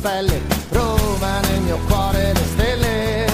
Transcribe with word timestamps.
Pelle. 0.00 0.40
Roma 0.70 1.40
nel 1.40 1.60
mio 1.60 1.78
cuore 1.86 2.32
le 2.32 2.44
stelle. 2.52 3.26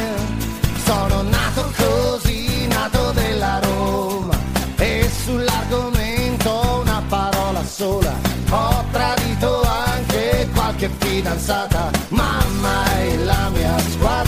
Sono 0.85 1.23
nato 1.23 1.73
così, 1.77 2.67
nato 2.67 3.13
della 3.13 3.61
Roma. 3.61 4.37
E 4.77 5.09
sull'argomento 5.25 6.81
una 6.83 7.03
parola 7.09 7.65
sola. 7.65 8.13
Ho 8.51 8.85
tradito 8.93 9.63
anche 9.63 10.49
qualche 10.55 10.91
fidanzata. 10.99 11.91
Mamma 12.09 12.85
è 12.99 13.17
la 13.25 13.49
mia 13.53 13.79
squadra. 13.91 14.26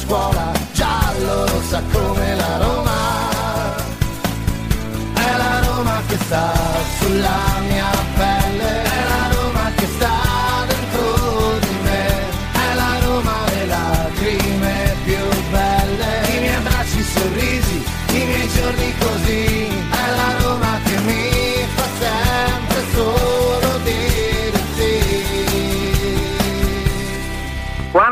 Scuola, 0.00 0.52
giallo 0.72 1.46
rossa 1.46 1.82
come 1.92 2.34
la 2.34 2.56
Roma. 2.58 2.98
È 5.14 5.36
la 5.36 5.60
Roma 5.66 6.00
che 6.06 6.16
sta 6.16 6.52
sulla 6.98 7.60
mia 7.60 7.69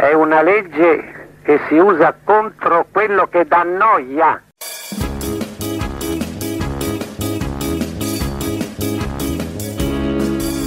è 0.00 0.14
una 0.14 0.40
legge 0.40 1.28
che 1.42 1.60
si 1.68 1.76
usa 1.76 2.14
contro 2.24 2.86
quello 2.90 3.26
che 3.26 3.44
dà 3.44 3.62
noia. 3.62 4.42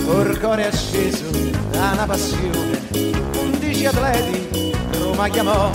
Orcore 0.08 0.68
acceso 0.68 1.32
da 1.72 1.92
una 1.94 2.06
passione, 2.06 2.80
undici 3.40 3.88
atleti 3.88 4.72
Roma 5.00 5.28
chiamò 5.30 5.72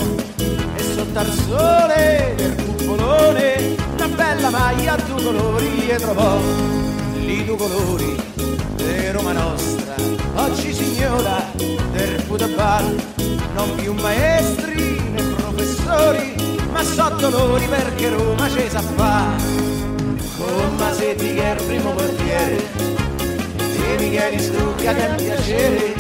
e 0.77 0.83
sotto 0.83 1.19
al 1.19 1.27
sole 1.27 2.35
del 2.37 2.55
cupolone 2.55 3.75
una 3.95 4.09
bella 4.09 4.51
maglia 4.51 4.93
a 4.93 4.97
due 4.97 5.23
colori 5.23 5.89
e 5.89 5.97
trovò 5.97 6.39
lì 7.15 7.45
due 7.45 7.57
colori 7.57 8.17
di 8.77 9.11
Roma 9.11 9.33
nostra. 9.33 9.95
Oggi 10.37 10.73
signora 10.73 11.43
del 11.91 12.21
football, 12.21 12.97
non 13.55 13.75
più 13.77 13.93
maestri 13.95 15.01
né 15.11 15.23
professori, 15.23 16.35
ma 16.71 16.83
so 16.83 17.09
dolori 17.19 17.67
perché 17.67 18.09
Roma 18.11 18.49
ci 18.49 18.69
sa 18.69 18.81
fa. 18.81 19.27
Con 20.37 20.77
Masetti 20.77 21.35
che 21.35 21.43
è 21.43 21.55
il 21.55 21.63
primo 21.65 21.91
portiere 21.93 22.57
e 23.89 23.97
Michele 23.99 24.39
Stucca 24.39 24.95
che 24.95 25.07
è 25.07 25.11
un 25.11 25.17
piacere. 25.17 25.95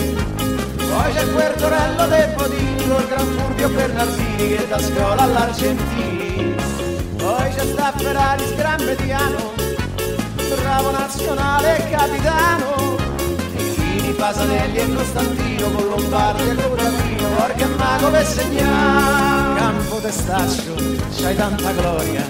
Poi 0.76 1.12
c'è 1.12 1.32
quel 1.32 1.54
Torello 1.54 2.06
del 2.06 2.34
Podini 2.36 2.88
col 2.88 3.06
gran 3.08 3.26
Furbio 3.26 3.68
Bernardini 3.68 4.56
che 4.56 4.66
da 4.68 4.78
scuola 4.78 5.22
all'Argentini. 5.22 6.54
Poi 7.16 7.54
c'è 7.54 7.64
sta 7.66 7.92
Ferrari 7.96 8.54
gran 8.54 8.82
mediano, 8.84 9.52
bravo 10.56 10.90
nazionale 10.90 11.88
capitano. 11.90 12.97
Pasanelli 14.18 14.78
e 14.78 14.94
Costantino 14.94 15.70
con 15.70 15.88
Lombardi 15.90 16.48
e 16.48 16.54
Cotavino, 16.56 17.28
porca 17.36 17.66
mago 17.68 18.10
per 18.10 18.26
segnare. 18.26 19.58
Campo 19.60 19.96
testaccio, 19.98 20.74
c'hai 21.16 21.36
tanta 21.36 21.70
gloria, 21.70 22.26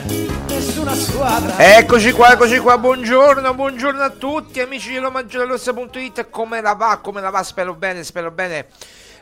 nessuna 0.48 0.94
squadra. 0.94 1.56
Eccoci 1.56 2.12
qua, 2.12 2.32
eccoci 2.34 2.58
qua, 2.58 2.76
buongiorno, 2.76 3.54
buongiorno 3.54 4.02
a 4.02 4.10
tutti 4.10 4.60
amici 4.60 4.90
di 4.90 4.98
RomaGiallorossa.it, 4.98 6.28
come 6.28 6.60
la 6.60 6.74
va, 6.74 6.98
come 7.02 7.22
la 7.22 7.30
va, 7.30 7.42
spero 7.42 7.74
bene, 7.74 8.04
spero 8.04 8.30
bene. 8.30 8.66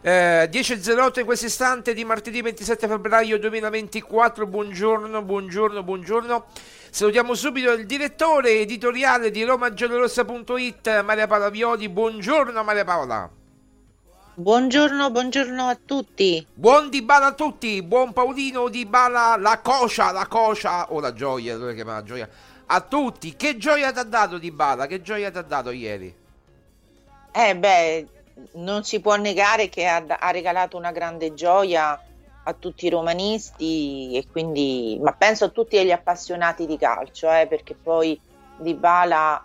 Eh, 0.03 0.49
10.08 0.51 1.21
in 1.21 1.25
questo 1.25 1.47
istante 1.47 1.95
di 1.95 2.05
martedì 2.05 2.43
27 2.43 2.89
febbraio 2.89 3.39
2024, 3.39 4.45
buongiorno, 4.45 5.23
buongiorno, 5.23 5.85
buongiorno. 5.85 6.45
Salutiamo 6.97 7.35
subito 7.35 7.73
il 7.73 7.85
direttore 7.85 8.61
editoriale 8.61 9.31
di 9.31 9.45
RomaGiallorossa.it, 9.45 11.03
Maria 11.03 11.27
Paola 11.27 11.51
Violi, 11.51 11.91
buongiorno 11.91 12.65
Maria 12.65 12.85
Paola. 12.85 13.29
Buongiorno, 14.33 15.11
buongiorno 15.11 15.69
a 15.69 15.77
tutti. 15.85 16.47
Buon 16.55 16.89
Di 16.89 17.03
Bala 17.03 17.27
a 17.27 17.33
tutti, 17.35 17.83
buon 17.83 18.15
Paolino 18.15 18.71
Di 18.71 18.87
Bala, 18.87 19.37
la 19.37 19.61
coscia, 19.63 20.11
la 20.11 20.27
coscia, 20.27 20.91
o 20.91 20.99
la 21.01 21.13
gioia, 21.13 21.59
dove 21.59 21.75
chiamare 21.75 21.99
la 21.99 22.07
gioia, 22.07 22.29
a 22.65 22.81
tutti. 22.81 23.37
Che 23.37 23.59
gioia 23.59 23.93
ti 23.93 23.99
ha 23.99 24.05
dato 24.05 24.39
Di 24.39 24.51
Bala, 24.51 24.87
che 24.87 25.03
gioia 25.03 25.31
ti 25.31 25.37
ha 25.37 25.43
dato 25.43 25.73
ieri? 25.73 26.17
Eh 27.31 27.57
beh, 27.59 28.07
non 28.53 28.85
si 28.85 29.01
può 29.01 29.17
negare 29.17 29.69
che 29.69 29.87
ha, 29.87 30.03
ha 30.19 30.31
regalato 30.31 30.79
una 30.79 30.93
grande 30.93 31.35
gioia 31.35 32.01
a 32.49 32.53
tutti 32.53 32.87
i 32.87 32.91
romanisti 32.91 34.17
e 34.17 34.27
quindi, 34.31 34.99
ma 35.03 35.13
penso 35.13 35.47
a 35.47 35.49
tutti 35.49 35.83
gli 35.85 35.91
appassionati 35.91 36.67
di 36.67 36.77
calcio, 36.77 37.31
eh, 37.31 37.47
perché 37.49 37.75
poi 37.75 38.19
Di 38.59 38.75
Bala 38.75 39.45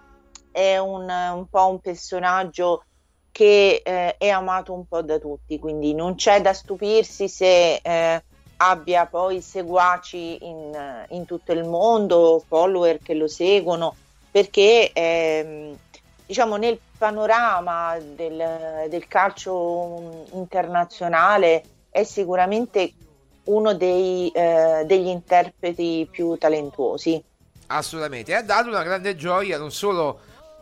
è 0.51 0.77
un, 0.77 1.09
un 1.09 1.47
po' 1.49 1.67
un 1.67 1.79
personaggio 1.79 2.83
che 3.31 3.81
eh, 3.83 4.17
è 4.17 4.29
amato 4.29 4.73
un 4.73 4.85
po' 4.85 5.01
da 5.01 5.17
tutti, 5.17 5.57
quindi 5.57 5.95
non 5.95 6.15
c'è 6.15 6.41
da 6.41 6.53
stupirsi 6.53 7.27
se 7.27 7.75
eh, 7.75 8.23
abbia 8.57 9.07
poi 9.07 9.41
seguaci 9.41 10.45
in, 10.45 11.05
in 11.09 11.25
tutto 11.25 11.53
il 11.53 11.63
mondo, 11.63 12.43
follower 12.45 12.99
che 12.99 13.15
lo 13.15 13.27
seguono, 13.27 13.95
perché 14.29 14.91
ehm, 14.93 15.75
diciamo 16.27 16.57
nel 16.57 16.79
panorama 16.97 17.97
del, 17.97 18.87
del 18.89 19.07
calcio 19.07 20.27
internazionale 20.33 21.63
è 21.91 22.03
sicuramente 22.03 22.93
uno 23.43 23.73
dei, 23.75 24.29
eh, 24.29 24.83
degli 24.85 25.07
interpreti 25.07 26.07
più 26.09 26.35
talentuosi. 26.37 27.21
Assolutamente, 27.67 28.33
ha 28.33 28.41
dato 28.41 28.69
una 28.69 28.83
grande 28.83 29.15
gioia 29.15 29.57
non 29.57 29.71
solo 29.71 30.19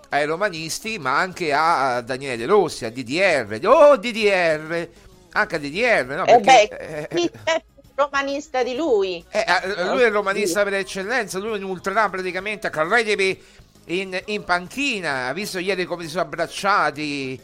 ai 0.10 0.26
romanisti, 0.26 0.98
ma 0.98 1.18
anche 1.18 1.54
a 1.54 2.02
Daniele 2.02 2.38
De 2.38 2.46
Rossi, 2.46 2.86
a 2.86 2.92
DDR. 2.92 3.60
Oh, 3.66 3.96
DDR! 3.96 4.90
Anche 5.32 5.56
a 5.56 5.60
DDR, 5.60 6.06
no? 6.06 6.26
Eh 6.26 6.40
Perché, 6.40 6.78
eh 6.78 7.08
beh, 7.12 7.22
eh, 7.22 7.32
è 7.44 7.64
romanista 7.96 8.64
di 8.64 8.76
lui. 8.76 9.24
Eh, 9.30 9.46
eh 9.48 9.84
lui 9.86 10.02
è 10.02 10.08
il 10.08 10.12
romanista 10.12 10.64
per 10.64 10.74
eccellenza, 10.74 11.38
lui 11.38 11.62
ultra 11.62 12.10
praticamente, 12.10 12.70
credevi 12.70 13.44
in, 13.86 14.20
in 14.26 14.44
panchina, 14.44 15.28
ha 15.28 15.34
visto 15.34 15.60
ieri 15.60 15.86
come 15.86 16.04
si 16.04 16.10
sono 16.10 16.24
abbracciati, 16.24 17.40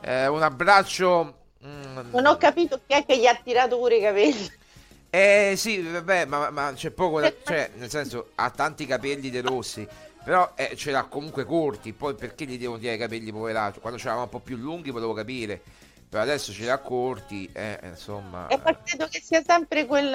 eh, 0.00 0.26
un 0.26 0.42
abbraccio... 0.42 1.40
Mm, 1.66 2.10
non 2.12 2.26
ho 2.26 2.36
capito 2.36 2.80
chi 2.86 2.94
è 2.94 3.04
che 3.04 3.18
gli 3.18 3.26
ha 3.26 3.34
tirato 3.34 3.76
pure 3.76 3.96
i 3.96 4.00
capelli. 4.00 4.50
Eh 5.10 5.54
sì, 5.56 5.80
vabbè, 5.80 6.26
ma, 6.26 6.50
ma 6.50 6.72
c'è 6.74 6.90
poco 6.90 7.20
da... 7.20 7.32
cioè, 7.44 7.70
nel 7.76 7.90
senso, 7.90 8.30
ha 8.36 8.50
tanti 8.50 8.86
capelli 8.86 9.30
dei 9.30 9.40
rossi, 9.40 9.86
però 10.24 10.52
eh, 10.54 10.76
ce 10.76 10.90
l'ha 10.90 11.04
comunque 11.04 11.44
corti, 11.44 11.92
poi 11.92 12.14
perché 12.14 12.44
gli 12.44 12.58
devono 12.58 12.78
tirare 12.78 12.96
i 12.96 13.00
capelli 13.00 13.32
poveraccio? 13.32 13.80
Quando 13.80 13.98
ce 13.98 14.06
l'avamo 14.06 14.24
un 14.24 14.30
po' 14.30 14.40
più 14.40 14.56
lunghi 14.56 14.90
volevo 14.90 15.12
capire, 15.12 15.60
però 16.08 16.22
adesso 16.22 16.52
ce 16.52 16.66
l'ha 16.66 16.78
corti, 16.78 17.48
eh, 17.52 17.78
insomma... 17.84 18.46
E 18.48 18.58
poi 18.58 18.76
credo 18.84 19.08
che 19.08 19.20
sia 19.20 19.42
sempre 19.44 19.86
quel, 19.86 20.14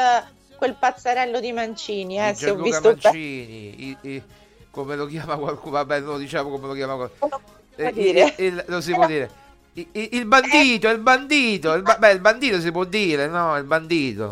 quel 0.55 0.75
pazzarello 0.75 1.39
di 1.39 1.51
Mancini, 1.51 2.19
eh, 2.19 2.33
se 2.35 2.51
ho 2.51 2.55
visto... 2.55 2.97
Mancini, 3.01 3.89
i, 3.89 3.97
i, 4.01 4.23
come 4.69 4.95
lo 4.95 5.05
chiama 5.05 5.35
qualcuno, 5.35 5.71
vabbè, 5.71 5.99
non 5.99 6.19
diciamo 6.19 6.49
come 6.49 6.67
lo 6.67 6.73
chiama 6.73 6.95
qualcuno. 6.95 7.41
Eh, 7.75 7.91
il, 7.95 8.33
il, 8.37 8.63
lo 8.67 8.81
si 8.81 8.93
può 8.93 9.07
dire. 9.07 9.40
Il, 9.73 9.87
il 9.93 10.25
bandito, 10.25 10.89
il 10.89 10.99
bandito, 10.99 11.73
il, 11.73 11.81
beh, 11.81 12.11
il 12.11 12.19
bandito 12.19 12.59
si 12.59 12.71
può 12.71 12.83
dire, 12.83 13.27
no? 13.27 13.57
Il 13.57 13.63
bandito. 13.63 14.29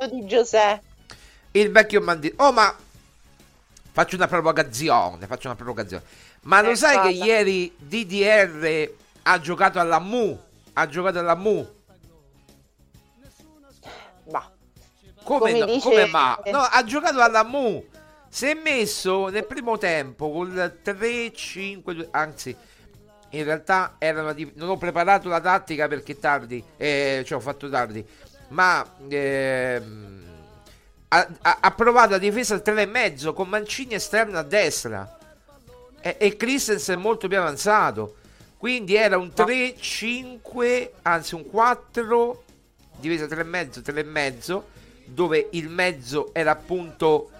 Il 0.00 0.10
di 0.10 0.26
Giuseppe. 0.26 0.82
Il 1.52 1.70
vecchio 1.70 2.00
bandito. 2.00 2.42
Oh, 2.42 2.52
ma 2.52 2.74
faccio 3.92 4.16
una 4.16 4.26
provocazione, 4.26 5.26
faccio 5.26 5.48
una 5.48 5.56
provocazione. 5.56 6.02
Ma 6.42 6.62
lo 6.62 6.70
eh, 6.70 6.76
sai 6.76 6.96
cosa? 6.96 7.08
che 7.08 7.14
ieri 7.14 7.74
DDR 7.76 8.90
ha 9.22 9.40
giocato 9.40 9.78
alla 9.78 9.98
Mu? 9.98 10.38
Ha 10.72 10.88
giocato 10.88 11.18
alla 11.18 11.34
Mu? 11.34 11.68
Ma 14.30 14.50
come, 15.22 15.38
come, 15.38 15.58
no, 15.58 15.64
dice... 15.66 15.80
come 15.80 16.06
ma? 16.06 16.40
No, 16.46 16.60
ha 16.60 16.82
giocato 16.84 17.20
alla 17.20 17.44
Mu 17.44 17.84
si 18.32 18.46
è 18.46 18.54
messo 18.54 19.28
nel 19.28 19.44
primo 19.44 19.76
tempo 19.76 20.32
con 20.32 20.54
3-5, 20.82 22.08
anzi 22.12 22.56
in 23.32 23.44
realtà 23.44 23.96
erano 23.98 24.32
di, 24.32 24.50
non 24.56 24.70
ho 24.70 24.76
preparato 24.76 25.28
la 25.28 25.40
tattica 25.40 25.88
perché 25.88 26.18
tardi, 26.18 26.62
eh, 26.76 27.22
cioè 27.26 27.38
ho 27.38 27.40
fatto 27.40 27.68
tardi, 27.68 28.04
ma 28.48 28.84
eh, 29.08 29.82
ha, 31.08 31.28
ha, 31.60 31.70
provato 31.72 32.10
la 32.10 32.18
difesa 32.18 32.54
al 32.54 32.62
3,5 32.64 33.32
con 33.34 33.48
Mancini 33.48 33.94
esterno 33.94 34.38
a 34.38 34.42
destra 34.42 35.18
e, 36.00 36.16
e 36.18 36.36
Christensen 36.36 37.00
molto 37.00 37.28
più 37.28 37.38
avanzato. 37.38 38.16
Quindi 38.56 38.94
era 38.94 39.18
un 39.18 39.32
3-5, 39.34 40.90
anzi 41.02 41.34
un 41.34 41.48
4 41.48 42.44
difesa 42.98 43.24
3,5, 43.26 43.82
3,5 43.82 44.62
dove 45.04 45.48
il 45.52 45.68
mezzo 45.68 46.32
era 46.32 46.52
appunto 46.52 47.30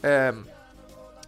ehm, 0.00 0.48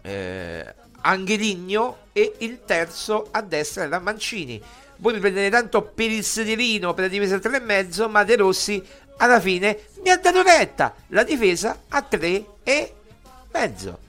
eh, 0.01 0.73
Angeligno 1.01 1.97
e 2.13 2.33
il 2.39 2.63
terzo 2.65 3.27
a 3.31 3.41
destra 3.41 3.83
era 3.83 3.99
Mancini. 3.99 4.61
Voi 4.97 5.13
mi 5.13 5.19
prendete 5.19 5.49
tanto 5.49 5.81
per 5.81 6.11
il 6.11 6.23
sederino 6.23 6.93
per 6.93 7.05
la 7.05 7.09
difesa 7.09 7.35
a 7.35 7.39
3,5, 7.39 8.09
ma 8.09 8.23
De 8.23 8.35
Rossi 8.35 8.83
alla 9.17 9.39
fine 9.39 9.79
mi 10.03 10.09
ha 10.09 10.17
dato 10.17 10.41
retta 10.41 10.93
la 11.07 11.23
difesa 11.23 11.83
a 11.89 12.01
3 12.01 12.45
e 12.63 12.93
mezzo. 13.51 13.99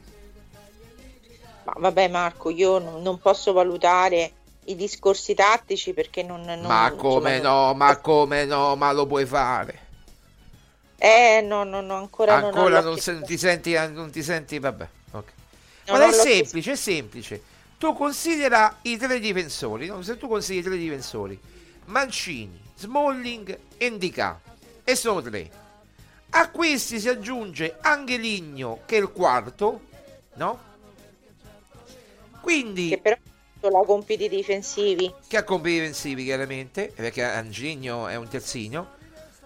Ma 1.65 1.75
vabbè 1.77 2.09
Marco, 2.09 2.51
io 2.51 2.79
non 2.79 3.19
posso 3.21 3.53
valutare 3.53 4.33
i 4.65 4.77
discorsi 4.77 5.35
tattici 5.35 5.93
perché 5.93 6.23
non... 6.23 6.43
non 6.43 6.61
ma 6.63 6.93
come 6.97 7.37
insomma, 7.37 7.67
no, 7.67 7.75
ma 7.75 7.97
come 7.97 8.45
no, 8.45 8.77
ma 8.77 8.93
lo 8.93 9.07
puoi 9.07 9.27
fare. 9.27 9.89
Eh, 10.97 11.41
no, 11.43 11.65
no, 11.65 11.81
no, 11.81 11.97
ancora, 11.97 12.35
ancora 12.35 12.81
non, 12.81 12.91
non, 12.91 12.99
se, 12.99 13.23
ti 13.23 13.39
senti, 13.39 13.73
eh, 13.73 13.87
non 13.87 14.11
ti 14.11 14.23
senti, 14.23 14.59
vabbè. 14.59 14.89
No, 15.91 15.99
Ma 15.99 16.09
è 16.09 16.13
semplice, 16.13 16.73
è 16.73 16.77
semplice. 16.77 17.43
Tu 17.79 17.95
considera 17.95 18.79
i 18.83 18.97
tre 18.97 19.19
difensori, 19.19 19.87
no? 19.87 20.03
se 20.03 20.17
tu 20.19 20.29
consideri 20.29 20.67
i 20.67 20.69
tre 20.71 20.79
difensori, 20.79 21.39
Mancini, 21.87 22.61
Smalling 22.77 23.59
e 23.79 23.87
Indica, 23.87 24.41
e 24.85 24.95
sono 24.95 25.23
tre. 25.23 25.51
A 26.31 26.51
questi 26.51 27.01
si 27.01 27.09
aggiunge 27.09 27.79
Angeligno, 27.81 28.81
che 28.87 28.99
è 28.99 29.01
il 29.01 29.11
quarto, 29.11 29.81
no? 30.35 30.69
Quindi... 32.41 32.91
Che 32.91 32.99
però 33.61 33.81
ha 33.81 33.85
compiti 33.85 34.29
difensivi. 34.29 35.13
Che 35.27 35.37
ha 35.37 35.45
compiti 35.45 35.77
difensivi, 35.77 36.25
chiaramente, 36.25 36.93
perché 36.95 37.25
Angeligno 37.25 38.09
è 38.09 38.15
un 38.15 38.29
terzino 38.29 38.99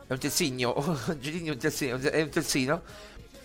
è 0.06 0.12
un 0.12 0.19
terzino, 0.19 0.75
Angelini 1.08 1.49
è 1.49 1.52
un 1.52 1.58
terzino, 1.58 1.99
è 1.99 2.23
un 2.23 2.29
terzino. 2.29 2.82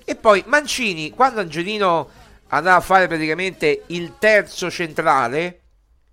E 0.04 0.16
poi 0.16 0.44
Mancini, 0.48 1.12
quando 1.12 1.40
Angelino 1.40 2.10
andava 2.50 2.78
a 2.78 2.82
fare 2.82 3.08
praticamente 3.08 3.84
il 3.88 4.18
terzo 4.18 4.70
centrale, 4.70 5.62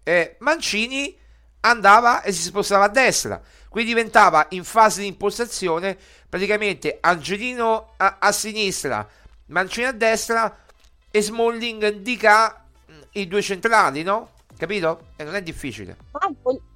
eh, 0.03 0.37
Mancini 0.41 1.17
andava 1.61 2.23
e 2.23 2.33
si 2.33 2.43
spostava 2.43 2.85
a 2.85 2.89
destra. 2.89 3.41
Quindi 3.69 3.93
diventava 3.93 4.47
in 4.51 4.65
fase 4.65 5.03
di 5.03 5.07
impostazione 5.09 5.97
praticamente 6.29 6.99
Angelino 7.01 7.93
a, 7.97 8.17
a 8.21 8.33
sinistra, 8.33 9.07
Mancini 9.47 9.87
a 9.87 9.93
destra 9.93 10.65
e 11.11 11.23
Smalling 11.23 11.93
indica 11.93 12.65
i 13.13 13.27
due 13.27 13.43
centrali, 13.43 14.03
no? 14.03 14.31
Capito? 14.57 15.09
E 15.17 15.25
non 15.25 15.35
è 15.35 15.43
difficile. 15.43 15.97
Ah, 16.13 16.31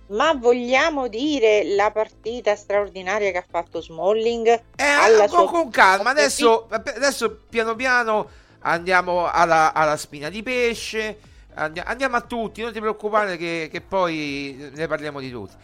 ma 0.09 0.35
vogliamo 0.35 1.09
dire 1.09 1.65
la 1.75 1.91
partita 1.91 2.57
straordinaria 2.57 3.31
che 3.31 3.39
ha 3.39 3.45
fatto 3.49 3.81
Smalling? 3.81 4.47
Eh, 4.77 4.85
alla 4.85 5.29
sua... 5.29 5.47
con 5.47 5.71
calma, 5.71 6.11
adesso, 6.11 6.67
adesso 6.69 7.45
piano 7.49 7.75
piano 7.75 8.29
andiamo 8.61 9.27
alla, 9.31 9.73
alla 9.73 9.97
spina 9.97 10.29
di 10.29 10.43
pesce, 10.43 11.19
andiamo 11.55 12.17
a 12.17 12.21
tutti, 12.23 12.63
non 12.63 12.73
ti 12.73 12.81
preoccupare 12.81 13.37
che, 13.37 13.69
che 13.71 13.81
poi 13.81 14.71
ne 14.73 14.87
parliamo 14.87 15.21
di 15.21 15.31
tutti. 15.31 15.55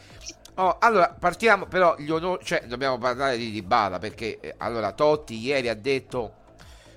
Oh, 0.58 0.78
allora, 0.80 1.14
partiamo 1.18 1.66
però, 1.66 1.96
gli 1.98 2.10
onori, 2.10 2.42
cioè 2.42 2.64
dobbiamo 2.66 2.96
parlare 2.96 3.36
di 3.36 3.50
Dybala 3.50 3.98
perché 3.98 4.40
eh, 4.40 4.54
allora 4.56 4.92
Totti 4.92 5.36
ieri 5.36 5.68
ha 5.68 5.74
detto 5.74 6.32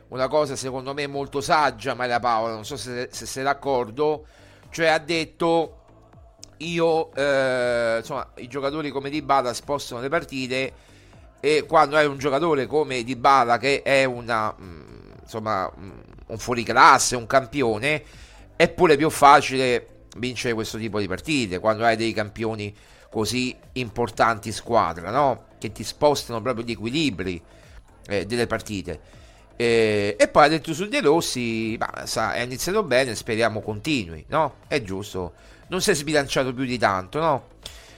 una 0.09 0.29
cosa 0.29 0.55
secondo 0.55 0.93
me 0.93 1.07
molto 1.07 1.41
saggia, 1.41 1.93
Maria 1.93 2.21
Paola, 2.21 2.53
non 2.53 2.63
so 2.63 2.77
se, 2.77 3.09
se 3.11 3.25
sei 3.25 3.43
d'accordo, 3.43 4.25
cioè 4.69 4.87
ha 4.87 4.97
detto 4.97 5.75
io 6.59 7.13
eh, 7.13 7.97
insomma 7.99 8.31
i 8.35 8.47
giocatori 8.47 8.91
come 8.91 9.09
Dybala 9.09 9.53
spostano 9.53 10.01
le 10.01 10.09
partite 10.09 10.73
e 11.41 11.65
quando 11.67 11.97
hai 11.97 12.05
un 12.05 12.17
giocatore 12.17 12.65
come 12.65 13.03
Dybala 13.03 13.57
che 13.57 13.81
è 13.81 14.05
una 14.05 14.53
mh, 14.57 14.63
mm, 14.63 14.88
insomma 15.29 15.71
mm, 15.77 15.89
un 16.27 16.37
fuoriclasse, 16.37 17.15
un 17.15 17.27
campione 17.27 18.03
è 18.55 18.69
pure 18.69 18.97
più 18.97 19.09
facile 19.09 19.87
vincere 20.17 20.53
questo 20.53 20.77
tipo 20.77 20.99
di 20.99 21.07
partite 21.07 21.59
quando 21.59 21.85
hai 21.85 21.95
dei 21.95 22.13
campioni 22.13 22.75
così 23.09 23.55
importanti 23.73 24.49
in 24.49 24.53
squadra 24.53 25.11
no? 25.11 25.45
che 25.59 25.71
ti 25.71 25.83
spostano 25.83 26.41
proprio 26.41 26.65
gli 26.65 26.71
equilibri 26.71 27.41
eh, 28.07 28.25
delle 28.25 28.47
partite 28.47 29.17
e, 29.55 30.15
e, 30.17 30.27
poi 30.27 30.45
ha 30.45 30.47
detto 30.47 30.73
su 30.73 30.87
De 30.87 31.01
Rossi 31.01 31.75
ma, 31.77 32.05
sa, 32.05 32.33
è 32.33 32.41
iniziato 32.41 32.83
bene 32.83 33.15
speriamo 33.15 33.61
continui 33.61 34.25
no? 34.27 34.55
è 34.67 34.81
giusto 34.81 35.33
non 35.69 35.81
si 35.81 35.91
è 35.91 35.95
sbilanciato 35.95 36.53
più 36.53 36.65
di 36.65 36.77
tanto, 36.77 37.19
no? 37.19 37.47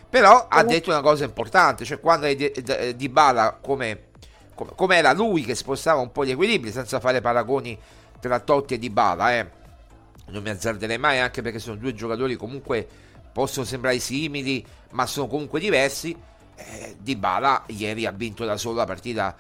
Però 0.09 0.47
ha 0.49 0.63
detto 0.63 0.89
una 0.89 1.01
cosa 1.01 1.23
importante, 1.23 1.85
cioè 1.85 1.99
quando 1.99 2.31
di, 2.33 2.51
di 2.95 3.09
Bala 3.09 3.57
come, 3.61 4.09
come, 4.75 4.97
era 4.97 5.13
lui 5.13 5.43
che 5.43 5.55
spostava 5.55 6.01
un 6.01 6.11
po' 6.11 6.25
gli 6.25 6.31
equilibri 6.31 6.71
senza 6.71 6.99
fare 6.99 7.21
paragoni 7.21 7.77
tra 8.19 8.39
Totti 8.39 8.75
e 8.75 8.79
Di 8.79 8.89
Bala, 8.89 9.37
eh. 9.37 9.59
Non 10.27 10.43
mi 10.43 10.49
azzarderei 10.49 10.97
mai 10.97 11.19
anche 11.19 11.41
perché 11.41 11.59
sono 11.59 11.75
due 11.75 11.93
giocatori 11.93 12.35
comunque 12.35 12.87
possono 13.33 13.65
sembrare 13.65 13.99
simili, 13.99 14.65
ma 14.91 15.05
sono 15.05 15.27
comunque 15.27 15.59
diversi. 15.59 16.15
Eh, 16.55 16.95
di 16.99 17.15
Bala 17.15 17.63
ieri 17.67 18.05
ha 18.05 18.11
vinto 18.11 18.45
da 18.45 18.55
solo 18.55 18.75
la 18.75 18.85
partita 18.85 19.35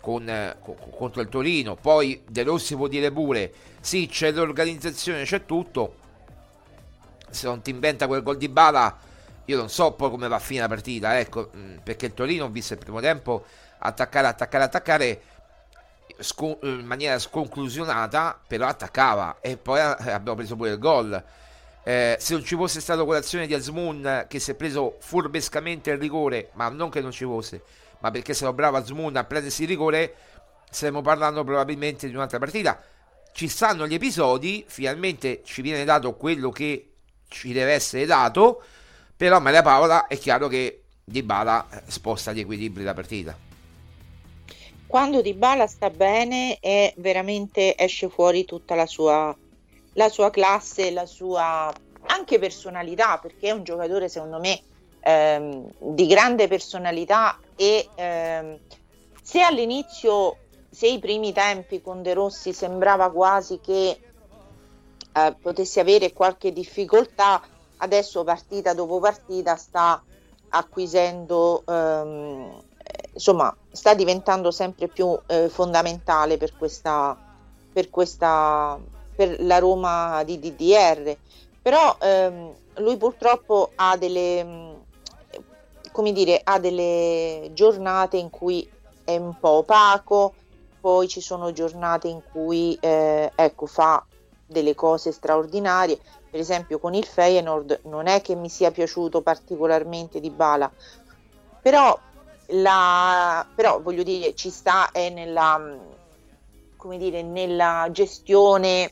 con, 0.00 0.28
eh, 0.28 0.56
contro 0.96 1.22
il 1.22 1.28
Torino. 1.28 1.76
Poi 1.76 2.22
De 2.28 2.42
Rossi 2.42 2.74
può 2.76 2.88
dire 2.88 3.10
pure: 3.10 3.52
sì, 3.80 4.06
c'è 4.06 4.32
l'organizzazione, 4.32 5.24
c'è 5.24 5.46
tutto 5.46 6.02
se 7.34 7.46
non 7.46 7.60
ti 7.60 7.70
inventa 7.70 8.06
quel 8.06 8.22
gol 8.22 8.36
di 8.36 8.48
bala, 8.48 8.96
io 9.46 9.56
non 9.56 9.68
so 9.68 9.92
poi 9.92 10.08
come 10.08 10.28
va 10.28 10.36
a 10.36 10.40
finire 10.40 10.66
la 10.66 10.72
partita, 10.72 11.18
ecco, 11.18 11.50
mm, 11.54 11.78
perché 11.82 12.06
il 12.06 12.14
Torino, 12.14 12.44
ho 12.44 12.48
visto 12.48 12.72
il 12.72 12.78
primo 12.78 13.00
tempo, 13.00 13.44
attaccare, 13.86 14.26
attaccare, 14.26 14.64
attaccare 14.64 15.22
sco- 16.18 16.58
in 16.62 16.84
maniera 16.84 17.18
sconclusionata, 17.18 18.38
però 18.46 18.66
attaccava 18.66 19.38
e 19.40 19.56
poi 19.56 19.80
abbiamo 19.80 20.34
preso 20.34 20.56
pure 20.56 20.70
il 20.70 20.78
gol. 20.78 21.22
Eh, 21.86 22.16
se 22.18 22.32
non 22.32 22.44
ci 22.44 22.56
fosse 22.56 22.80
stata 22.80 23.04
quell'azione 23.04 23.46
di 23.46 23.52
Asmun 23.52 24.24
che 24.26 24.38
si 24.38 24.52
è 24.52 24.54
preso 24.54 24.96
furbescamente 25.00 25.90
il 25.90 25.98
rigore, 25.98 26.48
ma 26.54 26.68
non 26.70 26.88
che 26.88 27.02
non 27.02 27.10
ci 27.10 27.24
fosse, 27.24 27.62
ma 27.98 28.10
perché 28.10 28.32
se 28.32 28.44
lo 28.44 28.54
bravo 28.54 28.78
Asmun 28.78 29.16
a 29.16 29.24
prendersi 29.24 29.62
il 29.62 29.68
rigore, 29.68 30.14
stiamo 30.70 31.02
parlando 31.02 31.44
probabilmente 31.44 32.08
di 32.08 32.14
un'altra 32.14 32.38
partita. 32.38 32.82
Ci 33.32 33.48
stanno 33.48 33.86
gli 33.86 33.94
episodi, 33.94 34.64
finalmente 34.66 35.42
ci 35.44 35.60
viene 35.60 35.84
dato 35.84 36.14
quello 36.14 36.50
che 36.50 36.92
ci 37.28 37.52
deve 37.52 37.72
essere 37.72 38.06
dato, 38.06 38.62
però 39.16 39.40
Maria 39.40 39.60
Paola 39.60 40.06
è 40.06 40.16
chiaro 40.16 40.48
che 40.48 40.84
Di 41.04 41.22
Bala 41.22 41.66
sposta 41.86 42.32
gli 42.32 42.40
equilibri 42.40 42.80
della 42.80 42.94
partita. 42.94 43.43
Quando 44.86 45.20
Di 45.22 45.34
Bala 45.34 45.66
sta 45.66 45.90
bene 45.90 46.58
e 46.60 46.92
veramente 46.98 47.76
esce 47.76 48.08
fuori 48.08 48.44
tutta 48.44 48.74
la 48.74 48.86
sua 48.86 49.36
la 49.96 50.08
sua 50.08 50.30
classe, 50.30 50.90
la 50.90 51.06
sua 51.06 51.72
anche 52.06 52.38
personalità, 52.38 53.18
perché 53.18 53.48
è 53.48 53.52
un 53.52 53.62
giocatore 53.62 54.08
secondo 54.08 54.38
me 54.38 54.60
ehm, 55.00 55.70
di 55.78 56.06
grande 56.06 56.48
personalità 56.48 57.38
e 57.54 57.90
ehm, 57.94 58.58
se 59.22 59.40
all'inizio, 59.42 60.40
se 60.68 60.88
i 60.88 60.98
primi 60.98 61.32
tempi 61.32 61.80
con 61.80 62.02
De 62.02 62.12
Rossi 62.12 62.52
sembrava 62.52 63.10
quasi 63.10 63.60
che 63.60 64.02
eh, 65.12 65.38
potesse 65.40 65.80
avere 65.80 66.12
qualche 66.12 66.52
difficoltà, 66.52 67.40
adesso 67.76 68.24
partita 68.24 68.74
dopo 68.74 68.98
partita 68.98 69.56
sta 69.56 70.02
acquisendo, 70.48 71.64
ehm, 71.66 72.60
insomma, 73.12 73.54
sta 73.70 73.94
diventando 73.94 74.50
sempre 74.50 74.88
più 74.88 75.18
eh, 75.26 75.48
fondamentale 75.48 76.36
per 76.36 76.56
questa, 76.56 77.16
per 77.72 77.90
questa 77.90 78.78
per 79.14 79.36
la 79.44 79.58
Roma 79.58 80.22
di 80.24 80.38
DDR, 80.38 81.16
però 81.62 81.96
ehm, 82.00 82.52
lui 82.76 82.96
purtroppo 82.96 83.70
ha 83.76 83.96
delle, 83.96 84.44
mm, 84.44 84.72
come 85.92 86.12
dire, 86.12 86.40
ha 86.42 86.58
delle 86.58 87.50
giornate 87.52 88.16
in 88.16 88.30
cui 88.30 88.68
è 89.04 89.16
un 89.16 89.38
po' 89.38 89.50
opaco, 89.50 90.34
poi 90.80 91.08
ci 91.08 91.20
sono 91.20 91.52
giornate 91.52 92.08
in 92.08 92.20
cui 92.30 92.76
eh, 92.80 93.30
ecco, 93.34 93.66
fa 93.66 94.04
delle 94.46 94.74
cose 94.74 95.12
straordinarie, 95.12 95.98
per 96.30 96.40
esempio 96.40 96.78
con 96.78 96.94
il 96.94 97.04
Feyenoord 97.04 97.82
non 97.84 98.06
è 98.06 98.20
che 98.20 98.34
mi 98.34 98.48
sia 98.48 98.70
piaciuto 98.70 99.22
particolarmente 99.22 100.20
di 100.20 100.30
Bala, 100.30 100.70
però, 101.62 101.98
la, 102.48 103.46
però 103.54 103.80
voglio 103.80 104.02
dire 104.02 104.34
ci 104.34 104.50
sta 104.50 104.90
è 104.90 105.10
nella, 105.10 105.58
mm, 105.58 105.78
come 106.76 106.98
dire, 106.98 107.22
nella 107.22 107.88
gestione 107.90 108.90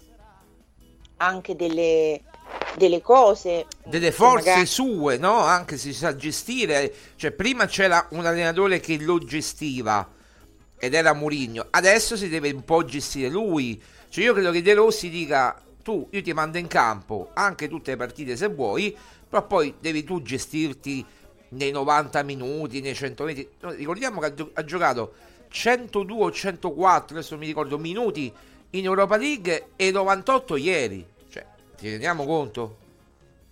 anche 1.18 1.54
delle, 1.54 2.22
delle 2.76 3.00
cose. 3.00 3.66
Delle 3.84 4.12
forze 4.12 4.48
magari... 4.48 4.66
sue, 4.66 5.16
no? 5.18 5.38
Anche 5.38 5.76
si 5.76 5.92
sa 5.92 6.16
gestire. 6.16 6.92
Cioè, 7.16 7.30
prima 7.32 7.66
c'era 7.66 8.06
un 8.10 8.26
allenatore 8.26 8.80
che 8.80 8.98
lo 8.98 9.18
gestiva 9.18 10.08
ed 10.78 10.94
era 10.94 11.12
Mourinho. 11.12 11.66
Adesso 11.70 12.16
si 12.16 12.28
deve 12.28 12.50
un 12.50 12.64
po' 12.64 12.84
gestire 12.84 13.28
lui. 13.28 13.80
Cioè, 14.08 14.24
io 14.24 14.32
credo 14.32 14.50
che 14.50 14.62
De 14.62 14.74
Rossi 14.74 15.08
dica: 15.08 15.60
Tu, 15.82 16.06
io 16.10 16.22
ti 16.22 16.32
mando 16.32 16.58
in 16.58 16.66
campo 16.66 17.30
anche 17.34 17.68
tutte 17.68 17.92
le 17.92 17.96
partite 17.96 18.36
se 18.36 18.48
vuoi, 18.48 18.96
però 19.28 19.46
poi 19.46 19.74
devi 19.80 20.04
tu 20.04 20.20
gestirti 20.22 21.06
nei 21.52 21.70
90 21.70 22.22
minuti, 22.22 22.80
nei 22.80 22.94
120. 22.94 23.48
ricordiamo 23.76 24.20
che 24.20 24.50
ha, 24.52 24.64
giocato 24.64 25.12
102 25.48 26.24
o 26.24 26.30
104, 26.30 27.16
adesso 27.16 27.36
mi 27.36 27.46
ricordo, 27.46 27.78
minuti 27.78 28.32
in 28.70 28.84
Europa 28.84 29.16
League 29.16 29.70
e 29.76 29.90
98 29.90 30.56
ieri. 30.56 31.06
Ci 31.28 31.88
rendiamo 31.88 32.24
conto? 32.24 32.76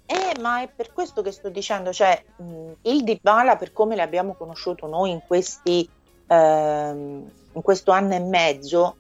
Eh, 0.07 0.39
ma 0.41 0.63
è 0.63 0.69
per 0.69 0.93
questo 0.93 1.21
che 1.21 1.33
sto 1.33 1.49
dicendo, 1.49 1.93
cioè 1.93 2.23
mh, 2.37 2.73
il 2.83 3.03
Dybala 3.03 3.57
per 3.57 3.73
come 3.73 3.97
l'abbiamo 3.97 4.35
conosciuto 4.35 4.87
noi 4.87 5.11
in, 5.11 5.21
questi, 5.27 5.89
ehm, 6.27 7.31
in 7.53 7.63
questo 7.63 7.91
anno 7.91 8.15
e 8.15 8.21
mezzo 8.21 8.97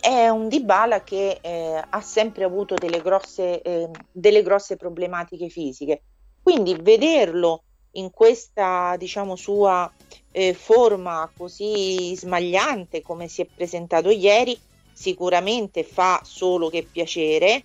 è 0.00 0.28
un 0.28 0.48
Dybala 0.48 1.02
che 1.02 1.38
eh, 1.40 1.84
ha 1.88 2.00
sempre 2.00 2.44
avuto 2.44 2.74
delle 2.74 3.00
grosse, 3.00 3.60
eh, 3.60 3.90
delle 4.10 4.42
grosse 4.42 4.76
problematiche 4.76 5.48
fisiche, 5.48 6.02
quindi 6.42 6.76
vederlo 6.80 7.62
in 7.94 8.10
questa 8.10 8.96
diciamo 8.96 9.36
sua 9.36 9.90
eh, 10.30 10.54
forma 10.54 11.30
così 11.36 12.14
smagliante 12.16 13.02
come 13.02 13.28
si 13.28 13.42
è 13.42 13.46
presentato 13.46 14.10
ieri 14.10 14.58
sicuramente 14.92 15.84
fa 15.84 16.20
solo 16.24 16.68
che 16.70 16.86
piacere 16.90 17.64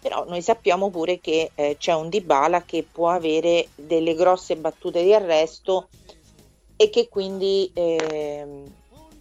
però 0.00 0.24
noi 0.26 0.42
sappiamo 0.42 0.90
pure 0.90 1.18
che 1.20 1.50
eh, 1.54 1.76
c'è 1.78 1.92
un 1.92 2.08
Dybala 2.08 2.62
che 2.62 2.86
può 2.90 3.10
avere 3.10 3.68
delle 3.74 4.14
grosse 4.14 4.56
battute 4.56 5.02
di 5.02 5.12
arresto 5.12 5.88
e 6.76 6.88
che 6.90 7.08
quindi 7.08 7.68
eh, 7.74 8.62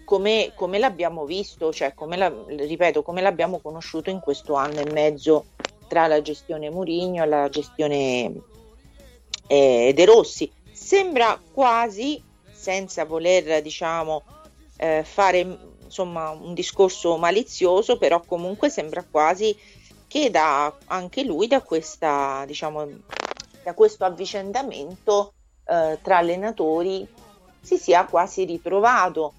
come, 0.05 0.51
come, 0.55 0.77
l'abbiamo 0.77 1.25
visto, 1.25 1.73
cioè 1.73 1.93
come 1.95 2.15
la, 2.15 2.31
ripeto, 2.47 3.01
come 3.01 3.21
l'abbiamo 3.21 3.59
conosciuto 3.59 4.11
in 4.11 4.19
questo 4.19 4.53
anno 4.53 4.79
e 4.79 4.91
mezzo 4.91 5.47
tra 5.87 6.05
la 6.05 6.21
gestione 6.21 6.69
Murigno 6.69 7.23
e 7.23 7.27
la 7.27 7.49
gestione 7.49 8.33
eh, 9.47 9.91
De 9.95 10.05
Rossi. 10.05 10.51
Sembra 10.71 11.39
quasi, 11.51 12.21
senza 12.51 13.05
voler 13.05 13.61
diciamo 13.61 14.23
eh, 14.77 15.03
fare 15.03 15.75
insomma 15.83 16.29
un 16.29 16.53
discorso 16.53 17.17
malizioso, 17.17 17.97
però 17.97 18.21
comunque 18.21 18.69
sembra 18.69 19.03
quasi 19.09 19.55
che 20.07 20.29
da, 20.29 20.73
anche 20.85 21.23
lui 21.23 21.47
da, 21.47 21.61
questa, 21.61 22.43
diciamo, 22.45 22.87
da 23.63 23.73
questo 23.73 24.05
avvicendamento 24.05 25.33
eh, 25.65 25.99
tra 26.01 26.17
allenatori 26.17 27.07
si 27.61 27.77
sia 27.77 28.05
quasi 28.05 28.45
ritrovato. 28.45 29.33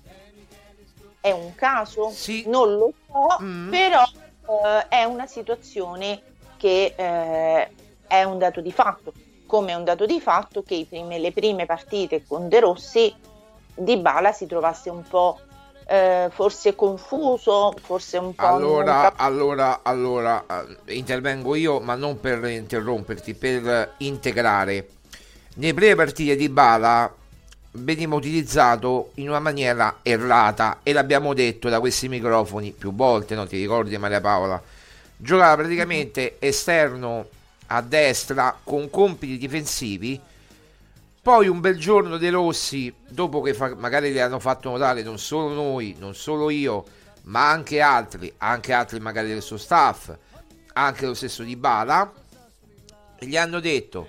È 1.21 1.31
un 1.31 1.55
caso? 1.55 2.11
Sì. 2.11 2.45
Non 2.47 2.77
lo 2.77 2.93
so, 3.07 3.43
mm. 3.43 3.71
però 3.71 4.03
eh, 4.03 4.88
è 4.88 5.05
una 5.05 5.27
situazione 5.27 6.23
che 6.57 6.95
eh, 6.97 7.71
è 8.07 8.23
un 8.25 8.38
dato 8.38 8.61
di 8.61 8.73
fatto, 8.73 9.12
come 9.49 9.73
è 9.73 9.75
un 9.75 9.83
dato 9.83 10.05
di 10.05 10.21
fatto 10.21 10.62
che 10.62 10.87
prime, 10.88 11.19
le 11.19 11.33
prime 11.33 11.64
partite 11.64 12.23
con 12.28 12.49
De 12.49 12.61
Rossi 12.61 13.12
Di 13.75 13.97
Bala 13.97 14.31
si 14.31 14.47
trovasse 14.47 14.90
un 14.90 15.02
po' 15.09 15.40
eh, 15.88 16.28
forse 16.31 16.75
confuso, 16.76 17.75
forse 17.83 18.19
un 18.19 18.35
po'... 18.35 18.45
Allora, 18.45 19.00
cap- 19.00 19.21
allora, 19.21 19.81
allora, 19.83 20.45
eh, 20.85 20.95
intervengo 20.95 21.55
io, 21.55 21.81
ma 21.81 21.95
non 21.95 22.21
per 22.21 22.45
interromperti, 22.45 23.33
per 23.33 23.95
integrare. 23.97 24.88
Nelle 25.55 25.75
prime 25.75 25.95
partite 25.95 26.37
di 26.37 26.50
Bala 26.50 27.11
veniva 27.73 28.14
utilizzato 28.14 29.12
in 29.14 29.31
una 29.31 29.40
maniera 29.40 30.00
errata 30.02 30.81
e 30.83 30.93
l'abbiamo 30.93 31.33
detto 31.33 31.71
da 31.71 31.81
questi 31.81 32.09
microfoni 32.09 32.73
più 32.73 32.95
volte, 32.95 33.35
no? 33.35 33.47
ti 33.47 33.57
ricordi 33.57 33.97
Maria 33.97 34.21
Paola? 34.21 34.61
Giocava 35.17 35.57
praticamente 35.57 36.21
mm-hmm. 36.21 36.38
esterno 36.38 37.26
a 37.68 37.80
destra 37.80 38.58
con 38.62 38.90
compiti 38.90 39.38
difensivi 39.38 40.20
poi 41.28 41.46
un 41.46 41.60
bel 41.60 41.78
giorno 41.78 42.16
De 42.16 42.30
Rossi, 42.30 42.90
dopo 43.06 43.42
che 43.42 43.52
fa, 43.52 43.75
magari 43.75 44.14
le 44.14 44.22
hanno 44.22 44.38
fatto 44.38 44.70
notare 44.70 45.02
non 45.02 45.18
solo 45.18 45.52
noi, 45.52 45.94
non 45.98 46.14
solo 46.14 46.48
io, 46.48 46.84
ma 47.25 47.50
anche 47.50 47.82
altri, 47.82 48.32
anche 48.38 48.72
altri 48.72 48.98
magari 48.98 49.28
del 49.28 49.42
suo 49.42 49.58
staff, 49.58 50.10
anche 50.72 51.04
lo 51.04 51.12
stesso 51.12 51.42
Di 51.42 51.54
Bala, 51.54 52.10
gli 53.18 53.37
hanno 53.37 53.60
detto, 53.60 54.08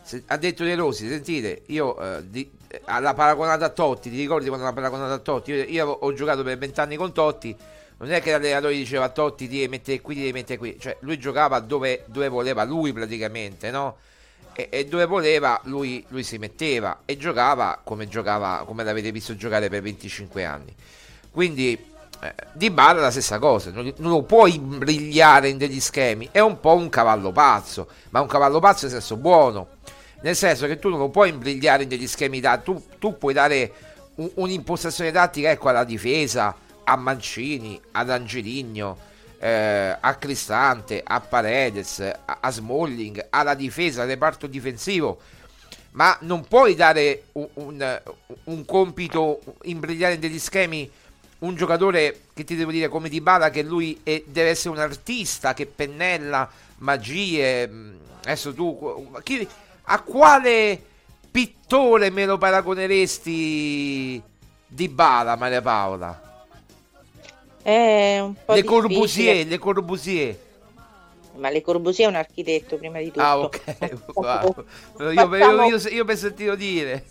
se, 0.00 0.22
ha 0.28 0.38
detto 0.38 0.64
De 0.64 0.74
Rossi, 0.76 1.06
sentite, 1.06 1.64
io 1.66 2.00
eh, 2.00 2.22
di, 2.26 2.50
alla 2.84 3.12
paragonata 3.12 3.66
a 3.66 3.70
Totti, 3.70 4.08
ti 4.08 4.16
ricordi 4.16 4.46
quando 4.46 4.64
l'ha 4.64 4.72
paragonata 4.72 5.12
a 5.12 5.18
Totti? 5.18 5.50
Io, 5.50 5.64
io 5.64 5.86
ho 5.86 6.12
giocato 6.14 6.42
per 6.42 6.56
vent'anni 6.56 6.96
con 6.96 7.12
Totti, 7.12 7.54
non 7.98 8.12
è 8.12 8.20
che 8.20 8.30
l'allenatore 8.30 8.74
diceva 8.74 9.04
a 9.04 9.08
Totti 9.08 9.48
ti 9.48 9.56
devi 9.56 9.68
mettere 9.68 10.00
qui, 10.00 10.14
ti 10.14 10.20
devi 10.20 10.32
mettere 10.32 10.58
qui, 10.58 10.76
cioè 10.78 10.96
lui 11.00 11.18
giocava 11.18 11.60
dove, 11.60 12.04
dove 12.06 12.28
voleva 12.28 12.64
lui 12.64 12.92
praticamente, 12.92 13.70
no? 13.70 13.96
e, 14.56 14.68
e 14.70 14.86
dove 14.86 15.04
voleva 15.04 15.60
lui, 15.64 16.04
lui, 16.08 16.22
si 16.22 16.38
metteva 16.38 17.00
e 17.04 17.16
giocava 17.18 17.78
come 17.84 18.08
giocava 18.08 18.64
come 18.66 18.82
l'avete 18.82 19.12
visto 19.12 19.36
giocare 19.36 19.68
per 19.68 19.82
25 19.82 20.44
anni. 20.44 20.74
Quindi 21.30 21.78
eh, 22.20 22.34
Di 22.54 22.70
Bala 22.70 23.00
la 23.00 23.10
stessa 23.10 23.38
cosa 23.38 23.70
non, 23.70 23.92
non, 23.98 24.10
lo 24.10 24.22
puoi 24.22 24.54
imbrigliare 24.54 25.50
in 25.50 25.58
degli 25.58 25.78
schemi. 25.78 26.30
È 26.32 26.40
un 26.40 26.58
po' 26.58 26.74
un 26.74 26.88
cavallo 26.88 27.32
pazzo 27.32 27.88
ma 28.08 28.20
un 28.20 28.26
cavallo 28.26 28.58
pazzo 28.58 28.86
nel 28.86 28.94
senso 28.94 29.16
buono. 29.16 29.68
Nel 30.22 30.34
senso 30.34 30.66
che 30.66 30.78
tu 30.78 30.88
non 30.88 30.98
lo 30.98 31.10
puoi 31.10 31.28
imbrigliare 31.28 31.82
in 31.82 31.90
degli 31.90 32.06
schemi 32.06 32.40
da, 32.40 32.56
tu, 32.56 32.82
tu 32.98 33.18
puoi 33.18 33.34
dare 33.34 33.72
un, 34.16 34.30
un'impostazione 34.36 35.12
tattica 35.12 35.50
ecco 35.50 35.68
alla 35.68 35.84
difesa 35.84 36.56
a 36.88 36.96
Mancini 36.96 37.80
ad 37.92 38.10
Angeligno 38.10 39.14
eh, 39.38 39.96
a 40.00 40.14
Cristante, 40.14 41.02
a 41.04 41.20
Paredes, 41.20 42.00
a, 42.00 42.38
a 42.40 42.50
Smalling, 42.50 43.26
alla 43.30 43.54
difesa, 43.54 44.02
al 44.02 44.08
reparto 44.08 44.46
difensivo. 44.46 45.18
ma 45.92 46.16
non 46.22 46.44
puoi 46.46 46.74
dare 46.74 47.24
un, 47.32 47.48
un, 47.54 48.00
un 48.44 48.64
compito, 48.64 49.40
imbrigliare 49.62 50.18
degli 50.18 50.38
schemi 50.38 50.90
un 51.38 51.54
giocatore 51.54 52.22
che 52.32 52.44
ti 52.44 52.56
devo 52.56 52.70
dire 52.70 52.88
come 52.88 53.08
Di 53.08 53.20
Bala 53.20 53.50
che 53.50 53.62
lui 53.62 54.00
è, 54.02 54.22
deve 54.26 54.50
essere 54.50 54.70
un 54.70 54.80
artista 54.80 55.52
che 55.52 55.66
pennella 55.66 56.48
magie 56.78 57.68
mm, 57.68 57.94
adesso 58.22 58.54
tu 58.54 59.18
chi, 59.22 59.46
a 59.84 60.00
quale 60.00 60.82
pittore 61.30 62.08
me 62.08 62.24
lo 62.24 62.38
paragoneresti 62.38 64.22
Di 64.66 64.88
Bala 64.88 65.36
Maria 65.36 65.60
Paola 65.60 66.25
è 67.70 68.20
un 68.20 68.34
po' 68.44 68.54
le. 68.54 68.62
Corbusier 68.64 69.46
le 69.46 69.58
Corbusier 69.58 70.36
ma 71.36 71.50
Le 71.50 71.60
Corbusier 71.60 72.08
è 72.08 72.10
un 72.10 72.16
architetto 72.16 72.78
prima 72.78 72.98
di 72.98 73.06
tutto. 73.06 73.20
Ah, 73.20 73.38
ok. 73.38 73.60
Wow. 74.14 74.64
Io, 75.12 75.36
io, 75.36 75.64
io, 75.66 75.88
io 75.88 76.04
per 76.06 76.16
sentito 76.16 76.54
dire. 76.54 77.04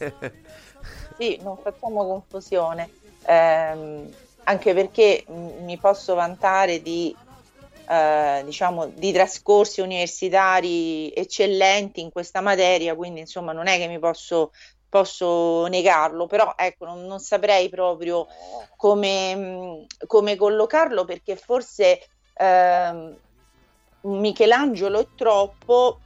sì, 1.18 1.38
non 1.44 1.58
facciamo 1.62 2.08
confusione. 2.08 2.90
Eh, 3.24 4.10
anche 4.46 4.74
perché 4.74 5.26
mi 5.28 5.78
posso 5.78 6.16
vantare 6.16 6.82
di, 6.82 7.16
eh, 7.88 8.42
diciamo, 8.46 8.88
di 8.88 9.12
trascorsi 9.12 9.82
universitari 9.82 11.12
eccellenti 11.12 12.02
in 12.02 12.12
questa 12.12 12.42
materia, 12.42 12.96
quindi 12.96 13.22
insomma 13.22 13.52
non 13.52 13.68
è 13.68 13.78
che 13.78 13.88
mi 13.88 14.00
posso, 14.00 14.52
posso 14.96 15.68
negarlo, 15.68 16.26
però 16.26 16.54
ecco, 16.56 16.86
non, 16.86 17.06
non 17.06 17.20
saprei 17.20 17.68
proprio 17.68 18.28
come, 18.78 19.86
come, 20.08 20.36
collocarlo 20.38 21.04
perché 21.04 21.36
forse... 21.36 22.02
Eh, 22.34 23.24
Michelangelo 24.06 25.00
è 25.00 25.08
troppo. 25.16 26.00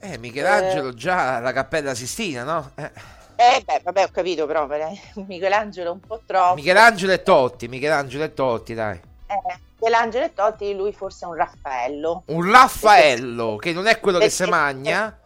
Eh, 0.00 0.18
Michelangelo 0.18 0.88
eh, 0.88 0.94
già 0.94 1.38
la 1.38 1.52
Cappella 1.52 1.94
Sistina, 1.94 2.42
no? 2.42 2.72
Eh. 2.74 2.90
eh 3.36 3.62
beh, 3.64 3.80
vabbè, 3.84 4.04
ho 4.04 4.10
capito, 4.10 4.46
però 4.46 4.66
Michelangelo 5.26 5.90
è 5.90 5.92
un 5.92 6.00
po' 6.00 6.20
troppo. 6.26 6.54
Michelangelo 6.54 7.12
e 7.12 7.22
Totti, 7.22 7.68
Michelangelo 7.68 8.24
e 8.24 8.34
Totti, 8.34 8.74
dai. 8.74 9.00
Eh, 9.26 9.58
Michelangelo 9.78 10.24
e 10.24 10.32
Totti, 10.34 10.74
lui 10.74 10.92
forse 10.92 11.24
è 11.24 11.28
un 11.28 11.34
Raffaello. 11.34 12.24
Un 12.26 12.50
Raffaello, 12.50 13.56
che 13.56 13.72
non 13.72 13.86
è 13.86 14.00
quello 14.00 14.18
che 14.18 14.30
si 14.30 14.44
magna. 14.46 15.16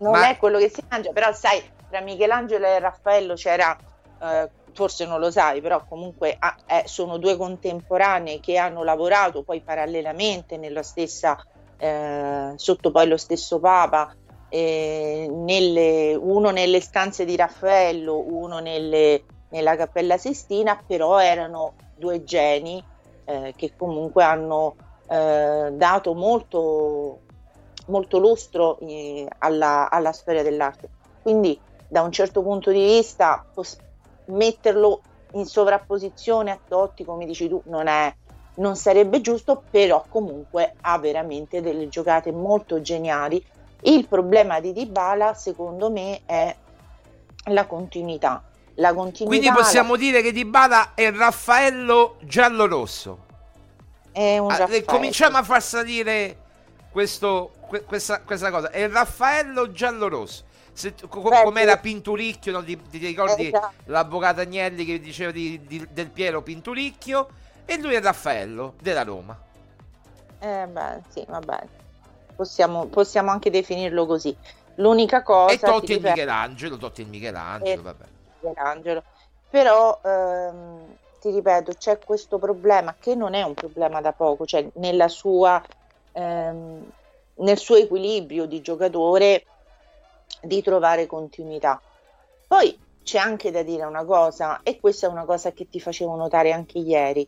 Non 0.00 0.12
ma... 0.12 0.28
è 0.28 0.36
quello 0.36 0.58
che 0.58 0.68
si 0.68 0.84
mangia, 0.88 1.12
però 1.12 1.32
sai, 1.32 1.62
tra 1.88 2.00
Michelangelo 2.00 2.66
e 2.66 2.78
Raffaello 2.78 3.34
c'era 3.34 3.76
eh, 4.20 4.50
forse 4.72 5.06
non 5.06 5.18
lo 5.18 5.30
sai, 5.30 5.60
però 5.60 5.84
comunque 5.84 6.36
ah, 6.38 6.54
eh, 6.66 6.82
sono 6.86 7.18
due 7.18 7.36
contemporanei 7.36 8.40
che 8.40 8.56
hanno 8.56 8.84
lavorato 8.84 9.42
poi 9.42 9.60
parallelamente 9.60 10.56
nella 10.56 10.82
stessa, 10.82 11.36
eh, 11.76 12.52
sotto 12.54 12.90
poi 12.90 13.08
lo 13.08 13.16
stesso 13.16 13.58
Papa, 13.58 14.14
nelle, 14.50 16.14
uno 16.14 16.50
nelle 16.50 16.80
stanze 16.80 17.24
di 17.24 17.36
Raffaello, 17.36 18.18
uno 18.18 18.60
nelle, 18.60 19.24
nella 19.50 19.76
Cappella 19.76 20.16
Sistina, 20.16 20.80
però 20.86 21.18
erano 21.18 21.74
due 21.96 22.24
geni 22.24 22.82
eh, 23.24 23.52
che 23.56 23.72
comunque 23.76 24.22
hanno 24.24 24.76
eh, 25.08 25.70
dato 25.72 26.14
molto, 26.14 27.20
molto 27.88 28.18
lustro 28.18 28.78
eh, 28.78 29.26
alla, 29.38 29.90
alla 29.90 30.12
storia 30.12 30.42
dell'arte. 30.42 30.88
Quindi 31.20 31.60
da 31.88 32.02
un 32.02 32.12
certo 32.12 32.42
punto 32.42 32.70
di 32.70 32.84
vista 32.84 33.44
pos- 33.52 33.78
metterlo 34.26 35.00
in 35.32 35.46
sovrapposizione 35.46 36.50
a 36.50 36.58
Totti, 36.66 37.04
come 37.04 37.26
dici 37.26 37.48
tu, 37.48 37.60
non, 37.66 37.86
è, 37.86 38.14
non 38.56 38.76
sarebbe 38.76 39.20
giusto, 39.20 39.62
però 39.70 40.04
comunque 40.08 40.74
ha 40.82 40.98
veramente 40.98 41.60
delle 41.60 41.88
giocate 41.88 42.30
molto 42.32 42.80
geniali. 42.80 43.44
Il 43.82 44.06
problema 44.06 44.60
di 44.60 44.72
Dybala, 44.72 45.34
secondo 45.34 45.90
me, 45.90 46.20
è 46.24 46.54
la 47.44 47.66
continuità. 47.66 48.42
La 48.74 48.94
continuità 48.94 49.26
Quindi 49.26 49.50
possiamo 49.50 49.92
la... 49.92 49.98
dire 49.98 50.22
che 50.22 50.32
Dybala 50.32 50.92
è 50.94 51.10
Raffaello 51.10 52.16
giallo-rosso. 52.20 53.26
È 54.12 54.38
un 54.38 54.50
ah, 54.50 54.56
Raffaello. 54.56 54.84
Cominciamo 54.84 55.36
a 55.36 55.42
far 55.42 55.62
salire 55.62 56.36
questo, 56.90 57.52
questa, 57.86 58.20
questa 58.20 58.50
cosa. 58.50 58.70
È 58.70 58.88
Raffaello 58.88 59.70
giallo-rosso. 59.70 60.44
Se, 60.78 60.94
co, 61.08 61.20
com'era 61.20 61.76
Pinturicchio, 61.78 62.52
no? 62.52 62.62
ti, 62.62 62.80
ti, 62.88 62.98
ricordi 62.98 63.48
esatto. 63.48 63.72
l'avvocato 63.86 64.42
Agnelli 64.42 64.84
che 64.84 65.00
diceva 65.00 65.32
di, 65.32 65.60
di, 65.66 65.84
del 65.90 66.08
Piero 66.08 66.40
Pinturicchio? 66.40 67.28
E 67.64 67.80
lui 67.80 67.94
è 67.94 68.00
Raffaello 68.00 68.74
della 68.80 69.02
Roma. 69.02 69.36
Eh 70.38 70.66
beh, 70.68 71.00
sì, 71.08 71.24
va 71.26 71.40
bene. 71.40 71.68
Possiamo, 72.36 72.86
possiamo 72.86 73.32
anche 73.32 73.50
definirlo 73.50 74.06
così. 74.06 74.36
L'unica 74.76 75.24
cosa... 75.24 75.52
E 75.52 75.58
Totti 75.58 75.94
il 75.94 76.00
Michelangelo, 76.00 76.76
Totti 76.76 77.00
il 77.00 77.08
Michelangelo, 77.08 77.82
vabbè. 77.82 78.04
Michelangelo. 78.38 79.02
Però, 79.50 80.00
ehm, 80.04 80.96
ti 81.20 81.32
ripeto, 81.32 81.72
c'è 81.72 81.98
questo 81.98 82.38
problema 82.38 82.94
che 82.96 83.16
non 83.16 83.34
è 83.34 83.42
un 83.42 83.54
problema 83.54 84.00
da 84.00 84.12
poco, 84.12 84.46
cioè 84.46 84.64
nella 84.74 85.08
sua, 85.08 85.60
ehm, 86.12 86.84
nel 87.34 87.58
suo 87.58 87.74
equilibrio 87.74 88.46
di 88.46 88.60
giocatore 88.60 89.44
di 90.42 90.62
trovare 90.62 91.06
continuità. 91.06 91.80
Poi 92.46 92.78
c'è 93.02 93.18
anche 93.18 93.50
da 93.50 93.62
dire 93.62 93.84
una 93.84 94.04
cosa, 94.04 94.60
e 94.62 94.78
questa 94.78 95.06
è 95.06 95.10
una 95.10 95.24
cosa 95.24 95.52
che 95.52 95.68
ti 95.68 95.80
facevo 95.80 96.14
notare 96.14 96.52
anche 96.52 96.78
ieri. 96.78 97.26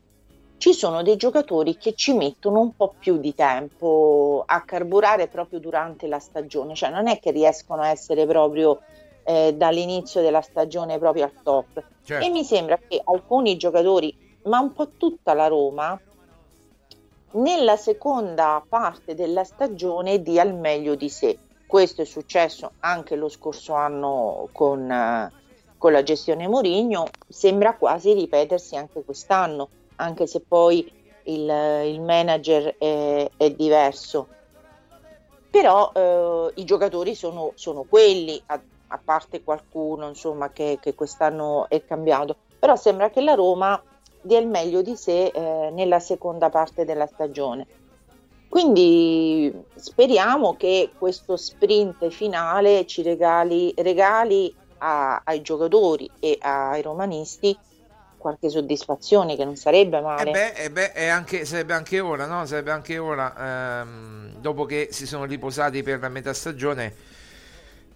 Ci 0.58 0.74
sono 0.74 1.02
dei 1.02 1.16
giocatori 1.16 1.78
che 1.78 1.94
ci 1.94 2.12
mettono 2.12 2.60
un 2.60 2.76
po' 2.76 2.94
più 2.98 3.16
di 3.16 3.34
tempo 3.34 4.42
a 4.44 4.62
carburare 4.62 5.28
proprio 5.28 5.58
durante 5.58 6.06
la 6.06 6.18
stagione, 6.18 6.74
cioè 6.74 6.90
non 6.90 7.08
è 7.08 7.18
che 7.18 7.30
riescono 7.30 7.80
a 7.80 7.88
essere 7.88 8.26
proprio 8.26 8.80
eh, 9.24 9.54
dall'inizio 9.54 10.20
della 10.20 10.42
stagione 10.42 10.98
proprio 10.98 11.24
al 11.24 11.32
top. 11.42 11.82
Certo. 12.04 12.26
E 12.26 12.28
mi 12.28 12.44
sembra 12.44 12.78
che 12.86 13.00
alcuni 13.02 13.56
giocatori, 13.56 14.14
ma 14.44 14.58
un 14.60 14.72
po' 14.74 14.90
tutta 14.98 15.32
la 15.32 15.46
Roma, 15.46 15.98
nella 17.32 17.76
seconda 17.76 18.62
parte 18.68 19.14
della 19.14 19.44
stagione 19.44 20.20
dia 20.20 20.42
il 20.42 20.54
meglio 20.54 20.94
di 20.94 21.08
sé. 21.08 21.38
Questo 21.70 22.02
è 22.02 22.04
successo 22.04 22.72
anche 22.80 23.14
lo 23.14 23.28
scorso 23.28 23.74
anno 23.74 24.48
con, 24.50 24.90
eh, 24.90 25.30
con 25.78 25.92
la 25.92 26.02
gestione 26.02 26.48
Mourinho, 26.48 27.06
sembra 27.28 27.76
quasi 27.76 28.12
ripetersi 28.12 28.74
anche 28.74 29.04
quest'anno, 29.04 29.68
anche 29.94 30.26
se 30.26 30.40
poi 30.40 30.92
il, 31.26 31.48
il 31.84 32.00
manager 32.00 32.74
è, 32.76 33.30
è, 33.36 33.50
diverso. 33.52 34.26
Però 35.48 35.92
eh, 35.94 36.50
i 36.56 36.64
giocatori 36.64 37.14
sono, 37.14 37.52
sono 37.54 37.84
quelli, 37.88 38.42
a, 38.46 38.60
a, 38.88 38.98
parte 38.98 39.44
qualcuno 39.44 40.08
insomma, 40.08 40.50
che, 40.50 40.78
che, 40.80 40.96
quest'anno 40.96 41.68
è 41.68 41.84
cambiato, 41.84 42.34
però 42.58 42.74
sembra 42.74 43.10
che 43.10 43.20
la 43.20 43.34
Roma 43.34 43.80
dia 44.20 44.40
il 44.40 44.48
meglio 44.48 44.82
di 44.82 44.96
sé 44.96 45.26
eh, 45.26 45.70
nella 45.70 46.00
seconda 46.00 46.50
parte 46.50 46.84
della 46.84 47.06
stagione. 47.06 47.79
Quindi 48.50 49.54
speriamo 49.76 50.56
che 50.56 50.90
questo 50.98 51.36
sprint 51.36 52.08
finale 52.08 52.84
ci 52.84 53.00
regali, 53.00 53.72
regali 53.76 54.52
a, 54.78 55.22
ai 55.22 55.40
giocatori 55.40 56.10
e 56.18 56.36
ai 56.40 56.82
romanisti 56.82 57.56
qualche 58.18 58.48
soddisfazione 58.48 59.36
che 59.36 59.44
non 59.44 59.54
sarebbe 59.54 60.00
male. 60.00 60.30
Eh 60.30 60.32
beh, 60.32 60.52
eh 60.64 60.70
beh 60.70 60.92
è 60.92 61.06
anche, 61.06 61.44
sarebbe 61.44 61.74
anche 61.74 62.00
ora, 62.00 62.26
no? 62.26 62.44
Sarebbe 62.44 62.72
anche 62.72 62.98
ora, 62.98 63.82
ehm, 63.82 64.40
dopo 64.40 64.64
che 64.64 64.88
si 64.90 65.06
sono 65.06 65.26
riposati 65.26 65.84
per 65.84 66.00
la 66.00 66.08
metà 66.08 66.34
stagione, 66.34 66.92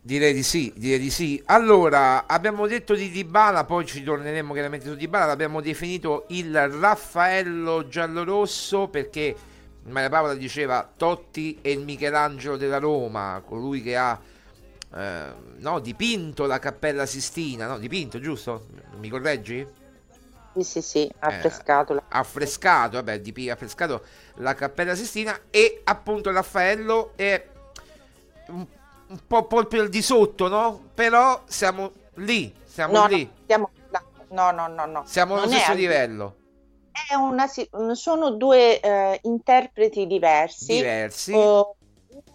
direi 0.01 0.33
di 0.33 0.45
sì, 0.45 0.73
direi 0.77 1.01
di 1.01 1.11
sì. 1.11 1.43
Allora, 1.47 2.29
abbiamo 2.29 2.69
detto 2.69 2.95
di 2.95 3.11
Dybala, 3.11 3.65
poi 3.65 3.87
ci 3.87 4.05
torneremo 4.05 4.53
chiaramente 4.53 4.87
su 4.87 4.95
Dybala, 4.95 5.27
l'abbiamo 5.27 5.61
definito 5.61 6.27
il 6.29 6.57
Raffaello 6.69 7.89
giallorosso 7.89 8.87
perché 8.87 9.35
Maria 9.87 10.09
Paola 10.09 10.35
diceva 10.35 10.89
Totti 10.97 11.59
e 11.61 11.73
il 11.73 11.81
Michelangelo 11.81 12.57
della 12.57 12.79
Roma, 12.79 13.43
colui 13.45 13.83
che 13.83 13.97
ha 13.97 14.19
eh, 14.95 15.33
no, 15.57 15.79
dipinto 15.81 16.47
la 16.47 16.59
Cappella 16.59 17.05
Sistina, 17.05 17.67
no, 17.67 17.79
dipinto, 17.79 18.19
giusto? 18.19 18.67
Mi 18.99 19.09
correggi? 19.09 19.67
Sì, 20.55 20.63
sì, 20.63 20.83
sì, 20.83 21.13
affrescato. 21.19 21.97
Eh, 21.97 22.03
affrescato, 22.09 22.97
vabbè, 22.97 23.21
dip- 23.21 23.51
affrescato 23.51 24.05
la 24.37 24.55
Cappella 24.55 24.95
Sistina 24.95 25.39
e 25.51 25.81
appunto 25.85 26.31
Raffaello 26.31 27.13
è 27.17 27.45
un, 28.49 28.65
un 29.09 29.19
po' 29.27 29.47
proprio 29.47 29.83
al 29.83 29.89
di 29.89 30.01
sotto, 30.01 30.49
no? 30.49 30.91
Però 30.95 31.43
siamo 31.47 31.93
lì, 32.15 32.55
siamo 32.65 32.93
no, 32.93 33.07
lì. 33.07 33.25
No, 33.25 33.33
siamo, 33.47 33.71
no, 34.29 34.51
no, 34.53 34.69
no, 34.69 34.87
no. 34.87 35.03
Siamo 35.07 35.35
allo 35.35 35.49
stesso 35.49 35.75
livello. 35.75 36.37
Una, 37.19 37.47
sono 37.95 38.31
due 38.31 38.81
eh, 38.81 39.19
interpreti 39.23 40.07
diversi. 40.07 40.77
Diversi. 40.77 41.33
Uh, 41.33 41.75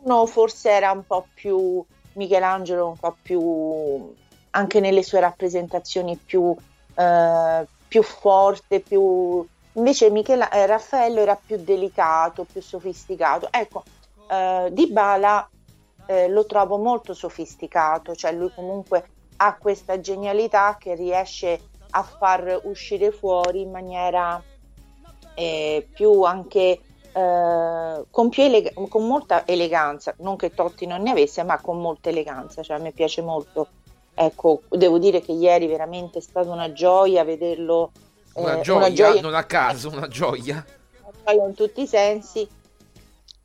uno 0.04 0.26
forse 0.26 0.70
era 0.70 0.92
un 0.92 1.06
po' 1.06 1.28
più 1.34 1.84
Michelangelo, 2.14 2.88
un 2.88 2.98
po' 2.98 3.16
più 3.22 4.14
anche 4.52 4.80
nelle 4.80 5.04
sue 5.04 5.20
rappresentazioni 5.20 6.18
più, 6.18 6.42
uh, 6.44 7.66
più 7.88 8.04
forte, 8.04 8.80
più 8.82 9.46
invece 9.74 10.10
Michela- 10.10 10.50
eh, 10.50 10.66
Raffaello 10.66 11.22
era 11.22 11.36
più 11.36 11.58
delicato, 11.58 12.46
più 12.52 12.62
sofisticato. 12.62 13.48
Ecco, 13.52 13.84
uh, 14.28 14.70
Di 14.70 14.88
Bala 14.92 15.48
eh, 16.06 16.28
lo 16.28 16.46
trovo 16.46 16.78
molto 16.78 17.14
sofisticato, 17.14 18.16
cioè 18.16 18.32
lui 18.32 18.52
comunque 18.54 19.06
ha 19.38 19.56
questa 19.56 20.00
genialità 20.00 20.76
che 20.80 20.96
riesce 20.96 21.60
a 21.92 22.04
far 22.04 22.62
uscire 22.64 23.12
fuori 23.12 23.62
in 23.62 23.72
maniera 23.72 24.42
eh, 25.34 25.88
più 25.94 26.24
anche 26.24 26.82
eh, 27.12 28.04
con, 28.10 28.30
più 28.30 28.44
eleg- 28.44 28.88
con 28.88 29.08
molta 29.08 29.46
eleganza, 29.48 30.14
non 30.20 30.36
che 30.36 30.54
Totti 30.54 30.86
non 30.86 31.02
ne 31.02 31.12
avesse, 31.12 31.44
ma 31.44 31.60
con 31.60 31.80
molta 31.80 32.10
eleganza, 32.10 32.62
cioè 32.62 32.78
a 32.78 32.80
me 32.80 32.92
piace 32.92 33.22
molto. 33.22 33.68
Ecco, 34.14 34.62
devo 34.70 34.98
dire 34.98 35.22
che 35.22 35.32
ieri 35.32 35.68
veramente 35.68 36.20
è 36.20 36.22
stata 36.22 36.52
una 36.52 36.72
gioia 36.72 37.24
vederlo. 37.24 37.92
Eh, 38.34 38.42
una, 38.42 38.60
gioia, 38.60 38.78
una, 38.78 38.94
gioia, 38.94 39.22
non 39.22 39.34
a 39.34 39.44
caso, 39.44 39.90
una 39.90 40.08
gioia. 40.08 40.66
Una 41.02 41.12
gioia 41.26 41.48
in 41.48 41.54
tutti 41.54 41.82
i 41.82 41.88
sensi, 41.88 42.48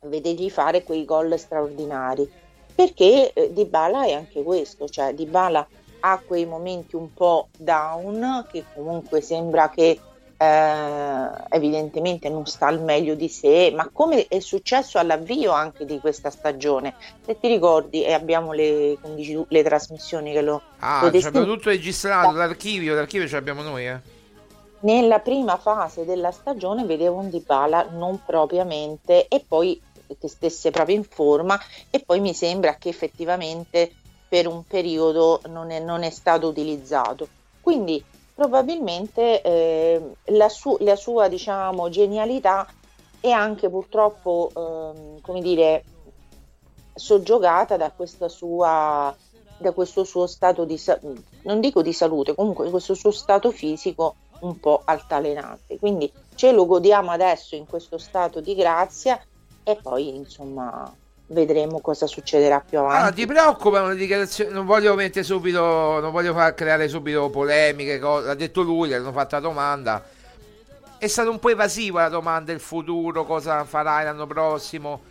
vedergli 0.01 0.49
fare 0.49 0.83
quei 0.83 1.05
gol 1.05 1.37
straordinari. 1.39 2.29
Perché 2.75 3.31
eh, 3.31 3.53
Dybala 3.53 4.05
è 4.05 4.11
anche 4.11 4.43
questo, 4.43 4.87
cioè 4.89 5.13
Dybala 5.13 5.65
ha 6.07 6.21
quei 6.25 6.45
momenti 6.45 6.95
un 6.95 7.11
po' 7.13 7.47
down 7.57 8.45
che 8.51 8.63
comunque 8.75 9.21
sembra 9.21 9.69
che 9.69 9.99
eh, 10.37 11.27
evidentemente 11.49 12.29
non 12.29 12.45
sta 12.45 12.67
al 12.67 12.81
meglio 12.81 13.15
di 13.15 13.27
sé, 13.27 13.71
ma 13.75 13.89
come 13.91 14.27
è 14.27 14.39
successo 14.39 14.99
all'avvio 14.99 15.51
anche 15.51 15.85
di 15.85 15.99
questa 15.99 16.29
stagione. 16.29 16.93
Se 17.25 17.39
ti 17.39 17.47
ricordi, 17.47 18.03
e 18.03 18.13
abbiamo 18.13 18.51
le, 18.51 18.97
tu, 19.01 19.45
le 19.47 19.63
trasmissioni 19.63 20.31
che 20.31 20.41
lo... 20.41 20.61
Ah, 20.79 21.01
lo 21.01 21.07
abbiamo 21.07 21.45
tutto 21.45 21.69
registrato, 21.69 22.31
l'archivio, 22.31 22.93
l'archivio 22.93 23.27
ce 23.27 23.35
l'abbiamo 23.35 23.63
noi, 23.63 23.87
eh. 23.87 24.13
Nella 24.81 25.19
prima 25.19 25.57
fase 25.57 26.05
della 26.05 26.31
stagione 26.31 26.83
vedevo 26.83 27.17
un 27.17 27.29
Dybala 27.31 27.87
non 27.93 28.21
propriamente 28.23 29.27
e 29.27 29.43
poi 29.45 29.81
che 30.19 30.27
stesse 30.27 30.69
proprio 30.69 30.97
in 30.97 31.03
forma 31.03 31.59
e 31.89 31.99
poi 31.99 32.19
mi 32.19 32.35
sembra 32.35 32.75
che 32.75 32.89
effettivamente 32.89 33.91
per 34.35 34.47
un 34.47 34.67
periodo 34.67 35.39
non 35.47 35.71
è, 35.71 35.79
non 35.79 36.03
è 36.03 36.09
stato 36.09 36.49
utilizzato. 36.49 37.25
Quindi 37.61 38.03
probabilmente 38.33 39.41
eh, 39.41 40.01
la, 40.25 40.49
su- 40.49 40.75
la, 40.81 40.97
sua 40.97 41.29
diciamo, 41.29 41.87
genialità 41.87 42.67
è 43.21 43.29
anche 43.29 43.69
purtroppo 43.69 44.51
eh, 44.53 45.21
come 45.21 45.39
dire, 45.39 45.85
soggiogata 46.93 47.77
da, 47.77 47.93
sua, 48.27 49.15
da 49.57 49.71
questo 49.71 50.03
suo 50.03 50.27
stato 50.27 50.65
di 50.65 50.77
non 51.43 51.61
dico 51.61 51.81
di 51.81 51.93
salute, 51.93 52.35
comunque 52.35 52.69
questo 52.69 52.93
suo 52.93 53.11
stato 53.11 53.51
fisico 53.51 54.15
un 54.41 54.59
po' 54.59 54.81
altalenante. 54.83 55.79
Quindi 55.79 56.11
ce 56.35 56.51
lo 56.51 56.65
godiamo 56.65 57.09
adesso 57.09 57.55
in 57.55 57.65
questo 57.65 57.97
stato 57.97 58.41
di 58.41 58.53
grazia 58.53 59.17
e 59.63 59.77
poi 59.81 60.13
insomma 60.13 60.93
vedremo 61.27 61.79
cosa 61.79 62.07
succederà 62.07 62.59
più 62.59 62.79
avanti. 62.79 62.97
Allora, 62.97 63.11
ti 63.11 63.25
preoccupa 63.25 63.81
una 63.81 63.93
dichiarazione? 63.93 64.51
Non 64.51 64.65
voglio 64.65 64.95
mettere 64.95 65.23
subito, 65.23 65.99
non 65.99 66.11
voglio 66.11 66.33
far 66.33 66.53
creare 66.53 66.87
subito 66.87 67.29
polemiche. 67.29 67.99
L'ha 67.99 68.35
detto 68.35 68.61
lui, 68.61 68.89
gli 68.89 68.93
hanno 68.93 69.11
fatto 69.11 69.35
la 69.35 69.41
domanda. 69.41 70.03
È 70.97 71.07
stata 71.07 71.29
un 71.29 71.39
po' 71.39 71.49
evasiva 71.49 72.03
la 72.03 72.09
domanda, 72.09 72.51
il 72.51 72.59
futuro, 72.59 73.25
cosa 73.25 73.63
farai 73.63 74.05
l'anno 74.05 74.27
prossimo. 74.27 75.01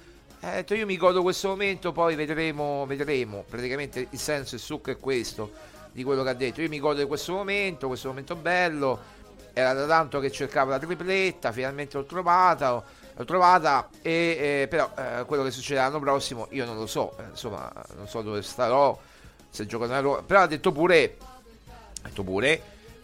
Ha 0.40 0.56
detto 0.56 0.74
io 0.74 0.86
mi 0.86 0.96
godo 0.96 1.22
questo 1.22 1.48
momento, 1.48 1.92
poi 1.92 2.14
vedremo, 2.14 2.84
vedremo. 2.86 3.44
Praticamente 3.48 4.06
il 4.10 4.18
senso, 4.18 4.54
il 4.54 4.60
succo 4.60 4.90
è 4.90 4.98
questo 4.98 5.50
di 5.92 6.02
quello 6.02 6.22
che 6.22 6.28
ha 6.30 6.34
detto. 6.34 6.60
Io 6.60 6.68
mi 6.68 6.78
godo 6.78 7.00
di 7.00 7.06
questo 7.06 7.32
momento, 7.32 7.86
questo 7.86 8.08
momento 8.08 8.36
bello. 8.36 9.22
Era 9.52 9.72
da 9.72 9.86
tanto 9.86 10.18
che 10.18 10.30
cercavo 10.32 10.70
la 10.70 10.78
tripletta, 10.78 11.52
finalmente 11.52 11.96
l'ho 11.96 12.04
trovata 12.04 12.82
l'ho 13.16 13.24
trovata 13.24 13.88
e 14.02 14.62
eh, 14.62 14.66
però 14.68 14.90
eh, 14.96 15.24
quello 15.24 15.42
che 15.44 15.50
succederà 15.50 15.86
l'anno 15.86 16.00
prossimo 16.00 16.48
io 16.50 16.64
non 16.64 16.76
lo 16.76 16.86
so 16.86 17.16
eh, 17.18 17.24
insomma 17.30 17.70
non 17.96 18.08
so 18.08 18.22
dove 18.22 18.42
starò 18.42 18.98
se 19.50 19.66
gioco 19.66 19.86
nella 19.86 20.00
Roma. 20.00 20.22
Però 20.22 20.40
ha 20.40 20.46
detto 20.46 20.72
pure 20.72 21.16
ha 22.02 22.08
detto 22.08 22.24
pure 22.24 22.62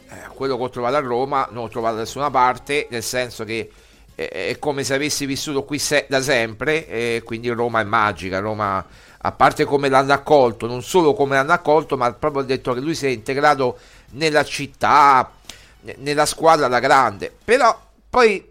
eh, 0.08 0.14
quello 0.34 0.56
che 0.56 0.62
ho 0.62 0.70
trovato 0.70 0.96
a 0.96 1.00
Roma 1.00 1.48
non 1.52 1.64
ho 1.64 1.68
trovato 1.68 1.94
da 1.94 2.00
nessuna 2.00 2.30
parte 2.30 2.88
nel 2.90 3.02
senso 3.02 3.44
che 3.44 3.70
eh, 4.14 4.28
è 4.28 4.58
come 4.58 4.82
se 4.82 4.94
avessi 4.94 5.26
vissuto 5.26 5.64
qui 5.64 5.78
se- 5.78 6.06
da 6.08 6.20
sempre 6.20 6.86
e 6.88 7.22
quindi 7.24 7.48
Roma 7.50 7.80
è 7.80 7.84
magica 7.84 8.40
Roma 8.40 8.84
a 9.22 9.32
parte 9.32 9.64
come 9.64 9.88
l'hanno 9.88 10.12
accolto 10.12 10.66
non 10.66 10.82
solo 10.82 11.14
come 11.14 11.36
l'hanno 11.36 11.52
accolto 11.52 11.96
ma 11.96 12.12
proprio 12.12 12.42
ha 12.42 12.46
detto 12.46 12.72
che 12.72 12.80
lui 12.80 12.94
si 12.94 13.06
è 13.06 13.10
integrato 13.10 13.78
nella 14.12 14.44
città 14.44 15.34
nella 15.98 16.26
squadra 16.26 16.66
alla 16.66 16.80
grande. 16.80 17.34
Però 17.44 17.78
poi 18.08 18.49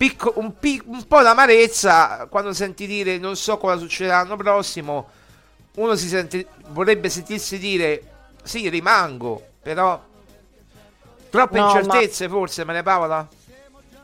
picco, 0.00 0.32
un, 0.36 0.58
pic, 0.58 0.82
un 0.86 1.06
po' 1.06 1.20
d'amarezza 1.20 2.26
quando 2.30 2.54
senti 2.54 2.86
dire 2.86 3.18
non 3.18 3.36
so 3.36 3.58
cosa 3.58 3.76
succederà 3.76 4.22
l'anno 4.22 4.36
prossimo. 4.36 5.10
Uno 5.74 5.94
si 5.94 6.08
sente, 6.08 6.46
vorrebbe 6.68 7.10
sentirsi 7.10 7.58
dire 7.58 8.02
sì, 8.42 8.70
rimango, 8.70 9.48
però 9.60 10.02
troppe 11.28 11.58
no, 11.58 11.66
incertezze 11.66 12.28
ma... 12.28 12.34
forse, 12.34 12.64
ne 12.64 12.82
Paola? 12.82 13.28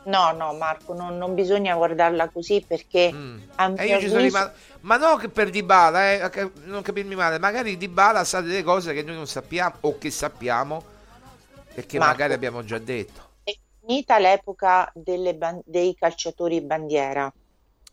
No, 0.03 0.31
no, 0.33 0.53
Marco, 0.53 0.93
non, 0.93 1.17
non, 1.17 1.33
bisogna 1.33 1.75
guardarla 1.75 2.29
così 2.29 2.63
perché 2.65 3.11
mm. 3.11 3.37
sono 4.07 4.19
rimasto... 4.19 4.51
Ma 4.81 4.97
non 4.97 5.17
che 5.17 5.29
per 5.29 5.49
Dybala, 5.49 6.11
eh, 6.11 6.51
non 6.65 6.83
capirmi 6.83 7.15
male, 7.15 7.39
magari 7.39 7.75
Dybala 7.75 8.23
sa 8.23 8.41
delle 8.41 8.61
cose 8.61 8.93
che 8.93 9.01
noi 9.01 9.15
non 9.15 9.27
sappiamo 9.27 9.73
o 9.81 9.97
che 9.97 10.11
sappiamo 10.11 10.83
perché 11.73 11.97
Marco, 11.97 12.13
magari 12.13 12.33
abbiamo 12.33 12.63
già 12.63 12.77
detto 12.77 13.26
finita 13.87 14.19
l'epoca 14.19 14.91
ban- 14.93 15.61
dei 15.63 15.95
calciatori 15.95 16.59
bandiera. 16.61 17.31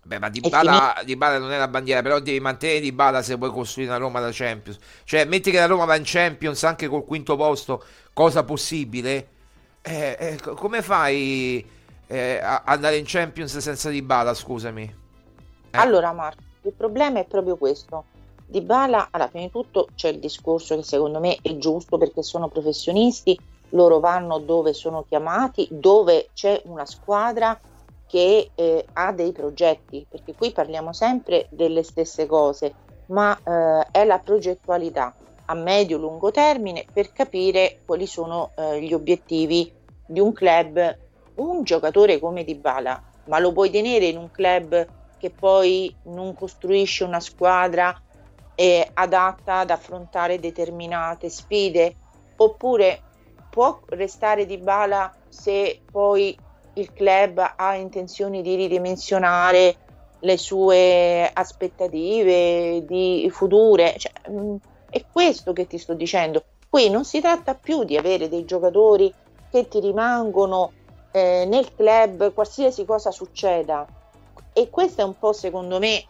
Beh, 0.02 0.18
ma 0.18 0.28
Dybala, 0.28 1.02
Dybala 1.04 1.38
non 1.38 1.52
è 1.52 1.56
la 1.56 1.68
bandiera, 1.68 2.02
però 2.02 2.18
devi 2.18 2.40
mantenere 2.40 2.80
Dybala 2.80 3.22
se 3.22 3.36
vuoi 3.36 3.50
costruire 3.50 3.90
una 3.90 4.00
Roma 4.00 4.20
da 4.20 4.30
Champions. 4.32 4.78
Cioè, 5.04 5.24
metti 5.24 5.50
che 5.50 5.58
la 5.58 5.66
Roma 5.66 5.86
va 5.86 5.96
in 5.96 6.02
Champions 6.04 6.62
anche 6.64 6.88
col 6.88 7.04
quinto 7.04 7.36
posto, 7.36 7.82
cosa 8.12 8.42
possibile? 8.44 9.28
Eh, 9.80 10.16
eh, 10.18 10.38
come 10.54 10.82
fai 10.82 11.64
eh, 12.06 12.38
a 12.42 12.64
andare 12.66 12.96
in 12.96 13.04
Champions 13.06 13.56
senza 13.56 13.88
Dybala, 13.88 14.34
scusami? 14.34 14.82
Eh. 15.70 15.78
Allora, 15.78 16.12
Marco, 16.12 16.42
il 16.62 16.72
problema 16.76 17.20
è 17.20 17.24
proprio 17.24 17.56
questo. 17.56 18.04
Dybala, 18.44 19.08
alla 19.10 19.28
fine 19.28 19.44
di 19.44 19.50
tutto, 19.50 19.88
c'è 19.94 20.08
il 20.08 20.18
discorso 20.18 20.76
che 20.76 20.82
secondo 20.82 21.18
me 21.18 21.38
è 21.40 21.56
giusto 21.56 21.96
perché 21.96 22.22
sono 22.22 22.48
professionisti 22.48 23.38
loro 23.74 24.00
vanno 24.00 24.38
dove 24.38 24.72
sono 24.72 25.04
chiamati, 25.06 25.68
dove 25.70 26.30
c'è 26.32 26.60
una 26.64 26.86
squadra 26.86 27.58
che 28.06 28.50
eh, 28.54 28.86
ha 28.92 29.12
dei 29.12 29.32
progetti, 29.32 30.06
perché 30.08 30.34
qui 30.34 30.52
parliamo 30.52 30.92
sempre 30.92 31.46
delle 31.50 31.82
stesse 31.82 32.26
cose, 32.26 32.74
ma 33.06 33.36
eh, 33.36 33.86
è 33.90 34.04
la 34.04 34.18
progettualità 34.18 35.14
a 35.46 35.54
medio-lungo 35.54 36.30
termine 36.30 36.86
per 36.90 37.12
capire 37.12 37.80
quali 37.84 38.06
sono 38.06 38.52
eh, 38.56 38.80
gli 38.80 38.94
obiettivi 38.94 39.70
di 40.06 40.20
un 40.20 40.32
club, 40.32 40.98
un 41.36 41.64
giocatore 41.64 42.18
come 42.18 42.44
Dybala, 42.44 43.02
ma 43.26 43.38
lo 43.38 43.52
puoi 43.52 43.70
tenere 43.70 44.06
in 44.06 44.16
un 44.16 44.30
club 44.30 44.86
che 45.18 45.30
poi 45.30 45.94
non 46.04 46.34
costruisce 46.34 47.04
una 47.04 47.20
squadra 47.20 47.98
adatta 48.92 49.58
ad 49.58 49.70
affrontare 49.70 50.38
determinate 50.38 51.28
sfide, 51.28 51.96
oppure 52.36 53.00
può 53.54 53.78
restare 53.90 54.46
di 54.46 54.58
bala 54.58 55.14
se 55.28 55.80
poi 55.88 56.36
il 56.72 56.92
club 56.92 57.52
ha 57.54 57.76
intenzioni 57.76 58.42
di 58.42 58.56
ridimensionare 58.56 59.76
le 60.18 60.36
sue 60.36 61.30
aspettative 61.32 62.84
di 62.84 63.30
future. 63.32 63.94
Cioè, 63.96 64.12
mm, 64.28 64.56
è 64.90 65.04
questo 65.10 65.52
che 65.52 65.68
ti 65.68 65.78
sto 65.78 65.94
dicendo. 65.94 66.42
Qui 66.68 66.90
non 66.90 67.04
si 67.04 67.20
tratta 67.20 67.54
più 67.54 67.84
di 67.84 67.96
avere 67.96 68.28
dei 68.28 68.44
giocatori 68.44 69.14
che 69.48 69.68
ti 69.68 69.78
rimangono 69.78 70.72
eh, 71.12 71.44
nel 71.46 71.72
club 71.76 72.32
qualsiasi 72.32 72.84
cosa 72.84 73.12
succeda. 73.12 73.86
E 74.52 74.68
questo 74.68 75.02
è 75.02 75.04
un 75.04 75.16
po' 75.16 75.32
secondo 75.32 75.78
me 75.78 76.04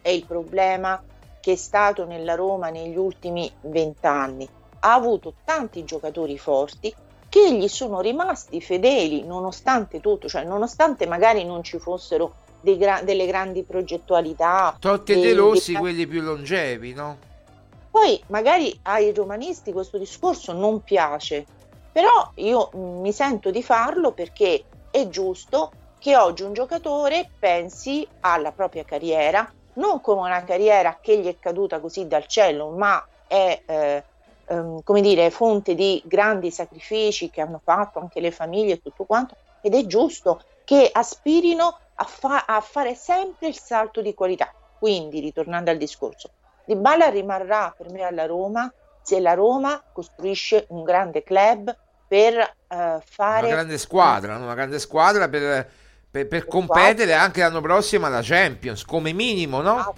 è 0.00 0.10
il 0.10 0.24
problema 0.24 1.02
che 1.40 1.52
è 1.52 1.56
stato 1.56 2.04
nella 2.04 2.36
Roma 2.36 2.70
negli 2.70 2.96
ultimi 2.96 3.50
vent'anni 3.62 4.48
ha 4.80 4.92
avuto 4.92 5.34
tanti 5.44 5.84
giocatori 5.84 6.38
forti 6.38 6.94
che 7.28 7.54
gli 7.54 7.68
sono 7.68 8.00
rimasti 8.00 8.60
fedeli 8.60 9.24
nonostante 9.24 10.00
tutto, 10.00 10.28
cioè 10.28 10.44
nonostante 10.44 11.06
magari 11.06 11.44
non 11.44 11.62
ci 11.62 11.78
fossero 11.78 12.34
gra- 12.60 13.02
delle 13.02 13.26
grandi 13.26 13.62
progettualità. 13.64 14.76
Totti 14.78 15.12
e 15.12 15.20
De 15.20 15.34
Rossi, 15.34 15.72
dei... 15.72 15.80
quelli 15.80 16.06
più 16.06 16.22
longevi, 16.22 16.94
no? 16.94 17.18
Poi 17.90 18.20
magari 18.28 18.78
ai 18.82 19.12
romanisti 19.12 19.72
questo 19.72 19.98
discorso 19.98 20.52
non 20.52 20.82
piace, 20.82 21.44
però 21.92 22.30
io 22.36 22.70
mi 22.74 23.12
sento 23.12 23.50
di 23.50 23.62
farlo 23.62 24.12
perché 24.12 24.64
è 24.90 25.08
giusto 25.08 25.72
che 25.98 26.16
oggi 26.16 26.44
un 26.44 26.52
giocatore 26.52 27.28
pensi 27.38 28.06
alla 28.20 28.52
propria 28.52 28.84
carriera, 28.84 29.50
non 29.74 30.00
come 30.00 30.20
una 30.20 30.44
carriera 30.44 30.98
che 31.00 31.18
gli 31.18 31.26
è 31.26 31.38
caduta 31.38 31.80
così 31.80 32.06
dal 32.06 32.26
cielo, 32.26 32.70
ma 32.70 33.04
è 33.26 33.62
eh, 33.66 34.04
ehm, 34.48 34.82
come 34.82 35.00
dire, 35.00 35.30
fonte 35.30 35.74
di 35.74 36.02
grandi 36.04 36.50
sacrifici 36.50 37.30
che 37.30 37.40
hanno 37.40 37.60
fatto 37.62 37.98
anche 37.98 38.20
le 38.20 38.30
famiglie 38.30 38.74
e 38.74 38.82
tutto 38.82 39.04
quanto, 39.04 39.36
ed 39.60 39.74
è 39.74 39.86
giusto 39.86 40.42
che 40.64 40.88
aspirino 40.92 41.78
a, 41.94 42.04
fa- 42.04 42.44
a 42.46 42.60
fare 42.60 42.94
sempre 42.94 43.48
il 43.48 43.58
salto 43.58 44.00
di 44.00 44.14
qualità. 44.14 44.52
Quindi, 44.78 45.20
ritornando 45.20 45.70
al 45.70 45.76
discorso, 45.76 46.30
Di 46.64 46.76
Bala 46.76 47.08
rimarrà 47.08 47.74
per 47.76 47.90
me 47.90 48.02
alla 48.02 48.26
Roma 48.26 48.72
se 49.02 49.20
la 49.20 49.32
Roma 49.32 49.82
costruisce 49.92 50.66
un 50.68 50.84
grande 50.84 51.22
club 51.22 51.74
per 52.06 52.36
uh, 52.36 53.00
fare 53.02 53.46
una 53.46 53.54
grande 53.54 53.78
squadra, 53.78 54.36
una 54.36 54.54
grande 54.54 54.78
squadra 54.78 55.28
per, 55.28 55.70
per, 56.10 56.28
per 56.28 56.46
competere 56.46 57.14
anche 57.14 57.40
l'anno 57.40 57.62
prossimo 57.62 58.06
alla 58.06 58.20
Champions, 58.22 58.84
come 58.84 59.12
minimo, 59.12 59.62
no? 59.62 59.94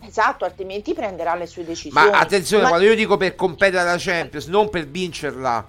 Esatto, 0.00 0.44
altrimenti 0.44 0.94
prenderà 0.94 1.34
le 1.34 1.46
sue 1.46 1.64
decisioni. 1.64 2.10
Ma 2.10 2.18
attenzione, 2.18 2.62
Ma... 2.62 2.68
quando 2.68 2.86
io 2.86 2.94
dico 2.94 3.16
per 3.16 3.34
competere 3.34 3.80
alla 3.80 3.96
Champions, 3.98 4.46
non 4.46 4.70
per 4.70 4.86
vincerla, 4.86 5.66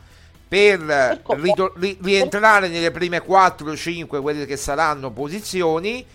per, 0.47 0.79
per 1.25 1.39
ritor- 1.39 1.77
ri- 1.77 1.97
rientrare 2.01 2.67
nelle 2.67 2.91
prime 2.91 3.21
4 3.21 3.69
o 3.69 3.75
5, 3.75 4.21
quelle 4.21 4.45
che 4.45 4.57
saranno 4.57 5.11
posizioni, 5.11 6.05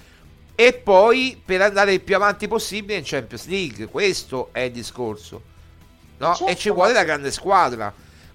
e 0.54 0.72
poi 0.72 1.40
per 1.44 1.60
andare 1.62 1.94
il 1.94 2.00
più 2.00 2.14
avanti 2.14 2.46
possibile 2.46 2.98
in 2.98 3.04
Champions 3.04 3.46
League. 3.46 3.86
Questo 3.86 4.50
è 4.52 4.60
il 4.60 4.72
discorso. 4.72 5.42
No? 6.18 6.34
Certo, 6.34 6.52
e 6.52 6.56
ci 6.56 6.70
vuole 6.70 6.92
la 6.92 7.04
grande 7.04 7.32
squadra. 7.32 7.92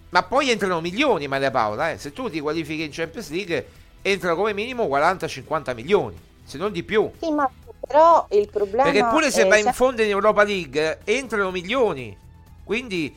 Ma 0.09 0.23
poi 0.23 0.49
entrano 0.49 0.81
milioni, 0.81 1.27
Maria 1.27 1.51
Paola. 1.51 1.91
Eh? 1.91 1.97
Se 1.97 2.11
tu 2.11 2.29
ti 2.29 2.39
qualifichi 2.39 2.83
in 2.83 2.91
Champions 2.91 3.29
League, 3.29 3.67
entrano 4.01 4.35
come 4.35 4.53
minimo 4.53 4.85
40-50 4.85 5.73
milioni, 5.73 6.19
se 6.43 6.57
non 6.57 6.71
di 6.71 6.83
più. 6.83 7.09
Sì, 7.19 7.31
ma 7.31 7.49
però 7.79 8.25
il 8.31 8.49
problema 8.49 8.83
Perché 8.83 9.05
pure 9.05 9.31
se 9.31 9.45
vai 9.45 9.61
in 9.61 9.73
fondo 9.73 10.01
in 10.01 10.09
Europa 10.09 10.43
League, 10.43 10.99
entrano 11.03 11.51
milioni. 11.51 12.15
Quindi 12.63 13.15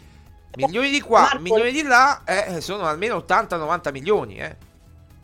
milioni 0.57 0.91
di 0.91 1.01
qua, 1.01 1.21
Marco, 1.21 1.39
milioni 1.41 1.73
di 1.73 1.83
là, 1.83 2.23
eh, 2.25 2.61
sono 2.61 2.85
almeno 2.85 3.17
80-90 3.19 3.91
milioni. 3.91 4.39
Eh. 4.39 4.57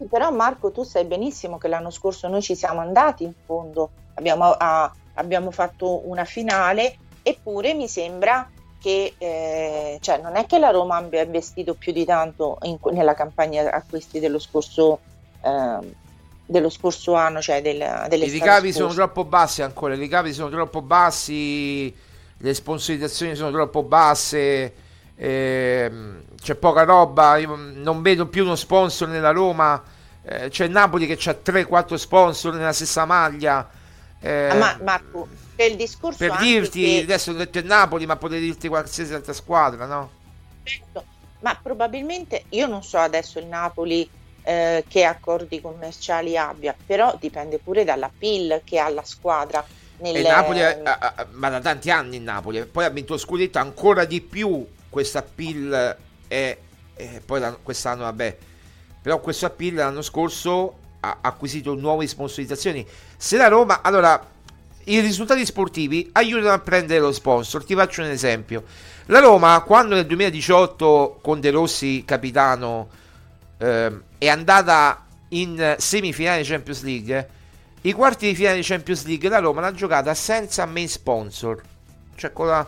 Però 0.08 0.30
Marco, 0.30 0.70
tu 0.70 0.84
sai 0.84 1.04
benissimo 1.04 1.58
che 1.58 1.68
l'anno 1.68 1.90
scorso 1.90 2.28
noi 2.28 2.42
ci 2.42 2.54
siamo 2.54 2.80
andati 2.80 3.24
in 3.24 3.32
fondo, 3.44 3.90
abbiamo, 4.14 4.50
ah, 4.50 4.92
abbiamo 5.14 5.50
fatto 5.50 6.08
una 6.08 6.24
finale, 6.24 6.96
eppure 7.22 7.74
mi 7.74 7.88
sembra 7.88 8.48
che 8.80 9.14
eh, 9.18 9.98
cioè 10.00 10.20
non 10.20 10.36
è 10.36 10.46
che 10.46 10.58
la 10.58 10.70
Roma 10.70 10.96
abbia 10.96 11.22
investito 11.22 11.74
più 11.74 11.92
di 11.92 12.04
tanto 12.04 12.58
in, 12.62 12.78
nella 12.92 13.14
campagna 13.14 13.68
acquisti 13.70 14.20
dello 14.20 14.38
scorso, 14.38 15.00
eh, 15.42 15.78
dello 16.48 16.70
scorso 16.70 17.14
anno, 17.14 17.42
cioè 17.42 17.60
del, 17.60 18.06
delle 18.08 18.24
I 18.24 18.30
ricavi 18.30 18.72
sono 18.72 18.94
troppo 18.94 19.24
bassi 19.24 19.60
ancora, 19.60 19.94
i 19.94 19.98
ricavi 19.98 20.32
sono 20.32 20.48
troppo 20.48 20.80
bassi, 20.80 21.94
le 22.38 22.54
sponsorizzazioni 22.54 23.34
sono 23.34 23.50
troppo 23.50 23.82
basse, 23.82 24.72
eh, 25.14 25.92
c'è 26.40 26.54
poca 26.54 26.84
roba, 26.84 27.36
io 27.36 27.54
non 27.54 28.00
vedo 28.00 28.28
più 28.28 28.44
uno 28.44 28.56
sponsor 28.56 29.08
nella 29.08 29.30
Roma, 29.30 29.82
eh, 30.22 30.48
c'è 30.48 30.68
Napoli 30.68 31.06
che 31.06 31.18
ha 31.28 31.36
3-4 31.44 31.94
sponsor 31.96 32.54
nella 32.54 32.72
stessa 32.72 33.04
maglia. 33.04 33.68
Eh, 34.20 34.50
ma 34.58 34.78
Marco, 34.82 35.28
per 35.54 35.70
il 35.70 35.76
discorso 35.76 36.18
per 36.18 36.38
dirti 36.38 36.82
che... 36.82 37.00
adesso 37.02 37.30
ho 37.30 37.34
detto 37.34 37.58
il 37.58 37.66
Napoli 37.66 38.04
ma 38.04 38.16
potrei 38.16 38.40
dirti 38.40 38.66
qualsiasi 38.66 39.14
altra 39.14 39.32
squadra 39.32 39.86
no? 39.86 40.10
certo 40.64 41.04
ma 41.38 41.56
probabilmente 41.62 42.46
io 42.48 42.66
non 42.66 42.82
so 42.82 42.98
adesso 42.98 43.38
il 43.38 43.46
Napoli 43.46 44.10
eh, 44.48 44.82
che 44.88 45.04
accordi 45.04 45.60
commerciali 45.60 46.34
abbia 46.38 46.74
però 46.86 47.14
dipende 47.20 47.58
pure 47.58 47.84
dalla 47.84 48.10
PIL 48.16 48.62
che 48.64 48.78
ha 48.78 48.88
la 48.88 49.04
squadra 49.04 49.62
nel... 49.98 50.22
Napoli 50.22 50.60
ma 51.32 51.50
da 51.50 51.60
tanti 51.60 51.90
anni 51.90 52.16
il 52.16 52.22
Napoli 52.22 52.64
poi 52.64 52.86
ha 52.86 52.88
vinto 52.88 53.18
scudetto 53.18 53.58
ancora 53.58 54.06
di 54.06 54.22
più 54.22 54.66
questa 54.88 55.22
PIL 55.22 55.96
è 56.26 56.56
poi 57.26 57.56
quest'anno 57.62 58.04
vabbè 58.04 58.36
però 59.02 59.20
questo 59.20 59.44
appeal 59.44 59.74
l'anno 59.74 60.00
scorso 60.00 60.76
ha 61.00 61.18
acquisito 61.20 61.74
nuove 61.74 62.06
sponsorizzazioni 62.06 62.86
se 63.18 63.36
la 63.36 63.48
Roma 63.48 63.82
allora 63.82 64.18
i 64.84 65.00
risultati 65.00 65.44
sportivi 65.44 66.08
aiutano 66.12 66.54
a 66.54 66.60
prendere 66.60 67.00
lo 67.00 67.12
sponsor. 67.12 67.62
Ti 67.62 67.74
faccio 67.74 68.00
un 68.00 68.08
esempio. 68.08 68.64
La 69.06 69.18
Roma, 69.18 69.60
quando 69.60 69.94
nel 69.94 70.06
2018 70.06 71.18
con 71.20 71.40
De 71.40 71.50
Rossi 71.50 72.04
capitano 72.06 72.88
eh, 73.58 74.00
è 74.18 74.28
andata 74.28 75.06
in 75.30 75.76
semifinale 75.78 76.42
di 76.42 76.48
Champions 76.48 76.82
League, 76.82 77.28
i 77.82 77.92
quarti 77.92 78.26
di 78.26 78.34
finale 78.34 78.56
di 78.56 78.62
Champions 78.62 79.04
League 79.04 79.28
la 79.28 79.38
Roma 79.38 79.60
l'ha 79.60 79.72
giocata 79.72 80.14
senza 80.14 80.66
main 80.66 80.88
sponsor. 80.88 81.62
Cioè 82.16 82.32
con 82.32 82.46
la, 82.46 82.66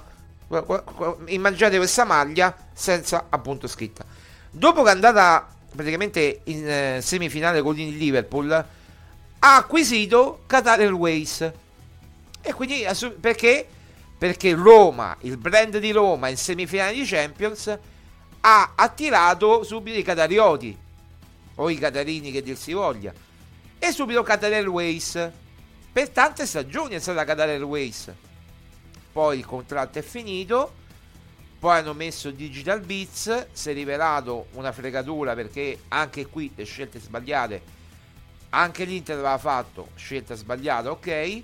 immaginate 1.27 1.77
questa 1.77 2.05
maglia 2.05 2.55
senza 2.73 3.27
appunto 3.29 3.67
scritta. 3.67 4.05
Dopo 4.51 4.83
che 4.83 4.89
è 4.89 4.93
andata 4.93 5.49
praticamente 5.75 6.41
in 6.45 6.69
eh, 6.69 6.99
semifinale 7.01 7.63
con 7.63 7.79
il 7.79 7.97
Liverpool, 7.97 8.51
ha 8.51 9.57
acquisito 9.57 10.43
Qatar 10.47 10.81
Airways 10.81 11.53
e 12.43 12.53
quindi 12.53 12.87
perché? 13.21 13.67
Perché 14.17 14.55
Roma, 14.55 15.17
il 15.21 15.37
brand 15.37 15.79
di 15.79 15.91
Roma 15.93 16.29
in 16.29 16.37
semifinale 16.37 16.93
di 16.93 17.05
Champions, 17.05 17.79
ha 18.41 18.73
attirato 18.75 19.63
subito 19.65 19.99
i 19.99 20.03
catarioti, 20.03 20.77
o 21.57 21.69
i 21.69 21.77
catarini 21.77 22.31
che 22.31 22.43
dir 22.43 22.57
si 22.57 22.73
voglia, 22.73 23.13
e 23.79 23.93
subito 23.93 24.23
Qatar 24.23 24.53
Airways. 24.53 25.31
Per 25.93 26.09
tante 26.11 26.47
stagioni 26.47 26.95
è 26.95 26.99
stata 26.99 27.25
Qatar 27.25 27.49
Airways. 27.49 28.13
Poi 29.13 29.39
il 29.39 29.45
contratto 29.45 29.99
è 29.99 30.03
finito, 30.03 30.73
poi 31.59 31.79
hanno 31.79 31.93
messo 31.93 32.31
Digital 32.31 32.81
Beats, 32.81 33.49
si 33.53 33.71
è 33.71 33.73
rivelato 33.75 34.47
una 34.53 34.73
fregatura 34.73 35.35
perché 35.35 35.83
anche 35.89 36.27
qui 36.27 36.51
le 36.55 36.65
scelte 36.65 37.01
sbagliate, 37.01 37.63
anche 38.51 38.85
l'Inter 38.85 39.17
aveva 39.17 39.39
fatto 39.39 39.89
scelta 39.97 40.35
sbagliata, 40.35 40.91
ok 40.91 41.43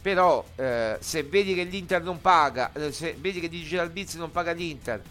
però 0.00 0.42
eh, 0.56 0.96
se 0.98 1.22
vedi 1.24 1.54
che 1.54 1.64
l'Inter 1.64 2.02
non 2.02 2.22
paga 2.22 2.72
eh, 2.72 2.90
se 2.90 3.14
vedi 3.18 3.38
che 3.38 3.50
Digital 3.50 3.90
Beats 3.90 4.14
non 4.14 4.30
paga 4.30 4.52
l'Inter 4.52 5.02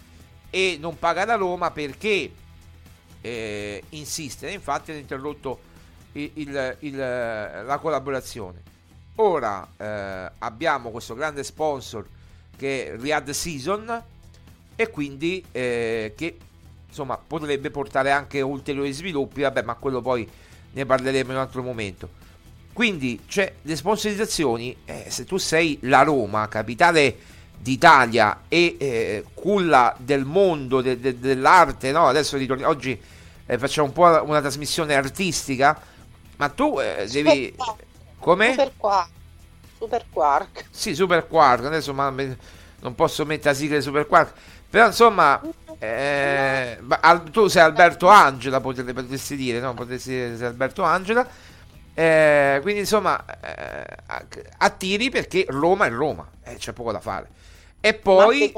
e 0.50 0.76
non 0.80 0.98
paga 0.98 1.24
la 1.24 1.36
Roma 1.36 1.70
perché 1.70 2.30
eh, 3.20 3.82
insiste. 3.90 4.50
Infatti 4.50 4.90
hanno 4.90 5.00
interrotto 5.00 5.60
il, 6.12 6.30
il, 6.34 6.76
il, 6.80 6.96
la 6.96 7.78
collaborazione. 7.80 8.62
Ora 9.16 9.66
eh, 9.76 10.32
abbiamo 10.38 10.90
questo 10.90 11.14
grande 11.14 11.44
sponsor 11.44 12.06
che 12.56 12.86
è 12.86 12.96
Riyadh 12.98 13.30
Season 13.30 14.02
e 14.76 14.90
quindi 14.90 15.44
eh, 15.52 16.14
che 16.16 16.36
insomma 16.88 17.16
potrebbe 17.18 17.70
portare 17.70 18.10
anche 18.10 18.40
ulteriori 18.40 18.92
sviluppi. 18.92 19.42
Vabbè 19.42 19.62
ma 19.62 19.74
quello 19.74 20.00
poi 20.00 20.28
ne 20.72 20.86
parleremo 20.86 21.30
in 21.30 21.36
un 21.36 21.42
altro 21.42 21.62
momento. 21.62 22.18
Quindi, 22.72 23.20
cioè, 23.26 23.52
le 23.62 23.76
sponsorizzazioni, 23.76 24.74
eh, 24.84 25.06
se 25.08 25.24
tu 25.24 25.36
sei 25.36 25.78
la 25.82 26.02
Roma, 26.02 26.48
capitale 26.48 27.14
d'Italia 27.60 28.42
e 28.48 28.76
eh, 28.78 29.24
culla 29.34 29.94
del 29.98 30.24
mondo, 30.24 30.80
de, 30.80 30.98
de, 30.98 31.18
dell'arte, 31.18 31.92
no? 31.92 32.06
Adesso 32.06 32.36
ritorni, 32.36 32.64
oggi 32.64 33.00
eh, 33.46 33.58
facciamo 33.58 33.88
un 33.88 33.92
po' 33.92 34.24
una 34.24 34.40
trasmissione 34.40 34.94
artistica, 34.94 35.78
ma 36.36 36.48
tu 36.48 36.78
eh, 36.80 37.06
devi... 37.10 37.54
Come? 38.18 38.50
Super 38.50 38.72
Quark. 38.76 39.10
Super 39.78 40.04
Quark. 40.10 40.64
Sì, 40.70 40.94
Super 40.94 41.26
Quark, 41.26 41.64
adesso 41.64 41.92
ma, 41.94 42.10
non 42.10 42.94
posso 42.94 43.24
mettere 43.24 43.50
a 43.50 43.54
sigla 43.54 43.80
Super 43.80 44.06
Quark, 44.06 44.32
però 44.68 44.86
insomma... 44.86 45.40
Eh, 45.82 46.78
tu 47.30 47.46
sei 47.48 47.62
Alberto 47.62 48.06
Angela, 48.08 48.60
potresti 48.60 49.34
dire, 49.34 49.60
no? 49.60 49.72
Potresti 49.72 50.10
dire 50.10 50.36
sei 50.36 50.46
Alberto 50.46 50.82
Angela 50.82 51.26
eh, 52.00 52.60
quindi 52.62 52.80
insomma, 52.80 53.22
eh, 53.42 53.96
attiri 54.58 55.10
perché 55.10 55.44
Roma 55.48 55.86
è 55.86 55.90
Roma, 55.90 56.26
eh, 56.44 56.54
c'è 56.54 56.72
poco 56.72 56.92
da 56.92 57.00
fare. 57.00 57.28
E 57.80 57.94
poi... 57.94 58.52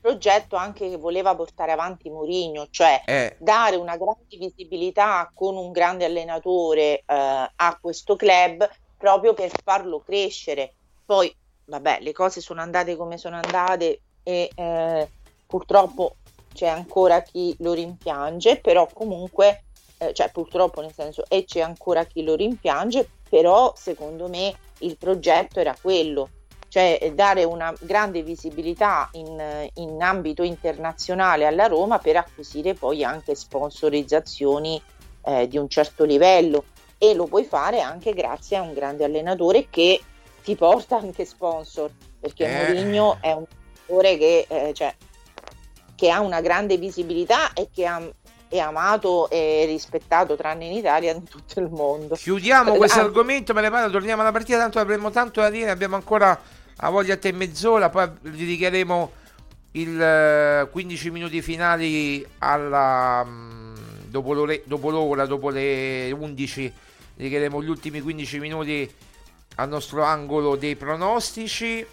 progetto 0.00 0.56
anche 0.56 0.90
che 0.90 0.96
voleva 0.96 1.34
portare 1.34 1.72
avanti 1.72 2.10
Mourinho, 2.10 2.66
cioè 2.70 3.02
eh. 3.06 3.36
dare 3.38 3.76
una 3.76 3.96
grande 3.96 4.36
visibilità 4.38 5.30
con 5.32 5.56
un 5.56 5.72
grande 5.72 6.04
allenatore 6.04 6.98
eh, 6.98 7.02
a 7.06 7.78
questo 7.80 8.14
club 8.14 8.68
proprio 8.98 9.32
per 9.32 9.50
farlo 9.62 10.00
crescere. 10.00 10.74
Poi, 11.06 11.34
vabbè, 11.64 12.00
le 12.00 12.12
cose 12.12 12.42
sono 12.42 12.60
andate 12.60 12.96
come 12.96 13.16
sono 13.16 13.36
andate 13.36 14.02
e 14.22 14.50
eh, 14.54 15.10
purtroppo 15.46 16.16
c'è 16.52 16.68
ancora 16.68 17.22
chi 17.22 17.54
lo 17.60 17.72
rimpiange, 17.72 18.60
però 18.60 18.86
comunque 18.92 19.64
eh, 19.98 20.12
cioè 20.12 20.30
purtroppo 20.30 20.80
nel 20.80 20.92
senso 20.92 21.24
e 21.28 21.44
c'è 21.44 21.60
ancora 21.60 22.04
chi 22.04 22.22
lo 22.22 22.34
rimpiange, 22.34 23.08
però 23.28 23.72
secondo 23.76 24.28
me 24.28 24.54
il 24.80 24.96
progetto 24.96 25.60
era 25.60 25.76
quello, 25.80 26.28
cioè 26.74 27.12
dare 27.14 27.44
una 27.44 27.72
grande 27.78 28.24
visibilità 28.24 29.08
in, 29.12 29.70
in 29.74 30.02
ambito 30.02 30.42
internazionale 30.42 31.46
alla 31.46 31.68
Roma 31.68 32.00
per 32.00 32.16
acquisire 32.16 32.74
poi 32.74 33.04
anche 33.04 33.36
sponsorizzazioni 33.36 34.82
eh, 35.24 35.46
di 35.46 35.56
un 35.56 35.68
certo 35.68 36.02
livello 36.02 36.64
e 36.98 37.14
lo 37.14 37.26
puoi 37.26 37.44
fare 37.44 37.80
anche 37.80 38.12
grazie 38.12 38.56
a 38.56 38.62
un 38.62 38.74
grande 38.74 39.04
allenatore 39.04 39.68
che 39.70 40.00
ti 40.42 40.56
porta 40.56 40.96
anche 40.96 41.24
sponsor 41.24 41.92
perché 42.18 42.44
eh. 42.44 42.72
Mourinho 42.72 43.18
è 43.20 43.30
un 43.30 43.44
allenatore 43.46 44.18
che, 44.18 44.46
eh, 44.48 44.74
cioè, 44.74 44.92
che 45.94 46.10
ha 46.10 46.18
una 46.18 46.40
grande 46.40 46.76
visibilità 46.76 47.52
e 47.52 47.68
che 47.72 47.86
ha 47.86 48.02
è 48.48 48.58
amato 48.58 49.28
e 49.30 49.64
rispettato 49.66 50.36
tranne 50.36 50.66
in 50.66 50.72
Italia 50.72 51.12
in 51.12 51.24
tutto 51.24 51.58
il 51.58 51.68
mondo. 51.70 52.14
Chiudiamo 52.14 52.74
questo 52.74 53.00
ah, 53.00 53.02
argomento, 53.02 53.52
me 53.52 53.62
ne 53.62 53.70
parlo, 53.70 53.90
torniamo 53.90 54.22
alla 54.22 54.30
partita, 54.30 54.58
tanto 54.58 54.78
avremo 54.78 55.10
tanto 55.10 55.40
da 55.40 55.50
dire, 55.50 55.70
abbiamo 55.70 55.96
ancora 55.96 56.40
a 56.76 56.90
voglia 56.90 57.16
te 57.16 57.32
mezz'ora, 57.32 57.88
poi 57.88 58.10
dedicheremo 58.20 59.12
il 59.72 60.68
15 60.70 61.10
minuti 61.10 61.42
finali 61.42 62.24
alla, 62.38 63.24
mm, 63.24 63.74
dopo, 64.06 64.32
l'ora, 64.32 64.54
dopo 64.64 64.90
l'ora, 64.90 65.26
dopo 65.26 65.50
le 65.50 66.10
11, 66.10 66.72
dedicheremo 67.14 67.62
gli 67.62 67.68
ultimi 67.68 68.00
15 68.00 68.38
minuti 68.38 68.94
al 69.56 69.68
nostro 69.68 70.02
angolo 70.02 70.56
dei 70.56 70.76
pronostici. 70.76 71.84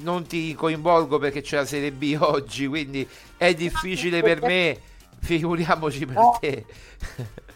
Non 0.00 0.26
ti 0.26 0.54
coinvolgo 0.54 1.18
perché 1.18 1.42
c'è 1.42 1.56
la 1.56 1.66
Serie 1.66 1.92
B 1.92 2.16
oggi, 2.20 2.66
quindi 2.66 3.06
è 3.36 3.52
difficile 3.54 4.22
per 4.22 4.40
me, 4.42 4.80
figuriamoci 5.20 6.06
per 6.06 6.14
no. 6.14 6.36
te. 6.40 6.64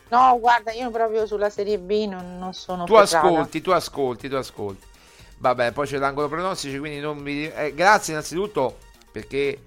No, 0.09 0.39
guarda, 0.39 0.73
io 0.73 0.91
proprio 0.91 1.25
sulla 1.25 1.49
Serie 1.49 1.79
B 1.79 2.07
non, 2.07 2.39
non 2.39 2.53
sono... 2.53 2.85
Tu 2.85 2.95
ascolti, 2.95 3.63
tu 3.63 3.71
ascolti, 3.71 4.29
tu 4.29 4.35
ascolti. 4.35 4.91
Vabbè, 5.43 5.73
poi 5.73 5.89
c'è 5.89 5.99
l'angolo 5.99 6.29
pronostici, 6.29 6.79
quindi 6.79 7.01
non 7.01 7.19
mi... 7.19 7.51
Eh, 7.53 7.75
grazie 7.75 8.13
innanzitutto 8.13 8.79
perché 9.11 9.59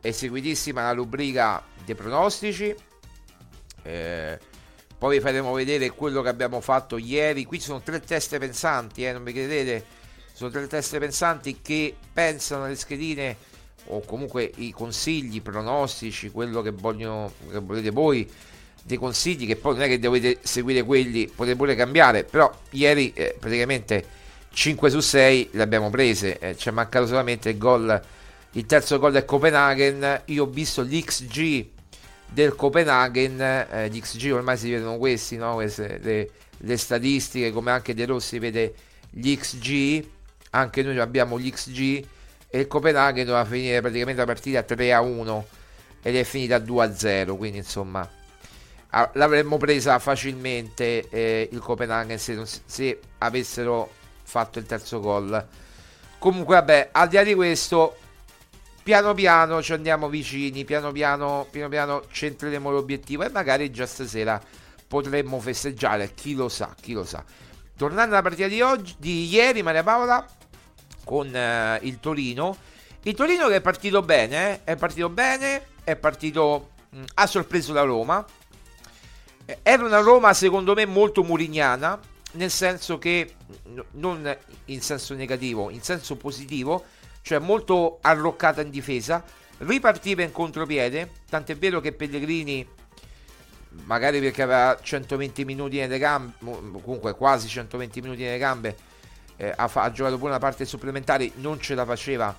è 0.00 0.12
seguitissima 0.12 0.82
la 0.82 0.92
rubrica 0.92 1.64
dei 1.84 1.96
pronostici. 1.96 2.72
Eh, 3.82 4.38
poi 4.96 5.16
vi 5.16 5.20
faremo 5.20 5.52
vedere 5.52 5.90
quello 5.90 6.22
che 6.22 6.28
abbiamo 6.28 6.60
fatto 6.60 6.96
ieri. 6.96 7.44
Qui 7.44 7.58
ci 7.58 7.64
sono 7.64 7.80
tre 7.80 7.98
teste 7.98 8.38
pensanti, 8.38 9.04
eh, 9.04 9.10
non 9.10 9.22
mi 9.22 9.32
credete? 9.32 9.84
Sono 10.32 10.50
tre 10.50 10.68
teste 10.68 11.00
pensanti 11.00 11.60
che 11.60 11.96
pensano 12.12 12.62
alle 12.62 12.76
schedine 12.76 13.36
o 13.86 14.02
comunque 14.02 14.48
i 14.58 14.70
consigli, 14.70 15.34
i 15.34 15.40
pronostici, 15.40 16.30
quello 16.30 16.62
che, 16.62 16.70
vogliono, 16.70 17.32
che 17.50 17.58
volete 17.58 17.90
voi, 17.90 18.30
dei 18.80 18.96
consigli 18.96 19.44
che 19.48 19.56
poi 19.56 19.72
non 19.74 19.82
è 19.82 19.88
che 19.88 19.98
dovete 19.98 20.38
seguire 20.42 20.84
quelli, 20.84 21.26
potete 21.26 21.56
pure 21.56 21.74
cambiare, 21.74 22.22
però 22.22 22.48
ieri 22.70 23.12
eh, 23.12 23.34
praticamente 23.36 24.15
5 24.56 24.88
su 24.88 25.00
6 25.00 25.50
le 25.52 25.62
abbiamo 25.62 25.90
prese, 25.90 26.38
eh, 26.38 26.56
ci 26.56 26.70
è 26.70 26.72
mancato 26.72 27.06
solamente 27.06 27.50
il 27.50 27.58
gol, 27.58 28.02
il 28.52 28.64
terzo 28.64 28.98
gol 28.98 29.12
del 29.12 29.26
Copenaghen, 29.26 30.22
io 30.24 30.44
ho 30.44 30.46
visto 30.46 30.80
l'XG 30.80 31.66
del 32.30 32.56
Copenaghen, 32.56 33.38
eh, 33.38 33.90
gli 33.90 34.30
ormai 34.30 34.56
si 34.56 34.70
vedono 34.70 34.96
questi, 34.96 35.36
no? 35.36 35.56
Queste, 35.56 35.98
le, 36.00 36.30
le, 36.56 36.76
statistiche, 36.78 37.52
come 37.52 37.70
anche 37.70 37.92
De 37.92 38.06
Rossi 38.06 38.38
vede 38.38 38.74
gli 39.10 39.36
XG, 39.36 40.02
anche 40.52 40.82
noi 40.82 40.98
abbiamo 41.00 41.38
gli 41.38 41.52
XG 41.52 42.04
e 42.48 42.58
il 42.58 42.66
Copenaghen 42.66 43.26
doveva 43.26 43.44
finire 43.44 43.82
praticamente 43.82 44.20
la 44.20 44.26
partita 44.26 44.62
3 44.62 44.94
a 44.94 45.02
1 45.02 45.46
ed 46.00 46.16
è 46.16 46.24
finita 46.24 46.58
2 46.58 46.82
a 46.82 46.96
0, 46.96 47.36
quindi 47.36 47.58
insomma 47.58 48.10
l'avremmo 49.12 49.58
presa 49.58 49.98
facilmente 49.98 51.06
eh, 51.10 51.46
il 51.52 51.58
Copenaghen 51.58 52.18
se, 52.18 52.40
se 52.64 53.00
avessero 53.18 54.04
fatto 54.26 54.58
il 54.58 54.66
terzo 54.66 55.00
gol. 55.00 55.46
Comunque 56.18 56.56
vabbè, 56.56 56.88
al 56.92 57.08
di 57.08 57.16
là 57.16 57.22
di 57.22 57.34
questo 57.34 57.96
piano 58.82 59.14
piano 59.14 59.62
ci 59.62 59.72
andiamo 59.72 60.08
vicini, 60.08 60.64
piano 60.64 60.92
piano, 60.92 61.46
piano 61.50 61.68
piano 61.68 62.02
centreremo 62.10 62.70
l'obiettivo 62.70 63.24
e 63.24 63.30
magari 63.30 63.70
già 63.70 63.86
stasera 63.86 64.40
potremmo 64.86 65.40
festeggiare, 65.40 66.14
chi 66.14 66.34
lo 66.34 66.48
sa, 66.48 66.74
chi 66.80 66.92
lo 66.92 67.04
sa. 67.04 67.24
Tornando 67.76 68.14
alla 68.14 68.22
partita 68.22 68.48
di 68.48 68.60
oggi, 68.60 68.94
di 68.98 69.28
ieri, 69.28 69.62
Maria 69.62 69.82
Paola, 69.82 70.26
con 71.04 71.34
eh, 71.34 71.78
il 71.82 72.00
Torino. 72.00 72.56
Il 73.02 73.14
Torino 73.14 73.48
che 73.48 73.56
è 73.56 73.60
partito 73.60 74.02
bene, 74.02 74.52
eh? 74.64 74.72
è 74.72 74.76
partito 74.76 75.08
bene, 75.08 75.66
è 75.84 75.94
partito, 75.94 76.70
mh, 76.90 76.98
mm, 76.98 77.04
ha 77.14 77.26
sorpreso 77.26 77.72
la 77.72 77.82
Roma. 77.82 78.24
Eh, 79.44 79.58
era 79.62 79.84
una 79.84 80.00
Roma 80.00 80.32
secondo 80.32 80.74
me 80.74 80.86
molto 80.86 81.22
murignana, 81.22 81.98
nel 82.36 82.50
senso 82.50 82.98
che, 82.98 83.34
non 83.92 84.36
in 84.66 84.80
senso 84.80 85.14
negativo, 85.14 85.70
in 85.70 85.82
senso 85.82 86.16
positivo, 86.16 86.84
cioè 87.22 87.38
molto 87.38 87.98
arroccata 88.02 88.60
in 88.60 88.70
difesa, 88.70 89.24
ripartiva 89.58 90.22
in 90.22 90.32
contropiede, 90.32 91.10
tant'è 91.28 91.56
vero 91.56 91.80
che 91.80 91.92
Pellegrini, 91.92 92.66
magari 93.84 94.20
perché 94.20 94.42
aveva 94.42 94.78
120 94.80 95.44
minuti 95.44 95.78
nelle 95.78 95.98
gambe, 95.98 96.34
comunque 96.38 97.14
quasi 97.14 97.48
120 97.48 98.00
minuti 98.00 98.22
nelle 98.22 98.38
gambe, 98.38 98.76
eh, 99.36 99.52
ha, 99.54 99.70
ha, 99.72 99.90
giocato 99.90 100.16
pure 100.16 100.30
una 100.30 100.38
parte 100.38 100.64
supplementare, 100.64 101.32
non 101.36 101.60
ce 101.60 101.74
la 101.74 101.84
faceva 101.84 102.36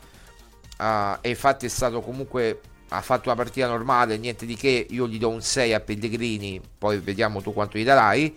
uh, 0.77 1.17
e 1.21 1.29
infatti 1.29 1.65
è 1.65 1.69
stato 1.69 2.01
comunque, 2.01 2.61
ha 2.89 3.01
fatto 3.01 3.29
una 3.29 3.37
partita 3.37 3.67
normale, 3.67 4.17
niente 4.17 4.45
di 4.45 4.55
che, 4.55 4.87
io 4.89 5.07
gli 5.07 5.17
do 5.17 5.29
un 5.29 5.41
6 5.41 5.73
a 5.73 5.79
Pellegrini, 5.79 6.61
poi 6.77 6.99
vediamo 6.99 7.41
tu 7.41 7.53
quanto 7.53 7.77
gli 7.77 7.83
darai, 7.83 8.35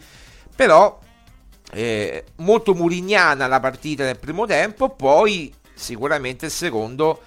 però 0.55 0.99
eh, 1.73 2.25
molto 2.37 2.75
murignana 2.75 3.47
la 3.47 3.61
partita 3.61 4.05
nel 4.05 4.19
primo 4.19 4.47
tempo, 4.47 4.91
poi 4.91 5.53
sicuramente 5.75 6.47
il 6.47 6.51
secondo, 6.51 7.21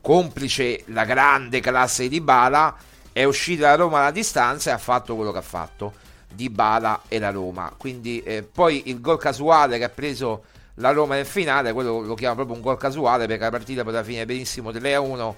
complice 0.00 0.82
la 0.86 1.04
grande 1.04 1.60
classe 1.60 2.08
di 2.08 2.20
Bala, 2.20 2.76
è 3.12 3.24
uscita 3.24 3.68
da 3.68 3.74
Roma 3.74 3.98
alla 3.98 4.10
distanza 4.10 4.70
e 4.70 4.72
ha 4.72 4.78
fatto 4.78 5.14
quello 5.16 5.32
che 5.32 5.38
ha 5.38 5.42
fatto 5.42 5.92
di 6.32 6.48
Bala 6.50 7.02
e 7.08 7.18
la 7.18 7.30
Roma. 7.30 7.72
Quindi 7.76 8.22
eh, 8.22 8.42
poi 8.42 8.84
il 8.86 9.00
gol 9.00 9.18
casuale 9.18 9.78
che 9.78 9.84
ha 9.84 9.88
preso 9.88 10.44
la 10.74 10.92
Roma 10.92 11.16
nel 11.16 11.26
finale, 11.26 11.72
quello 11.72 12.00
lo 12.00 12.14
chiamo 12.14 12.36
proprio 12.36 12.56
un 12.56 12.62
gol 12.62 12.78
casuale 12.78 13.26
perché 13.26 13.42
la 13.42 13.50
partita 13.50 13.82
poteva 13.82 14.04
finire 14.04 14.26
benissimo 14.26 14.70
3-1 14.70 15.34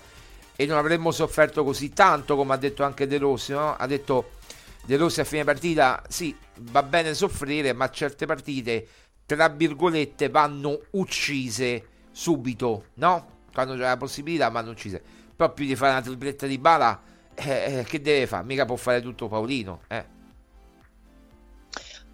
e 0.56 0.66
non 0.66 0.76
avremmo 0.76 1.10
sofferto 1.10 1.64
così 1.64 1.92
tanto 1.94 2.36
come 2.36 2.52
ha 2.52 2.56
detto 2.58 2.82
anche 2.84 3.06
De 3.06 3.16
Rossi, 3.16 3.52
no? 3.52 3.74
ha 3.76 3.86
detto 3.86 4.32
De 4.84 4.96
Rossi 4.96 5.20
a 5.20 5.24
fine 5.24 5.44
partita, 5.44 6.02
sì, 6.08 6.36
va 6.58 6.82
bene 6.82 7.14
soffrire, 7.14 7.72
ma 7.72 7.88
certe 7.90 8.26
partite, 8.26 8.88
tra 9.24 9.48
virgolette, 9.48 10.28
vanno 10.28 10.80
uccise 10.92 11.86
subito, 12.10 12.86
no? 12.94 13.38
Quando 13.52 13.74
c'è 13.74 13.80
la 13.80 13.96
possibilità 13.96 14.48
vanno 14.48 14.70
uccise. 14.70 15.02
Più 15.36 15.64
di 15.64 15.76
fare 15.76 15.92
una 15.92 16.02
tripletta 16.02 16.46
di 16.46 16.58
bala, 16.58 17.00
eh, 17.34 17.78
eh, 17.78 17.84
che 17.84 18.00
deve 18.00 18.26
fare? 18.26 18.44
Mica 18.44 18.64
può 18.64 18.76
fare 18.76 19.00
tutto 19.00 19.28
Paolino, 19.28 19.82
eh. 19.88 20.18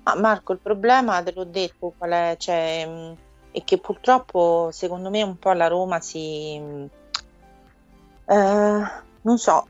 Ma 0.05 0.15
Marco, 0.15 0.53
il 0.53 0.61
problema, 0.61 1.21
te 1.23 1.33
l'ho 1.33 1.45
detto, 1.45 1.93
qual 1.97 2.11
è? 2.11 2.37
Cioè, 2.39 2.87
mm, 2.87 3.13
è 3.51 3.65
che 3.65 3.79
purtroppo, 3.79 4.69
secondo 4.71 5.11
me, 5.11 5.23
un 5.23 5.39
po' 5.39 5.53
la 5.53 5.67
Roma 5.67 5.99
si... 6.01 6.57
Mm, 6.61 6.85
eh, 8.27 8.91
non 9.23 9.39
so, 9.39 9.67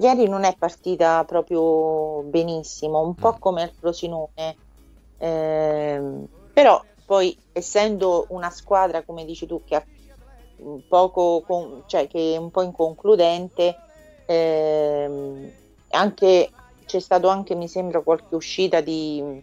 ieri 0.00 0.28
non 0.28 0.44
è 0.44 0.54
partita 0.56 1.24
proprio 1.24 2.22
benissimo, 2.22 3.00
un 3.00 3.14
po' 3.14 3.34
mm. 3.34 3.38
come 3.38 3.62
il 3.62 3.72
Frosinone, 3.78 4.56
eh, 5.18 6.26
però 6.52 6.82
poi, 7.08 7.34
essendo 7.52 8.26
una 8.28 8.50
squadra, 8.50 9.02
come 9.02 9.24
dici 9.24 9.46
tu, 9.46 9.62
che, 9.64 9.82
poco 10.86 11.42
con, 11.46 11.84
cioè, 11.86 12.06
che 12.06 12.34
è 12.34 12.36
un 12.36 12.50
po' 12.50 12.60
inconcludente, 12.60 13.76
ehm, 14.26 15.50
anche, 15.90 16.50
c'è 16.84 17.00
stato 17.00 17.28
anche, 17.28 17.54
mi 17.54 17.66
sembra, 17.66 18.02
qualche 18.02 18.34
uscita 18.34 18.82
di... 18.82 19.42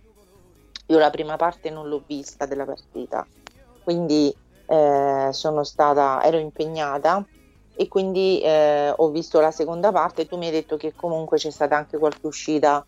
Io 0.88 0.98
la 1.00 1.10
prima 1.10 1.38
parte 1.38 1.72
non 1.72 1.88
l'ho 1.88 2.04
vista 2.06 2.46
della 2.46 2.66
partita, 2.66 3.26
quindi 3.84 4.32
eh, 4.68 5.30
sono 5.32 5.64
stata, 5.64 6.22
ero 6.24 6.38
impegnata 6.38 7.26
e 7.76 7.88
quindi 7.88 8.42
eh, 8.42 8.94
ho 8.96 9.10
visto 9.10 9.40
la 9.40 9.52
seconda 9.52 9.92
parte. 9.92 10.28
Tu 10.28 10.38
mi 10.38 10.46
hai 10.48 10.52
detto 10.52 10.78
che 10.78 10.94
comunque 10.96 11.38
c'è 11.38 11.52
stata 11.52 11.76
anche 11.76 11.98
qualche 11.98 12.26
uscita 12.26 12.86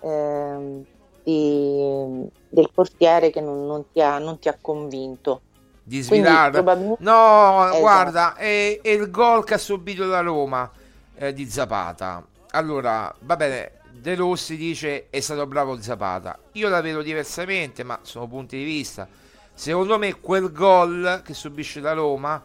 eh, 0.00 0.84
di, 1.22 2.28
del 2.48 2.70
portiere 2.72 3.30
che 3.30 3.40
non, 3.40 3.66
non, 3.66 3.84
ti 3.92 4.00
ha, 4.00 4.18
non, 4.18 4.38
ti 4.38 4.48
ha, 4.48 4.56
convinto. 4.60 5.40
Di 5.82 6.00
svilare? 6.00 6.62
No, 6.62 7.64
esatto. 7.64 7.78
guarda, 7.80 8.34
è, 8.36 8.80
è, 8.82 8.88
il 8.88 9.10
gol 9.10 9.44
che 9.44 9.54
ha 9.54 9.58
subito 9.58 10.04
la 10.04 10.20
Roma 10.20 10.70
eh, 11.16 11.32
di 11.32 11.48
Zapata. 11.48 12.24
Allora, 12.50 13.14
va 13.20 13.36
bene, 13.36 13.72
De 13.90 14.14
Rossi 14.14 14.56
dice 14.56 15.06
è 15.10 15.20
stato 15.20 15.46
bravo 15.46 15.80
Zapata. 15.80 16.38
Io 16.52 16.68
la 16.68 16.80
vedo 16.80 17.02
diversamente, 17.02 17.84
ma 17.84 17.98
sono 18.02 18.26
punti 18.26 18.56
di 18.56 18.64
vista. 18.64 19.06
Secondo 19.52 19.98
me 19.98 20.18
quel 20.20 20.50
gol 20.50 21.22
che 21.24 21.32
subisce 21.32 21.80
la 21.80 21.92
Roma, 21.92 22.42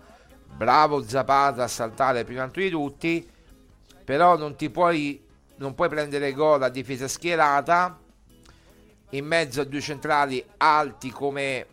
bravo 0.55 1.03
Zapata 1.03 1.63
a 1.63 1.67
saltare 1.67 2.23
prima 2.23 2.47
di 2.47 2.69
tutti, 2.69 3.29
però 4.03 4.37
non 4.37 4.55
ti 4.55 4.69
puoi, 4.69 5.23
non 5.57 5.75
puoi 5.75 5.89
prendere 5.89 6.33
gol 6.33 6.63
a 6.63 6.69
difesa 6.69 7.07
schierata. 7.07 7.97
In 9.11 9.25
mezzo 9.25 9.61
a 9.61 9.63
due 9.63 9.81
centrali 9.81 10.43
alti 10.57 11.09
come 11.09 11.65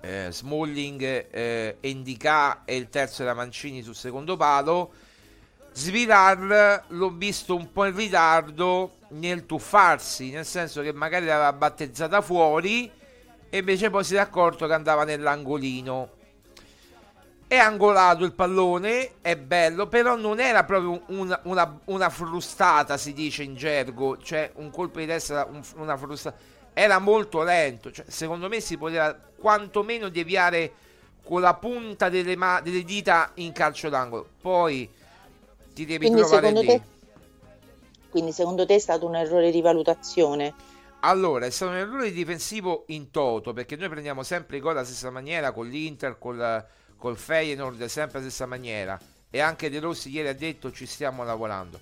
eh, 0.00 0.28
Smalling 0.30 1.28
eh, 1.30 1.76
Indica 1.80 2.64
e 2.64 2.76
il 2.76 2.88
terzo 2.88 3.22
era 3.22 3.34
Mancini 3.34 3.82
sul 3.82 3.94
secondo 3.94 4.36
palo. 4.36 4.92
Svilar 5.72 6.84
l'ho 6.88 7.10
visto 7.10 7.54
un 7.54 7.72
po' 7.72 7.86
in 7.86 7.96
ritardo 7.96 8.96
nel 9.12 9.46
tuffarsi 9.46 10.30
nel 10.30 10.44
senso 10.44 10.82
che 10.82 10.92
magari 10.92 11.24
l'aveva 11.24 11.52
battezzata 11.52 12.20
fuori 12.20 12.90
e 13.48 13.58
invece 13.58 13.88
poi 13.88 14.04
si 14.04 14.16
è 14.16 14.18
accorto 14.18 14.66
che 14.66 14.72
andava 14.72 15.04
nell'angolino 15.04 16.20
è 17.52 17.58
angolato 17.58 18.24
il 18.24 18.32
pallone, 18.32 19.16
è 19.20 19.36
bello, 19.36 19.86
però 19.86 20.16
non 20.16 20.40
era 20.40 20.64
proprio 20.64 21.02
una, 21.08 21.38
una, 21.42 21.80
una 21.84 22.08
frustata, 22.08 22.96
si 22.96 23.12
dice 23.12 23.42
in 23.42 23.56
gergo, 23.56 24.16
cioè 24.16 24.50
un 24.54 24.70
colpo 24.70 25.00
di 25.00 25.06
testa, 25.06 25.44
un, 25.44 25.60
una 25.76 25.98
frustata. 25.98 26.34
Era 26.72 26.98
molto 26.98 27.42
lento, 27.42 27.92
cioè, 27.92 28.06
secondo 28.08 28.48
me 28.48 28.60
si 28.60 28.78
poteva 28.78 29.14
quantomeno 29.36 30.08
deviare 30.08 30.72
con 31.22 31.42
la 31.42 31.52
punta 31.52 32.08
delle, 32.08 32.36
ma- 32.36 32.62
delle 32.62 32.84
dita 32.84 33.32
in 33.34 33.52
calcio 33.52 33.90
d'angolo. 33.90 34.26
Poi 34.40 34.90
ti 35.74 35.84
devi 35.84 36.06
Quindi 36.06 36.20
trovare 36.22 36.52
lì. 36.52 36.66
te- 36.66 36.82
Quindi 38.08 38.32
secondo 38.32 38.64
te 38.64 38.76
è 38.76 38.78
stato 38.78 39.04
un 39.04 39.14
errore 39.14 39.50
di 39.50 39.60
valutazione? 39.60 40.54
Allora, 41.00 41.44
è 41.44 41.50
stato 41.50 41.72
un 41.72 41.76
errore 41.76 42.12
difensivo 42.12 42.84
in 42.86 43.10
toto, 43.10 43.52
perché 43.52 43.76
noi 43.76 43.90
prendiamo 43.90 44.22
sempre 44.22 44.56
i 44.56 44.60
gol 44.60 44.72
alla 44.72 44.84
stessa 44.84 45.10
maniera, 45.10 45.52
con 45.52 45.66
l'Inter, 45.68 46.16
col, 46.18 46.64
col 47.02 47.18
Feyenoord, 47.18 47.84
sempre 47.86 48.18
alla 48.18 48.28
stessa 48.28 48.46
maniera. 48.46 48.96
E 49.28 49.40
anche 49.40 49.68
De 49.68 49.80
Rossi 49.80 50.08
ieri 50.08 50.28
ha 50.28 50.34
detto 50.34 50.70
ci 50.70 50.86
stiamo 50.86 51.24
lavorando. 51.24 51.80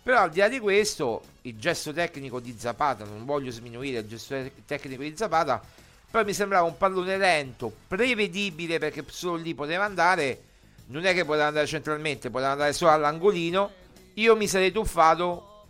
Però 0.00 0.20
al 0.20 0.30
di 0.30 0.38
là 0.38 0.48
di 0.48 0.60
questo, 0.60 1.22
il 1.42 1.58
gesto 1.58 1.92
tecnico 1.92 2.38
di 2.38 2.54
Zapata, 2.56 3.04
non 3.04 3.24
voglio 3.24 3.50
sminuire 3.50 3.98
il 3.98 4.06
gesto 4.06 4.34
te- 4.34 4.52
tecnico 4.64 5.02
di 5.02 5.12
Zapata, 5.16 5.60
però 6.08 6.24
mi 6.24 6.32
sembrava 6.32 6.68
un 6.68 6.76
pallone 6.76 7.16
lento, 7.16 7.72
prevedibile 7.88 8.78
perché 8.78 9.04
solo 9.08 9.42
lì 9.42 9.54
poteva 9.54 9.84
andare, 9.84 10.40
non 10.86 11.04
è 11.04 11.14
che 11.14 11.24
poteva 11.24 11.46
andare 11.46 11.66
centralmente, 11.66 12.30
poteva 12.30 12.52
andare 12.52 12.72
solo 12.72 12.92
all'angolino. 12.92 13.72
Io 14.14 14.36
mi 14.36 14.46
sarei 14.46 14.70
tuffato 14.70 15.66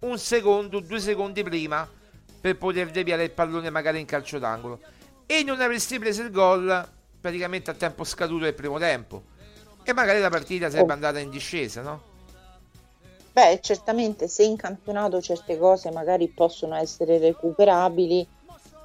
un 0.00 0.18
secondo, 0.18 0.80
due 0.80 1.00
secondi 1.00 1.42
prima 1.42 1.86
per 2.40 2.56
poter 2.56 2.90
deviare 2.90 3.24
il 3.24 3.30
pallone 3.30 3.68
magari 3.68 4.00
in 4.00 4.06
calcio 4.06 4.38
d'angolo 4.38 4.80
e 5.26 5.42
non 5.42 5.60
avresti 5.60 5.98
preso 5.98 6.22
il 6.22 6.30
gol 6.30 6.96
praticamente 7.28 7.70
a 7.70 7.74
tempo 7.74 8.04
scaduto 8.04 8.44
del 8.44 8.54
primo 8.54 8.78
tempo 8.78 9.22
e 9.84 9.92
magari 9.92 10.18
la 10.20 10.30
partita 10.30 10.70
sarebbe 10.70 10.92
andata 10.94 11.18
in 11.18 11.30
discesa, 11.30 11.82
no? 11.82 12.00
Beh, 13.32 13.60
certamente 13.62 14.28
se 14.28 14.44
in 14.44 14.56
campionato 14.56 15.20
certe 15.20 15.58
cose 15.58 15.90
magari 15.90 16.28
possono 16.28 16.74
essere 16.74 17.18
recuperabili, 17.18 18.26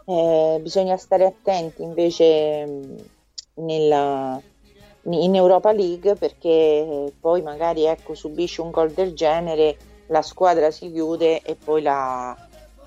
eh, 0.05 0.59
bisogna 0.61 0.97
stare 0.97 1.25
attenti 1.25 1.81
invece 1.81 2.65
mh, 2.65 2.95
nella- 3.55 4.39
in 5.05 5.35
Europa 5.35 5.71
League 5.73 6.15
perché 6.15 7.11
poi 7.19 7.41
magari 7.41 7.85
ecco, 7.85 8.13
subisci 8.13 8.61
un 8.61 8.71
gol 8.71 8.91
del 8.91 9.13
genere, 9.13 9.75
la 10.07 10.21
squadra 10.21 10.71
si 10.71 10.91
chiude 10.91 11.41
e 11.41 11.55
poi, 11.55 11.81
la- 11.81 12.35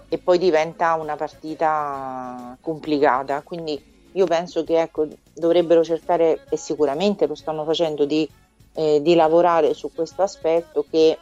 e 0.08 0.18
poi 0.18 0.38
diventa 0.38 0.94
una 0.94 1.16
partita 1.16 2.56
complicata. 2.62 3.42
Quindi 3.42 3.82
io 4.16 4.26
penso 4.26 4.64
che 4.64 4.80
ecco, 4.80 5.06
dovrebbero 5.34 5.84
cercare, 5.84 6.44
e 6.48 6.56
sicuramente 6.56 7.26
lo 7.26 7.34
stanno 7.34 7.64
facendo, 7.64 8.06
di, 8.06 8.26
eh, 8.74 9.00
di 9.02 9.14
lavorare 9.14 9.74
su 9.74 9.92
questo 9.94 10.22
aspetto 10.22 10.86
che 10.90 11.18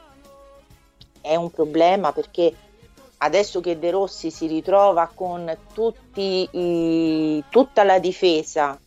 è 1.21 1.35
un 1.35 1.51
problema 1.51 2.13
perché 2.13 2.55
adesso 3.19 3.61
che 3.61 3.79
De 3.79 3.91
Rossi 3.91 4.31
si 4.31 4.47
ritrova 4.47 5.11
con 5.13 5.57
tutti 5.73 6.49
i- 6.53 7.43
tutta 7.49 7.83
la 7.83 7.99
difesa, 7.99 8.79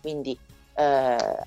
quindi 0.00 0.36
eh, 0.76 0.82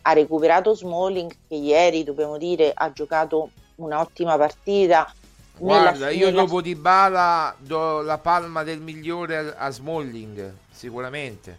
ha 0.01 0.13
recuperato 0.13 0.73
Smalling 0.73 1.29
che 1.49 1.55
ieri 1.55 2.05
dobbiamo 2.05 2.37
dire 2.37 2.71
ha 2.73 2.91
giocato 2.93 3.49
un'ottima 3.75 4.37
partita. 4.37 5.13
Nella- 5.59 5.81
Guarda, 5.91 6.09
io 6.11 6.27
nella- 6.27 6.43
dopo 6.43 6.61
Di 6.61 6.75
Bala 6.75 7.53
do 7.59 8.01
la 8.01 8.17
palma 8.19 8.63
del 8.63 8.79
migliore 8.79 9.35
a, 9.37 9.65
a 9.65 9.69
Smalling, 9.69 10.53
sicuramente. 10.71 11.57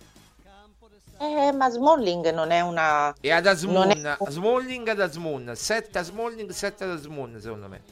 Eh, 1.21 1.53
ma 1.53 1.69
Smalling 1.69 2.31
non 2.33 2.51
è 2.51 2.61
una... 2.61 3.12
E 3.21 3.31
ad 3.33 3.47
Asmun, 3.47 3.91
è- 3.91 4.16
Smalling 4.29 4.87
ad 4.89 5.01
Asmun, 5.01 5.53
7 5.55 5.99
a 5.99 6.03
Smalling, 6.03 6.51
7 6.51 6.85
ad 6.85 6.91
Asmun 6.91 7.39
secondo 7.41 7.69
me. 7.69 7.83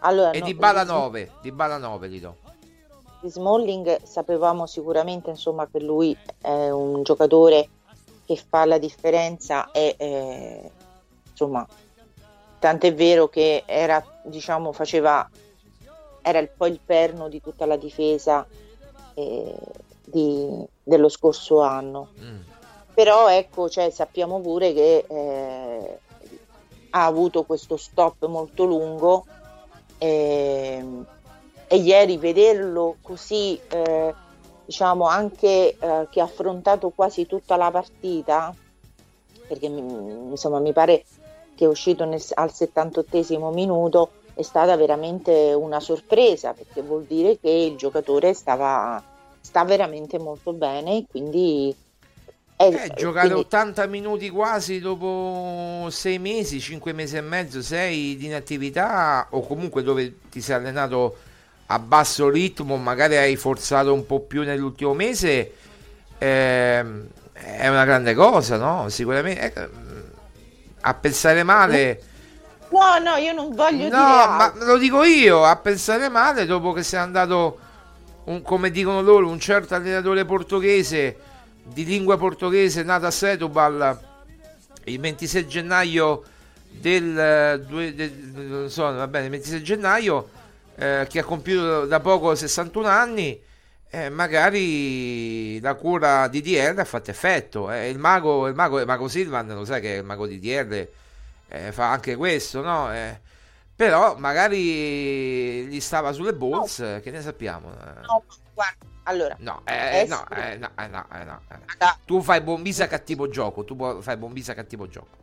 Allora, 0.00 0.30
E 0.32 0.40
no, 0.40 0.44
Di 0.46 0.54
Bala 0.54 0.84
Sm- 0.84 0.90
9, 0.92 1.30
Di 1.42 1.52
Bala 1.52 1.78
9 1.78 2.08
gli 2.08 2.20
do. 2.20 2.36
di 3.20 3.28
Smalling 3.30 4.02
sapevamo 4.02 4.66
sicuramente 4.66 5.30
insomma, 5.30 5.66
che 5.66 5.80
lui 5.80 6.16
è 6.40 6.68
un 6.70 7.02
giocatore 7.02 7.68
che 8.26 8.36
fa 8.36 8.64
la 8.66 8.78
differenza 8.78 9.70
e 9.72 9.96
eh, 9.98 10.70
insomma 11.30 11.66
tant'è 12.60 12.92
vero 12.94 13.28
che 13.28 13.62
era 13.66 14.04
diciamo 14.24 14.70
faceva 14.72 15.28
era 16.20 16.38
il, 16.38 16.50
poi 16.54 16.70
il 16.72 16.80
perno 16.84 17.28
di 17.28 17.40
tutta 17.40 17.64
la 17.64 17.76
difesa 17.76 18.46
eh, 19.14 19.56
di- 20.10 20.64
dello 20.82 21.08
scorso 21.08 21.60
anno 21.60 22.08
Mm. 22.20 22.40
però 22.94 23.28
ecco 23.30 23.68
cioè, 23.68 23.90
sappiamo 23.90 24.40
pure 24.40 24.72
che 24.72 25.04
eh, 25.08 25.98
ha 26.90 27.04
avuto 27.04 27.44
questo 27.44 27.76
stop 27.76 28.26
molto 28.26 28.64
lungo 28.64 29.24
ehm, 29.98 31.06
e 31.68 31.76
ieri 31.76 32.16
vederlo 32.16 32.96
così 33.02 33.60
eh, 33.70 34.14
diciamo 34.64 35.06
anche 35.06 35.76
eh, 35.78 36.06
che 36.10 36.20
ha 36.20 36.24
affrontato 36.24 36.90
quasi 36.90 37.26
tutta 37.26 37.56
la 37.56 37.70
partita 37.70 38.54
perché 39.46 39.68
mi- 39.68 40.30
insomma 40.30 40.58
mi 40.60 40.72
pare 40.72 41.04
che 41.54 41.64
è 41.64 41.68
uscito 41.68 42.04
nel- 42.04 42.22
al 42.34 42.52
78 42.52 43.50
minuto 43.50 44.10
è 44.34 44.42
stata 44.42 44.76
veramente 44.76 45.52
una 45.52 45.80
sorpresa 45.80 46.52
perché 46.52 46.80
vuol 46.82 47.04
dire 47.04 47.38
che 47.38 47.50
il 47.50 47.76
giocatore 47.76 48.32
stava 48.34 49.02
sta 49.48 49.64
veramente 49.64 50.18
molto 50.18 50.52
bene 50.52 51.04
quindi 51.08 51.74
è, 52.56 52.68
Eh, 52.70 52.92
giocare 52.94 53.28
quindi- 53.28 53.40
80 53.46 53.86
minuti 53.86 54.28
quasi 54.30 54.78
dopo 54.80 55.88
6 55.90 56.18
mesi, 56.18 56.60
5 56.60 56.92
mesi 56.92 57.16
e 57.16 57.20
mezzo, 57.22 57.62
6 57.62 58.16
di 58.16 58.26
inattività 58.26 59.28
o 59.30 59.46
comunque 59.46 59.82
dove 59.82 60.18
ti 60.30 60.40
sei 60.42 60.56
allenato 60.56 61.16
a 61.66 61.78
basso 61.78 62.28
ritmo, 62.28 62.76
magari 62.76 63.16
hai 63.16 63.36
forzato 63.36 63.92
un 63.94 64.04
po' 64.06 64.20
più 64.20 64.42
nell'ultimo 64.42 64.92
mese, 64.94 65.52
ehm, 66.18 67.06
è 67.32 67.68
una 67.68 67.84
grande 67.84 68.14
cosa, 68.14 68.56
no? 68.56 68.88
Sicuramente. 68.90 69.52
eh, 69.54 69.68
a 70.80 70.94
pensare 70.94 71.42
male... 71.42 72.02
no 72.70 72.98
no 72.98 73.16
io 73.16 73.32
non 73.32 73.54
voglio 73.54 73.88
No, 73.88 73.88
dire 73.90 74.24
ma 74.28 74.52
altro. 74.52 74.64
lo 74.64 74.78
dico 74.78 75.02
io, 75.04 75.44
a 75.44 75.56
pensare 75.56 76.08
male 76.08 76.46
dopo 76.46 76.72
che 76.72 76.82
sei 76.82 77.00
andato, 77.00 77.58
un- 78.28 78.42
come 78.42 78.70
dicono 78.70 79.00
loro, 79.02 79.28
un 79.28 79.40
certo 79.40 79.74
allenatore 79.74 80.24
portoghese 80.24 81.16
di 81.62 81.84
lingua 81.84 82.16
portoghese 82.16 82.82
nato 82.82 83.06
a 83.06 83.10
Setúbal 83.10 84.00
il 84.84 84.98
26 85.00 85.46
gennaio 85.46 86.22
del, 86.70 87.18
eh, 87.18 87.92
del- 87.94 88.66
so, 88.70 88.82
va 88.92 89.06
bene, 89.06 89.24
il 89.26 89.30
26 89.30 89.62
gennaio 89.62 90.28
eh, 90.76 91.06
che 91.08 91.18
ha 91.20 91.24
compiuto 91.24 91.86
da 91.86 92.00
poco 92.00 92.34
61 92.34 92.86
anni 92.86 93.38
eh, 93.90 94.10
magari 94.10 95.58
la 95.60 95.74
cura 95.74 96.28
di 96.28 96.40
DR 96.42 96.78
ha 96.78 96.84
fatto 96.84 97.10
effetto 97.10 97.70
eh, 97.72 97.88
il 97.88 97.98
mago 97.98 98.46
il 98.46 98.54
mago, 98.54 98.78
il 98.78 98.86
mago 98.86 99.08
Silvan 99.08 99.48
lo 99.48 99.64
sai 99.64 99.80
che 99.80 99.88
il 99.88 100.04
mago 100.04 100.26
di 100.26 100.38
DR 100.38 100.86
eh, 101.48 101.72
fa 101.72 101.90
anche 101.90 102.14
questo 102.16 102.60
no? 102.62 102.92
Eh, 103.80 103.84
però 103.84 104.16
magari 104.18 105.66
gli 105.66 105.78
stava 105.80 106.10
sulle 106.12 106.34
bolse 106.34 107.00
che 107.00 107.12
ne 107.12 107.22
sappiamo 107.22 107.70
eh. 107.70 108.00
No, 108.06 108.24
guarda, 108.52 108.76
allora 109.04 109.36
No, 109.38 109.62
eh, 109.66 110.04
no, 110.08 110.16
sicuro- 110.16 110.40
eh, 110.40 110.56
no, 110.56 110.70
eh, 110.76 110.86
no, 110.88 111.06
eh, 111.12 111.24
no, 111.24 111.40
eh. 111.48 111.58
Raga, 111.78 111.98
Tu 112.04 112.20
fai 112.20 112.40
bombisa 112.40 112.88
cattivo 112.88 113.28
gioco, 113.28 113.64
tu 113.64 114.00
fai 114.02 114.16
bombisa 114.16 114.54
cattivo 114.54 114.88
gioco. 114.88 115.16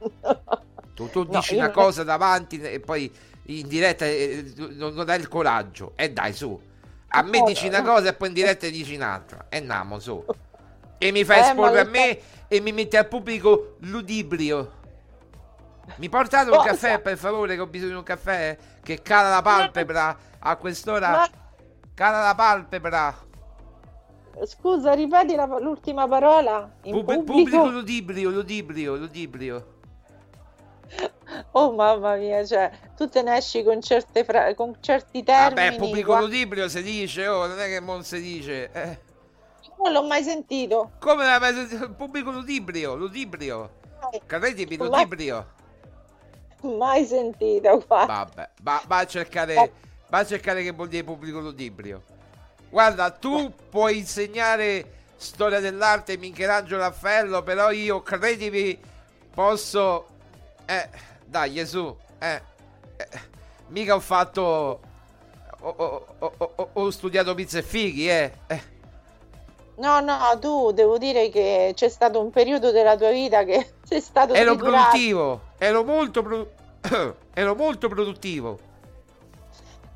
Tu, 0.92 1.08
tu 1.08 1.22
No, 1.22 1.38
dici 1.38 1.54
una 1.54 1.70
cosa 1.70 2.04
davanti 2.04 2.60
e 2.60 2.78
poi 2.80 3.10
in 3.44 3.66
diretta 3.68 4.04
eh, 4.04 4.52
non, 4.56 4.92
non 4.92 5.08
hai 5.08 5.18
il 5.18 5.28
coraggio. 5.28 5.92
E 5.96 6.12
dai, 6.12 6.34
su. 6.34 6.60
A 7.08 7.22
me 7.22 7.38
No, 7.38 7.46
dici 7.46 7.68
una 7.68 7.80
no. 7.80 7.94
cosa 7.94 8.10
e 8.10 8.12
poi 8.12 8.28
in 8.28 8.34
diretta 8.34 8.68
dici 8.68 8.96
un'altra. 8.96 9.46
E 9.48 9.56
andiamo, 9.58 9.98
su. 9.98 10.22
E 10.98 11.10
mi 11.10 11.24
fai 11.24 11.38
Eh, 11.38 11.46
esporre 11.46 11.80
a 11.80 11.84
me 11.84 12.18
e 12.48 12.60
mi 12.60 12.72
metti 12.72 12.98
al 12.98 13.08
pubblico 13.08 13.76
ludibrio. 13.80 14.72
Mi 15.96 16.08
portate 16.08 16.50
un 16.50 16.56
Cosa? 16.56 16.68
caffè, 16.70 17.00
per 17.00 17.16
favore, 17.18 17.54
che 17.54 17.60
ho 17.60 17.66
bisogno 17.66 17.90
di 17.92 17.96
un 17.98 18.02
caffè? 18.02 18.56
Che 18.82 19.02
cala 19.02 19.30
la 19.30 19.42
palpebra 19.42 20.16
a 20.38 20.56
quest'ora. 20.56 21.10
Ma- 21.10 21.28
Cala 21.94 22.22
la 22.22 22.34
palpebra. 22.34 23.14
Scusa, 24.44 24.92
ripeti 24.94 25.34
la- 25.34 25.44
l'ultima 25.60 26.08
parola 26.08 26.70
in 26.84 26.92
Pub- 26.94 27.04
pubblico. 27.04 27.32
pubblico 27.32 27.66
ludibrio, 27.68 28.30
ludibrio, 28.30 28.96
ludibrio. 28.96 29.74
Oh 31.52 31.72
mamma 31.72 32.16
mia, 32.16 32.44
cioè, 32.44 32.70
tu 32.96 33.08
te 33.08 33.22
ne 33.22 33.36
esci 33.36 33.62
con, 33.62 33.80
certe 33.82 34.24
fra- 34.24 34.52
con 34.54 34.76
certi 34.80 35.22
termini. 35.22 35.54
Vabbè, 35.66 35.76
pubblico 35.76 36.06
guarda, 36.06 36.26
ludibrio 36.26 36.68
si 36.68 36.82
dice, 36.82 37.26
oh, 37.28 37.46
non 37.46 37.58
è 37.60 37.66
che 37.66 37.80
non 37.80 38.02
si 38.02 38.20
dice. 38.20 38.70
Eh. 38.72 38.98
non 39.82 39.92
l'ho 39.92 40.06
mai 40.06 40.22
sentito. 40.22 40.92
Come 40.98 41.24
la 41.24 41.38
pubblico 41.96 42.30
ludibrio, 42.30 42.94
ludibrio. 42.96 43.78
Credimi, 44.26 44.76
Ma- 44.76 44.84
ludibrio. 44.86 45.46
Mai 46.62 47.04
sentito, 47.06 47.82
guarda. 47.86 48.14
Vabbè, 48.14 48.50
va, 48.62 48.82
va 48.86 48.98
a 48.98 49.06
cercare, 49.06 49.72
va 50.08 50.18
a 50.18 50.26
cercare 50.26 50.62
che 50.62 50.72
vuol 50.72 50.88
dire 50.88 51.04
pubblico 51.04 51.40
ludibrio. 51.40 52.02
Guarda, 52.68 53.10
tu 53.10 53.52
puoi 53.68 53.98
insegnare 53.98 54.98
storia 55.16 55.60
dell'arte 55.60 56.16
Michelangelo 56.16 56.82
Raffaello, 56.82 57.42
però 57.42 57.70
io, 57.70 58.02
credimi, 58.02 58.78
posso... 59.32 60.06
Eh, 60.66 60.88
dai, 61.26 61.54
Gesù, 61.54 61.94
eh, 62.18 62.42
eh 62.96 63.08
mica 63.68 63.94
ho 63.94 64.00
fatto... 64.00 64.80
Ho, 65.62 65.74
ho, 65.76 66.34
ho, 66.36 66.68
ho 66.72 66.90
studiato 66.90 67.34
pizza 67.34 67.58
e 67.58 67.62
fighi, 67.62 68.08
eh. 68.08 68.32
eh. 68.46 68.62
No, 69.76 70.00
no, 70.00 70.38
tu 70.38 70.72
devo 70.72 70.96
dire 70.98 71.28
che 71.28 71.72
c'è 71.74 71.88
stato 71.88 72.20
un 72.20 72.30
periodo 72.30 72.70
della 72.70 72.96
tua 72.96 73.10
vita 73.10 73.44
che 73.44 73.66
sei 73.90 74.00
stato 74.00 74.34
Ero 74.34 74.54
triturato. 74.54 74.88
produttivo, 74.90 75.40
ero 75.58 75.82
molto, 75.82 76.22
pro... 76.22 76.50
ero 77.34 77.54
molto 77.56 77.88
produttivo. 77.88 78.58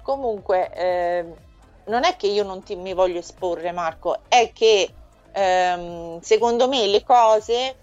Comunque, 0.03 0.72
eh, 0.74 1.24
non 1.84 2.03
è 2.03 2.16
che 2.16 2.26
io 2.26 2.42
non 2.42 2.64
ti, 2.64 2.74
mi 2.74 2.92
voglio 2.92 3.20
esporre, 3.20 3.70
Marco, 3.70 4.18
è 4.26 4.51
che 4.53 4.92
ehm, 5.30 6.20
secondo 6.20 6.66
me 6.66 6.88
le 6.88 7.05
cose 7.05 7.76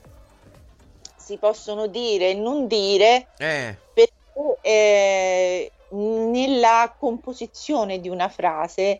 si 1.15 1.37
possono 1.37 1.87
dire 1.87 2.31
e 2.31 2.33
non 2.33 2.67
dire 2.67 3.27
eh. 3.37 3.77
perché 3.93 4.57
eh, 4.59 5.71
nella 5.91 6.93
composizione 6.99 8.01
di 8.01 8.09
una 8.09 8.27
frase 8.27 8.99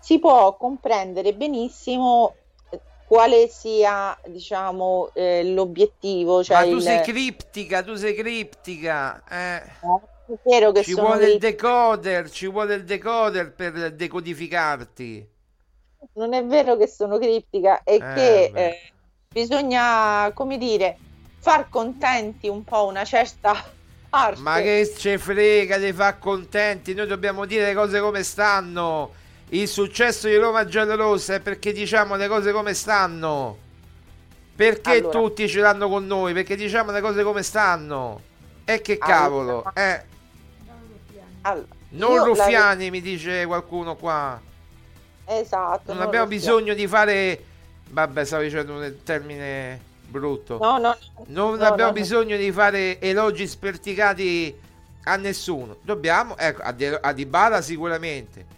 si 0.00 0.18
può 0.18 0.56
comprendere 0.56 1.34
benissimo 1.34 2.34
quale 3.06 3.48
sia 3.48 4.18
diciamo 4.26 5.10
eh, 5.14 5.44
l'obiettivo 5.44 6.42
cioè 6.42 6.56
ma 6.56 6.62
tu 6.64 6.76
il... 6.76 6.82
sei 6.82 7.02
criptica 7.02 7.82
tu 7.82 7.94
sei 7.94 8.14
criptica 8.14 9.22
eh. 9.30 9.58
è 9.58 10.38
vero 10.42 10.72
che 10.72 10.82
ci 10.82 10.94
vuole 10.94 11.24
dei... 11.24 11.34
il 11.34 11.38
decoder 11.38 12.28
ci 12.30 12.48
vuole 12.48 12.74
il 12.74 12.84
decoder 12.84 13.52
per 13.52 13.92
decodificarti. 13.92 15.34
Non 16.14 16.34
è 16.34 16.44
vero 16.44 16.76
che 16.76 16.88
sono 16.88 17.18
criptica 17.18 17.82
è 17.84 17.94
eh, 17.94 17.98
che 17.98 18.44
eh, 18.54 18.92
bisogna 19.28 20.30
come 20.34 20.58
dire 20.58 20.98
far 21.38 21.68
contenti 21.68 22.48
un 22.48 22.64
po' 22.64 22.86
una 22.86 23.04
certa 23.04 23.54
parte 24.08 24.40
ma 24.40 24.60
che 24.60 24.92
ce 24.96 25.18
frega 25.18 25.78
di 25.78 25.92
far 25.92 26.18
contenti? 26.18 26.94
Noi 26.94 27.06
dobbiamo 27.06 27.44
dire 27.44 27.66
le 27.66 27.74
cose 27.74 28.00
come 28.00 28.22
stanno 28.22 29.10
il 29.50 29.68
successo 29.68 30.26
di 30.26 30.36
Roma 30.36 30.64
giallorossa 30.64 31.34
è 31.34 31.40
perché 31.40 31.72
diciamo 31.72 32.16
le 32.16 32.28
cose 32.28 32.52
come 32.52 32.74
stanno. 32.74 33.58
Perché 34.56 34.98
allora. 34.98 35.18
tutti 35.18 35.48
ce 35.48 35.60
l'hanno 35.60 35.88
con 35.88 36.06
noi? 36.06 36.32
Perché 36.32 36.56
diciamo 36.56 36.90
le 36.90 37.00
cose 37.00 37.22
come 37.22 37.42
stanno. 37.42 38.20
E 38.64 38.80
che 38.80 38.98
cavolo, 38.98 39.62
allora. 39.62 39.72
eh. 39.74 40.04
Allora. 41.42 41.66
Non 41.90 42.24
ruffiani, 42.24 42.86
la... 42.86 42.90
mi 42.90 43.00
dice 43.00 43.44
qualcuno 43.46 43.94
qua. 43.96 44.40
Esatto. 45.26 45.82
Non, 45.86 45.96
non 45.98 46.06
abbiamo 46.06 46.26
bisogno 46.26 46.74
di 46.74 46.86
fare. 46.88 47.44
Vabbè, 47.88 48.24
stavo 48.24 48.42
dicendo 48.42 48.72
un 48.72 48.94
termine 49.04 49.80
brutto. 50.08 50.58
No, 50.60 50.78
no. 50.78 50.96
Non 51.26 51.58
no, 51.58 51.64
abbiamo 51.64 51.90
no, 51.90 51.96
bisogno 51.96 52.36
di 52.36 52.50
fare 52.50 53.00
elogi 53.00 53.46
sperticati 53.46 54.58
a 55.04 55.16
nessuno. 55.16 55.76
Dobbiamo, 55.82 56.36
ecco, 56.36 56.62
a, 56.62 56.72
Di- 56.72 56.86
a 56.86 57.12
Dybala 57.12 57.60
sicuramente. 57.60 58.54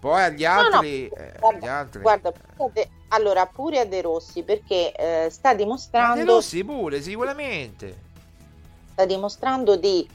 Poi 0.00 0.22
agli 0.22 0.44
altri, 0.46 1.10
no, 1.14 1.16
no. 1.16 1.22
Eh, 1.22 1.38
guarda, 1.38 1.58
agli 1.58 1.68
altri. 1.68 2.00
guarda 2.00 2.32
de, 2.72 2.88
allora 3.08 3.44
pure 3.46 3.80
a 3.80 3.84
De 3.84 4.00
Rossi 4.00 4.42
perché 4.42 4.92
eh, 4.92 5.28
sta 5.30 5.52
dimostrando. 5.52 6.24
De 6.24 6.24
Rossi 6.24 6.64
pure, 6.64 7.02
sicuramente. 7.02 7.96
Sta 8.92 9.04
dimostrando 9.04 9.76
di, 9.76 10.08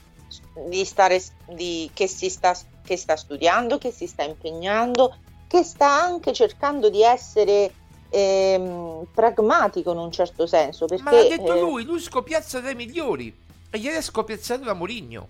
di 0.67 0.83
stare, 0.85 1.23
di, 1.49 1.89
che, 1.93 2.07
si 2.07 2.29
sta, 2.29 2.57
che 2.83 2.97
sta 2.97 3.15
studiando, 3.15 3.77
che 3.77 3.91
si 3.91 4.07
sta 4.07 4.23
impegnando, 4.23 5.15
che 5.47 5.61
sta 5.61 6.01
anche 6.01 6.33
cercando 6.33 6.89
di 6.89 7.03
essere 7.03 7.71
ehm, 8.09 9.05
pragmatico 9.13 9.91
in 9.91 9.99
un 9.99 10.11
certo 10.11 10.47
senso. 10.47 10.87
Perché, 10.87 11.03
Ma 11.03 11.11
l'ha 11.11 11.27
detto 11.27 11.53
eh, 11.53 11.59
lui, 11.59 11.83
lui 11.83 11.99
scopiazza 11.99 12.59
dai 12.59 12.73
migliori. 12.73 13.43
E 13.69 13.77
ieri 13.77 13.97
è 13.97 14.01
scopiazzato 14.01 14.63
da 14.63 14.73
Mourinho. 14.73 15.27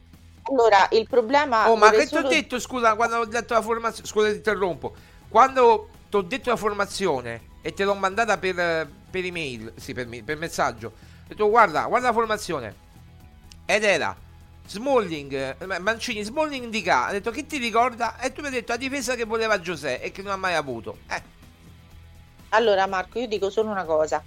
Allora, 0.48 0.88
il 0.92 1.08
problema... 1.08 1.70
Oh, 1.70 1.76
ma 1.76 1.90
che 1.90 2.06
solo... 2.06 2.28
ti 2.28 2.28
ho 2.28 2.30
detto, 2.30 2.60
scusa, 2.60 2.96
quando 2.96 3.18
ho 3.18 3.26
detto 3.26 3.54
la 3.54 3.62
formazione... 3.62 4.08
Scusa, 4.08 4.30
ti 4.30 4.36
interrompo. 4.36 4.94
Quando 5.28 5.90
ti 6.10 6.16
ho 6.16 6.22
detto 6.22 6.50
la 6.50 6.56
formazione 6.56 7.54
e 7.62 7.74
te 7.74 7.84
l'ho 7.84 7.96
mandata 7.96 8.38
per, 8.38 8.88
per 9.10 9.26
email, 9.26 9.74
sì, 9.76 9.94
per, 9.94 10.08
per 10.24 10.38
messaggio, 10.38 10.88
ho 10.88 11.28
detto, 11.28 11.50
guarda, 11.50 11.86
guarda 11.86 12.08
la 12.08 12.14
formazione. 12.14 12.76
Ed 13.66 13.84
era 13.84 14.16
Smalling, 14.68 15.34
eh, 15.34 15.80
Mancini, 15.80 16.24
Smalling 16.24 16.70
di 16.70 16.84
K. 16.84 16.88
Ha 16.88 17.12
detto, 17.12 17.32
che 17.32 17.48
ti 17.48 17.58
ricorda? 17.58 18.20
E 18.20 18.32
tu 18.32 18.42
mi 18.42 18.48
hai 18.48 18.54
detto, 18.54 18.72
la 18.72 18.78
difesa 18.78 19.16
che 19.16 19.26
voleva 19.26 19.60
Giuseppe 19.60 20.04
e 20.04 20.12
che 20.12 20.22
non 20.22 20.32
ha 20.32 20.38
mai 20.38 20.54
avuto. 20.54 21.00
Eh. 21.10 21.22
Allora, 22.50 22.86
Marco, 22.86 23.18
io 23.18 23.28
dico 23.28 23.50
solo 23.50 23.72
una 23.72 23.84
cosa. 23.84 24.24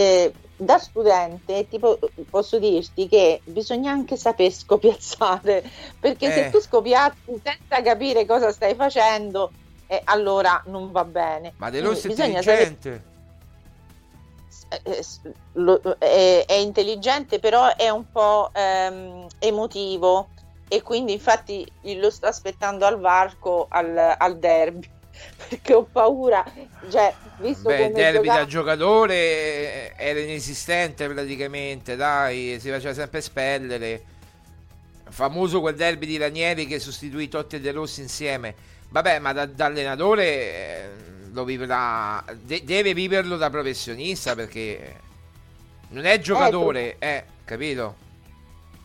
Eh, 0.00 0.32
da 0.56 0.78
studente 0.78 1.68
tipo, 1.68 1.98
posso 2.30 2.58
dirti 2.58 3.06
che 3.06 3.42
bisogna 3.44 3.92
anche 3.92 4.16
saper 4.16 4.50
scopiazzare 4.50 5.62
perché 6.00 6.26
eh. 6.26 6.32
se 6.32 6.50
tu 6.50 6.58
scopiazzi 6.58 7.38
senza 7.42 7.82
capire 7.82 8.24
cosa 8.24 8.50
stai 8.50 8.74
facendo 8.74 9.50
eh, 9.86 10.00
allora 10.04 10.62
non 10.66 10.90
va 10.90 11.04
bene 11.04 11.52
ma 11.56 11.68
De 11.68 11.80
Rossi 11.80 12.08
è 12.08 12.10
intelligente. 12.10 13.04
Eh, 14.68 14.80
eh, 14.84 15.96
è, 15.98 16.44
è, 16.46 16.54
intelligente 16.54 17.38
però 17.38 17.74
è 17.76 17.90
un 17.90 18.10
po' 18.10 18.50
ehm, 18.54 19.26
emotivo 19.38 20.28
e 20.68 20.80
quindi 20.80 21.12
infatti 21.12 21.70
lo 21.96 22.08
sto 22.08 22.26
aspettando 22.26 22.86
al 22.86 22.98
varco 22.98 23.66
al, 23.68 24.14
al 24.16 24.38
derby 24.38 24.88
perché 25.48 25.74
ho 25.74 25.84
paura. 25.84 26.44
Cioè, 26.88 27.14
visto 27.38 27.68
Beh, 27.68 27.76
come 27.76 27.92
derby 27.92 28.18
giocava... 28.18 28.38
da 28.38 28.46
giocatore 28.46 29.14
eh, 29.14 29.92
era 29.96 30.20
inesistente 30.20 31.08
praticamente, 31.08 31.96
dai, 31.96 32.58
si 32.60 32.70
faceva 32.70 32.94
sempre 32.94 33.20
spellere. 33.20 34.04
Famoso 35.08 35.60
quel 35.60 35.74
derby 35.74 36.06
di 36.06 36.16
Ranieri 36.18 36.66
che 36.66 36.78
sostituì 36.78 37.28
Totti 37.28 37.56
e 37.56 37.60
De 37.60 37.72
Rossi 37.72 38.00
insieme. 38.00 38.54
Vabbè, 38.90 39.18
ma 39.18 39.32
da, 39.32 39.46
da 39.46 39.66
allenatore 39.66 40.24
eh, 40.24 40.88
lo 41.32 41.44
vivrà, 41.44 42.24
de- 42.40 42.62
deve 42.64 42.94
viverlo 42.94 43.36
da 43.36 43.50
professionista 43.50 44.34
perché 44.34 44.94
non 45.90 46.04
è 46.04 46.18
giocatore, 46.20 46.96
eh, 46.98 47.08
eh 47.08 47.24
capito? 47.44 48.08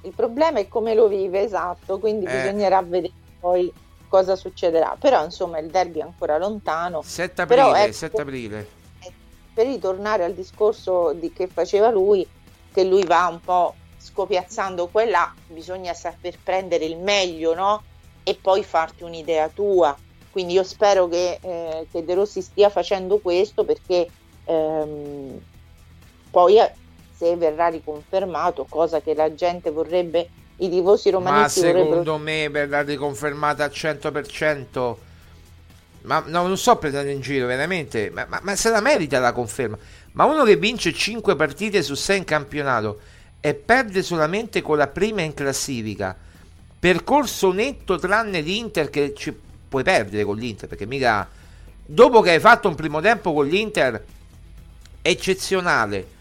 Il 0.01 0.13
problema 0.15 0.59
è 0.59 0.67
come 0.67 0.93
lo 0.93 1.07
vive, 1.07 1.41
esatto, 1.41 1.99
quindi 1.99 2.25
eh. 2.25 2.31
bisognerà 2.31 2.81
vedere 2.81 3.13
poi 3.39 3.71
cosa 4.07 4.35
succederà. 4.35 4.95
Però 4.99 5.23
insomma 5.23 5.59
il 5.59 5.69
derby 5.69 5.99
è 5.99 6.03
ancora 6.03 6.37
lontano. 6.37 7.01
7 7.01 7.41
aprile, 7.41 7.61
Però, 7.61 7.75
ecco, 7.75 7.91
7 7.93 8.21
aprile. 8.21 8.69
Per 9.53 9.65
ritornare 9.65 10.23
al 10.23 10.33
discorso 10.33 11.13
di 11.13 11.31
che 11.31 11.47
faceva 11.47 11.89
lui, 11.89 12.27
che 12.73 12.83
lui 12.83 13.03
va 13.03 13.27
un 13.27 13.39
po' 13.39 13.75
scopiazzando 13.97 14.87
quella, 14.87 15.33
bisogna 15.47 15.93
saper 15.93 16.37
prendere 16.43 16.85
il 16.85 16.97
meglio, 16.97 17.53
no? 17.55 17.83
E 18.23 18.37
poi 18.39 18.63
farti 18.63 19.03
un'idea 19.03 19.49
tua. 19.49 19.95
Quindi 20.31 20.53
io 20.53 20.63
spero 20.63 21.07
che, 21.07 21.39
eh, 21.41 21.87
che 21.89 22.03
De 22.03 22.13
Rossi 22.13 22.41
stia 22.41 22.69
facendo 22.69 23.19
questo 23.19 23.63
perché 23.63 24.07
ehm, 24.43 25.39
poi 26.29 26.59
eh, 26.59 26.73
se 27.15 27.35
verrà 27.37 27.67
riconfermato, 27.67 28.65
cosa 28.67 28.99
che 28.99 29.13
la 29.13 29.33
gente 29.33 29.71
vorrebbe 29.71 30.29
i 30.57 30.69
tifosi 30.69 31.09
romanisti 31.09 31.61
ma 31.61 31.67
secondo 31.67 31.89
vorrebbero... 31.89 32.17
me 32.17 32.49
verrà 32.49 32.81
riconfermata 32.81 33.65
al 33.65 33.71
100% 33.73 34.95
ma 36.01 36.23
no, 36.27 36.47
non 36.47 36.57
so 36.57 36.75
prendere 36.77 37.11
in 37.11 37.21
giro 37.21 37.47
veramente 37.47 38.11
ma, 38.13 38.25
ma, 38.29 38.39
ma, 38.41 38.55
se 38.55 38.69
la 38.69 38.79
merita 38.79 39.19
la 39.19 39.33
conferma. 39.33 39.77
Ma 40.13 40.25
uno 40.25 40.43
che 40.43 40.55
vince 40.55 40.93
5 40.93 41.35
partite 41.35 41.81
su 41.81 41.93
6 41.93 42.17
in 42.19 42.23
campionato 42.23 42.99
e 43.41 43.53
perde 43.53 44.01
solamente 44.01 44.61
con 44.61 44.77
la 44.77 44.87
prima 44.87 45.21
in 45.21 45.33
classifica 45.33 46.15
percorso 46.79 47.51
netto 47.51 47.97
tranne 47.97 48.41
l'Inter 48.41 48.89
che 48.89 49.13
ci 49.15 49.35
puoi 49.67 49.83
perdere 49.83 50.23
con 50.23 50.37
l'Inter 50.37 50.69
perché 50.69 50.85
mica 50.85 51.27
dopo 51.85 52.21
che 52.21 52.31
hai 52.31 52.39
fatto 52.39 52.67
un 52.67 52.75
primo 52.75 53.01
tempo 53.01 53.33
con 53.33 53.47
l'Inter 53.47 54.03
eccezionale 55.01 56.13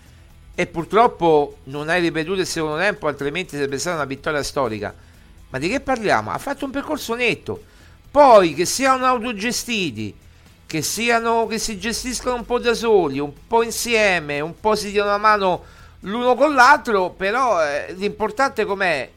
e 0.55 0.67
purtroppo 0.67 1.59
non 1.65 1.89
hai 1.89 2.01
ripetuto 2.01 2.41
il 2.41 2.47
secondo 2.47 2.79
tempo, 2.79 3.09
altrimenti 3.09 3.57
sarebbe 3.57 3.79
stata 3.79 3.97
una 3.97 4.05
vittoria 4.05 4.43
storica. 4.43 4.95
Ma 5.51 5.59
di 5.59 5.69
che 5.69 5.81
parliamo? 5.81 6.31
Ha 6.31 6.39
fatto 6.39 6.65
un 6.65 6.71
percorso 6.71 7.15
netto. 7.15 7.63
Poi 8.11 8.55
che 8.55 8.65
siano 8.65 9.07
autogestiti, 9.07 10.15
che, 10.67 10.83
siano, 10.83 11.47
che 11.47 11.59
si 11.59 11.79
gestiscano 11.79 12.37
un 12.37 12.45
po' 12.45 12.59
da 12.59 12.75
soli, 12.75 13.19
un 13.19 13.33
po' 13.47 13.63
insieme, 13.63 14.41
un 14.41 14.59
po' 14.59 14.77
si 14.77 14.91
diano 14.91 15.09
una 15.09 15.19
mano 15.19 15.65
l'uno 16.01 16.35
con 16.35 16.55
l'altro, 16.55 17.11
però 17.11 17.65
eh, 17.65 17.93
l'importante 17.95 18.65
com'è? 18.65 19.11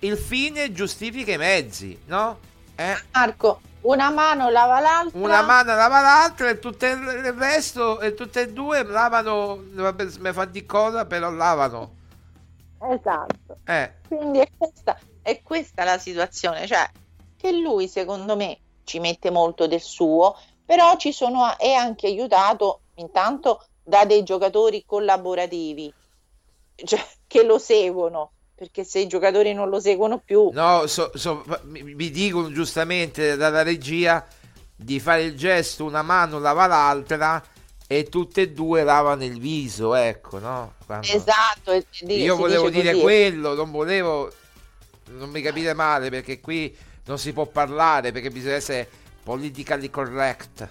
Il 0.00 0.16
fine 0.16 0.72
giustifica 0.72 1.32
i 1.32 1.36
mezzi, 1.36 1.98
no? 2.06 2.38
Eh? 2.74 2.96
Marco, 3.12 3.60
una 3.82 4.10
mano 4.10 4.50
lava 4.50 4.80
l'altra. 4.80 5.18
Una 5.18 5.42
mano 5.42 5.74
lava 5.74 6.00
l'altra 6.00 6.48
e 6.48 6.58
tutto 6.58 6.86
il 6.86 7.32
resto 7.32 8.00
e 8.00 8.14
tutte 8.14 8.42
e 8.42 8.52
due 8.52 8.82
lavano, 8.82 9.56
mi 9.72 10.32
fa 10.32 10.44
di 10.44 10.66
cosa, 10.66 11.06
però 11.06 11.30
lavano. 11.30 11.98
Esatto. 12.82 13.56
Eh. 13.64 13.92
Quindi 14.08 14.38
è 14.40 14.48
questa, 14.56 14.98
è 15.22 15.42
questa 15.42 15.84
la 15.84 15.98
situazione, 15.98 16.66
cioè 16.66 16.88
che 17.36 17.52
lui 17.52 17.88
secondo 17.88 18.36
me 18.36 18.58
ci 18.84 18.98
mette 18.98 19.30
molto 19.30 19.66
del 19.66 19.80
suo, 19.80 20.36
però 20.64 20.96
ci 20.96 21.12
sono, 21.12 21.56
è 21.58 21.72
anche 21.72 22.06
aiutato 22.06 22.80
intanto 22.96 23.64
da 23.82 24.04
dei 24.04 24.22
giocatori 24.22 24.84
collaborativi, 24.84 25.92
cioè, 26.74 27.04
che 27.26 27.42
lo 27.44 27.58
seguono, 27.58 28.32
perché 28.60 28.84
se 28.84 28.98
i 28.98 29.06
giocatori 29.06 29.54
non 29.54 29.70
lo 29.70 29.80
seguono 29.80 30.18
più... 30.18 30.50
No, 30.52 30.86
so, 30.86 31.12
so, 31.14 31.42
mi, 31.62 32.10
dicono 32.10 32.52
giustamente 32.52 33.34
dalla 33.34 33.62
regia 33.62 34.26
di 34.76 35.00
fare 35.00 35.22
il 35.22 35.34
gesto, 35.34 35.86
una 35.86 36.02
mano 36.02 36.38
lava 36.38 36.66
l'altra 36.66 37.42
e 37.86 38.04
tutte 38.10 38.42
e 38.42 38.50
due 38.50 38.82
lavano 38.82 39.24
il 39.24 39.40
viso, 39.40 39.94
ecco, 39.94 40.38
no? 40.40 40.74
Quando... 40.84 41.06
Esatto. 41.06 41.82
Io 42.08 42.36
volevo 42.36 42.68
dire 42.68 42.90
così. 42.90 43.02
quello, 43.02 43.54
non 43.54 43.70
volevo... 43.70 44.30
Non 45.12 45.30
mi 45.30 45.40
capite 45.40 45.72
male 45.72 46.10
perché 46.10 46.38
qui 46.38 46.76
non 47.06 47.18
si 47.18 47.32
può 47.32 47.46
parlare 47.46 48.12
perché 48.12 48.28
bisogna 48.28 48.56
essere 48.56 48.86
politically 49.22 49.88
correct. 49.88 50.68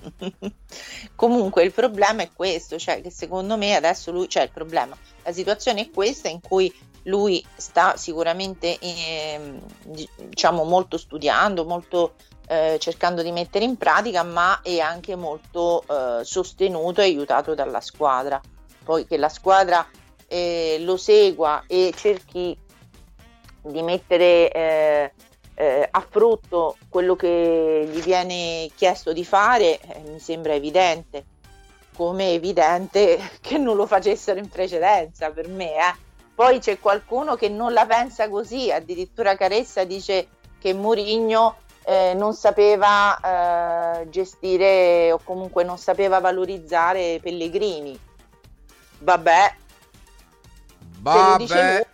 Comunque 1.14 1.62
il 1.62 1.72
problema 1.72 2.22
è 2.22 2.30
questo, 2.34 2.76
cioè 2.76 3.00
che 3.00 3.10
secondo 3.10 3.56
me 3.56 3.76
adesso 3.76 4.10
lui, 4.10 4.28
cioè 4.28 4.42
il 4.42 4.50
problema, 4.50 4.96
la 5.22 5.32
situazione 5.32 5.82
è 5.82 5.90
questa 5.90 6.28
in 6.28 6.40
cui 6.40 6.72
lui 7.04 7.44
sta 7.56 7.96
sicuramente 7.96 8.78
eh, 8.78 9.60
diciamo 9.84 10.64
molto 10.64 10.96
studiando, 10.96 11.64
molto 11.64 12.14
eh, 12.46 12.76
cercando 12.78 13.22
di 13.22 13.32
mettere 13.32 13.64
in 13.64 13.76
pratica, 13.76 14.22
ma 14.22 14.60
è 14.62 14.78
anche 14.78 15.16
molto 15.16 15.84
eh, 15.88 16.24
sostenuto 16.24 17.00
e 17.00 17.04
aiutato 17.04 17.54
dalla 17.54 17.80
squadra. 17.80 18.40
Poi 18.84 19.06
che 19.06 19.16
la 19.16 19.28
squadra 19.28 19.86
eh, 20.26 20.78
lo 20.80 20.96
segua 20.96 21.64
e 21.66 21.92
cerchi 21.96 22.56
di 23.62 23.82
mettere 23.82 24.50
eh, 24.50 25.12
eh, 25.54 25.88
a 25.90 26.06
frutto 26.08 26.76
quello 26.88 27.16
che 27.16 27.88
gli 27.90 28.00
viene 28.00 28.70
chiesto 28.74 29.12
di 29.12 29.24
fare, 29.24 29.78
mi 30.06 30.18
sembra 30.18 30.54
evidente 30.54 31.36
come 31.98 32.30
evidente 32.30 33.18
che 33.42 33.58
non 33.58 33.74
lo 33.74 33.84
facessero 33.84 34.38
in 34.38 34.48
precedenza 34.48 35.30
per 35.30 35.48
me, 35.48 35.74
eh. 35.74 36.06
Poi 36.38 36.60
c'è 36.60 36.78
qualcuno 36.78 37.34
che 37.34 37.48
non 37.48 37.72
la 37.72 37.84
pensa 37.84 38.28
così, 38.28 38.70
addirittura 38.70 39.34
Caressa 39.34 39.82
dice 39.82 40.28
che 40.60 40.72
Murigno 40.72 41.56
eh, 41.84 42.14
non 42.14 42.32
sapeva 42.32 43.18
eh, 44.02 44.08
gestire 44.08 45.10
o 45.10 45.18
comunque 45.18 45.64
non 45.64 45.78
sapeva 45.78 46.20
valorizzare 46.20 47.18
Pellegrini. 47.20 47.98
Vabbè. 49.00 49.54
Vabbè. 51.00 51.86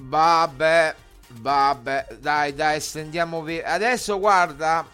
Vabbè. 0.00 0.94
Vabbè, 1.28 2.06
dai, 2.18 2.54
dai, 2.54 2.80
stendiamo 2.80 3.42
via. 3.42 3.66
Adesso 3.66 4.18
guarda, 4.18 4.86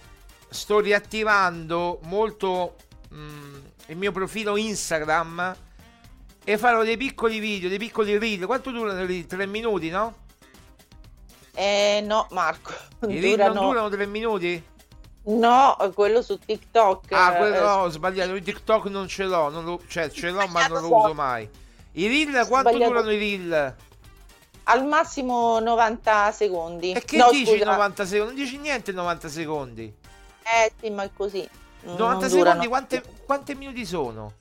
sto 0.48 0.80
riattivando 0.80 2.00
molto 2.06 2.74
mh, 3.10 3.16
mm, 3.16 3.54
il 3.86 3.96
mio 3.96 4.10
profilo 4.10 4.56
Instagram 4.56 5.66
e 6.48 6.56
farò 6.56 6.82
dei 6.82 6.96
piccoli 6.96 7.40
video, 7.40 7.68
dei 7.68 7.76
piccoli 7.76 8.16
reel. 8.16 8.46
Quanto 8.46 8.70
durano 8.70 9.02
i 9.02 9.06
reel? 9.06 9.26
Tre 9.26 9.44
minuti, 9.44 9.90
no? 9.90 10.14
Eh 11.54 12.02
no, 12.02 12.26
Marco. 12.30 12.72
I 13.06 13.20
reel 13.20 13.36
durano... 13.36 13.52
non 13.52 13.64
durano 13.68 13.88
tre 13.90 14.06
minuti? 14.06 14.64
No, 15.24 15.76
quello 15.94 16.22
su 16.22 16.38
TikTok. 16.38 17.12
Ah, 17.12 17.34
quello 17.34 17.54
eh, 17.54 17.60
no, 17.60 17.72
ho 17.82 17.88
sbagliato. 17.90 18.34
Il 18.34 18.42
TikTok 18.42 18.86
non 18.86 19.06
ce 19.08 19.24
l'ho, 19.24 19.50
non 19.50 19.66
lo... 19.66 19.82
cioè 19.88 20.08
ce 20.08 20.30
l'ho 20.30 20.46
ma 20.46 20.66
non 20.68 20.80
lo 20.80 20.96
uso 20.96 21.12
mai. 21.12 21.46
I 21.92 22.08
reel 22.08 22.46
quanto 22.46 22.70
sbagliato. 22.70 22.92
durano 22.92 23.10
i 23.10 23.18
reel? 23.18 23.76
Al 24.62 24.86
massimo 24.86 25.58
90 25.58 26.32
secondi. 26.32 26.92
E 26.92 27.04
che 27.04 27.18
no, 27.18 27.28
dici 27.30 27.58
scusa. 27.58 27.72
90 27.72 28.06
secondi? 28.06 28.34
Non 28.34 28.42
dici 28.42 28.56
niente 28.56 28.92
90 28.92 29.28
secondi. 29.28 29.94
Eh 30.44 30.72
sì, 30.80 30.88
ma 30.88 31.02
è 31.02 31.10
così. 31.14 31.46
90 31.82 32.28
secondi 32.30 32.66
quante, 32.68 33.02
quante 33.26 33.54
minuti 33.54 33.84
sono? 33.84 34.32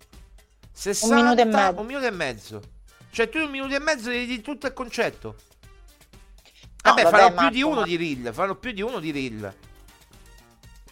60, 0.78 1.16
un 1.16 1.22
minuto 1.24 1.42
e 1.42 1.46
mezzo. 1.46 1.80
Un 1.80 1.86
minuto 1.88 2.06
e 2.06 2.12
mezzo. 2.12 2.62
Cioè 3.10 3.30
tu 3.30 3.40
un 3.40 3.50
minuto 3.50 3.74
e 3.74 3.80
mezzo 3.80 4.10
devi 4.10 4.28
di 4.28 4.42
tutto 4.42 4.68
il 4.68 4.74
concetto. 4.74 5.36
No, 6.84 6.94
vabbè, 6.94 7.04
vabbè, 7.04 7.34
Marco, 7.34 7.42
più 7.42 7.50
di 7.50 7.64
uno 7.64 7.80
ma... 7.80 7.84
di 7.84 7.98
reel, 7.98 8.32
farò 8.32 8.54
più 8.54 8.72
di 8.72 8.82
uno 8.84 9.00
di 9.00 9.12
reel. 9.12 9.54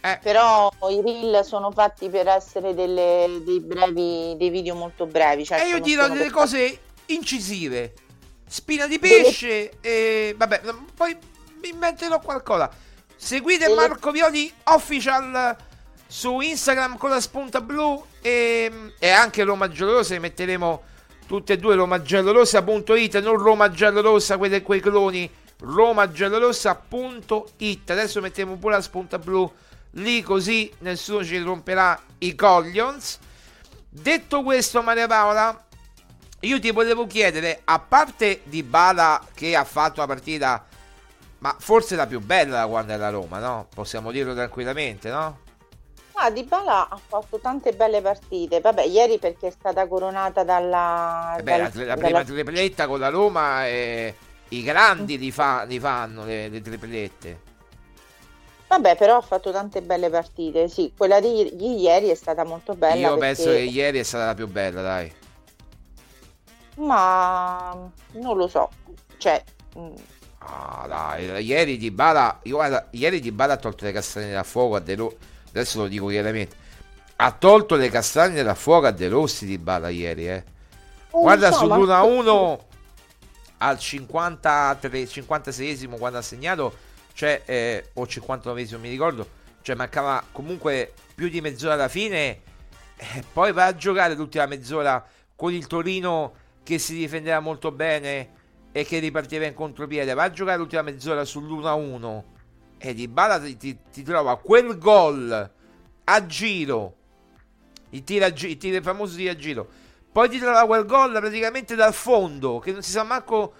Eh. 0.00 0.18
Però 0.20 0.72
i 0.90 1.00
reel 1.00 1.44
sono 1.44 1.70
fatti 1.70 2.08
per 2.10 2.26
essere 2.26 2.74
delle, 2.74 3.40
dei 3.44 3.60
brevi, 3.60 4.34
dei 4.36 4.50
video 4.50 4.74
molto 4.74 5.06
brevi. 5.06 5.44
Cioè 5.44 5.60
e 5.60 5.68
io 5.68 5.78
dirò 5.78 6.08
delle 6.08 6.30
cose 6.30 6.80
incisive. 7.06 7.94
Spina 8.44 8.88
di 8.88 8.98
pesce 8.98 9.70
delle... 9.80 10.28
e 10.28 10.34
vabbè, 10.36 10.62
poi 10.94 11.16
mi 11.62 11.68
inventerò 11.68 12.18
qualcosa. 12.18 12.68
Seguite 13.14 13.66
delle... 13.66 13.74
Marco 13.76 14.10
Violi 14.10 14.52
Official 14.64 15.56
su 16.16 16.40
Instagram 16.40 16.96
con 16.96 17.10
la 17.10 17.20
spunta 17.20 17.60
blu 17.60 18.02
e, 18.22 18.94
e 18.98 19.10
anche 19.10 19.44
Roma 19.44 19.68
Giallorosa 19.68 20.18
metteremo 20.18 20.82
tutte 21.26 21.52
e 21.52 21.58
due 21.58 21.74
romagiallorossa.it 21.74 23.20
non 23.20 23.36
Roma 23.36 23.70
Giallorossa 23.70 24.38
quei, 24.38 24.62
quei 24.62 24.80
cloni 24.80 25.30
romagiallorossa.it 25.60 27.90
adesso 27.90 28.22
mettiamo 28.22 28.56
pure 28.56 28.76
la 28.76 28.80
spunta 28.80 29.18
blu 29.18 29.52
lì 29.90 30.22
così 30.22 30.72
nessuno 30.78 31.22
ci 31.22 31.38
romperà 31.38 32.00
i 32.20 32.34
coglions 32.34 33.18
detto 33.86 34.42
questo 34.42 34.80
Maria 34.80 35.06
Paola 35.06 35.66
io 36.40 36.58
ti 36.58 36.70
volevo 36.70 37.06
chiedere 37.06 37.60
a 37.64 37.78
parte 37.78 38.40
di 38.44 38.62
Bala 38.62 39.22
che 39.34 39.54
ha 39.54 39.64
fatto 39.64 40.00
la 40.00 40.06
partita 40.06 40.64
ma 41.40 41.54
forse 41.58 41.94
la 41.94 42.06
più 42.06 42.20
bella 42.20 42.66
quando 42.66 42.94
è 42.94 42.96
la 42.96 43.10
Roma 43.10 43.38
no? 43.38 43.68
possiamo 43.74 44.10
dirlo 44.10 44.32
tranquillamente 44.32 45.10
no? 45.10 45.44
Ah, 46.18 46.30
Dybala 46.30 46.88
ha 46.88 46.96
fatto 46.96 47.38
tante 47.38 47.72
belle 47.72 48.00
partite. 48.00 48.60
Vabbè, 48.60 48.84
ieri 48.84 49.18
perché 49.18 49.48
è 49.48 49.50
stata 49.50 49.86
coronata 49.86 50.44
dalla... 50.44 51.36
Eh 51.38 51.42
beh, 51.42 51.56
dal, 51.58 51.86
la, 51.86 51.94
prima 51.94 52.22
dalla... 52.22 52.24
tripletta 52.24 52.86
con 52.86 52.98
la 52.98 53.10
Roma 53.10 53.66
e 53.66 54.14
i 54.48 54.62
grandi 54.62 55.18
li, 55.18 55.30
fa, 55.30 55.64
li 55.64 55.78
fanno 55.78 56.24
le, 56.24 56.48
le, 56.48 56.62
triplette. 56.62 57.40
Vabbè, 58.68 58.96
però 58.96 59.18
ha 59.18 59.20
fatto 59.20 59.50
tante 59.52 59.82
belle 59.82 60.08
partite. 60.08 60.68
Sì, 60.68 60.94
quella 60.96 61.20
di, 61.20 61.50
di 61.52 61.80
ieri 61.80 62.08
è 62.08 62.14
stata 62.14 62.44
molto 62.44 62.74
bella. 62.74 63.08
Io 63.08 63.18
perché... 63.18 63.42
penso 63.42 63.50
che 63.50 63.58
ieri 63.58 63.98
è 63.98 64.02
stata 64.02 64.24
la 64.24 64.34
più 64.34 64.48
bella, 64.48 64.80
dai. 64.80 65.12
Ma 66.76 67.90
non 68.12 68.36
lo 68.38 68.48
so. 68.48 68.70
Cioè... 69.18 69.44
Mm. 69.78 69.94
Ah, 70.38 70.86
dai, 70.88 71.44
ieri 71.44 71.76
di 71.76 71.90
Bala, 71.90 72.40
guarda, 72.42 72.86
ieri 72.92 73.20
di 73.20 73.32
Bala 73.32 73.54
ha 73.54 73.56
tolto 73.58 73.84
le 73.84 73.92
castagne 73.92 74.32
da 74.32 74.44
fuoco 74.44 74.76
a 74.76 74.80
De 74.80 74.94
Rossi 74.94 75.34
adesso 75.56 75.78
lo 75.78 75.88
dico 75.88 76.06
chiaramente, 76.06 76.54
ha 77.16 77.32
tolto 77.32 77.76
le 77.76 77.88
castagne 77.88 78.42
da 78.42 78.54
fuoco 78.54 78.86
a 78.86 78.90
De 78.90 79.08
Rossi 79.08 79.46
di 79.46 79.58
Bala 79.58 79.88
ieri, 79.88 80.28
eh. 80.28 80.44
Oh, 81.10 81.22
Guarda 81.22 81.50
so, 81.50 81.66
sull'1-1 81.66 82.58
al 83.58 83.78
53, 83.78 85.04
56esimo 85.04 85.96
quando 85.96 86.18
ha 86.18 86.22
segnato, 86.22 86.76
cioè, 87.14 87.42
eh, 87.46 87.90
o 87.94 88.04
59esimo 88.04 88.78
mi 88.78 88.90
ricordo, 88.90 89.26
cioè 89.62 89.74
mancava 89.74 90.22
comunque 90.30 90.92
più 91.14 91.28
di 91.28 91.40
mezz'ora 91.40 91.74
alla 91.74 91.88
fine, 91.88 92.42
eh, 92.96 93.24
poi 93.32 93.52
va 93.52 93.64
a 93.66 93.74
giocare 93.74 94.14
l'ultima 94.14 94.46
mezz'ora 94.46 95.04
con 95.34 95.52
il 95.54 95.66
Torino 95.66 96.34
che 96.62 96.78
si 96.78 96.94
difendeva 96.94 97.40
molto 97.40 97.72
bene 97.72 98.34
e 98.72 98.84
che 98.84 98.98
ripartiva 98.98 99.46
in 99.46 99.54
contropiede, 99.54 100.12
va 100.12 100.24
a 100.24 100.30
giocare 100.30 100.58
l'ultima 100.58 100.82
mezz'ora 100.82 101.22
sull'1-1 101.22 102.34
e 102.78 102.94
Di 102.94 103.08
Bala 103.08 103.38
ti, 103.40 103.56
ti, 103.56 103.78
ti, 103.90 104.02
trova 104.02 104.38
quel 104.38 104.78
gol 104.78 105.50
a 106.04 106.26
giro. 106.26 106.94
Il 107.90 108.04
tiro, 108.04 108.24
a 108.24 108.32
gi- 108.32 108.50
il 108.50 108.56
tiro 108.58 108.82
famoso 108.82 109.16
tiro 109.16 109.32
a 109.32 109.36
giro. 109.36 109.68
Poi 110.12 110.28
ti 110.28 110.38
trova 110.38 110.66
quel 110.66 110.84
gol 110.86 111.12
praticamente 111.12 111.74
dal 111.74 111.92
fondo 111.92 112.58
che 112.58 112.72
non 112.72 112.82
si 112.82 112.90
sa 112.90 113.02
manco 113.02 113.52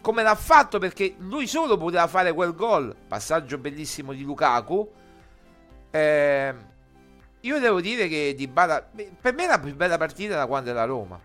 come 0.00 0.22
l'ha 0.22 0.34
fatto 0.34 0.78
perché 0.78 1.14
lui 1.18 1.46
solo 1.46 1.76
poteva 1.76 2.06
fare 2.06 2.32
quel 2.32 2.54
gol. 2.54 2.94
Passaggio 3.06 3.58
bellissimo 3.58 4.12
di 4.12 4.22
Lukaku. 4.22 4.90
Eh, 5.90 6.54
io 7.40 7.58
devo 7.58 7.80
dire 7.80 8.08
che 8.08 8.34
Di 8.36 8.46
Bala 8.46 8.86
per 9.20 9.34
me 9.34 9.44
è 9.44 9.48
la 9.48 9.58
più 9.58 9.74
bella 9.74 9.96
partita 9.96 10.36
da 10.36 10.46
quando 10.46 10.70
è 10.70 10.72
la 10.72 10.84
Roma. 10.84 11.20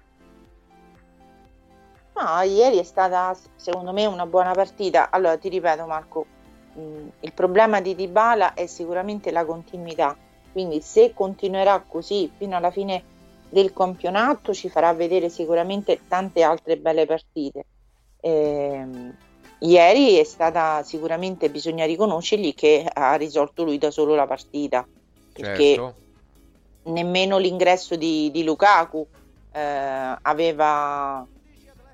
No, 2.18 2.42
ieri 2.42 2.78
è 2.80 2.84
stata 2.84 3.36
secondo 3.56 3.92
me 3.92 4.06
una 4.06 4.26
buona 4.26 4.54
partita. 4.54 5.10
Allora 5.10 5.38
ti 5.38 5.50
ripeto, 5.50 5.86
Marco, 5.86 6.26
il 6.76 7.34
problema 7.34 7.80
di 7.80 7.95
Dybala 7.95 8.53
è 8.53 8.65
sicuramente 8.65 9.32
la 9.32 9.45
continuità, 9.45 10.15
quindi 10.51 10.82
se 10.82 11.13
continuerà 11.13 11.84
così 11.88 12.30
fino 12.38 12.55
alla 12.55 12.71
fine 12.71 13.03
del 13.49 13.71
campionato 13.71 14.53
ci 14.53 14.69
farà 14.69 14.93
vedere 14.93 15.30
sicuramente 15.30 16.01
tante 16.07 16.43
altre 16.43 16.78
belle 16.78 17.05
partite. 17.05 17.65
Eh, 18.19 18.86
ieri 19.59 20.15
è 20.17 20.23
stata 20.23 20.84
sicuramente, 20.84 21.49
bisogna 21.49 21.86
riconoscergli 21.86 22.53
che 22.53 22.86
ha 22.91 23.15
risolto 23.15 23.63
lui 23.63 23.78
da 23.78 23.91
solo 23.91 24.15
la 24.15 24.28
partita, 24.28 24.86
perché 25.32 25.76
certo. 25.76 25.95
nemmeno 26.84 27.38
l'ingresso 27.38 27.95
di, 27.95 28.30
di 28.32 28.43
Lukaku 28.43 29.07
eh, 29.53 30.17
aveva 30.21 31.26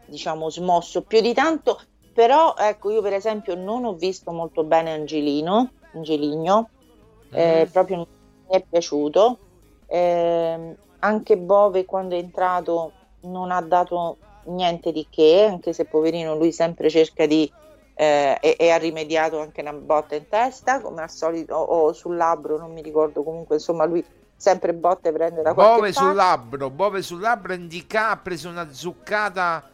diciamo 0.05 0.49
smosso 0.49 1.03
più 1.03 1.21
di 1.21 1.33
tanto 1.33 1.79
però 2.13 2.55
ecco, 2.57 2.91
io 2.91 3.01
per 3.01 3.13
esempio 3.13 3.55
non 3.55 3.85
ho 3.85 3.93
visto 3.93 4.31
molto 4.31 4.63
bene 4.63 4.93
Angelino, 4.93 5.71
Angeligno, 5.93 6.69
eh, 7.31 7.65
mm. 7.65 7.71
proprio 7.71 7.95
non 7.97 8.07
mi 8.49 8.57
è 8.57 8.63
piaciuto. 8.67 9.37
Eh, 9.87 10.75
anche 10.99 11.37
Bove 11.37 11.85
quando 11.85 12.15
è 12.15 12.19
entrato 12.19 12.91
non 13.21 13.51
ha 13.51 13.61
dato 13.61 14.17
niente 14.45 14.91
di 14.91 15.07
che, 15.09 15.47
anche 15.49 15.73
se 15.73 15.85
poverino 15.85 16.35
lui 16.35 16.51
sempre 16.51 16.89
cerca 16.89 17.25
di 17.25 17.51
eh, 17.93 18.37
e, 18.41 18.55
e, 18.57 18.69
ha 18.69 18.77
rimediato 18.77 19.39
anche 19.39 19.61
una 19.61 19.73
botta 19.73 20.15
in 20.15 20.27
testa 20.27 20.81
come 20.81 21.01
al 21.01 21.09
solito 21.09 21.55
o, 21.55 21.87
o 21.87 21.93
sul 21.93 22.15
labbro, 22.15 22.57
non 22.57 22.71
mi 22.71 22.81
ricordo 22.81 23.23
comunque, 23.23 23.55
insomma 23.55 23.85
lui 23.85 24.03
sempre 24.35 24.73
botte 24.73 25.11
prende 25.11 25.43
da 25.43 25.53
qualche 25.53 25.75
Bove 25.75 25.91
sul 25.91 26.15
labbro, 26.15 26.69
Bove 26.69 27.01
sul 27.01 27.19
labbro 27.19 27.53
Indica 27.53 28.09
ha 28.09 28.17
preso 28.17 28.49
una 28.49 28.71
zuccata 28.71 29.69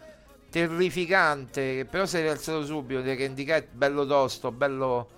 terrificante, 0.50 1.86
però 1.86 2.06
si 2.06 2.18
è 2.18 2.22
rialzato 2.22 2.66
subito, 2.66 3.02
che 3.02 3.34
è 3.34 3.68
bello 3.72 4.06
tosto, 4.06 4.52
bello 4.52 5.16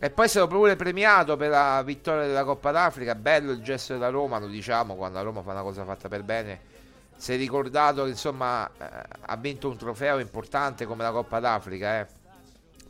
e 0.00 0.10
poi 0.10 0.28
stato 0.28 0.48
pure 0.48 0.76
premiato 0.76 1.36
per 1.36 1.50
la 1.50 1.82
vittoria 1.82 2.26
della 2.26 2.44
Coppa 2.44 2.72
d'Africa. 2.72 3.14
Bello 3.14 3.52
il 3.52 3.62
gesto 3.62 3.92
della 3.94 4.08
Roma, 4.08 4.38
lo 4.38 4.48
diciamo, 4.48 4.96
quando 4.96 5.18
la 5.18 5.24
Roma 5.24 5.42
fa 5.42 5.52
una 5.52 5.62
cosa 5.62 5.84
fatta 5.84 6.08
per 6.08 6.22
bene. 6.22 6.72
Si 7.16 7.32
è 7.32 7.36
ricordato 7.36 8.02
che 8.02 8.10
insomma 8.10 8.68
eh, 8.68 8.84
ha 9.20 9.36
vinto 9.36 9.68
un 9.68 9.78
trofeo 9.78 10.18
importante 10.18 10.84
come 10.84 11.04
la 11.04 11.12
Coppa 11.12 11.38
d'Africa. 11.38 12.00
Eh. 12.00 12.04
Beh, 12.04 12.10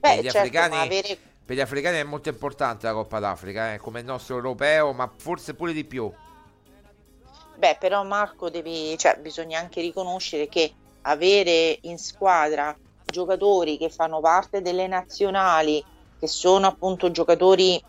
per, 0.01 0.19
gli 0.19 0.23
certo, 0.23 0.39
africani, 0.39 0.77
avere... 0.77 1.19
per, 1.45 1.57
gli 1.57 1.61
africani, 1.61 1.99
è 1.99 2.03
molto 2.05 2.31
importante 2.31 2.87
la 2.87 2.95
Coppa 2.95 3.19
d'Africa, 3.19 3.75
eh, 3.75 3.79
come 3.79 4.01
il 4.01 4.07
nostro 4.07 4.37
europeo, 4.37 4.93
ma 4.93 5.09
forse 5.15 5.55
pure 5.55 5.73
di 5.73 5.85
più. 5.85 6.11
Beh, 7.57 7.77
però 7.79 8.03
Marco, 8.03 8.51
devi, 8.51 8.97
cioè, 8.99 9.19
bisogna 9.19 9.61
anche 9.61 9.81
riconoscere 9.83 10.49
che 10.49 10.73
avere 11.07 11.79
in 11.83 11.99
squadra 11.99 12.77
giocatori 13.05 13.79
che 13.79 13.91
fanno 13.91 14.21
parte 14.21 14.63
delle 14.63 14.87
nazionali 14.87 15.83
che 16.19 16.27
sono 16.27 16.67
appunto 16.67 17.11
giocatori 17.11 17.83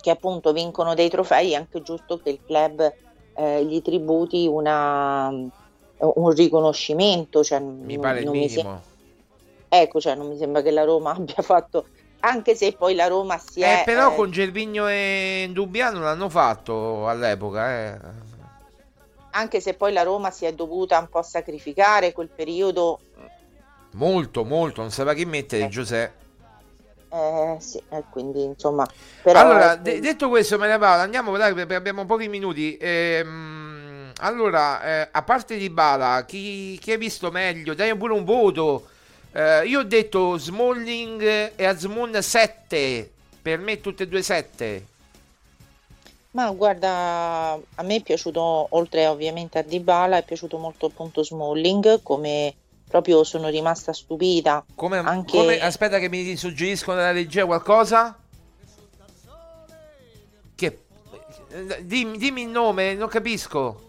che 0.00 0.10
appunto 0.10 0.52
vincono 0.52 0.94
dei 0.94 1.08
trofei, 1.08 1.52
è 1.52 1.56
anche 1.56 1.82
giusto 1.82 2.18
che 2.18 2.30
il 2.30 2.40
club 2.46 2.92
eh, 3.34 3.64
gli 3.64 3.82
tributi 3.82 4.46
una, 4.46 5.28
un 5.28 6.30
riconoscimento. 6.30 7.42
Cioè, 7.42 7.60
mi 7.60 7.98
pare 7.98 8.22
non, 8.22 8.34
il 8.34 8.40
minimo. 8.40 8.62
Sembra, 8.62 8.80
ecco, 9.68 10.00
cioè, 10.00 10.14
non 10.14 10.28
mi 10.28 10.36
sembra 10.36 10.62
che 10.62 10.70
la 10.70 10.84
Roma 10.84 11.10
abbia 11.16 11.42
fatto, 11.42 11.86
anche 12.20 12.54
se 12.54 12.72
poi 12.72 12.94
la 12.94 13.06
Roma 13.06 13.38
si 13.38 13.60
eh, 13.60 13.80
è... 13.80 13.84
Però 13.84 14.12
eh, 14.12 14.14
con 14.14 14.30
Gervigno 14.30 14.88
e 14.88 15.50
Dubbiano 15.52 16.00
l'hanno 16.00 16.28
fatto 16.28 17.08
all'epoca, 17.08 17.70
eh. 17.70 17.98
Anche 19.30 19.60
se 19.60 19.74
poi 19.74 19.92
la 19.92 20.02
Roma 20.02 20.30
si 20.30 20.44
è 20.44 20.52
dovuta 20.52 20.98
un 20.98 21.08
po' 21.08 21.22
sacrificare 21.22 22.12
quel 22.12 22.28
periodo. 22.28 23.00
Molto, 23.92 24.44
molto, 24.44 24.80
non 24.80 24.90
sapeva 24.90 25.14
chi 25.14 25.24
mettere 25.24 25.64
eh. 25.64 25.68
Giuseppe. 25.68 26.26
Eh, 27.10 27.56
sì, 27.58 27.82
eh, 27.88 28.04
quindi 28.10 28.42
insomma. 28.42 28.86
Però, 29.22 29.40
allora, 29.40 29.76
de- 29.76 30.00
detto 30.00 30.28
questo, 30.28 30.58
Maria 30.58 30.78
Paola, 30.78 31.02
andiamo 31.02 31.36
dai, 31.36 31.54
perché 31.54 31.74
abbiamo 31.74 32.04
pochi 32.04 32.28
minuti. 32.28 32.76
Ehm, 32.78 34.12
allora, 34.20 34.82
eh, 34.82 35.08
a 35.10 35.22
parte 35.22 35.56
di 35.56 35.70
Bala, 35.70 36.24
chi, 36.26 36.78
chi 36.80 36.92
hai 36.92 36.98
visto 36.98 37.30
meglio? 37.30 37.74
Dai 37.74 37.96
pure 37.96 38.12
un 38.12 38.24
voto. 38.24 38.88
Eh, 39.32 39.66
io 39.66 39.80
ho 39.80 39.84
detto 39.84 40.36
Smalling 40.36 41.52
e 41.56 41.64
Azmoon 41.64 42.20
7. 42.20 43.10
Per 43.40 43.58
me, 43.58 43.80
tutte 43.80 44.02
e 44.02 44.08
due 44.08 44.22
7. 44.22 44.86
Ma 46.30 46.50
guarda, 46.50 47.52
a 47.52 47.82
me 47.82 47.96
è 47.96 48.02
piaciuto, 48.02 48.66
oltre 48.70 49.06
ovviamente 49.06 49.58
a 49.58 49.62
Dybala, 49.62 50.18
è 50.18 50.24
piaciuto 50.24 50.58
molto 50.58 50.86
appunto 50.86 51.24
Smalling 51.24 52.02
come 52.02 52.54
proprio 52.88 53.24
sono 53.24 53.48
rimasta 53.48 53.92
stupita. 53.92 54.64
Come, 54.74 54.98
anche... 54.98 55.36
come 55.36 55.60
aspetta 55.60 55.98
che 55.98 56.08
mi 56.08 56.36
suggeriscono 56.36 56.96
dalla 56.96 57.12
regia 57.12 57.44
qualcosa? 57.44 58.16
Che 60.54 60.78
dimmi, 61.82 62.18
dimmi 62.18 62.42
il 62.42 62.48
nome, 62.48 62.94
non 62.94 63.08
capisco. 63.08 63.86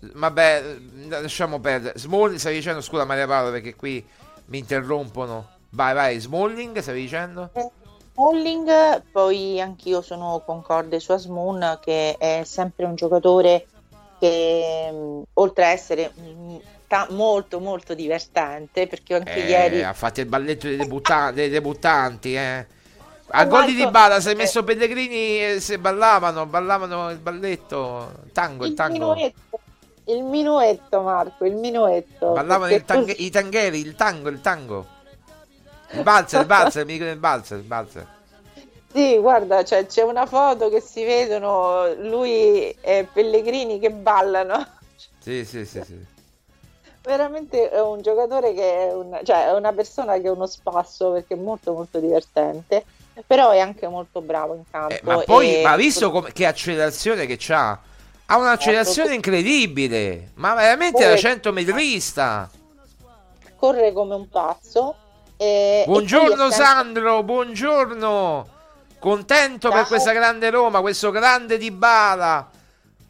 Vabbè, 0.00 0.76
lasciamo 1.08 1.58
perdere. 1.58 1.98
Smalling, 1.98 2.38
stavi 2.38 2.56
dicendo, 2.56 2.80
scusa 2.80 3.04
Maria 3.04 3.26
Paola 3.26 3.50
perché 3.50 3.74
qui 3.74 4.04
mi 4.46 4.58
interrompono. 4.58 5.48
Vai, 5.70 5.94
vai, 5.94 6.18
Smalling, 6.20 6.78
stavi 6.78 7.00
dicendo? 7.00 7.50
Smalling, 8.16 9.02
poi 9.12 9.60
anch'io 9.60 10.00
sono 10.00 10.42
concorde 10.44 11.00
su 11.00 11.12
Asmoon 11.12 11.78
che 11.82 12.16
è 12.16 12.42
sempre 12.44 12.86
un 12.86 12.94
giocatore 12.94 13.66
che 14.18 14.90
oltre 15.34 15.64
a 15.66 15.68
essere 15.68 16.10
ta- 16.86 17.08
molto 17.10 17.60
molto 17.60 17.92
divertente 17.92 18.86
perché 18.86 19.16
anche 19.16 19.44
eh, 19.44 19.48
ieri 19.48 19.84
ha 19.84 19.92
fatto 19.92 20.20
il 20.20 20.26
balletto 20.26 20.66
dei, 20.66 20.78
debutta- 20.78 21.30
dei 21.32 21.50
debuttanti 21.50 22.34
eh. 22.34 22.66
a 23.28 23.44
gol 23.44 23.66
di 23.66 23.86
Bala 23.90 24.18
si 24.20 24.30
è 24.30 24.34
messo 24.34 24.64
Pellegrini 24.64 25.60
se 25.60 25.78
ballavano 25.78 26.46
ballavano 26.46 27.10
il 27.10 27.18
balletto 27.18 28.12
tango 28.32 28.64
il, 28.64 28.70
il 28.70 28.76
tango. 28.76 29.12
minuetto, 29.12 29.60
il 30.04 30.22
minuetto 30.22 31.02
Marco 31.02 31.44
il 31.44 31.56
minuetto 31.56 32.32
ballavano 32.32 32.82
tang- 32.82 33.14
i 33.18 33.28
tangheri 33.28 33.78
il 33.78 33.94
tango 33.94 34.30
il 34.30 34.40
tango 34.40 34.94
il 35.92 36.02
balzer 36.02 36.40
il 36.40 36.46
balzer 36.46 36.84
mi 36.84 36.92
dicono 36.92 37.10
il 37.10 37.18
balzer 37.18 37.58
il 37.58 37.64
balzer 37.64 38.14
sì, 38.92 39.18
guarda, 39.18 39.62
cioè, 39.62 39.84
c'è 39.84 40.00
una 40.00 40.24
foto 40.24 40.70
che 40.70 40.80
si 40.80 41.04
vedono 41.04 41.92
lui 41.96 42.74
e 42.80 43.06
Pellegrini 43.12 43.78
che 43.78 43.90
ballano. 43.90 44.66
Sì, 45.18 45.44
sì, 45.44 45.66
sì, 45.66 45.82
sì 45.84 46.14
veramente 47.06 47.70
è 47.70 47.80
un 47.80 48.02
giocatore 48.02 48.52
che 48.52 48.88
è, 48.88 48.92
un, 48.92 49.20
cioè, 49.22 49.46
è 49.46 49.52
una 49.52 49.72
persona 49.72 50.14
che 50.14 50.22
è 50.22 50.30
uno 50.30 50.46
spasso 50.46 51.12
perché 51.12 51.34
è 51.34 51.36
molto 51.36 51.72
molto 51.72 52.00
divertente 52.00 52.84
però 53.24 53.50
è 53.50 53.60
anche 53.60 53.86
molto 53.86 54.20
bravo 54.20 54.54
in 54.54 54.64
campo 54.68 54.92
eh, 54.92 55.00
ma 55.04 55.18
poi 55.18 55.58
e... 55.58 55.62
ma 55.62 55.76
visto 55.76 56.10
come, 56.10 56.32
che 56.32 56.44
accelerazione 56.44 57.26
che 57.26 57.38
ha 57.54 57.78
ha 58.28 58.36
un'accelerazione 58.36 59.10
certo. 59.10 59.14
incredibile 59.14 60.32
ma 60.34 60.54
veramente 60.54 61.06
da 61.06 61.16
100 61.16 61.52
metrista 61.52 62.50
corre 63.54 63.92
come 63.92 64.16
un 64.16 64.28
pazzo 64.28 64.96
e, 65.36 65.84
buongiorno 65.86 66.46
e 66.46 66.52
Sandro 66.52 67.22
buongiorno 67.22 68.48
contento 68.98 69.68
Ciao. 69.68 69.78
per 69.78 69.86
questa 69.86 70.12
grande 70.12 70.50
Roma 70.50 70.80
questo 70.80 71.10
grande 71.10 71.58
Di 71.58 71.70
Bala 71.70 72.50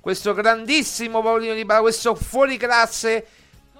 questo 0.00 0.34
grandissimo 0.34 1.22
Paolino 1.22 1.54
Di 1.54 1.64
Bala 1.64 1.80
questo 1.80 2.14
fuori 2.14 2.56
classe 2.56 3.26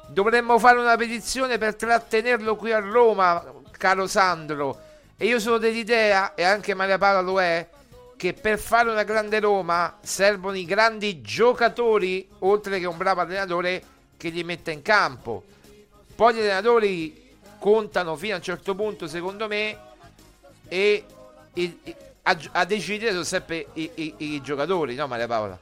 Dovremmo 0.09 0.59
fare 0.59 0.78
una 0.78 0.97
petizione 0.97 1.59
per 1.59 1.74
trattenerlo 1.74 2.55
qui 2.55 2.72
a 2.72 2.78
Roma, 2.78 3.44
caro 3.76 4.07
Sandro. 4.07 4.80
E 5.16 5.26
io 5.26 5.40
sono 5.40 5.59
dell'idea, 5.59 6.34
e 6.34 6.44
anche 6.44 6.74
Maria 6.74 6.97
Paola 6.97 7.20
lo 7.20 7.40
è, 7.40 7.66
che 8.16 8.32
per 8.32 8.59
fare 8.59 8.88
una 8.88 9.03
grande 9.03 9.40
Roma 9.40 9.99
servono 10.03 10.57
i 10.57 10.64
grandi 10.64 11.22
giocatori, 11.22 12.28
oltre 12.40 12.78
che 12.78 12.86
un 12.86 12.97
bravo 12.97 13.20
allenatore 13.20 13.82
che 14.16 14.28
li 14.28 14.44
metta 14.44 14.70
in 14.70 14.82
campo. 14.82 15.42
Poi 16.14 16.34
gli 16.34 16.38
allenatori 16.38 17.25
contano 17.66 18.14
fino 18.14 18.34
a 18.34 18.36
un 18.36 18.42
certo 18.44 18.76
punto, 18.76 19.08
secondo 19.08 19.48
me, 19.48 19.76
e, 20.68 21.04
e, 21.52 21.78
e 21.82 21.96
a, 22.22 22.38
a, 22.52 22.64
decidere 22.64 23.10
sono 23.10 23.24
sempre 23.24 23.66
i, 23.72 23.90
i, 23.94 24.14
i 24.18 24.40
giocatori, 24.40 24.94
no 24.94 25.08
Maria 25.08 25.26
Paola? 25.26 25.58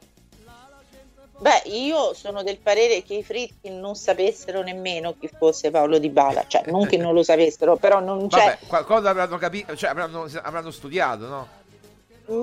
Beh, 1.38 1.62
io 1.64 2.12
sono 2.12 2.42
del 2.42 2.58
parere 2.58 3.02
che 3.02 3.14
i 3.14 3.24
Fritkin 3.24 3.80
non 3.80 3.94
sapessero 3.96 4.60
nemmeno 4.60 5.14
chi 5.18 5.30
fosse 5.34 5.70
Paolo 5.70 5.98
Di 5.98 6.10
Bala, 6.10 6.44
cioè 6.46 6.64
non 6.66 6.84
che 6.84 6.98
non 6.98 7.14
lo 7.14 7.22
sapessero, 7.22 7.76
però 7.76 8.00
non 8.00 8.28
c'è... 8.28 8.36
Vabbè, 8.36 8.58
qualcosa 8.66 9.08
avranno 9.08 9.38
capito, 9.38 9.74
cioè 9.74 9.88
avranno, 9.88 10.28
avranno, 10.42 10.70
studiato, 10.70 11.26
no? 11.26 11.48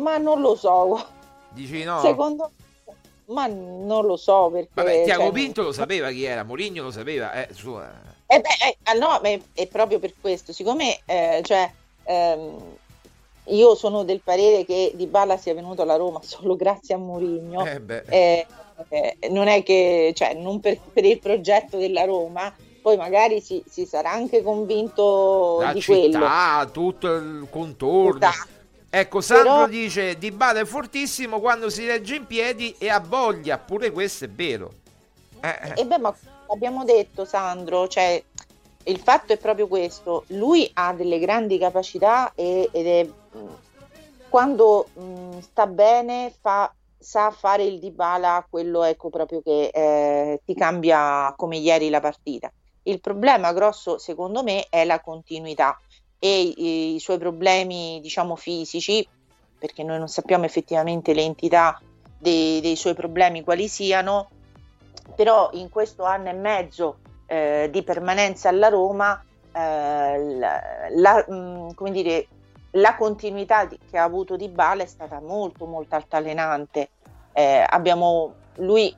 Ma 0.01 0.17
non 0.17 0.41
lo 0.41 0.55
so. 0.55 1.05
Dici 1.49 1.83
no? 1.83 2.01
Secondo 2.01 2.49
ma 3.25 3.45
non 3.45 4.07
lo 4.07 4.17
so 4.17 4.49
perché... 4.51 4.69
Vabbè, 4.73 5.03
Tiago 5.03 5.25
cioè, 5.25 5.31
Pinto 5.31 5.61
lo 5.61 5.71
sapeva 5.71 6.09
chi 6.09 6.23
era, 6.23 6.43
Mourinho 6.43 6.81
lo 6.81 6.91
sapeva, 6.91 7.33
eh, 7.33 7.53
su, 7.53 7.79
eh. 8.31 8.35
eh 8.35 8.41
beh, 8.41 8.91
eh, 8.91 8.97
no, 8.97 9.19
è, 9.21 9.39
è, 9.53 9.67
proprio 9.67 9.99
per 9.99 10.13
questo, 10.19 10.53
siccome, 10.53 10.99
eh, 11.05 11.41
cioè, 11.43 11.71
ehm, 12.03 12.77
io 13.45 13.75
sono 13.75 14.03
del 14.03 14.21
parere 14.23 14.65
che 14.65 14.91
Di 14.95 15.07
Bala 15.07 15.37
sia 15.37 15.53
venuto 15.53 15.81
alla 15.81 15.95
Roma 15.95 16.19
solo 16.23 16.55
grazie 16.55 16.95
a 16.95 16.97
Mourinho. 16.97 17.65
Eh. 17.65 18.03
Eh, 18.09 18.47
eh, 18.89 19.29
non 19.29 19.47
è 19.47 19.63
che, 19.63 20.13
cioè, 20.15 20.33
non 20.33 20.59
per, 20.59 20.79
per, 20.79 21.05
il 21.05 21.19
progetto 21.19 21.77
della 21.77 22.03
Roma, 22.03 22.53
poi 22.81 22.97
magari 22.97 23.41
si, 23.41 23.63
si 23.67 23.85
sarà 23.85 24.11
anche 24.11 24.41
convinto 24.41 25.59
La 25.61 25.73
di 25.73 25.81
città, 25.81 26.57
quello. 26.65 26.71
tutto 26.71 27.13
il 27.13 27.47
contorno. 27.49 28.27
Esatto. 28.27 28.59
Ecco, 28.93 29.21
Sandro 29.21 29.53
Però... 29.53 29.67
dice 29.67 30.17
Di 30.17 30.31
Bala 30.31 30.59
è 30.59 30.65
fortissimo 30.65 31.39
quando 31.39 31.69
si 31.69 31.85
regge 31.85 32.15
in 32.15 32.25
piedi 32.25 32.75
e 32.77 32.89
ha 32.89 32.99
voglia, 32.99 33.57
pure 33.57 33.91
questo 33.91 34.25
è 34.25 34.29
vero. 34.29 34.73
Eh. 35.39 35.73
E 35.75 35.85
beh, 35.85 35.97
ma 35.97 36.13
abbiamo 36.51 36.83
detto 36.83 37.25
Sandro, 37.25 37.87
cioè 37.87 38.21
il 38.83 38.99
fatto 38.99 39.33
è 39.33 39.37
proprio 39.37 39.67
questo, 39.67 40.23
lui 40.27 40.69
ha 40.73 40.93
delle 40.93 41.19
grandi 41.19 41.57
capacità 41.57 42.33
e, 42.35 42.69
ed 42.71 42.87
è 42.87 43.09
quando 44.27 44.87
mh, 44.93 45.39
sta 45.39 45.67
bene 45.67 46.33
fa 46.39 46.73
sa 46.97 47.31
fare 47.31 47.63
il 47.63 47.79
Dybala 47.79 48.45
quello 48.47 48.83
ecco 48.83 49.09
proprio 49.09 49.41
che 49.41 49.71
eh, 49.73 50.41
ti 50.45 50.53
cambia 50.53 51.33
come 51.35 51.57
ieri 51.57 51.89
la 51.89 51.99
partita. 51.99 52.51
Il 52.83 53.01
problema 53.01 53.53
grosso 53.53 53.97
secondo 53.97 54.43
me 54.43 54.67
è 54.69 54.85
la 54.85 55.01
continuità 55.01 55.79
e 56.17 56.41
i, 56.41 56.95
i 56.95 56.99
suoi 56.99 57.17
problemi 57.17 57.99
diciamo 58.01 58.35
fisici 58.35 59.07
perché 59.57 59.83
noi 59.83 59.99
non 59.99 60.07
sappiamo 60.07 60.45
effettivamente 60.45 61.13
le 61.13 61.23
entità 61.23 61.79
dei, 62.17 62.61
dei 62.61 62.75
suoi 62.75 62.93
problemi 62.93 63.43
quali 63.43 63.67
siano, 63.67 64.29
però 65.21 65.51
in 65.53 65.69
questo 65.69 66.03
anno 66.03 66.29
e 66.29 66.33
mezzo 66.33 66.97
eh, 67.27 67.69
di 67.71 67.83
permanenza 67.83 68.49
alla 68.49 68.69
Roma 68.69 69.23
eh, 69.51 70.35
la, 70.39 70.61
la, 70.95 71.25
mh, 71.27 71.33
mm, 71.35 71.69
come 71.75 71.91
dire, 71.91 72.27
la 72.71 72.95
continuità 72.95 73.65
di, 73.65 73.77
che 73.87 73.99
ha 73.99 74.03
avuto 74.03 74.35
Di 74.35 74.47
Bala 74.47 74.81
è 74.81 74.87
stata 74.87 75.21
molto 75.21 75.67
molto 75.67 75.93
altalenante. 75.93 76.89
Eh, 77.33 77.63
abbiamo, 77.69 78.33
lui 78.55 78.91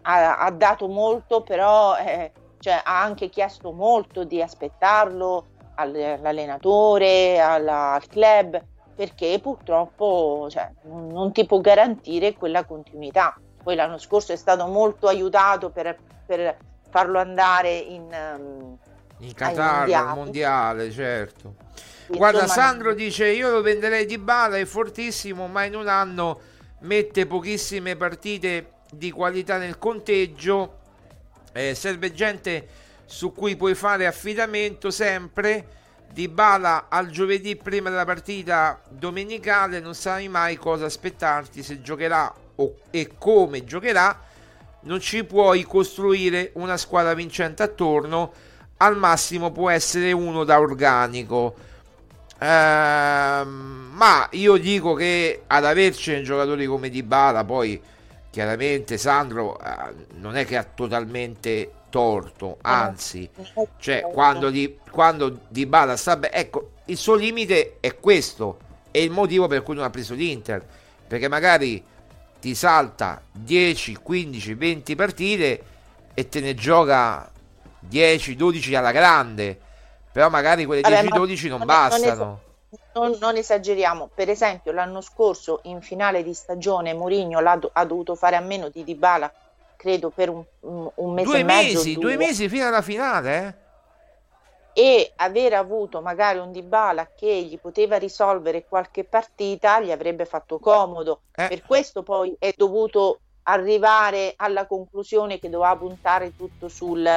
ha, 0.00 0.38
ha, 0.38 0.50
dato 0.50 0.88
molto, 0.88 1.42
però 1.42 1.94
eh, 1.98 2.32
cioè, 2.58 2.80
ha 2.82 3.02
anche 3.02 3.28
chiesto 3.28 3.70
molto 3.70 4.24
di 4.24 4.40
aspettarlo 4.40 5.44
all'allenatore, 5.74 7.38
alla, 7.38 7.92
al 7.92 8.06
club, 8.06 8.58
perché 8.94 9.38
purtroppo 9.42 10.46
cioè, 10.48 10.70
non, 10.84 11.08
non, 11.08 11.32
ti 11.32 11.44
può 11.44 11.60
garantire 11.60 12.32
quella 12.32 12.64
continuità. 12.64 13.38
Poi 13.66 13.74
l'anno 13.74 13.98
scorso 13.98 14.32
è 14.32 14.36
stato 14.36 14.64
molto 14.68 15.08
aiutato 15.08 15.70
per, 15.70 15.98
per 16.24 16.56
farlo 16.88 17.18
andare 17.18 17.74
in, 17.74 18.02
um, 18.02 18.78
in 19.18 19.34
Qatar, 19.34 19.90
al 19.90 20.14
mondiale, 20.14 20.88
certo. 20.92 21.56
Guarda, 22.06 22.42
Insomma, 22.42 22.62
Sandro 22.62 22.94
dice: 22.94 23.26
Io 23.26 23.50
lo 23.50 23.62
venderei 23.62 24.06
di 24.06 24.18
bala, 24.18 24.56
è 24.56 24.64
fortissimo, 24.64 25.48
ma 25.48 25.64
in 25.64 25.74
un 25.74 25.88
anno 25.88 26.40
mette 26.82 27.26
pochissime 27.26 27.96
partite 27.96 28.74
di 28.92 29.10
qualità 29.10 29.58
nel 29.58 29.78
conteggio. 29.78 30.78
Eh, 31.52 31.74
serve 31.74 32.12
gente 32.12 32.68
su 33.04 33.32
cui 33.32 33.56
puoi 33.56 33.74
fare 33.74 34.06
affidamento 34.06 34.92
sempre. 34.92 35.66
Di 36.12 36.28
bala 36.28 36.86
al 36.88 37.08
giovedì 37.08 37.56
prima 37.56 37.90
della 37.90 38.04
partita 38.04 38.80
domenicale, 38.88 39.80
non 39.80 39.96
sai 39.96 40.28
mai 40.28 40.54
cosa 40.54 40.84
aspettarti 40.84 41.64
se 41.64 41.82
giocherà 41.82 42.32
o, 42.56 42.74
e 42.90 43.12
come 43.18 43.64
giocherà. 43.64 44.22
Non 44.82 45.00
ci 45.00 45.24
puoi 45.24 45.62
costruire 45.64 46.50
una 46.54 46.76
squadra 46.76 47.14
vincente 47.14 47.62
attorno. 47.62 48.32
Al 48.78 48.96
massimo 48.96 49.50
può 49.50 49.70
essere 49.70 50.12
uno 50.12 50.44
da 50.44 50.60
organico 50.60 51.54
Ehm, 52.38 53.92
ma 53.94 54.28
io 54.32 54.58
dico 54.58 54.92
che 54.92 55.44
ad 55.46 55.64
averci 55.64 56.22
giocatori 56.22 56.66
come 56.66 56.90
Dybala 56.90 57.44
poi 57.44 57.80
chiaramente 58.30 58.98
Sandro 58.98 59.58
eh, 59.58 59.94
non 60.16 60.36
è 60.36 60.44
che 60.44 60.58
ha 60.58 60.64
totalmente 60.64 61.70
torto 61.88 62.58
anzi 62.60 63.30
cioè 63.78 64.02
quando, 64.12 64.50
di, 64.50 64.76
quando 64.90 65.38
Dybala 65.48 65.96
sta 65.96 66.18
bene 66.18 66.34
ecco 66.34 66.72
il 66.86 66.98
suo 66.98 67.14
limite 67.14 67.78
è 67.80 67.98
questo 67.98 68.58
è 68.90 68.98
il 68.98 69.10
motivo 69.10 69.46
per 69.46 69.62
cui 69.62 69.74
non 69.74 69.84
ha 69.84 69.90
preso 69.90 70.12
l'Inter 70.12 70.62
perché 71.08 71.28
magari 71.28 71.82
ti 72.40 72.54
salta 72.54 73.22
10 73.32 73.96
15 74.02 74.54
20 74.54 74.94
partite 74.94 75.64
e 76.14 76.28
te 76.28 76.40
ne 76.40 76.54
gioca 76.54 77.30
10 77.80 78.36
12 78.36 78.74
alla 78.74 78.92
grande 78.92 79.60
però 80.16 80.30
magari 80.30 80.64
quelle 80.64 80.80
10-12 80.80 81.48
non, 81.48 81.58
non 81.58 81.66
bastano. 81.66 82.40
Non, 82.94 83.18
non, 83.20 83.36
esageriamo, 83.36 84.08
per 84.14 84.30
esempio 84.30 84.72
l'anno 84.72 85.02
scorso 85.02 85.60
in 85.64 85.82
finale 85.82 86.22
di 86.22 86.32
stagione 86.32 86.94
Mourinho 86.94 87.38
ha 87.38 87.84
dovuto 87.84 88.14
fare 88.14 88.34
a 88.34 88.40
meno 88.40 88.70
di 88.70 88.82
Dybala, 88.82 89.30
credo 89.76 90.08
per 90.08 90.30
un, 90.30 90.42
un 90.60 91.12
mese 91.12 91.26
due 91.26 91.38
e 91.40 91.44
mesi, 91.44 91.74
mezzo. 91.74 91.82
Due, 91.82 92.00
due 92.00 92.16
mesi 92.16 92.48
fino 92.48 92.66
alla 92.66 92.80
finale, 92.80 93.46
eh? 93.46 93.54
E 94.78 95.12
aver 95.16 95.54
avuto 95.54 96.02
magari 96.02 96.38
un 96.38 96.52
Dybala 96.52 97.12
che 97.16 97.42
gli 97.42 97.58
poteva 97.58 97.96
risolvere 97.96 98.66
qualche 98.68 99.04
partita 99.04 99.80
gli 99.80 99.90
avrebbe 99.90 100.26
fatto 100.26 100.58
comodo. 100.58 101.22
Eh. 101.34 101.48
Per 101.48 101.62
questo 101.62 102.02
poi 102.02 102.36
è 102.38 102.52
dovuto 102.54 103.20
arrivare 103.44 104.34
alla 104.36 104.66
conclusione 104.66 105.38
che 105.38 105.48
doveva 105.48 105.74
puntare 105.76 106.36
tutto 106.36 106.68
sul 106.68 107.08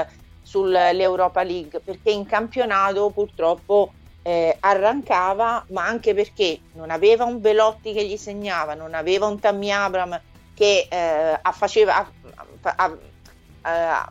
sull'Europa 0.41 1.43
League 1.43 1.80
perché 1.80 2.10
in 2.10 2.26
campionato 2.26 3.10
purtroppo 3.12 3.91
eh, 4.24 4.55
arrancava 4.60 5.66
ma 5.70 5.86
anche 5.86 6.16
perché 6.16 6.60
non 6.74 6.89
aveva 6.89 7.26
un 7.26 7.39
Belotti 7.39 7.93
che 7.93 8.05
gli 8.05 8.18
segnava 8.18 8.74
non 8.74 8.95
aveva 8.95 9.28
un 9.28 9.39
Tammy 9.39 9.70
Abram 9.70 10.20
che 10.55 10.88
eh, 10.89 11.39
faceva, 11.53 12.05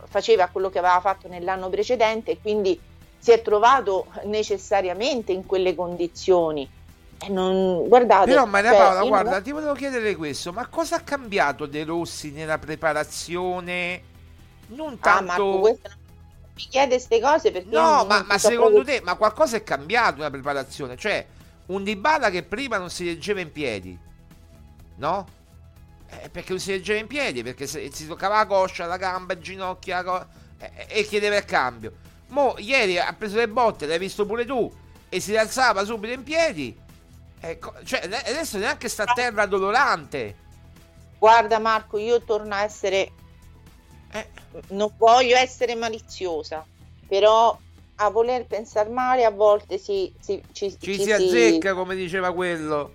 faceva 0.06 0.46
quello 0.46 0.70
che 0.70 0.78
aveva 0.78 1.00
fatto 1.00 1.28
nell'anno 1.28 1.68
precedente 1.68 2.30
e 2.30 2.40
quindi 2.40 2.80
si 3.18 3.32
è 3.32 3.42
trovato 3.42 4.06
necessariamente 4.24 5.32
in 5.32 5.44
quelle 5.44 5.74
condizioni. 5.74 6.68
Non, 7.28 7.88
guardate, 7.88 8.30
però 8.30 8.46
Maria 8.46 8.70
cioè, 8.70 8.78
Paola 8.78 9.02
guarda 9.02 9.30
non... 9.32 9.42
ti 9.42 9.50
volevo 9.50 9.74
chiedere 9.74 10.14
questo 10.14 10.52
ma 10.52 10.68
cosa 10.68 10.96
ha 10.96 11.00
cambiato 11.00 11.66
De 11.66 11.82
Rossi 11.82 12.30
nella 12.30 12.58
preparazione? 12.58 14.02
Non 14.68 15.00
tanto 15.00 15.18
ah, 15.18 15.36
Marco, 15.36 15.58
questa 15.58 15.88
mi 16.54 16.62
chiede 16.70 16.94
queste 16.94 17.20
cose 17.20 17.50
perché 17.50 17.68
no 17.70 18.04
ma, 18.04 18.22
ma 18.22 18.38
secondo 18.38 18.74
proprio... 18.76 18.98
te 18.98 19.04
ma 19.04 19.16
qualcosa 19.16 19.56
è 19.56 19.64
cambiato 19.64 20.18
nella 20.18 20.30
preparazione? 20.30 20.96
Cioè 20.96 21.26
un 21.66 21.82
Dybala 21.82 22.30
che 22.30 22.44
prima 22.44 22.78
non 22.78 22.88
si 22.88 23.04
leggeva 23.04 23.40
in 23.40 23.50
piedi 23.50 23.98
no? 24.98 25.26
Eh, 26.08 26.28
perché 26.28 26.50
non 26.50 26.60
si 26.60 26.70
leggeva 26.70 27.00
in 27.00 27.08
piedi 27.08 27.42
perché 27.42 27.66
si 27.66 28.06
toccava 28.06 28.36
la 28.36 28.46
coscia 28.46 28.86
la 28.86 28.96
gamba 28.96 29.32
il 29.32 29.40
ginocchio 29.40 29.92
la 29.92 30.04
co- 30.04 30.26
eh, 30.58 30.86
e 30.88 31.02
chiedeva 31.02 31.36
il 31.36 31.44
cambio 31.44 31.92
mo 32.28 32.54
ieri 32.58 32.98
ha 32.98 33.12
preso 33.12 33.36
le 33.36 33.48
botte 33.48 33.86
l'hai 33.86 33.98
visto 33.98 34.26
pure 34.26 34.44
tu 34.44 34.70
e 35.08 35.20
si 35.20 35.30
rialzava 35.30 35.84
subito 35.84 36.12
in 36.12 36.22
piedi 36.22 36.76
ecco, 37.40 37.74
cioè 37.84 38.00
adesso 38.04 38.58
neanche 38.58 38.88
sta 38.88 39.04
a 39.04 39.12
terra 39.12 39.46
dolorante 39.46 40.34
guarda 41.18 41.58
Marco 41.58 41.98
io 41.98 42.20
torno 42.22 42.54
a 42.54 42.62
essere 42.62 43.12
eh, 44.12 44.28
non 44.68 44.92
voglio 44.96 45.36
essere 45.36 45.74
maliziosa, 45.74 46.64
però 47.06 47.56
a 48.00 48.10
voler 48.10 48.46
pensare 48.46 48.88
male 48.88 49.24
a 49.24 49.30
volte 49.30 49.78
si, 49.78 50.12
si, 50.20 50.42
ci, 50.52 50.70
ci, 50.78 50.96
ci 50.96 51.02
si 51.02 51.12
azzecca, 51.12 51.74
come 51.74 51.94
diceva 51.94 52.32
quello. 52.32 52.94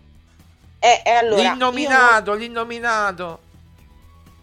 Eh, 0.79 1.01
eh, 1.05 1.11
allora, 1.11 1.41
l'innominato, 1.41 2.31
non, 2.31 2.39
l'innominato. 2.39 3.39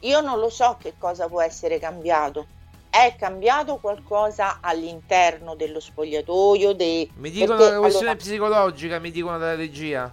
Io 0.01 0.21
non 0.21 0.39
lo 0.39 0.49
so 0.49 0.77
che 0.81 0.95
cosa 0.97 1.29
può 1.29 1.43
essere 1.43 1.79
cambiato. 1.79 2.47
È 2.91 3.15
cambiato 3.17 3.77
qualcosa 3.77 4.59
all'interno 4.61 5.55
dello 5.55 5.81
spogliatoio? 5.81 6.73
Dei... 6.73 7.11
Mi 7.17 7.31
dicono 7.31 7.57
Perché, 7.57 7.73
una 7.73 7.81
questione 7.81 8.11
allora, 8.11 8.25
psicologica, 8.25 8.99
mi 8.99 9.11
dicono 9.11 9.39
dalla 9.39 9.55
regia. 9.55 10.13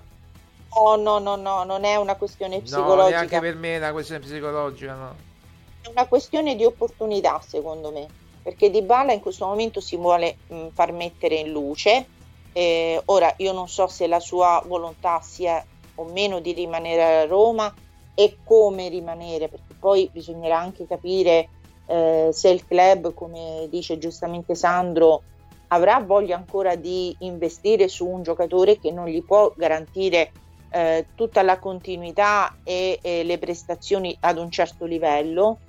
No, 0.75 0.95
no, 0.95 1.17
no, 1.17 1.35
no, 1.35 1.63
non 1.63 1.83
è 1.83 1.95
una 1.95 2.15
questione 2.15 2.61
psicologica. 2.61 3.03
No, 3.03 3.09
neanche 3.09 3.39
per 3.39 3.55
me 3.55 3.73
è 3.73 3.77
una 3.77 3.91
questione 3.91 4.21
psicologica, 4.21 4.93
no 4.93 5.25
è 5.87 5.91
una 5.91 6.07
questione 6.07 6.55
di 6.55 6.65
opportunità, 6.65 7.41
secondo 7.45 7.91
me, 7.91 8.07
perché 8.41 8.69
Di 8.69 8.81
Bala 8.81 9.13
in 9.13 9.21
questo 9.21 9.45
momento 9.45 9.79
si 9.79 9.95
vuole 9.95 10.37
mh, 10.47 10.67
far 10.73 10.91
mettere 10.91 11.35
in 11.35 11.51
luce. 11.51 12.05
Eh, 12.53 13.01
ora, 13.05 13.33
io 13.37 13.53
non 13.53 13.67
so 13.67 13.87
se 13.87 14.07
la 14.07 14.19
sua 14.19 14.61
volontà 14.65 15.19
sia 15.21 15.63
o 15.95 16.03
meno 16.05 16.39
di 16.39 16.53
rimanere 16.53 17.21
a 17.21 17.25
Roma 17.25 17.73
e 18.13 18.37
come 18.43 18.89
rimanere, 18.89 19.47
perché 19.47 19.75
poi 19.79 20.09
bisognerà 20.11 20.59
anche 20.59 20.87
capire 20.87 21.49
eh, 21.87 22.29
se 22.31 22.49
il 22.49 22.65
club, 22.65 23.13
come 23.13 23.67
dice 23.69 23.97
giustamente 23.97 24.55
Sandro, 24.55 25.23
avrà 25.69 25.99
voglia 25.99 26.35
ancora 26.35 26.75
di 26.75 27.15
investire 27.19 27.87
su 27.87 28.07
un 28.07 28.23
giocatore 28.23 28.79
che 28.79 28.91
non 28.91 29.07
gli 29.07 29.23
può 29.23 29.51
garantire 29.55 30.31
eh, 30.69 31.07
tutta 31.15 31.41
la 31.41 31.59
continuità 31.59 32.57
e, 32.63 32.99
e, 33.01 33.23
le 33.23 33.37
prestazioni 33.37 34.15
ad 34.21 34.37
un 34.37 34.49
certo 34.49 34.85
livello 34.85 35.59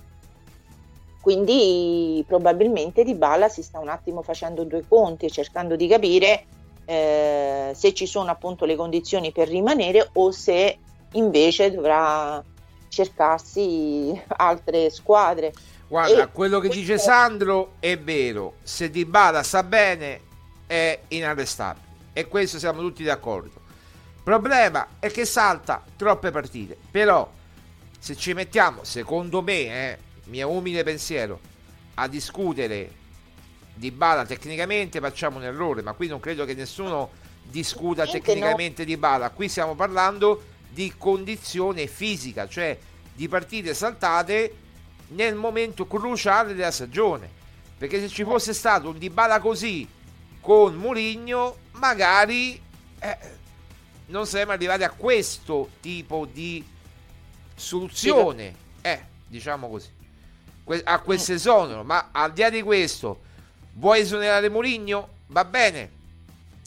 quindi 1.21 2.25
probabilmente 2.27 3.05
Di 3.05 3.15
Bala 3.15 3.49
si 3.51 3.63
sta 3.63 3.79
un 3.79 3.89
attimo 3.89 4.23
facendo 4.23 4.65
due 4.65 4.85
conti, 4.89 5.31
cercando 5.31 5.77
di 5.77 5.87
capire 5.87 6.47
eh, 6.87 7.73
se 7.75 7.93
ci 7.93 8.07
sono 8.07 8.31
appunto 8.31 8.65
le 8.65 8.77
condizioni 8.77 9.31
per 9.31 9.49
rimanere 9.49 10.09
o 10.15 10.31
se 10.31 10.79
invece 11.13 11.71
dovrà 11.71 12.43
cercarsi 12.89 14.19
altre 14.37 14.89
squadre. 14.89 15.53
Guarda, 15.89 16.25
e 16.25 16.33
quello 16.33 16.61
che 16.61 16.69
dice 16.69 16.99
Sandro 16.99 17.77
è 17.81 17.99
vero, 17.99 18.57
se 18.63 18.91
Di 18.91 19.07
Bala 19.07 19.43
sta 19.43 19.63
bene 19.63 20.21
è 20.67 21.01
inarrestabile. 21.09 21.87
E 22.13 22.29
questo 22.29 22.59
siamo 22.59 22.81
tutti 22.81 23.03
d'accordo. 23.03 23.67
Il 24.17 24.23
problema 24.23 24.87
è 24.99 25.11
che 25.11 25.25
salta 25.25 25.83
troppe 25.97 26.31
partite, 26.31 26.77
però 26.91 27.31
se 27.99 28.15
ci 28.17 28.35
mettiamo, 28.35 28.85
secondo 28.85 29.41
me, 29.41 29.53
eh, 29.53 29.99
mio 30.25 30.51
umile 30.51 30.83
pensiero, 30.85 31.41
a 31.95 32.07
discutere 32.07 32.93
di 33.73 33.91
Bala 33.91 34.27
tecnicamente 34.27 35.01
facciamo 35.01 35.39
un 35.39 35.45
errore, 35.45 35.81
ma 35.81 35.95
qui 35.95 36.07
non 36.07 36.21
credo 36.21 36.45
che 36.45 36.53
nessuno 36.53 37.11
discuta 37.43 38.07
tecnicamente 38.07 38.83
no. 38.83 38.89
di 38.89 38.97
Bala, 38.99 39.31
qui 39.31 39.49
stiamo 39.49 39.75
parlando 39.75 40.43
di 40.69 40.93
condizione 40.99 41.87
fisica, 41.87 42.47
cioè 42.47 42.77
di 43.15 43.27
partite 43.27 43.73
saltate 43.73 44.67
nel 45.09 45.35
momento 45.35 45.87
cruciale 45.87 46.55
della 46.55 46.71
stagione. 46.71 47.37
Perché 47.79 48.01
se 48.01 48.09
ci 48.09 48.25
fosse 48.25 48.53
stato 48.53 48.89
un 48.89 48.99
Dybala 48.99 49.41
così 49.41 49.89
con 50.41 50.75
Mourinho, 50.75 51.57
magari 51.73 52.61
eh, 52.99 53.19
non 54.07 54.27
saremmo 54.27 54.53
arrivati 54.53 54.83
a 54.83 54.91
questo 54.91 55.71
tipo 55.81 56.27
di 56.31 56.65
soluzione. 57.55 58.55
Eh, 58.81 59.05
diciamo 59.27 59.69
così. 59.69 59.89
Que- 60.65 60.83
a 60.85 60.99
questo 61.01 61.33
esonero. 61.33 61.85
Ma 61.85 62.09
al 62.11 62.33
di 62.33 62.41
là 62.41 62.51
di 62.51 62.63
questo, 62.63 63.21
vuoi 63.75 64.01
esonerare 64.01 64.49
Mourinho? 64.49 65.09
Va 65.29 65.45
bene. 65.45 65.97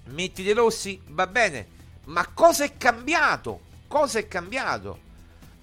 Metti 0.06 0.44
De 0.44 0.54
Rossi? 0.54 1.02
Va 1.08 1.28
bene. 1.28 1.68
Ma 2.06 2.26
cosa 2.34 2.64
è 2.64 2.78
cambiato? 2.78 3.62
Cosa 3.88 4.20
è 4.20 4.28
cambiato? 4.28 5.10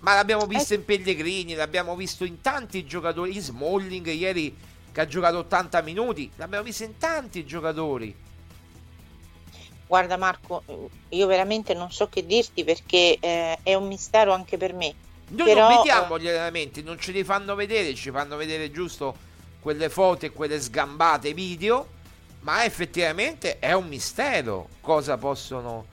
Ma 0.00 0.14
l'abbiamo 0.14 0.46
visto 0.46 0.74
in 0.74 0.84
Pellegrini, 0.84 1.54
l'abbiamo 1.54 1.96
visto 1.96 2.24
in 2.24 2.40
tanti 2.40 2.86
giocatori. 2.86 3.34
In 3.34 3.40
Smalling 3.40 4.06
ieri 4.06 4.56
che 4.92 5.00
ha 5.00 5.06
giocato 5.06 5.38
80 5.38 5.82
minuti, 5.82 6.30
l'abbiamo 6.36 6.64
visto 6.64 6.84
in 6.84 6.96
tanti 6.98 7.44
giocatori. 7.44 8.14
Guarda 9.86 10.16
Marco, 10.16 10.62
io 11.08 11.26
veramente 11.26 11.72
non 11.74 11.90
so 11.90 12.08
che 12.08 12.26
dirti 12.26 12.62
perché 12.62 13.16
eh, 13.18 13.58
è 13.62 13.74
un 13.74 13.86
mistero 13.86 14.32
anche 14.32 14.56
per 14.56 14.74
me. 14.74 14.94
Noi 15.30 15.46
Però, 15.46 15.68
non 15.68 15.76
vediamo 15.78 16.18
gli 16.18 16.28
allenamenti, 16.28 16.82
non 16.82 16.98
ce 16.98 17.12
li 17.12 17.24
fanno 17.24 17.54
vedere, 17.54 17.94
ci 17.94 18.10
fanno 18.10 18.36
vedere 18.36 18.70
giusto 18.70 19.16
quelle 19.60 19.88
foto 19.88 20.26
e 20.26 20.30
quelle 20.30 20.60
sgambate 20.60 21.32
video, 21.34 21.86
ma 22.40 22.64
effettivamente 22.64 23.58
è 23.58 23.72
un 23.72 23.88
mistero 23.88 24.68
cosa 24.80 25.16
possono 25.16 25.86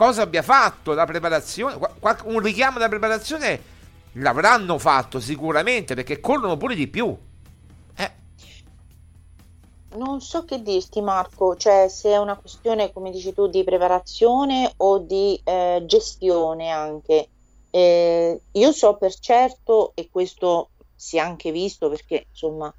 cosa 0.00 0.22
abbia 0.22 0.40
fatto 0.40 0.94
la 0.94 1.04
preparazione, 1.04 1.78
un 2.24 2.40
richiamo 2.40 2.78
alla 2.78 2.88
preparazione 2.88 3.60
l'avranno 4.12 4.78
fatto 4.78 5.20
sicuramente 5.20 5.94
perché 5.94 6.20
corrono 6.20 6.56
pure 6.56 6.74
di 6.74 6.88
più. 6.88 7.14
Eh. 7.96 8.10
Non 9.96 10.22
so 10.22 10.46
che 10.46 10.62
dirti 10.62 11.02
Marco, 11.02 11.54
cioè 11.54 11.88
se 11.90 12.12
è 12.12 12.16
una 12.16 12.38
questione 12.38 12.94
come 12.94 13.10
dici 13.10 13.34
tu 13.34 13.46
di 13.48 13.62
preparazione 13.62 14.72
o 14.78 15.00
di 15.00 15.38
eh, 15.44 15.82
gestione 15.84 16.70
anche. 16.70 17.28
Eh, 17.68 18.40
io 18.52 18.72
so 18.72 18.96
per 18.96 19.14
certo, 19.14 19.92
e 19.94 20.08
questo 20.10 20.70
si 20.96 21.18
è 21.18 21.20
anche 21.20 21.52
visto 21.52 21.90
perché 21.90 22.24
insomma 22.30 22.72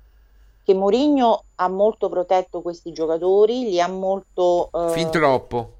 che 0.63 0.73
Mourinho 0.73 1.43
ha 1.53 1.67
molto 1.67 2.09
protetto 2.09 2.61
questi 2.61 2.91
giocatori, 2.91 3.69
li 3.69 3.79
ha 3.79 3.87
molto... 3.87 4.71
Eh, 4.73 4.93
fin 4.93 5.11
troppo 5.11 5.75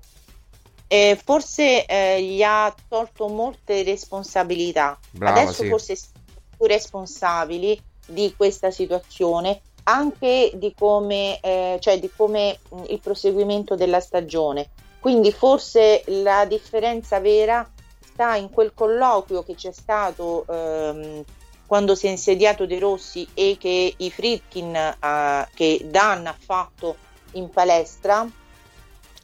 eh, 0.92 1.18
forse 1.24 1.86
eh, 1.86 2.22
gli 2.22 2.44
ha 2.44 2.76
tolto 2.90 3.30
molte 3.30 3.82
responsabilità. 3.84 5.00
Brava, 5.12 5.40
Adesso 5.40 5.64
sì. 5.64 5.70
forse 5.70 5.96
sono 5.96 6.20
più 6.58 6.66
responsabili 6.66 7.82
di 8.08 8.34
questa 8.36 8.72
situazione, 8.72 9.62
anche 9.84 10.52
di 10.56 10.74
come, 10.78 11.40
eh, 11.40 11.78
cioè 11.80 11.98
di 11.98 12.12
come 12.14 12.60
mh, 12.68 12.84
il 12.90 13.00
proseguimento 13.00 13.76
della 13.76 14.02
stagione. 14.02 14.68
Quindi 15.00 15.32
forse 15.32 16.04
la 16.08 16.44
differenza 16.44 17.22
vera 17.22 17.66
sta 18.04 18.36
in 18.36 18.50
quel 18.50 18.74
colloquio 18.74 19.44
che 19.44 19.56
c'è 19.56 19.72
stato 19.72 20.46
ehm, 20.46 21.24
quando 21.68 21.96
si 21.96 22.08
è 22.08 22.10
insediato 22.10 22.66
De 22.66 22.80
Rossi 22.80 23.26
e 23.34 23.56
che 23.58 23.94
i 23.96 24.12
Fritkin, 24.12 24.76
eh, 24.76 25.48
che 25.54 25.86
Dan 25.86 26.28
ha 26.28 26.36
fatto 26.38 26.98
in 27.36 27.50
palestra 27.50 28.28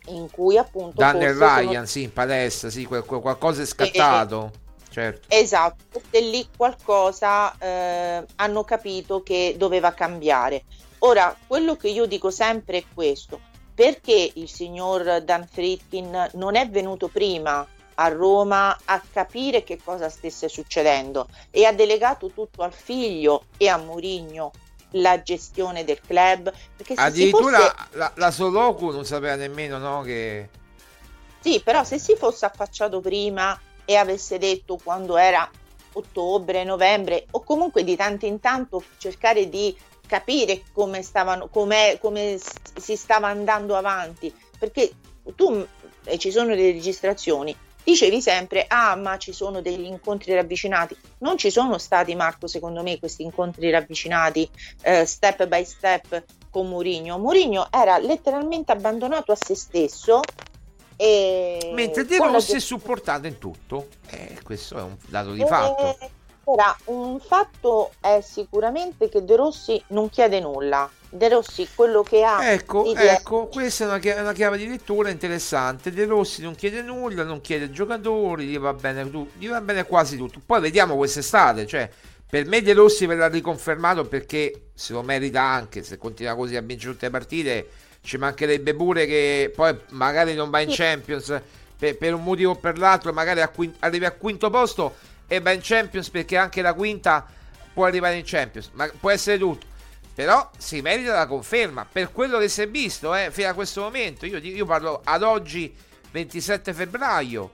in 0.07 0.29
cui 0.29 0.57
appunto 0.57 0.95
Daniel 0.97 1.35
Ryan 1.35 1.71
sono... 1.71 1.85
sì 1.85 2.03
in 2.03 2.13
palestra 2.13 2.69
sì 2.69 2.85
qualcosa 2.85 3.61
è 3.61 3.65
scattato 3.65 4.51
eh, 4.53 4.67
certo. 4.97 5.27
Esatto 5.29 6.01
e 6.09 6.21
lì 6.21 6.47
qualcosa 6.55 7.55
eh, 7.57 8.25
hanno 8.35 8.63
capito 8.63 9.21
che 9.21 9.53
doveva 9.57 9.93
cambiare. 9.93 10.63
Ora 10.99 11.35
quello 11.45 11.75
che 11.75 11.89
io 11.89 12.07
dico 12.07 12.31
sempre 12.31 12.79
è 12.79 12.83
questo 12.91 13.39
perché 13.75 14.31
il 14.33 14.49
signor 14.49 15.21
Dan 15.21 15.47
Fritkin 15.47 16.31
non 16.33 16.55
è 16.55 16.67
venuto 16.67 17.09
prima 17.09 17.65
a 17.99 18.07
Roma 18.07 18.75
a 18.85 19.01
capire 19.11 19.63
che 19.63 19.79
cosa 19.83 20.09
stesse 20.09 20.49
succedendo 20.49 21.27
e 21.51 21.65
ha 21.65 21.73
delegato 21.73 22.31
tutto 22.31 22.63
al 22.63 22.73
figlio 22.73 23.45
e 23.57 23.67
a 23.67 23.77
Murigno 23.77 24.51
la 24.91 25.21
gestione 25.21 25.83
del 25.83 25.99
club. 26.01 26.51
Perché 26.75 26.95
se 26.95 27.01
Addirittura 27.01 27.57
fosse... 27.59 27.75
la, 27.91 28.11
la 28.15 28.31
Soloku 28.31 28.91
non 28.91 29.05
sapeva 29.05 29.35
nemmeno 29.35 29.77
no, 29.77 30.01
che... 30.01 30.49
Sì, 31.39 31.61
però 31.63 31.83
se 31.83 31.99
si 31.99 32.15
fosse 32.15 32.45
affacciato 32.45 32.99
prima 32.99 33.59
e 33.85 33.95
avesse 33.95 34.37
detto 34.37 34.77
quando 34.83 35.17
era 35.17 35.49
ottobre, 35.93 36.63
novembre 36.63 37.25
o 37.31 37.43
comunque 37.43 37.83
di 37.83 37.95
tanto 37.95 38.25
in 38.25 38.39
tanto 38.39 38.83
cercare 38.97 39.49
di 39.49 39.75
capire 40.05 40.63
come, 40.73 41.01
stavano, 41.03 41.47
come 41.47 42.39
si 42.77 42.95
stava 42.95 43.27
andando 43.27 43.75
avanti, 43.75 44.33
perché 44.57 44.91
tu 45.35 45.65
e 46.03 46.17
ci 46.17 46.31
sono 46.31 46.47
delle 46.47 46.71
registrazioni 46.71 47.55
dicevi 47.87 48.21
sempre 48.21 48.65
ah 48.67 48.97
ma 48.97 49.17
ci 49.17 49.31
sono 49.31 49.61
degli 49.61 49.85
incontri 49.85 50.33
ravvicinati. 50.33 50.97
Non 51.19 51.37
ci 51.37 51.49
sono 51.49 51.77
stati 51.77 52.15
Marco 52.15 52.45
secondo 52.45 52.83
me 52.83 52.99
questi 52.99 53.23
incontri 53.23 53.69
ravvicinati 53.69 54.49
eh, 54.81 55.05
step 55.05 55.47
by 55.47 55.63
step 55.63 56.23
con 56.49 56.67
Mourinho. 56.67 57.17
Mourinho 57.17 57.67
era 57.71 57.97
letteralmente 57.97 58.73
abbandonato 58.73 59.31
a 59.31 59.35
se 59.35 59.55
stesso 59.55 60.19
e 60.97 61.71
mentre 61.73 62.03
De 62.03 62.17
Rossi 62.17 62.55
è 62.57 62.59
supportato 62.59 63.25
in 63.25 63.37
tutto. 63.37 63.87
Eh, 64.09 64.37
questo 64.43 64.77
è 64.77 64.81
un 64.81 64.97
dato 65.07 65.31
di 65.31 65.41
e... 65.41 65.45
fatto. 65.45 65.97
Ora, 66.49 66.75
un 66.85 67.19
fatto 67.19 67.91
è 68.01 68.19
sicuramente 68.21 69.07
che 69.09 69.23
De 69.23 69.35
Rossi 69.35 69.81
non 69.87 70.09
chiede 70.09 70.39
nulla, 70.39 70.89
De 71.09 71.29
Rossi 71.29 71.69
quello 71.73 72.03
che 72.03 72.21
ha 72.23 72.51
ecco 72.51 72.93
ecco 72.93 73.47
questa 73.47 73.85
è 73.85 73.87
una, 73.87 73.99
chiave, 73.99 74.21
una 74.21 74.33
chiave 74.33 74.57
di 74.57 74.67
lettura 74.67 75.09
interessante. 75.09 75.91
De 75.91 76.05
Rossi 76.05 76.41
non 76.41 76.53
chiede 76.55 76.81
nulla 76.81 77.23
non 77.23 77.39
chiede 77.39 77.71
giocatori 77.71 78.45
gli 78.45 78.59
va 78.59 78.73
bene, 78.73 79.09
tu, 79.09 79.29
gli 79.37 79.47
va 79.47 79.61
bene 79.61 79.85
quasi 79.85 80.17
tutto. 80.17 80.41
Poi 80.45 80.59
vediamo 80.59 80.97
quest'estate 80.97 81.65
cioè 81.65 81.89
per 82.29 82.45
me 82.45 82.61
De 82.61 82.73
Rossi 82.73 83.05
verrà 83.05 83.29
riconfermato 83.29 84.05
perché 84.05 84.71
se 84.73 84.91
lo 84.91 85.01
merita 85.01 85.41
anche 85.41 85.81
se 85.81 85.97
continua 85.97 86.35
così 86.35 86.57
a 86.57 86.61
vincere 86.61 86.91
tutte 86.91 87.05
le 87.05 87.11
partite 87.11 87.69
ci 88.01 88.17
mancherebbe 88.17 88.75
pure 88.75 89.05
che 89.05 89.51
poi 89.55 89.77
magari 89.91 90.33
non 90.33 90.49
va 90.49 90.59
in 90.59 90.69
Champions 90.71 91.41
per, 91.77 91.97
per 91.97 92.13
un 92.15 92.23
motivo 92.23 92.51
o 92.51 92.55
per 92.55 92.77
l'altro 92.77 93.13
magari 93.13 93.39
a 93.41 93.47
quinto, 93.47 93.77
arrivi 93.79 94.03
a 94.03 94.11
quinto 94.11 94.49
posto 94.49 94.95
e 95.25 95.39
va 95.39 95.51
in 95.51 95.61
Champions 95.63 96.09
perché 96.09 96.35
anche 96.35 96.61
la 96.61 96.73
quinta 96.73 97.25
può 97.73 97.85
arrivare 97.85 98.17
in 98.17 98.23
Champions 98.25 98.71
ma 98.73 98.91
può 98.99 99.09
essere 99.09 99.37
tutto 99.37 99.75
però 100.17 100.49
si 100.57 100.81
merita 100.81 101.13
la 101.13 101.27
conferma 101.27 101.85
per 101.85 102.11
quello 102.11 102.39
che 102.39 102.49
si 102.49 102.63
è 102.63 102.67
visto 102.67 103.13
eh, 103.13 103.29
fino 103.29 103.49
a 103.49 103.53
questo 103.53 103.81
momento. 103.81 104.25
Io, 104.25 104.39
io 104.39 104.65
parlo 104.65 105.01
ad 105.03 105.21
oggi, 105.21 105.71
27 106.09 106.73
febbraio. 106.73 107.51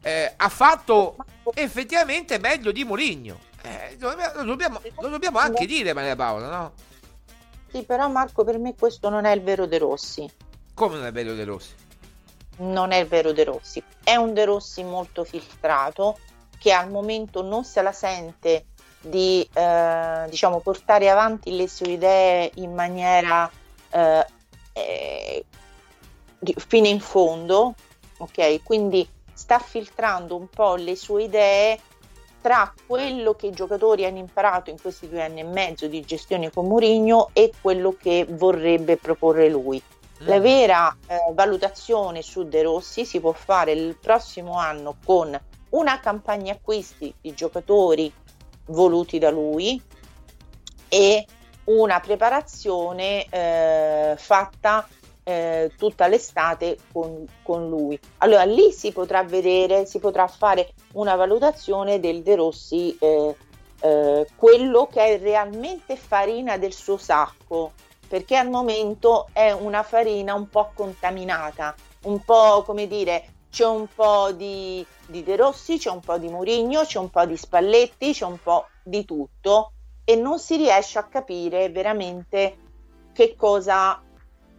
Eh, 0.00 0.32
ha 0.34 0.48
fatto 0.48 1.16
effettivamente 1.52 2.38
meglio 2.38 2.72
di 2.72 2.84
Mourinho. 2.84 3.38
Eh, 3.60 3.98
lo, 3.98 4.44
dobbiamo, 4.44 4.80
lo 4.98 5.08
dobbiamo 5.08 5.36
anche 5.36 5.66
dire, 5.66 5.92
Maria 5.92 6.16
Paola, 6.16 6.48
no? 6.48 6.72
Sì, 7.70 7.82
però 7.82 8.08
Marco, 8.08 8.44
per 8.44 8.58
me 8.58 8.74
questo 8.74 9.10
non 9.10 9.26
è 9.26 9.34
il 9.34 9.42
vero 9.42 9.66
De 9.66 9.76
Rossi. 9.76 10.26
Come 10.72 10.94
non 10.94 11.04
è 11.04 11.08
il 11.08 11.12
vero 11.12 11.34
De 11.34 11.44
Rossi? 11.44 11.74
Non 12.60 12.92
è 12.92 12.96
il 12.96 13.08
vero 13.08 13.32
De 13.32 13.44
Rossi. 13.44 13.82
È 14.02 14.14
un 14.14 14.32
De 14.32 14.46
Rossi 14.46 14.82
molto 14.84 15.22
filtrato 15.22 16.18
che 16.56 16.72
al 16.72 16.88
momento 16.88 17.42
non 17.42 17.66
se 17.66 17.82
la 17.82 17.92
sente 17.92 18.68
di 19.08 19.48
eh, 19.52 20.26
diciamo, 20.28 20.60
portare 20.60 21.08
avanti 21.08 21.56
le 21.56 21.68
sue 21.68 21.92
idee 21.92 22.50
in 22.56 22.74
maniera 22.74 23.50
eh, 23.90 24.26
eh, 24.72 25.44
fino 26.56 26.86
in 26.86 27.00
fondo, 27.00 27.74
ok? 28.18 28.62
Quindi 28.62 29.08
sta 29.32 29.58
filtrando 29.58 30.36
un 30.36 30.48
po' 30.48 30.76
le 30.76 30.96
sue 30.96 31.24
idee 31.24 31.78
tra 32.40 32.72
quello 32.86 33.34
che 33.34 33.48
i 33.48 33.52
giocatori 33.52 34.04
hanno 34.04 34.18
imparato 34.18 34.70
in 34.70 34.80
questi 34.80 35.08
due 35.08 35.22
anni 35.22 35.40
e 35.40 35.44
mezzo 35.44 35.88
di 35.88 36.00
gestione 36.02 36.50
con 36.50 36.66
Mourinho 36.66 37.30
e 37.32 37.52
quello 37.60 37.96
che 38.00 38.26
vorrebbe 38.28 38.96
proporre 38.96 39.48
lui. 39.48 39.82
La 40.20 40.38
mm. 40.38 40.42
vera 40.42 40.96
eh, 41.06 41.16
valutazione 41.32 42.22
su 42.22 42.48
De 42.48 42.62
Rossi 42.62 43.04
si 43.04 43.20
può 43.20 43.32
fare 43.32 43.72
il 43.72 43.96
prossimo 44.00 44.58
anno 44.58 44.96
con 45.04 45.38
una 45.70 46.00
campagna 46.00 46.52
acquisti 46.52 47.12
di 47.20 47.34
giocatori 47.34 48.12
voluti 48.66 49.18
da 49.18 49.30
lui 49.30 49.80
e 50.88 51.26
una 51.64 52.00
preparazione 52.00 53.26
eh, 53.28 54.14
fatta 54.16 54.86
eh, 55.28 55.72
tutta 55.76 56.06
l'estate 56.06 56.78
con, 56.92 57.26
con, 57.42 57.68
lui. 57.68 57.98
Allora 58.18 58.44
lì 58.44 58.70
si 58.70 58.92
potrà 58.92 59.24
vedere, 59.24 59.84
si 59.84 59.98
potrà 59.98 60.28
fare 60.28 60.72
una 60.92 61.16
valutazione 61.16 61.98
del 61.98 62.22
De 62.22 62.36
Rossi, 62.36 62.96
eh, 63.00 63.34
eh, 63.80 64.26
quello 64.36 64.86
che 64.86 65.00
è 65.02 65.18
realmente 65.18 65.96
farina 65.96 66.56
del 66.58 66.72
suo 66.72 66.96
sacco, 66.96 67.72
perché 68.06 68.36
al 68.36 68.48
momento 68.48 69.26
è 69.32 69.50
una 69.50 69.82
farina 69.82 70.34
un 70.34 70.48
po' 70.48 70.70
contaminata, 70.74 71.74
un 72.02 72.22
po' 72.24 72.62
come 72.64 72.86
dire, 72.86 73.32
c'è 73.50 73.66
un 73.66 73.88
po' 73.92 74.30
di, 74.30 74.86
di 75.06 75.22
De 75.22 75.36
Rossi, 75.36 75.78
c'è 75.78 75.90
un 75.90 76.00
po' 76.00 76.18
di 76.18 76.28
Murigno, 76.28 76.82
c'è 76.82 76.98
un 76.98 77.10
po' 77.10 77.24
di 77.24 77.36
Spalletti, 77.36 78.12
c'è 78.12 78.24
un 78.24 78.38
po' 78.42 78.68
di 78.82 79.04
tutto 79.04 79.72
e 80.04 80.16
non 80.16 80.38
si 80.38 80.56
riesce 80.56 80.98
a 80.98 81.04
capire 81.04 81.68
veramente 81.70 82.56
che 83.12 83.34
cosa, 83.36 84.00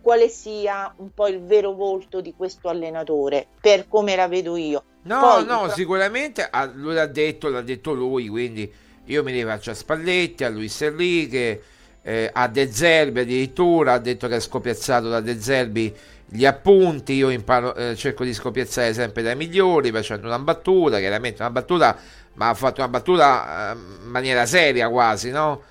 quale 0.02 0.30
sia 0.30 0.94
un 0.98 1.14
po' 1.14 1.28
il 1.28 1.44
vero 1.44 1.74
volto 1.74 2.22
di 2.22 2.34
questo 2.36 2.70
allenatore, 2.70 3.48
per 3.62 3.88
come 3.88 4.16
la 4.16 4.28
vedo 4.28 4.56
io. 4.56 4.84
No, 5.04 5.20
Poi, 5.20 5.46
no, 5.46 5.62
pro- 5.64 5.72
sicuramente 5.72 6.48
ah, 6.50 6.66
lui 6.66 6.94
l'ha 6.94 7.06
detto, 7.06 7.50
l'ha 7.50 7.62
detto 7.62 7.94
lui, 7.94 8.28
quindi 8.28 8.72
io 9.06 9.24
mi 9.24 9.32
rifaccio 9.32 9.72
a 9.72 9.74
Spalletti, 9.74 10.44
a 10.44 10.50
Luis 10.50 10.82
Enrique, 10.82 11.62
eh, 12.02 12.30
a 12.34 12.48
De 12.48 12.72
Zerbi 12.72 13.22
addirittura, 13.22 13.94
ha 13.94 14.00
detto 14.00 14.28
che 14.28 14.36
ha 14.36 14.40
scopiazzato 14.40 15.08
da 15.08 15.22
De 15.22 15.40
Zerbi 15.40 15.96
gli 16.30 16.46
appunti, 16.46 17.14
io 17.14 17.30
imparo, 17.30 17.74
eh, 17.76 17.96
cerco 17.96 18.24
di 18.24 18.34
scopiazzare 18.34 18.94
sempre 18.94 19.24
dai 19.24 19.36
migliori 19.36 19.92
facendo 19.92 20.28
una 20.28 20.40
battuta, 20.40 21.00
chiaramente 21.00 21.42
una 21.42 21.52
battuta, 21.52 21.98
ma 22.34 22.50
ha 22.50 22.54
fatto 22.54 22.82
una 22.82 22.90
battuta 22.90 23.72
eh, 23.72 23.76
in 23.76 24.10
maniera 24.10 24.46
seria 24.46 24.90
quasi, 24.90 25.32
no? 25.32 25.62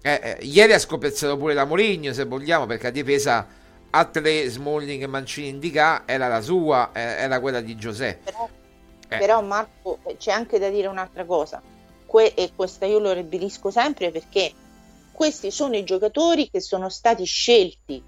Eh, 0.00 0.20
eh, 0.22 0.44
ieri 0.44 0.72
ha 0.72 0.78
scopiazzato 0.78 1.36
pure 1.36 1.54
da 1.54 1.64
Moligno 1.64 2.12
se 2.12 2.24
vogliamo 2.24 2.66
perché 2.66 2.86
a 2.86 2.90
difesa 2.90 3.46
a 3.90 4.04
tre 4.04 4.48
Smalling 4.48 5.02
e 5.02 5.06
Mancini 5.06 5.48
indica 5.48 6.02
era 6.06 6.28
la 6.28 6.40
sua, 6.40 6.90
eh, 6.92 7.00
era 7.00 7.40
quella 7.40 7.60
di 7.60 7.76
Giuseppe. 7.76 8.30
Però, 8.30 8.48
però 9.08 9.42
Marco 9.42 9.98
c'è 10.16 10.30
anche 10.30 10.58
da 10.58 10.70
dire 10.70 10.86
un'altra 10.86 11.24
cosa 11.24 11.60
que- 12.06 12.32
e 12.34 12.52
questa 12.56 12.86
io 12.86 12.98
lo 12.98 13.12
ribadisco 13.12 13.70
sempre 13.70 14.10
perché 14.10 14.52
questi 15.12 15.50
sono 15.50 15.76
i 15.76 15.84
giocatori 15.84 16.48
che 16.48 16.60
sono 16.60 16.88
stati 16.88 17.24
scelti 17.24 18.02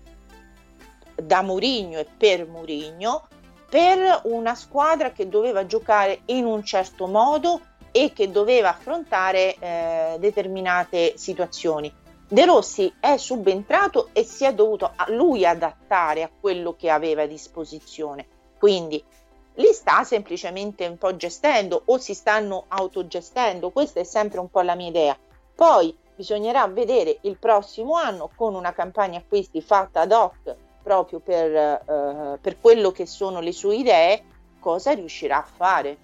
da 1.23 1.43
Mourinho 1.43 1.99
e 1.99 2.07
per 2.16 2.47
Mourinho 2.47 3.29
per 3.71 4.23
una 4.25 4.57
squadra 4.57 5.12
che 5.12 5.29
doveva 5.29 5.64
giocare 5.64 6.23
in 6.27 6.45
un 6.45 6.64
certo 6.64 7.07
modo 7.07 7.61
e 7.93 8.12
che 8.12 8.31
doveva 8.31 8.71
affrontare 8.71 9.55
eh, 9.55 10.16
determinate 10.18 11.16
situazioni. 11.16 11.93
De 12.29 12.45
Rossi 12.45 12.93
è 12.99 13.16
subentrato 13.16 14.11
e 14.12 14.25
si 14.25 14.45
è 14.45 14.53
dovuto 14.53 14.91
a 14.95 15.11
lui 15.11 15.47
adattare 15.47 16.25
a 16.25 16.31
quello 16.41 16.75
che 16.75 16.91
aveva 16.91 17.23
a 17.23 17.27
disposizione. 17.27 18.27
Quindi 18.59 19.03
li 19.55 19.73
sta 19.73 20.03
semplicemente 20.05 20.87
un 20.87 20.97
po' 20.97 21.16
gestendo 21.16 21.83
o 21.87 21.99
si 21.99 22.14
stanno 22.14 22.64
autogestendo, 22.68 23.71
questa 23.71 24.01
è 24.01 24.05
sempre 24.05 24.41
un 24.41 24.51
po' 24.51 24.62
la 24.62 24.75
mia 24.75 24.89
idea. 24.89 25.18
Poi 25.55 25.97
bisognerà 26.14 26.66
vedere 26.66 27.18
il 27.23 27.39
prossimo 27.39 27.95
anno 27.95 28.31
con 28.35 28.55
una 28.55 28.73
campagna 28.73 29.18
acquisti 29.18 29.61
fatta 29.61 30.01
ad 30.01 30.12
hoc 30.12 30.57
proprio 30.83 31.18
per, 31.18 31.55
eh, 31.55 32.39
per 32.41 32.61
quello 32.61 32.91
che 32.91 33.07
sono 33.07 33.41
le 33.41 33.53
sue 33.53 33.76
idee, 33.76 34.22
cosa 34.59 34.93
riuscirà 34.93 35.39
a 35.39 35.47
fare. 35.57 35.97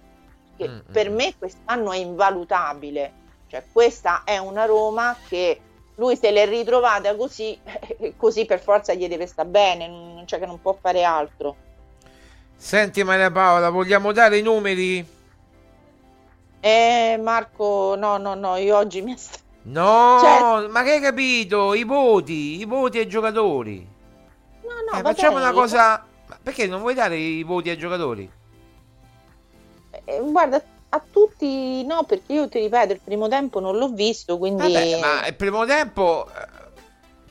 Mm-hmm. 0.59 0.79
per 0.91 1.11
me 1.11 1.35
quest'anno 1.37 1.91
è 1.91 1.97
invalutabile, 1.97 3.13
cioè 3.45 3.63
questa 3.71 4.23
è 4.25 4.39
una 4.39 4.65
Roma 4.65 5.15
che 5.27 5.61
lui 5.95 6.15
se 6.15 6.31
l'è 6.31 6.47
ritrovata 6.47 7.15
così, 7.15 7.59
così 8.17 8.45
per 8.45 8.59
forza 8.59 8.93
gli 8.93 9.07
deve 9.07 9.27
stare 9.27 9.47
bene, 9.47 10.23
cioè 10.25 10.39
che 10.39 10.45
non 10.45 10.59
può 10.59 10.75
fare 10.79 11.03
altro. 11.03 11.55
Senti 12.55 13.03
Maria 13.03 13.29
Paola, 13.29 13.69
vogliamo 13.69 14.11
dare 14.11 14.39
i 14.39 14.41
numeri? 14.41 15.05
Eh 16.59 17.19
Marco, 17.21 17.95
no, 17.95 18.17
no, 18.17 18.33
no, 18.33 18.55
io 18.55 18.77
oggi 18.77 19.01
mi... 19.01 19.15
No, 19.63 20.17
cioè... 20.21 20.67
ma 20.67 20.83
che 20.83 20.93
hai 20.93 20.99
capito? 20.99 21.75
I 21.75 21.83
voti, 21.83 22.59
i 22.59 22.65
voti 22.65 22.97
ai 22.97 23.07
giocatori. 23.07 23.95
No, 24.67 24.91
no, 24.91 24.99
eh, 24.99 25.01
facciamo 25.01 25.37
una 25.37 25.51
cosa... 25.51 26.05
Ma 26.27 26.37
perché 26.43 26.67
non 26.67 26.81
vuoi 26.81 26.93
dare 26.93 27.15
i 27.15 27.41
voti 27.43 27.69
ai 27.69 27.77
giocatori? 27.77 28.29
Eh, 30.03 30.19
guarda, 30.21 30.61
a 30.89 31.01
tutti 31.09 31.85
no, 31.85 32.03
perché 32.03 32.33
io 32.33 32.49
ti 32.49 32.59
ripeto, 32.59 32.93
il 32.93 32.99
primo 33.01 33.29
tempo 33.29 33.59
non 33.59 33.77
l'ho 33.77 33.89
visto, 33.89 34.37
quindi... 34.37 34.73
Vabbè, 34.73 34.99
ma 34.99 35.25
il 35.25 35.35
primo 35.35 35.65
tempo... 35.65 36.27
Eh, 36.29 36.65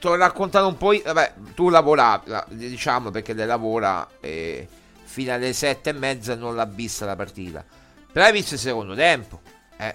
ti 0.00 0.06
ho 0.06 0.16
raccontato 0.16 0.66
un 0.66 0.76
po'... 0.76 0.98
Vabbè, 1.02 1.34
tu 1.54 1.68
lavoravi, 1.68 2.32
diciamo, 2.48 3.10
perché 3.10 3.34
lei 3.34 3.46
lavora 3.46 4.08
e 4.20 4.66
fino 5.04 5.32
alle 5.32 5.52
sette 5.52 5.90
e 5.90 5.92
mezza 5.92 6.34
non 6.34 6.56
l'ha 6.56 6.66
vista 6.66 7.04
la 7.04 7.16
partita. 7.16 7.64
Però 8.12 8.24
hai 8.24 8.32
visto 8.32 8.54
il 8.54 8.60
secondo 8.60 8.94
tempo. 8.94 9.40
Eh. 9.76 9.94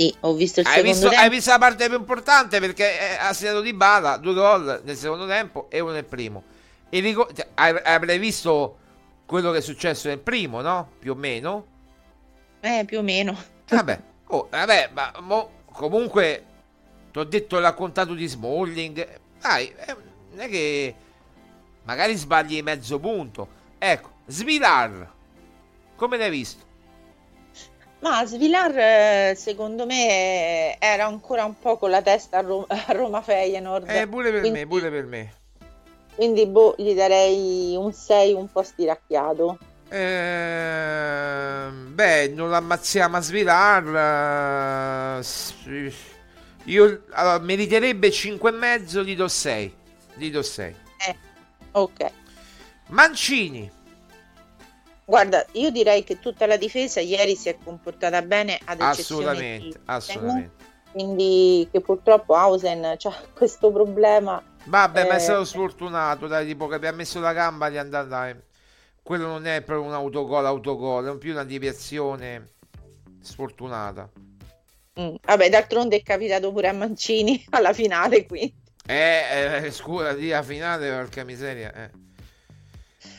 Sì, 0.00 0.16
ho 0.20 0.32
visto 0.32 0.60
il 0.60 0.66
hai 0.66 0.76
secondo 0.76 0.92
visto, 0.92 1.08
tempo. 1.10 1.22
Hai 1.22 1.28
visto 1.28 1.50
la 1.50 1.58
parte 1.58 1.86
più 1.88 1.98
importante 1.98 2.58
perché 2.58 2.98
eh, 2.98 3.16
ha 3.16 3.34
segnato 3.34 3.60
di 3.60 3.74
bala 3.74 4.16
due 4.16 4.32
gol 4.32 4.80
nel 4.82 4.96
secondo 4.96 5.26
tempo 5.26 5.68
e 5.68 5.80
uno 5.80 5.92
nel 5.92 6.06
primo. 6.06 6.42
E 6.88 7.00
ricor- 7.00 7.30
cioè, 7.34 7.46
avrei 7.54 8.18
visto 8.18 8.78
quello 9.26 9.50
che 9.50 9.58
è 9.58 9.60
successo 9.60 10.08
nel 10.08 10.20
primo, 10.20 10.62
no? 10.62 10.92
Più 10.98 11.12
o 11.12 11.14
meno. 11.14 11.66
Eh, 12.60 12.84
più 12.86 13.00
o 13.00 13.02
meno. 13.02 13.36
Vabbè, 13.68 14.00
oh, 14.28 14.48
vabbè 14.50 14.88
ma 14.94 15.12
mo, 15.20 15.50
comunque 15.70 16.44
ti 17.12 17.18
ho 17.18 17.24
detto 17.24 17.56
il 17.58 17.62
raccontato 17.62 18.14
di 18.14 18.26
Smalling. 18.26 19.06
Dai, 19.38 19.70
eh, 19.76 19.96
non 20.30 20.40
è 20.40 20.48
che 20.48 20.94
magari 21.82 22.14
sbagli 22.14 22.62
mezzo 22.62 22.98
punto. 22.98 23.48
Ecco, 23.76 24.12
Svilar, 24.24 25.12
come 25.94 26.16
l'hai 26.16 26.30
visto? 26.30 26.68
Ma 28.00 28.24
Svilar 28.24 28.74
eh, 28.78 29.34
secondo 29.36 29.84
me 29.84 30.78
era 30.78 31.04
ancora 31.04 31.44
un 31.44 31.58
po' 31.58 31.76
con 31.76 31.90
la 31.90 32.00
testa 32.00 32.38
a, 32.38 32.40
Ro- 32.40 32.66
a 32.66 32.92
Roma 32.92 33.20
Feyenoord. 33.20 33.88
Eh, 33.90 34.06
pure 34.08 34.30
per 34.30 34.40
quindi, 34.40 34.58
me, 34.60 34.66
pure 34.66 34.90
per 34.90 35.04
me. 35.04 35.32
Quindi 36.14 36.46
boh, 36.46 36.74
gli 36.78 36.94
darei 36.94 37.76
un 37.76 37.92
6 37.92 38.32
un 38.32 38.50
po' 38.50 38.62
stiracchiato. 38.62 39.58
Eh, 39.88 41.68
beh, 41.70 42.28
non 42.28 42.48
l'ammazziamo 42.48 43.16
a 43.16 43.20
Svilar. 43.20 45.18
Eh, 45.66 45.92
io 46.64 47.02
allora, 47.10 47.38
meriterebbe 47.38 48.08
5,5, 48.08 49.04
gli 49.04 49.16
do 49.16 49.28
6. 49.28 49.74
Gli 50.14 50.30
do 50.30 50.42
6. 50.42 50.74
Eh, 51.06 51.16
ok. 51.72 52.12
Mancini. 52.88 53.70
Guarda, 55.10 55.44
io 55.54 55.72
direi 55.72 56.04
che 56.04 56.20
tutta 56.20 56.46
la 56.46 56.56
difesa 56.56 57.00
ieri 57.00 57.34
si 57.34 57.48
è 57.48 57.58
comportata 57.64 58.22
bene 58.22 58.60
ad 58.64 58.80
assolutamente, 58.80 59.66
di 59.66 59.76
assolutamente. 59.86 60.64
Quindi 60.92 61.68
che 61.72 61.80
purtroppo 61.80 62.36
Hausen 62.36 62.84
ha 62.84 62.96
questo 63.34 63.72
problema. 63.72 64.40
Vabbè, 64.66 65.04
eh, 65.04 65.08
ma 65.08 65.16
è 65.16 65.18
stato 65.18 65.44
sfortunato, 65.44 66.28
dai, 66.28 66.46
tipo 66.46 66.68
che 66.68 66.76
abbia 66.76 66.92
messo 66.92 67.18
la 67.18 67.32
gamba 67.32 67.66
e 67.66 67.72
è 67.72 67.78
andata. 67.78 68.06
Dai. 68.06 68.36
Quello 69.02 69.26
non 69.26 69.48
è 69.48 69.62
proprio 69.62 69.88
un 69.88 69.94
autogol, 69.94 70.46
autogol, 70.46 71.16
è 71.16 71.18
più 71.18 71.32
una 71.32 71.42
deviazione 71.42 72.50
sfortunata. 73.20 74.08
Mm, 75.00 75.16
vabbè, 75.22 75.48
d'altronde 75.48 75.96
è 75.96 76.02
capitato 76.04 76.52
pure 76.52 76.68
a 76.68 76.72
Mancini 76.72 77.44
alla 77.50 77.72
finale, 77.72 78.26
quindi. 78.26 78.54
Eh, 78.86 79.64
eh 79.64 79.70
scusa, 79.72 80.12
di 80.12 80.28
la 80.28 80.44
finale, 80.44 80.88
porca 80.88 81.24
miseria. 81.24 81.74
Eh. 81.74 81.90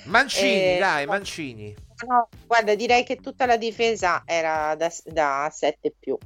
Mancini, 0.05 0.75
eh, 0.75 0.77
dai, 0.79 1.05
Mancini. 1.05 1.75
No, 2.07 2.27
guarda, 2.47 2.75
direi 2.75 3.03
che 3.03 3.17
tutta 3.17 3.45
la 3.45 3.57
difesa 3.57 4.23
era 4.25 4.75
da, 4.75 4.91
da 5.05 5.49
7 5.51 5.93
più. 5.99 6.17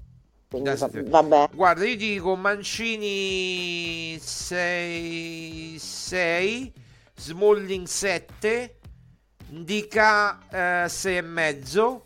Quindi 0.49 0.69
da 0.69 0.75
va, 0.75 1.21
vabbè. 1.21 1.49
Guarda, 1.53 1.85
io 1.85 1.97
dico 1.97 2.35
Mancini 2.35 4.17
6, 4.19 5.77
6 5.77 6.73
Smalling 7.15 7.85
7, 7.85 8.79
Dica 9.47 10.39
eh, 10.49 10.89
6 10.89 11.17
e 11.17 11.21
mezzo 11.21 12.05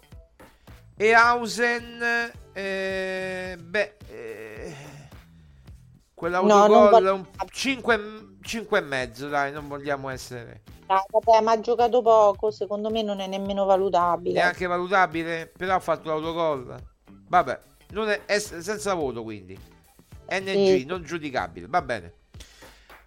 e 0.96 1.14
Hausen 1.14 2.02
eh, 2.52 3.58
beh 3.58 3.96
eh, 4.10 4.76
quell'autogol 6.14 7.04
no, 7.04 7.14
un 7.14 7.26
5, 7.50 8.29
5 8.50 8.80
e 8.80 8.82
mezzo 8.82 9.30
dai 9.30 9.52
non 9.52 9.68
vogliamo 9.68 10.10
essere 10.10 10.62
Ah, 10.88 11.06
vabbè, 11.08 11.44
ma 11.44 11.52
ha 11.52 11.60
giocato 11.60 12.02
poco, 12.02 12.50
secondo 12.50 12.90
me 12.90 13.04
non 13.04 13.20
è 13.20 13.28
nemmeno 13.28 13.64
valutabile. 13.64 14.40
Neanche 14.40 14.66
valutabile, 14.66 15.52
però 15.56 15.76
ha 15.76 15.80
fatto 15.80 16.10
l'autogol. 16.10 16.76
Vabbè, 17.28 17.60
non 17.92 18.10
è, 18.10 18.26
è 18.26 18.40
senza 18.40 18.96
voto 18.96 19.22
quindi. 19.22 19.56
NG, 20.32 20.48
sì. 20.48 20.86
non 20.86 21.04
giudicabile, 21.04 21.68
va 21.70 21.84
bene. 21.84 22.14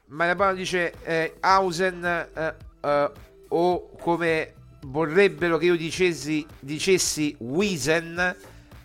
Marapano 0.06 0.55
dice 0.55 0.94
eh, 1.02 1.39
Hausen 1.40 2.05
eh, 2.05 2.55
eh, 2.81 3.10
o 3.48 3.90
come 3.98 4.55
vorrebbero 4.82 5.59
che 5.59 5.64
io 5.64 5.77
dicessi, 5.77 6.47
dicessi 6.60 7.35
Wiesen, 7.40 8.36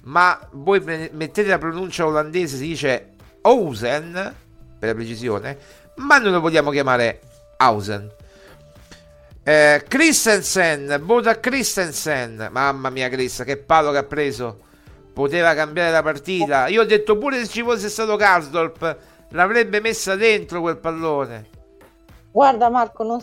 ma 0.06 0.40
voi 0.54 0.80
mettete 0.82 1.46
la 1.46 1.60
pronuncia 1.60 2.08
olandese, 2.08 2.58
si 2.58 2.66
dice 2.66 3.14
Hausen, 3.42 4.36
per 4.80 4.90
la 4.90 4.96
precisione, 4.96 5.86
ma 5.98 6.18
noi 6.18 6.32
lo 6.32 6.40
vogliamo 6.40 6.72
chiamare 6.72 7.22
Hausen. 7.57 8.11
Eh, 9.44 9.86
Christensen, 9.88 10.99
vota 11.03 11.40
Christensen. 11.40 12.49
Mamma 12.52 12.90
mia, 12.90 13.07
Chris, 13.07 13.44
che 13.45 13.57
palo 13.57 13.91
che 13.91 13.98
ha 13.98 14.03
preso. 14.03 14.60
Poteva 15.14 15.53
cambiare 15.53 15.91
la 15.91 16.03
partita. 16.03 16.68
Io 16.68 16.82
ho 16.82 16.86
detto 16.86 17.18
pure 17.18 17.38
se 17.40 17.48
ci 17.48 17.64
fosse 17.64 17.90
stato 17.90 18.15
Karsdorp, 18.18 18.98
l'avrebbe 19.30 19.80
messa 19.80 20.15
dentro 20.15 20.61
quel 20.61 20.78
pallone. 20.78 21.49
Guarda, 22.32 22.69
Marco, 22.69 23.03
non, 23.03 23.22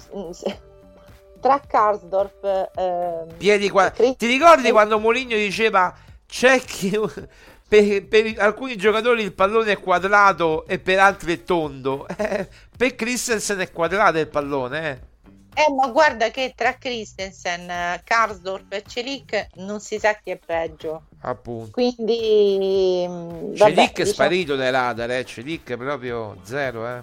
tra 1.41 1.61
Karsdorp. 1.61 2.71
Eh, 2.75 3.35
Piedi 3.37 3.69
qua. 3.69 3.91
Chris... 3.91 4.17
Ti 4.17 4.27
ricordi 4.27 4.71
quando 4.71 4.99
Mourinho 4.99 5.37
diceva 5.37 5.95
c'è 6.27 6.59
chi. 6.61 6.99
per, 7.69 8.07
per 8.07 8.35
alcuni 8.39 8.77
giocatori 8.77 9.23
il 9.23 9.33
pallone 9.33 9.73
è 9.73 9.81
quadrato 9.81 10.65
e 10.67 10.79
per 10.79 10.99
altri 10.99 11.35
è 11.35 11.43
tondo. 11.43 12.07
Eh, 12.17 12.49
per 12.77 12.95
Christensen 12.95 13.59
è 13.61 13.71
quadrato 13.71 14.19
il 14.19 14.29
pallone, 14.29 14.91
eh. 14.91 15.13
Eh, 15.57 15.73
ma 15.73 15.87
guarda 15.89 16.31
che 16.31 16.53
tra 16.57 16.77
Christensen, 16.77 18.01
Karsdorp 18.03 18.73
e 18.73 18.83
Celic 18.85 19.47
non 19.55 19.79
si 19.81 20.01
sa 20.01 20.15
chi 20.15 20.31
è 20.31 20.37
peggio. 20.37 21.05
Appunto. 21.21 21.71
Quindi... 21.71 23.07
mm, 23.09 23.55
Celic 23.55 23.59
vabbè, 23.59 23.73
è 23.73 23.89
diciamo- 23.91 24.11
sparito 24.11 24.57
dai 24.57 24.71
radar, 24.73 25.11
eh. 25.13 25.25
Celic 25.25 25.71
è 25.71 25.77
proprio 25.77 26.37
zero, 26.43 26.89
eh. 26.89 27.03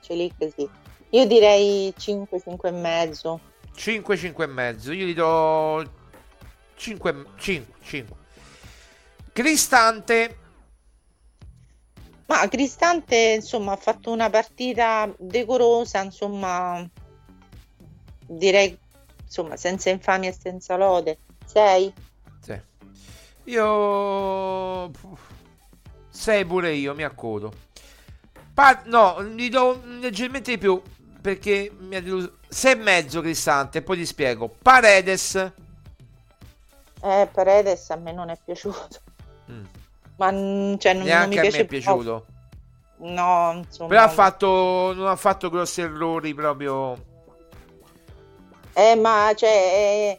Celic 0.00 0.34
sì. 0.56 0.68
Io 1.10 1.26
direi 1.26 1.94
5, 1.96 2.40
5 2.40 2.68
e 2.68 2.72
mezzo. 2.72 3.40
5, 3.76 4.16
5 4.16 4.44
e 4.44 4.48
mezzo. 4.48 4.90
Io 4.92 5.06
gli 5.06 5.14
do 5.14 5.88
5, 6.74 7.24
5, 7.38 7.74
5. 7.80 8.16
Cristante, 9.32 10.38
Ma 12.26 12.48
Cristante, 12.48 13.34
insomma, 13.36 13.72
ha 13.72 13.76
fatto 13.76 14.10
una 14.10 14.30
partita 14.30 15.12
decorosa, 15.18 16.02
insomma, 16.02 16.88
direi, 18.26 18.76
insomma, 19.22 19.56
senza 19.56 19.90
infamia 19.90 20.30
e 20.30 20.36
senza 20.38 20.76
lode. 20.76 21.18
6? 21.44 21.92
sì. 22.40 22.60
Io 23.44 24.90
6 26.08 26.44
pure 26.46 26.72
io, 26.72 26.94
mi 26.94 27.02
accodo. 27.02 27.52
Pa- 28.54 28.82
no, 28.86 29.22
gli 29.22 29.50
do 29.50 29.82
leggermente 29.84 30.52
di 30.52 30.58
più 30.58 30.80
perché 31.20 31.70
mi 31.78 31.96
ha 31.96 32.00
deluso. 32.00 32.38
6 32.48 32.72
e 32.72 32.76
mezzo 32.76 33.20
Cristante, 33.20 33.82
poi 33.82 33.98
ti 33.98 34.06
spiego. 34.06 34.48
Paredes. 34.62 35.34
Eh, 37.02 37.28
Paredes 37.32 37.90
a 37.90 37.96
me 37.96 38.12
non 38.12 38.30
è 38.30 38.38
piaciuto. 38.42 39.00
Ma 40.16 40.30
cioè, 40.30 40.92
non, 40.92 41.06
non 41.06 41.06
mi 41.06 41.10
a 41.12 41.26
me 41.26 41.40
piace 41.40 41.60
è 41.60 41.66
piaciuto. 41.66 42.26
No, 42.98 43.62
insomma. 43.64 43.88
Però 43.88 44.02
ha 44.02 44.08
fatto, 44.08 44.92
non 44.94 45.06
ha 45.08 45.16
fatto 45.16 45.50
grossi 45.50 45.80
errori 45.80 46.32
proprio. 46.34 47.12
Eh, 48.72 48.96
ma 48.96 49.32
cioè, 49.36 49.50
è, 49.50 50.18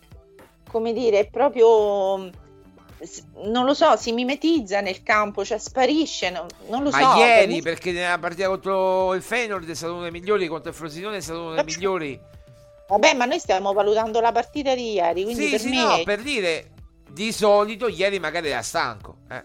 come 0.70 0.94
dire, 0.94 1.20
è 1.20 1.30
proprio 1.30 2.30
non 3.44 3.66
lo 3.66 3.74
so, 3.74 3.96
si 3.98 4.12
mimetizza 4.12 4.82
nel 4.82 5.04
campo, 5.04 5.44
cioè 5.44 5.58
sparisce, 5.58 6.30
non, 6.30 6.48
non 6.70 6.84
lo 6.84 6.90
Ma 6.90 7.14
so. 7.14 7.18
ieri, 7.20 7.62
per 7.62 7.74
perché 7.74 7.92
nella 7.92 8.18
partita 8.18 8.48
contro 8.48 9.14
il 9.14 9.22
Feyenoord 9.22 9.70
è 9.70 9.74
stato 9.76 9.94
uno 9.94 10.04
dei 10.04 10.12
migliori, 10.12 10.48
contro 10.48 10.70
il 10.70 10.76
Frosinone 10.76 11.18
è 11.18 11.22
stato 11.22 11.42
uno 11.42 11.56
dei 11.56 11.64
migliori. 11.64 12.20
Vabbè, 12.88 13.14
ma 13.16 13.26
noi 13.26 13.40
stiamo 13.40 13.74
valutando 13.74 14.20
la 14.22 14.32
partita 14.32 14.76
di 14.76 14.94
ieri, 14.94 15.24
quindi 15.24 15.46
Sì, 15.46 15.50
per 15.50 15.60
sì, 15.60 15.70
me 15.70 15.82
no, 15.82 16.02
per 16.04 16.22
dire, 16.22 16.72
di 17.10 17.32
solito 17.32 17.88
ieri 17.88 18.20
magari 18.20 18.50
era 18.50 18.62
stanco. 18.62 19.18
eh. 19.30 19.44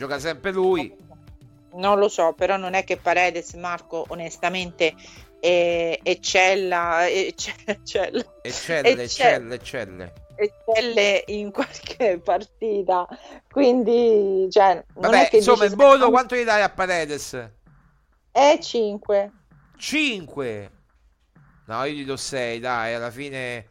Gioca 0.00 0.18
sempre 0.18 0.50
lui. 0.50 0.96
non 1.74 1.98
lo 1.98 2.08
so, 2.08 2.32
però 2.32 2.56
non 2.56 2.72
è 2.72 2.84
che 2.84 2.96
Paredes, 2.96 3.52
Marco, 3.52 4.06
onestamente, 4.08 4.94
eh, 5.40 6.00
eccella, 6.02 7.06
ecce- 7.06 7.54
eccella, 7.66 8.24
Eccelle, 8.40 8.88
Ecce- 8.88 9.02
eccelle, 9.02 9.54
eccelle. 9.56 10.12
eccelle 10.36 11.24
in 11.26 11.50
qualche 11.52 12.18
partita, 12.24 13.06
quindi, 13.52 14.48
cioè, 14.50 14.82
non 14.94 15.10
Vabbè, 15.10 15.26
è 15.26 15.28
che 15.28 15.36
insomma, 15.36 15.64
il 15.64 15.74
voto 15.74 15.90
sempre- 15.90 16.08
quanto 16.10 16.34
gli 16.34 16.44
dai 16.44 16.62
a 16.62 16.70
Paredes? 16.70 17.50
È 18.32 18.58
5. 18.58 19.30
5. 19.76 20.70
No, 21.66 21.84
io 21.84 21.92
gli 21.92 22.04
do 22.06 22.16
6, 22.16 22.58
dai, 22.58 22.94
alla 22.94 23.10
fine 23.10 23.68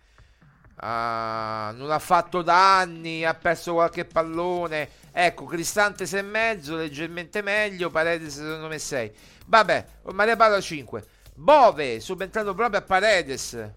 ah, 0.76 1.74
non 1.76 1.90
ha 1.92 2.00
fatto 2.00 2.44
danni, 2.44 3.26
ha 3.26 3.34
perso 3.34 3.74
qualche 3.74 4.06
pallone. 4.06 4.90
Ecco, 5.12 5.46
Cristante 5.46 6.06
6 6.06 6.20
e 6.20 6.24
mezzo, 6.24 6.76
leggermente 6.76 7.42
meglio, 7.42 7.90
Paredes 7.90 8.36
secondo 8.36 8.68
me 8.68 8.78
6. 8.78 9.12
Vabbè, 9.48 9.86
ma 10.14 10.26
ne 10.26 10.36
parlo 10.36 10.62
5. 10.62 11.04
Bove, 11.36 12.00
subentrato 12.00 12.54
proprio 12.54 12.80
a 12.80 12.84
Paredes. 12.84 13.72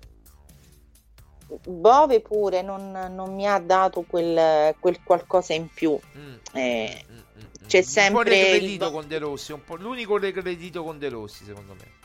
Bove 1.67 2.21
pure 2.21 2.63
non, 2.63 2.91
non 2.91 3.35
mi 3.35 3.47
ha 3.47 3.59
dato 3.59 4.03
quel, 4.03 4.75
quel 4.79 5.03
qualcosa 5.03 5.53
in 5.53 5.69
più. 5.73 5.99
Mm, 6.17 6.35
Eh, 6.55 7.05
mm, 7.11 7.15
mm, 7.15 7.19
mm. 7.19 7.67
c'è 7.67 7.79
Un 7.79 7.85
po' 7.85 7.89
sempre 7.91 8.57
il 8.57 8.91
con 8.91 9.07
De 9.07 9.19
Rossi, 9.19 9.53
un 9.53 9.63
po' 9.65 9.77
l'unico 9.77 10.19
regredito 10.19 10.83
con 10.83 10.99
De 10.99 11.09
Rossi, 11.09 11.45
secondo 11.45 11.75
me. 11.75 12.01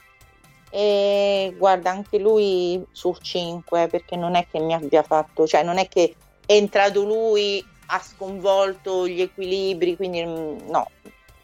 E 0.70 1.56
guarda, 1.58 1.92
anche 1.92 2.20
lui 2.20 2.84
sul 2.92 3.18
5, 3.20 3.88
perché 3.88 4.16
non 4.16 4.36
è 4.36 4.46
che 4.50 4.60
mi 4.60 4.74
abbia 4.74 5.02
fatto, 5.02 5.48
cioè 5.48 5.64
non 5.64 5.78
è 5.78 5.88
che 5.88 6.16
è 6.46 6.54
entrato 6.54 7.04
lui, 7.04 7.66
ha 7.88 8.00
sconvolto 8.00 9.08
gli 9.08 9.22
equilibri, 9.22 9.96
quindi 9.96 10.24
mm, 10.24 10.70
no, 10.70 10.90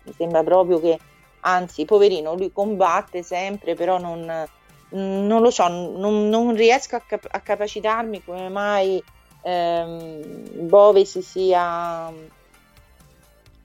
mi 0.04 0.14
sembra 0.18 0.44
proprio 0.44 0.80
che, 0.80 1.00
anzi, 1.42 1.86
poverino, 1.86 2.36
lui 2.36 2.52
combatte 2.52 3.24
sempre, 3.24 3.76
però 3.76 3.98
non, 3.98 4.48
non 4.90 5.42
lo 5.42 5.50
so, 5.50 5.68
non, 5.68 6.30
non 6.30 6.54
riesco 6.56 6.96
a, 6.96 7.02
cap- 7.06 7.28
a 7.30 7.40
capacitarmi 7.40 8.24
come 8.24 8.50
mai 8.50 9.04
ehm, 9.42 10.68
Bove 10.68 11.06
si 11.06 11.22
sia, 11.22 12.12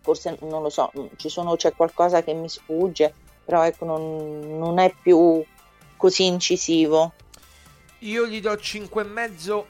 forse 0.00 0.36
non 0.42 0.62
lo 0.62 0.70
so, 0.70 0.90
ci 1.16 1.28
sono, 1.28 1.56
c'è 1.56 1.72
qualcosa 1.74 2.22
che 2.22 2.32
mi 2.34 2.48
sfugge, 2.48 3.12
però 3.44 3.64
ecco, 3.64 3.84
non, 3.84 4.59
non 4.59 4.78
è 4.78 4.92
più 5.00 5.42
così 5.96 6.26
incisivo. 6.26 7.12
Io 8.00 8.26
gli 8.26 8.40
do 8.40 8.56
5 8.56 9.02
e 9.02 9.05
mezzo 9.05 9.66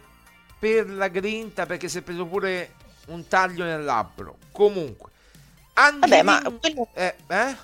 per 0.59 0.91
la 0.91 1.09
grinta 1.09 1.65
perché 1.65 1.89
si 1.89 1.99
è 1.99 2.03
preso 2.03 2.27
pure 2.27 2.75
un 3.09 3.27
taglio 3.29 3.65
nel 3.65 3.85
labbro. 3.85 4.37
Comunque, 4.53 5.11
Vabbè, 5.75 6.23
ma 6.23 6.43
quello, 6.61 6.89
eh, 6.95 7.15
eh? 7.29 7.57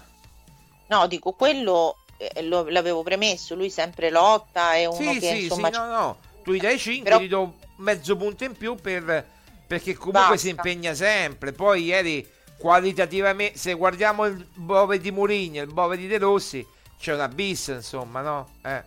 no, 0.88 1.06
dico, 1.06 1.32
quello 1.32 1.96
eh, 2.16 2.42
lo- 2.42 2.68
l'avevo 2.68 3.02
premesso, 3.02 3.54
lui 3.54 3.70
sempre 3.70 4.10
lotta, 4.10 4.74
è 4.74 4.84
uno 4.86 4.96
Sì, 5.12 5.18
che 5.18 5.28
sì, 5.34 5.42
insomma... 5.44 5.72
sì, 5.72 5.78
no, 5.78 5.86
no. 5.86 6.18
Tu 6.44 6.52
gli 6.52 6.60
dai 6.60 6.78
5, 6.78 7.02
Però- 7.10 7.20
gli 7.22 7.28
do 7.28 7.54
mezzo 7.78 8.16
punto 8.16 8.44
in 8.44 8.56
più 8.56 8.76
per, 8.76 9.26
perché 9.66 9.94
comunque 9.94 10.20
Basta. 10.20 10.36
si 10.36 10.48
impegna 10.50 10.94
sempre. 10.94 11.52
Poi 11.52 11.84
ieri 11.84 12.28
qualitativamente, 12.58 13.58
se 13.58 13.72
guardiamo 13.74 14.26
il 14.26 14.46
Bove 14.54 15.00
di 15.00 15.10
Mourinho 15.10 15.58
e 15.60 15.64
il 15.64 15.72
Bove 15.72 15.96
di 15.96 16.06
De 16.06 16.18
Rossi, 16.18 16.64
c'è 17.00 17.14
un 17.14 17.20
abisso, 17.20 17.72
insomma, 17.72 18.20
no? 18.20 18.48
Eh. 18.62 18.82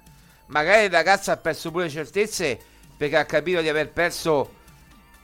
Magari 0.48 0.86
il 0.86 0.92
ragazzo 0.92 1.32
ha 1.32 1.38
perso 1.38 1.72
pure 1.72 1.90
certezze 1.90 2.58
perché 2.96 3.18
ha 3.18 3.26
capito 3.26 3.60
di 3.62 3.68
aver 3.68 3.90
perso 3.92 4.54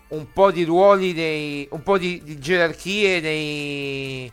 un 0.10 0.32
po' 0.32 0.52
di 0.52 0.64
ruoli, 0.64 1.14
nei, 1.14 1.68
un 1.72 1.82
po' 1.84 1.98
di, 1.98 2.22
di 2.24 2.40
gerarchie 2.40 3.20
nei... 3.20 4.32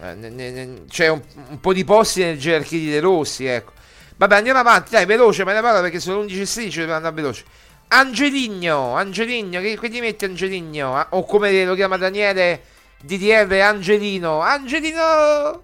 eh, 0.00 0.14
ne- 0.14 0.28
ne- 0.30 0.82
Cioè 0.88 1.08
un, 1.08 1.22
un 1.48 1.60
po' 1.60 1.72
di 1.72 1.84
posti 1.84 2.20
nelle 2.20 2.38
gerarchie 2.38 2.78
di 2.78 2.90
De 2.90 3.00
Rossi, 3.00 3.46
ecco. 3.46 3.72
Vabbè, 4.16 4.36
andiamo 4.36 4.60
avanti, 4.60 4.90
dai, 4.92 5.06
veloce, 5.06 5.44
me 5.44 5.52
ne 5.54 5.60
parlo 5.60 5.80
perché 5.80 5.98
sono 6.00 6.20
11 6.20 6.40
e 6.40 6.46
16, 6.46 6.78
devo 6.80 6.94
andare 6.94 7.14
veloce. 7.14 7.44
Angeligno, 7.88 8.94
Angeligno, 8.94 9.60
che, 9.60 9.78
che 9.78 9.88
ti 9.88 10.00
metti 10.00 10.24
Angeligno? 10.24 10.96
Ah, 10.96 11.08
O 11.10 11.24
come 11.24 11.64
lo 11.64 11.74
chiama 11.74 11.96
Daniele 11.96 12.62
DDR, 13.02 13.52
Angelino. 13.60 14.40
Angelino! 14.40 15.62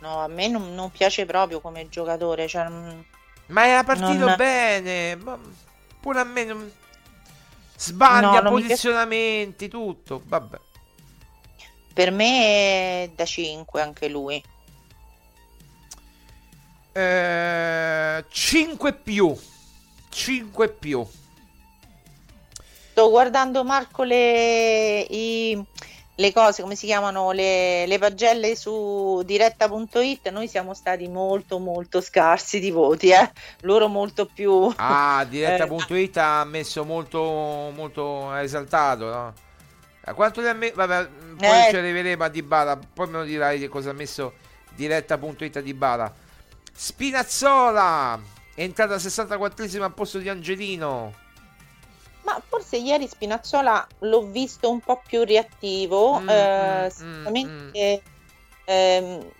No, 0.00 0.18
a 0.24 0.26
me 0.28 0.48
non, 0.48 0.74
non 0.74 0.90
piace 0.90 1.24
proprio 1.26 1.60
come 1.60 1.88
giocatore, 1.88 2.48
cioè, 2.48 2.68
mm, 2.68 3.00
Ma 3.48 3.66
era 3.66 3.84
partito 3.84 4.26
Non- 4.26 4.34
bene, 4.36 5.16
ma 5.16 5.38
pure 6.00 6.18
a 6.18 6.24
me 6.24 6.44
non... 6.44 6.72
Sbaglia, 7.84 8.40
No, 8.40 8.50
mi 8.52 8.60
piace. 8.60 8.68
posizionamenti, 8.74 9.68
tutto, 9.68 10.22
vabbè. 10.24 10.58
per 11.92 12.10
me 12.10 13.04
è 13.04 13.10
da 13.14 13.24
5 13.24 13.80
anche 13.82 14.08
lui. 14.08 14.42
Eh, 16.92 18.24
5 18.28 18.92
più. 18.94 19.36
5 20.10 20.68
più. 20.70 21.06
Sto 22.90 23.08
guardando 23.10 23.64
Marco 23.64 24.02
le, 24.04 25.00
i- 25.08 25.64
le 26.14 26.32
cose, 26.32 26.62
come 26.62 26.74
si 26.74 26.86
chiamano, 26.86 27.32
le, 27.32 27.86
le 27.86 27.98
pagelle 27.98 28.54
su 28.54 29.22
diretta.it, 29.24 30.28
noi 30.28 30.46
siamo 30.46 30.74
stati 30.74 31.08
molto 31.08 31.58
molto 31.58 32.00
scarsi 32.00 32.60
di 32.60 32.70
voti, 32.70 33.10
eh? 33.10 33.30
loro 33.60 33.88
molto 33.88 34.26
più... 34.26 34.72
Ah, 34.76 35.24
diretta.it 35.28 36.16
ha 36.18 36.44
messo 36.44 36.84
molto, 36.84 37.20
molto 37.74 38.28
ha 38.28 38.42
esaltato, 38.42 39.04
no? 39.06 39.32
A 40.04 40.14
quanto 40.14 40.40
ne 40.40 40.48
ha 40.48 40.52
messo? 40.52 40.74
Vabbè, 40.74 41.08
poi 41.36 41.48
Eh. 41.48 41.70
ci 41.70 41.76
arriveremo 41.76 42.24
a 42.24 42.28
Dybala, 42.28 42.78
poi 42.92 43.06
me 43.06 43.18
lo 43.18 43.24
dirai 43.24 43.58
che 43.58 43.68
cosa 43.68 43.90
ha 43.90 43.94
messo 43.94 44.34
diretta.it 44.74 45.56
a 45.56 45.60
Dybala. 45.60 46.12
Spinazzola, 46.74 48.20
è 48.54 48.62
entrata 48.62 48.94
al 48.94 49.00
64esimo 49.00 49.82
al 49.82 49.94
posto 49.94 50.18
di 50.18 50.28
Angelino. 50.28 51.14
Ma 52.22 52.40
forse 52.46 52.76
ieri 52.76 53.08
Spinazzola 53.08 53.86
l'ho 54.00 54.22
visto 54.22 54.70
un 54.70 54.80
po' 54.80 55.02
più 55.06 55.24
reattivo, 55.24 56.20
Mm, 56.20 56.28
eh, 56.28 56.84
mm, 56.84 56.88
sicuramente 56.88 58.02
ehm, 58.64 59.30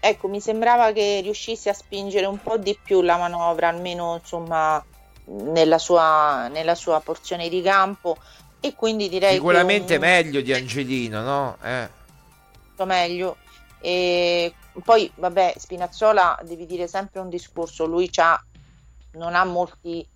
ecco, 0.00 0.28
mi 0.28 0.40
sembrava 0.40 0.92
che 0.92 1.20
riuscisse 1.22 1.68
a 1.68 1.74
spingere 1.74 2.26
un 2.26 2.40
po' 2.42 2.56
di 2.56 2.78
più 2.82 3.02
la 3.02 3.18
manovra, 3.18 3.68
almeno 3.68 4.16
insomma 4.20 4.82
nella 5.26 5.78
sua, 5.78 6.48
nella 6.48 6.74
sua 6.74 7.00
porzione 7.00 7.48
di 7.48 7.62
campo. 7.62 8.16
e 8.62 8.74
quindi 8.74 9.08
direi 9.08 9.34
sicuramente 9.34 9.94
un... 9.94 10.00
meglio 10.00 10.40
di 10.42 10.52
Angelino, 10.52 11.22
no? 11.22 11.56
Eh. 11.62 11.88
Meglio. 12.84 13.36
E 13.80 14.54
poi, 14.84 15.10
vabbè, 15.14 15.54
Spinazzola 15.56 16.38
devi 16.44 16.66
dire 16.66 16.86
sempre 16.86 17.20
un 17.20 17.28
discorso, 17.28 17.86
lui 17.86 18.10
c'ha, 18.10 18.42
non 19.12 19.34
ha 19.34 19.44
molti, 19.44 20.06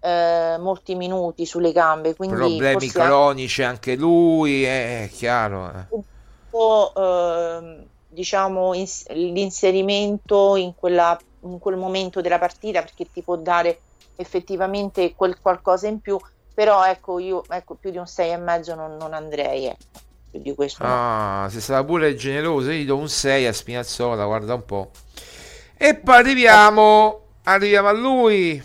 eh, 0.00 0.56
molti 0.58 0.94
minuti 0.94 1.46
sulle 1.46 1.72
gambe, 1.72 2.14
quindi 2.14 2.36
problemi 2.36 2.88
cronici 2.88 3.62
anche 3.62 3.96
lui, 3.96 4.64
è 4.64 5.08
chiaro. 5.12 5.68
Eh. 5.68 5.86
Un 5.90 6.02
po', 6.50 6.92
eh, 6.96 7.86
diciamo, 8.08 8.74
ins- 8.74 9.06
l'inserimento 9.08 10.56
in, 10.56 10.74
quella, 10.74 11.18
in 11.40 11.58
quel 11.58 11.76
momento 11.76 12.20
della 12.20 12.38
partita 12.38 12.80
perché 12.80 13.06
ti 13.12 13.22
può 13.22 13.36
dare 13.36 13.80
effettivamente 14.16 15.14
quel 15.14 15.40
qualcosa 15.40 15.86
in 15.86 16.00
più, 16.00 16.18
però 16.54 16.84
ecco 16.84 17.18
io 17.18 17.44
ecco, 17.48 17.74
più 17.74 17.90
di 17.90 17.98
un 17.98 18.04
6,5 18.04 18.74
non, 18.74 18.96
non 18.96 19.14
andrei. 19.14 19.66
Ecco 19.66 20.06
più 20.30 20.40
di 20.40 20.54
questo. 20.54 20.82
Ah, 20.84 21.42
no. 21.44 21.48
sei 21.48 21.60
stata 21.60 21.84
pure 21.84 22.14
generosa, 22.14 22.72
io 22.72 22.82
gli 22.82 22.86
do 22.86 22.96
un 22.96 23.08
6 23.08 23.46
a 23.46 23.52
Spinazzola, 23.52 24.24
guarda 24.24 24.54
un 24.54 24.64
po'. 24.64 24.90
E 25.76 25.94
poi 25.94 26.16
arriviamo, 26.16 27.20
arriviamo 27.44 27.88
a 27.88 27.92
lui. 27.92 28.62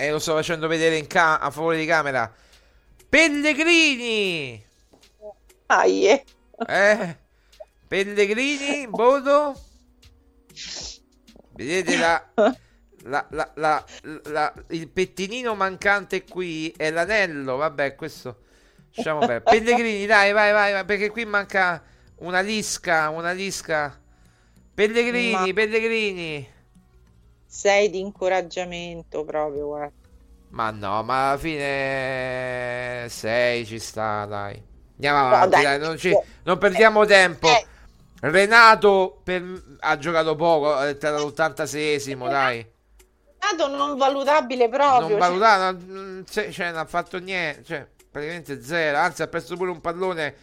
E 0.00 0.10
lo 0.12 0.20
sto 0.20 0.34
facendo 0.34 0.68
vedere 0.68 1.04
ca- 1.08 1.40
a 1.40 1.50
favore 1.50 1.76
di 1.76 1.84
camera. 1.84 2.32
Pellegrini! 3.08 4.64
Aie. 5.66 6.24
Eh? 6.68 7.16
Pellegrini, 7.88 8.86
voto? 8.86 9.60
Vedete 11.54 11.96
la, 11.96 12.30
la, 13.02 13.84
la, 14.24 14.54
il 14.68 14.88
pettinino 14.88 15.56
mancante 15.56 16.22
qui 16.22 16.72
è 16.76 16.90
l'anello, 16.90 17.56
vabbè, 17.56 17.96
questo 17.96 18.42
Lasciamo 18.94 19.20
perdere. 19.20 19.42
Pellegrini, 19.42 20.06
dai, 20.06 20.32
vai, 20.32 20.52
vai, 20.52 20.72
vai, 20.72 20.84
perché 20.84 21.10
qui 21.10 21.24
manca 21.24 21.82
una 22.18 22.40
lisca, 22.40 23.10
una 23.10 23.32
lisca. 23.32 24.00
Pellegrini, 24.74 25.32
Ma... 25.32 25.52
Pellegrini. 25.52 26.56
Sei 27.48 27.88
di 27.88 27.98
incoraggiamento 27.98 29.24
proprio, 29.24 29.66
guarda. 29.66 29.92
Ma 30.50 30.70
no, 30.70 31.02
ma 31.02 31.30
alla 31.30 31.38
fine 31.38 33.06
6 33.08 33.66
ci 33.66 33.78
sta, 33.78 34.26
dai. 34.26 34.62
Andiamo 34.94 35.26
avanti, 35.26 35.56
no, 35.56 35.62
dai, 35.62 35.62
dai, 35.62 35.78
non, 35.78 35.96
ci, 35.96 36.16
non, 36.44 36.58
perdiamo 36.58 37.04
tempo. 37.06 37.48
Eh. 37.48 37.66
Renato 38.20 39.20
per, 39.22 39.42
ha 39.80 39.96
giocato 39.96 40.34
poco, 40.36 40.78
è 40.80 40.94
stato 40.94 41.26
l'86esimo, 41.26 42.28
dai. 42.28 42.66
Renato 43.38 43.76
non 43.76 43.96
valutabile 43.96 44.68
proprio. 44.68 45.08
Non 45.08 45.18
valutato, 45.18 46.24
cioè, 46.30 46.50
cioè, 46.50 46.70
non 46.70 46.78
ha 46.78 46.86
fatto 46.86 47.18
niente. 47.18 47.64
Cioè 47.64 47.86
praticamente 48.10 48.62
zero, 48.62 48.98
anzi 48.98 49.22
ha 49.22 49.28
preso 49.28 49.56
pure 49.56 49.70
un 49.70 49.80
pallone. 49.80 50.34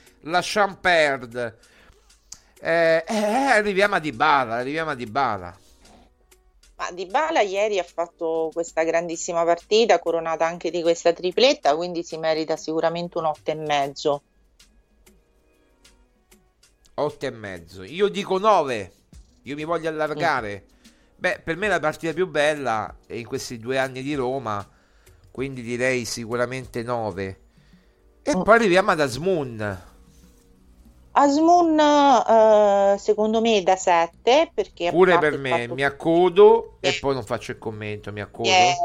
Eh, 2.61 3.03
eh, 3.07 3.15
arriviamo 3.15 3.95
a 3.95 3.99
Dybala, 3.99 4.56
arriviamo 4.56 4.91
a 4.91 4.95
Dybala. 4.95 5.57
Ma 6.78 6.92
Dybala 6.92 7.42
ieri 7.42 7.80
ha 7.80 7.84
fatto 7.84 8.50
questa 8.54 8.84
grandissima 8.84 9.46
partita, 9.46 10.00
coronata 10.00 10.46
anche 10.46 10.70
di 10.70 10.82
questa 10.82 11.14
tripletta, 11.14 11.76
quindi 11.76 12.04
si 12.04 12.18
merita 12.18 12.58
sicuramente 12.58 13.18
un 13.18 13.26
8 13.26 13.52
e 13.52 13.56
mezzo. 13.56 14.22
8 16.96 17.26
e 17.26 17.32
mezzo. 17.32 17.84
Io 17.84 18.10
dico 18.10 18.38
9. 18.38 18.92
Io 19.44 19.56
mi 19.56 19.64
voglio 19.64 19.90
allargare. 19.90 20.66
Mm. 20.68 20.74
Beh, 21.18 21.42
per 21.44 21.56
me 21.56 21.70
la 21.70 21.80
partita 21.80 22.14
più 22.14 22.28
bella 22.28 22.94
è 23.06 23.14
in 23.14 23.26
questi 23.26 23.58
due 23.58 23.78
anni 23.78 24.02
di 24.02 24.14
Roma, 24.16 24.68
quindi 25.32 25.62
direi 25.62 26.04
sicuramente 26.04 26.84
9. 26.84 27.40
E 28.22 28.36
mm. 28.36 28.42
poi 28.42 28.56
arriviamo 28.56 28.92
ad 28.92 29.00
Asmoon. 29.00 29.94
Asmoon 31.18 31.78
uh, 31.80 32.98
secondo 32.98 33.40
me 33.40 33.64
da 33.64 33.78
7 33.78 34.52
perché 34.54 34.92
pure 34.92 35.18
per 35.18 35.38
me 35.38 35.68
mi 35.70 35.84
accodo 35.84 36.78
che... 36.82 36.90
e 36.90 36.98
poi 37.00 37.14
non 37.14 37.24
faccio 37.24 37.52
il 37.52 37.58
commento 37.58 38.12
mi 38.12 38.20
accodo 38.20 38.50
è, 38.50 38.76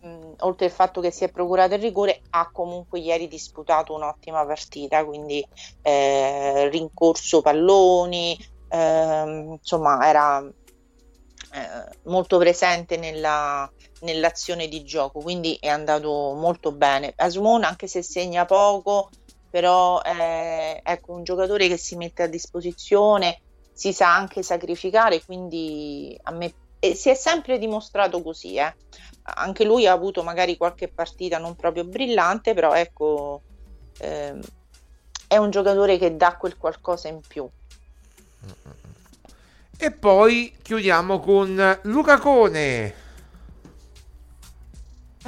mh, 0.00 0.36
oltre 0.38 0.66
al 0.66 0.72
fatto 0.72 1.02
che 1.02 1.10
si 1.10 1.24
è 1.24 1.30
procurato 1.30 1.74
il 1.74 1.82
rigore 1.82 2.22
ha 2.30 2.50
comunque 2.50 3.00
ieri 3.00 3.28
disputato 3.28 3.94
un'ottima 3.94 4.46
partita 4.46 5.04
quindi 5.04 5.46
eh, 5.82 6.68
rincorso 6.70 7.42
palloni 7.42 8.38
eh, 8.68 9.56
insomma 9.58 10.08
era 10.08 10.42
eh, 11.56 11.96
molto 12.04 12.38
presente 12.38 12.96
nella, 12.96 13.70
nell'azione 14.00 14.68
di 14.68 14.84
gioco, 14.84 15.20
quindi 15.20 15.56
è 15.60 15.68
andato 15.68 16.34
molto 16.34 16.72
bene. 16.72 17.14
Asmon, 17.16 17.64
anche 17.64 17.86
se 17.86 18.02
segna 18.02 18.44
poco, 18.44 19.08
però 19.56 20.02
è 20.02 20.82
ecco, 20.84 21.14
un 21.14 21.24
giocatore 21.24 21.66
che 21.66 21.78
si 21.78 21.96
mette 21.96 22.24
a 22.24 22.26
disposizione, 22.26 23.40
si 23.72 23.94
sa 23.94 24.14
anche 24.14 24.42
sacrificare, 24.42 25.24
quindi 25.24 26.14
a 26.24 26.30
me 26.32 26.52
e 26.78 26.94
si 26.94 27.08
è 27.08 27.14
sempre 27.14 27.56
dimostrato 27.56 28.22
così. 28.22 28.56
Eh. 28.56 28.76
Anche 29.22 29.64
lui 29.64 29.86
ha 29.86 29.92
avuto 29.92 30.22
magari 30.22 30.58
qualche 30.58 30.88
partita 30.88 31.38
non 31.38 31.56
proprio 31.56 31.86
brillante, 31.86 32.52
però 32.52 32.74
ecco, 32.74 33.40
ehm, 34.00 34.42
è 35.26 35.38
un 35.38 35.48
giocatore 35.48 35.96
che 35.96 36.18
dà 36.18 36.36
quel 36.36 36.58
qualcosa 36.58 37.08
in 37.08 37.22
più. 37.26 37.48
E 39.78 39.90
poi 39.90 40.54
chiudiamo 40.60 41.18
con 41.18 41.78
Luca 41.84 42.18
Cone. 42.18 43.05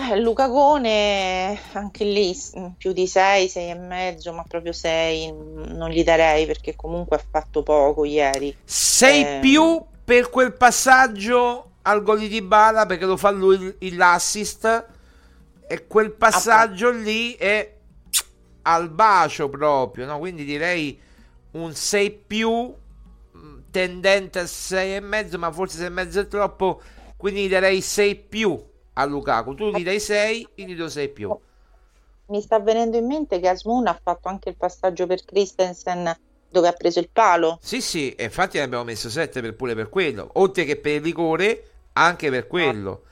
Eh, 0.01 0.20
Luca 0.20 0.49
Cone, 0.49 1.59
anche 1.73 2.05
lì 2.05 2.33
più 2.77 2.93
di 2.93 3.09
6, 3.09 3.49
6 3.49 3.70
e 3.70 3.75
mezzo, 3.75 4.33
ma 4.33 4.45
proprio 4.47 4.73
6 4.73 5.33
non 5.33 5.91
gli 5.91 6.05
darei 6.05 6.47
perché 6.47 6.77
comunque 6.77 7.16
ha 7.16 7.25
fatto 7.29 7.65
poco 7.65 8.05
ieri. 8.05 8.57
6 8.65 9.20
eh... 9.20 9.39
più 9.41 9.85
per 10.05 10.31
quel 10.31 10.53
passaggio 10.53 11.70
al 11.83 12.05
gol 12.05 12.20
di 12.20 12.29
Dybala 12.29 12.87
perché 12.87 13.07
lo 13.07 13.16
fa 13.16 13.31
lui 13.31 13.75
l'assist 13.97 14.87
e 15.66 15.87
quel 15.89 16.12
passaggio 16.12 16.89
ah, 16.89 16.93
lì 16.93 17.35
è 17.35 17.75
al 18.62 18.91
bacio 18.91 19.49
proprio, 19.49 20.07
no? 20.07 20.20
quindi 20.20 20.45
direi 20.45 20.97
un 21.53 21.75
6 21.75 22.23
più 22.25 22.73
tendente 23.73 24.39
a 24.39 24.47
6 24.47 24.95
e 24.95 25.01
mezzo, 25.01 25.39
ma 25.39 25.51
forse 25.51 25.79
6 25.79 25.87
e 25.87 25.91
mezzo 25.91 26.20
è 26.20 26.29
troppo, 26.29 26.81
quindi 27.16 27.49
darei 27.49 27.81
6 27.81 28.15
più 28.15 28.68
a 28.99 29.05
Lukaku. 29.05 29.55
Tu 29.55 29.70
gli 29.70 29.85
dai 29.85 30.01
6, 30.01 30.49
io 30.57 30.66
gli 30.66 30.77
do 30.77 30.89
6 30.89 31.09
più. 31.11 31.37
Mi 32.27 32.43
sta 32.43 32.59
venendo 32.61 32.97
in 32.97 33.07
mente 33.07 33.41
che 33.41 33.49
Asmoon 33.49 33.87
ha 33.87 33.99
fatto 34.01 34.29
anche 34.29 34.51
il 34.51 34.57
passaggio 34.57 35.07
per 35.07 35.25
Christensen 35.25 36.15
dove 36.51 36.69
ha 36.69 36.73
preso 36.73 36.99
il 36.99 37.09
palo. 37.11 37.59
Sì, 37.62 37.81
sì, 37.81 38.15
infatti 38.19 38.59
ne 38.59 38.65
abbiamo 38.65 38.85
messo 38.85 39.09
7 39.09 39.41
per, 39.41 39.55
pure 39.55 39.75
per 39.75 39.89
quello, 39.89 40.29
oltre 40.35 40.65
che 40.65 40.77
per 40.77 40.95
il 40.95 41.03
rigore, 41.03 41.70
anche 41.93 42.29
per 42.31 42.47
quello. 42.47 43.03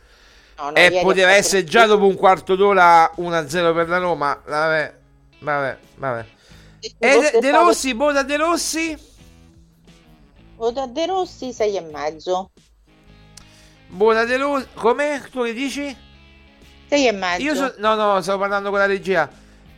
No, 0.59 0.71
no, 0.71 0.75
e 0.75 1.01
poteva 1.03 1.33
essere 1.33 1.65
già 1.65 1.87
dopo 1.87 2.07
un 2.07 2.17
quarto 2.17 2.57
d'ora 2.57 3.13
1-0 3.17 3.75
per 3.75 3.89
la 3.89 3.99
Roma. 3.99 4.41
Vabbè, 4.45 4.95
vabbè, 5.41 5.79
vabbè. 5.97 6.27
E 6.81 6.95
De, 6.99 7.39
De 7.41 7.51
Rossi, 7.51 7.95
Boda 7.95 8.23
De 8.23 8.37
Rossi? 8.37 8.97
Boda 10.57 10.87
De 10.87 11.07
Rossi 11.07 11.53
6 11.53 11.77
e 11.77 11.81
mezzo. 11.81 12.51
Buona 13.89 14.25
De 14.25 14.37
Rossi, 14.37 14.67
come 14.75 15.27
tu 15.31 15.43
che 15.45 15.53
dici? 15.53 15.97
6 16.89 17.07
e 17.07 17.13
mezzo. 17.13 17.43
Io 17.43 17.55
so, 17.55 17.75
no, 17.79 17.95
no, 17.95 18.21
stavo 18.21 18.41
parlando 18.41 18.71
con 18.71 18.79
la 18.79 18.87
regia. 18.87 19.31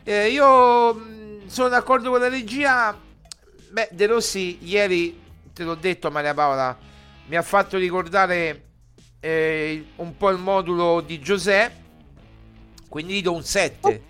Eh, 0.03 0.29
io 0.29 0.93
mh, 0.93 1.47
sono 1.47 1.69
d'accordo 1.69 2.09
con 2.09 2.19
la 2.19 2.29
regia. 2.29 2.97
Beh, 3.71 3.89
De 3.91 4.05
Rossi 4.07 4.59
ieri, 4.61 5.19
te 5.53 5.63
l'ho 5.63 5.75
detto 5.75 6.09
Maria 6.09 6.33
Paola, 6.33 6.77
mi 7.27 7.35
ha 7.35 7.41
fatto 7.41 7.77
ricordare 7.77 8.63
eh, 9.19 9.85
un 9.97 10.17
po' 10.17 10.29
il 10.29 10.39
modulo 10.39 11.01
di 11.01 11.19
Giuseppe, 11.19 11.83
quindi 12.89 13.15
gli 13.15 13.21
do 13.21 13.33
un 13.33 13.43
7. 13.43 14.03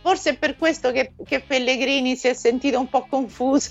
Forse 0.00 0.30
è 0.30 0.36
per 0.38 0.56
questo 0.56 0.92
che, 0.92 1.12
che 1.24 1.40
Pellegrini 1.40 2.16
si 2.16 2.28
è 2.28 2.32
sentito 2.34 2.78
un 2.78 2.88
po' 2.88 3.06
confuso. 3.06 3.70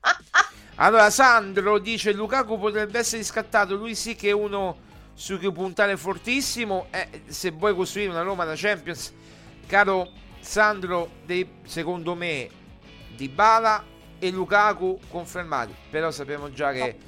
Allora, 0.76 1.10
Sandro 1.10 1.78
dice: 1.78 2.12
Lukaku 2.12 2.58
potrebbe 2.58 2.98
essere 2.98 3.18
riscattato. 3.18 3.74
Lui 3.74 3.94
sì 3.94 4.14
che 4.14 4.28
è 4.28 4.32
uno 4.32 4.90
su 5.14 5.38
cui 5.38 5.52
puntare 5.52 5.96
fortissimo. 5.96 6.86
Eh, 6.90 7.22
se 7.26 7.50
vuoi 7.50 7.74
costruire 7.74 8.10
una 8.10 8.22
Roma 8.22 8.44
da 8.44 8.54
Champions, 8.56 9.12
caro 9.66 10.08
Sandro, 10.40 11.08
dei, 11.24 11.48
secondo 11.64 12.14
me, 12.14 12.48
Di 13.14 13.28
Bala 13.28 13.84
e 14.18 14.30
Lukaku 14.30 14.98
confermati. 15.08 15.74
Però 15.90 16.10
sappiamo 16.10 16.50
già 16.50 16.72
che. 16.72 16.98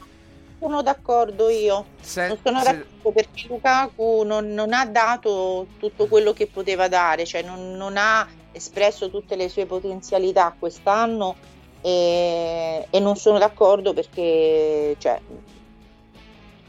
Sono 0.58 0.82
d'accordo 0.82 1.48
io. 1.48 1.86
Se, 2.00 2.28
non 2.28 2.38
sono 2.42 2.60
se... 2.60 2.64
d'accordo 2.64 3.12
perché 3.12 3.46
Lukaku 3.48 4.22
non, 4.24 4.52
non, 4.52 4.72
ha 4.72 4.86
dato 4.86 5.66
tutto 5.78 6.06
quello 6.06 6.32
che 6.32 6.46
poteva 6.46 6.88
dare, 6.88 7.24
cioè 7.24 7.42
non, 7.42 7.72
non 7.72 7.96
ha 7.96 8.26
espresso 8.52 9.10
tutte 9.10 9.36
le 9.36 9.48
sue 9.48 9.66
potenzialità 9.66 10.54
quest'anno 10.56 11.52
e, 11.86 12.86
e 12.88 12.98
non 12.98 13.14
sono 13.14 13.36
d'accordo 13.36 13.92
perché 13.92 14.96
cioè, 14.96 15.20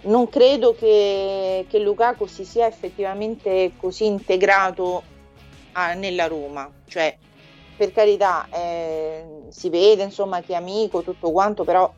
non 0.01 0.27
credo 0.27 0.75
che, 0.75 1.65
che, 1.69 1.79
Lukaku 1.79 2.25
si 2.25 2.43
sia 2.43 2.67
effettivamente 2.67 3.71
così 3.77 4.07
integrato 4.07 5.03
a, 5.71 5.93
nella 5.93 6.27
Roma, 6.27 6.69
cioè 6.89 7.15
per 7.77 7.93
carità 7.93 8.45
eh, 8.51 9.23
si 9.47 9.69
vede 9.69 10.03
insomma 10.03 10.41
che 10.41 10.51
è 10.51 10.57
amico, 10.57 11.01
tutto 11.01 11.31
quanto, 11.31 11.63
però 11.63 11.89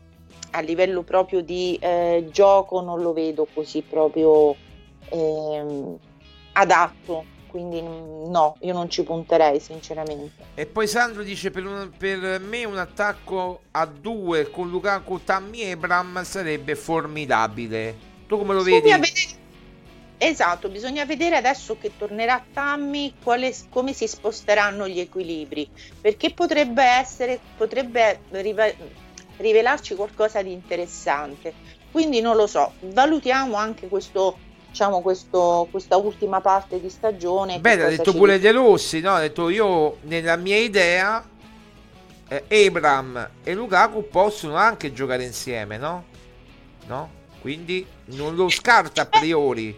a 0.52 0.60
livello 0.60 1.02
proprio 1.02 1.40
di 1.40 1.76
eh, 1.80 2.28
gioco 2.30 2.80
non 2.82 3.02
lo 3.02 3.12
vedo 3.12 3.48
così 3.52 3.82
proprio 3.82 4.54
ehm, 5.08 5.98
adatto 6.52 7.36
quindi 7.48 7.80
no, 7.82 8.56
io 8.60 8.72
non 8.72 8.88
ci 8.88 9.02
punterei 9.02 9.58
sinceramente. 9.60 10.44
E 10.54 10.66
poi 10.66 10.86
Sandro 10.86 11.22
dice 11.22 11.50
per, 11.50 11.66
un, 11.66 11.90
per 11.96 12.40
me 12.40 12.64
un 12.64 12.78
attacco 12.78 13.62
a 13.72 13.86
due 13.86 14.50
con 14.50 14.68
Lukaku, 14.70 15.24
Tammy 15.24 15.60
e 15.60 15.76
Bram 15.76 16.22
sarebbe 16.24 16.76
formidabile. 16.76 17.96
Tu 18.26 18.38
come 18.38 18.54
lo 18.54 18.62
vedi? 18.62 18.90
Vedere... 18.90 19.36
Esatto, 20.20 20.68
bisogna 20.68 21.04
vedere 21.04 21.36
adesso 21.36 21.78
che 21.78 21.92
tornerà 21.96 22.44
Tammy 22.52 23.14
quale, 23.22 23.54
come 23.70 23.92
si 23.92 24.08
sposteranno 24.08 24.88
gli 24.88 24.98
equilibri, 24.98 25.70
perché 26.00 26.32
potrebbe 26.32 26.82
essere, 26.82 27.38
potrebbe 27.56 28.20
rivelarci 29.36 29.94
qualcosa 29.94 30.42
di 30.42 30.50
interessante. 30.50 31.54
Quindi 31.92 32.20
non 32.20 32.34
lo 32.34 32.48
so, 32.48 32.72
valutiamo 32.80 33.54
anche 33.54 33.86
questo 33.86 34.36
diciamo 34.78 35.00
questo, 35.00 35.66
questa 35.72 35.96
ultima 35.96 36.40
parte 36.40 36.80
di 36.80 36.88
stagione. 36.88 37.58
Beh, 37.58 37.82
ha 37.82 37.88
detto 37.88 38.12
pure 38.12 38.38
De 38.38 38.52
Rossi, 38.52 39.00
no? 39.00 39.10
Ha 39.10 39.18
detto 39.18 39.48
io 39.48 39.96
nella 40.02 40.36
mia 40.36 40.56
idea 40.56 41.28
eh, 42.28 42.66
Abram 42.66 43.30
e 43.42 43.54
Lukaku 43.54 44.06
possono 44.08 44.54
anche 44.54 44.92
giocare 44.92 45.24
insieme, 45.24 45.78
no? 45.78 46.04
No? 46.86 47.10
Quindi 47.40 47.84
non 48.04 48.36
lo 48.36 48.48
scarta 48.48 49.02
a 49.02 49.06
priori. 49.06 49.76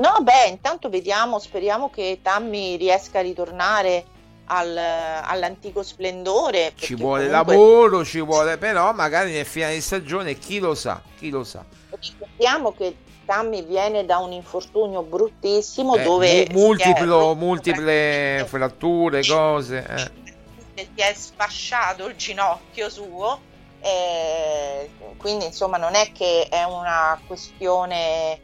No, 0.00 0.20
beh, 0.20 0.48
intanto 0.48 0.88
vediamo, 0.88 1.38
speriamo 1.38 1.88
che 1.88 2.18
Tammy 2.20 2.76
riesca 2.76 3.20
a 3.20 3.22
ritornare 3.22 4.04
al, 4.46 4.76
all'antico 4.76 5.84
splendore. 5.84 6.72
Ci 6.74 6.96
vuole 6.96 7.28
comunque... 7.28 7.52
lavoro, 7.54 8.04
ci 8.04 8.20
vuole, 8.20 8.58
però 8.58 8.92
magari 8.92 9.30
nel 9.30 9.46
finale 9.46 9.74
di 9.74 9.80
stagione 9.80 10.36
chi 10.36 10.58
lo 10.58 10.74
sa, 10.74 11.00
chi 11.16 11.30
lo 11.30 11.44
sa. 11.44 11.64
Speriamo 12.00 12.72
che 12.72 12.96
Tammy 13.28 13.62
viene 13.62 14.06
da 14.06 14.16
un 14.16 14.32
infortunio 14.32 15.02
bruttissimo 15.02 15.96
eh, 15.96 16.02
dove 16.02 16.48
multiplo, 16.50 17.34
multiple 17.34 18.42
fratture, 18.48 19.22
cose. 19.22 19.84
Eh. 19.86 20.86
Si 20.86 20.88
è 20.94 21.12
sfasciato 21.12 22.06
il 22.06 22.16
ginocchio 22.16 22.88
suo, 22.88 23.38
eh, 23.80 24.88
quindi 25.18 25.44
insomma 25.44 25.76
non 25.76 25.94
è 25.94 26.10
che 26.12 26.48
è 26.48 26.62
una 26.64 27.20
questione 27.26 28.40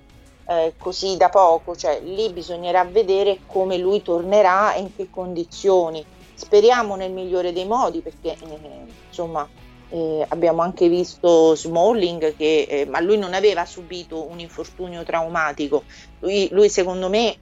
eh, 0.47 0.75
così 0.77 1.17
da 1.17 1.31
poco, 1.31 1.75
cioè 1.75 2.03
lì 2.03 2.31
bisognerà 2.31 2.85
vedere 2.85 3.39
come 3.47 3.79
lui 3.79 4.03
tornerà 4.03 4.75
e 4.75 4.81
in 4.81 4.95
che 4.95 5.09
condizioni. 5.09 6.05
Speriamo 6.35 6.95
nel 6.97 7.11
migliore 7.11 7.55
dei 7.55 7.65
modi 7.65 8.01
perché 8.01 8.33
eh, 8.33 8.87
insomma 9.09 9.49
eh, 9.95 10.27
abbiamo 10.29 10.63
anche 10.63 10.89
visto 10.89 11.55
Smalling 11.55 12.35
che 12.35 12.67
eh, 12.69 12.87
ma 12.87 12.99
lui 12.99 13.17
non 13.17 13.33
aveva 13.33 13.65
subito 13.65 14.29
un 14.29 14.41
infortunio 14.41 15.05
traumatico. 15.05 15.85
Lui, 16.19 16.49
lui, 16.51 16.69
secondo 16.69 17.09
me 17.09 17.37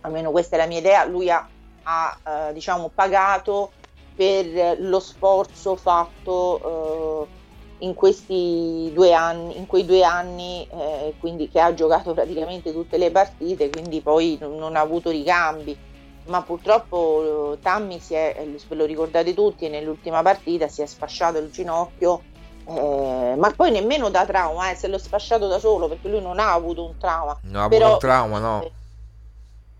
almeno 0.00 0.32
questa 0.32 0.56
è 0.56 0.58
la 0.58 0.66
mia 0.66 0.78
idea 0.78 1.04
lui 1.04 1.30
ha, 1.30 1.46
ha 1.82 2.48
eh, 2.48 2.52
diciamo 2.52 2.90
pagato 2.92 3.70
per 4.16 4.78
lo 4.80 4.98
sforzo 4.98 5.76
fatto 5.76 7.28
eh, 7.28 7.84
in 7.84 7.94
questi 7.94 8.90
due 8.94 9.12
anni 9.12 9.58
in 9.58 9.66
quei 9.66 9.84
due 9.84 10.02
anni 10.02 10.66
eh, 10.70 11.14
quindi 11.20 11.50
che 11.50 11.60
ha 11.60 11.74
giocato 11.74 12.14
praticamente 12.14 12.72
tutte 12.72 12.96
le 12.96 13.10
partite 13.10 13.68
quindi 13.68 14.00
poi 14.00 14.38
non, 14.40 14.56
non 14.56 14.76
ha 14.76 14.80
avuto 14.80 15.10
ricambi 15.10 15.76
ma 16.24 16.42
purtroppo 16.42 17.52
eh, 17.54 17.60
Tammy 17.60 17.98
si 17.98 18.14
è, 18.14 18.34
eh, 18.36 18.46
ve 18.68 18.74
lo 18.74 18.84
ricordate 18.84 19.34
tutti, 19.34 19.68
nell'ultima 19.68 20.22
partita 20.22 20.68
si 20.68 20.82
è 20.82 20.86
sfasciato 20.86 21.38
il 21.38 21.50
ginocchio, 21.50 22.22
eh, 22.66 23.34
ma 23.36 23.50
poi 23.50 23.70
nemmeno 23.70 24.10
da 24.10 24.26
trauma, 24.26 24.70
eh, 24.70 24.74
se 24.74 24.88
l'ho 24.88 24.98
sfasciato 24.98 25.48
da 25.48 25.58
solo 25.58 25.88
perché 25.88 26.08
lui 26.08 26.20
non 26.22 26.38
ha 26.38 26.52
avuto 26.52 26.84
un 26.84 26.96
trauma. 26.98 27.38
Non 27.42 27.62
ha 27.62 27.64
avuto 27.64 27.92
un 27.92 27.98
trauma, 27.98 28.38
no. 28.38 28.62
Eh, 28.62 28.72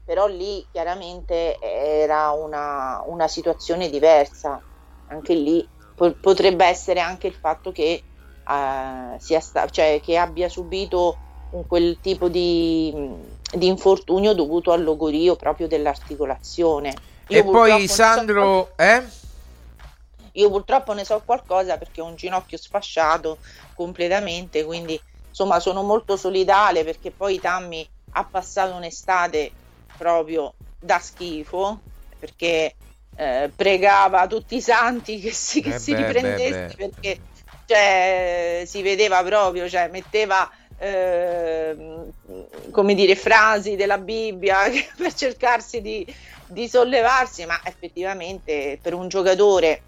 però 0.04 0.26
lì 0.26 0.66
chiaramente 0.72 1.58
era 1.60 2.30
una, 2.30 3.00
una 3.06 3.28
situazione 3.28 3.88
diversa, 3.88 4.60
anche 5.06 5.34
lì 5.34 5.64
po- 5.94 6.16
potrebbe 6.18 6.64
essere 6.64 6.98
anche 6.98 7.28
il 7.28 7.34
fatto 7.34 7.70
che, 7.70 8.02
sia 9.18 9.38
sta- 9.38 9.68
cioè, 9.68 10.00
che 10.02 10.16
abbia 10.16 10.48
subito 10.48 11.18
un, 11.50 11.64
quel 11.64 12.00
tipo 12.00 12.28
di 12.28 12.92
di 13.52 13.66
infortunio 13.66 14.32
dovuto 14.32 14.72
al 14.72 14.82
logorio 14.82 15.36
proprio 15.36 15.66
dell'articolazione. 15.66 16.94
Io 17.28 17.38
e 17.38 17.44
poi 17.44 17.88
Sandro, 17.88 18.72
so 18.76 18.82
eh? 18.82 19.04
Io 20.32 20.50
purtroppo 20.50 20.92
ne 20.92 21.04
so 21.04 21.20
qualcosa 21.24 21.76
perché 21.76 22.00
ho 22.00 22.06
un 22.06 22.14
ginocchio 22.14 22.56
sfasciato 22.56 23.38
completamente, 23.74 24.64
quindi 24.64 25.00
insomma 25.28 25.60
sono 25.60 25.82
molto 25.82 26.16
solidale 26.16 26.84
perché 26.84 27.10
poi 27.10 27.40
Tammy 27.40 27.86
ha 28.12 28.24
passato 28.24 28.74
un'estate 28.74 29.50
proprio 29.96 30.54
da 30.78 30.98
schifo 30.98 31.80
perché 32.18 32.74
eh, 33.16 33.50
pregava 33.54 34.26
tutti 34.26 34.56
i 34.56 34.60
santi 34.60 35.20
che 35.20 35.32
si, 35.32 35.60
che 35.60 35.74
eh 35.74 35.78
si 35.78 35.92
beh, 35.92 36.06
riprendesse 36.06 36.50
beh, 36.50 36.66
beh. 36.66 36.88
perché 36.88 37.20
cioè, 37.66 38.62
si 38.66 38.82
vedeva 38.82 39.22
proprio, 39.22 39.68
cioè 39.68 39.88
metteva 39.88 40.50
eh, 40.80 41.76
come 42.70 42.94
dire, 42.94 43.14
frasi 43.14 43.76
della 43.76 43.98
Bibbia 43.98 44.60
per 44.96 45.12
cercarsi 45.12 45.82
di, 45.82 46.06
di, 46.46 46.68
sollevarsi, 46.68 47.44
ma 47.44 47.60
effettivamente 47.64 48.78
per 48.80 48.94
un 48.94 49.08
giocatore 49.08 49.82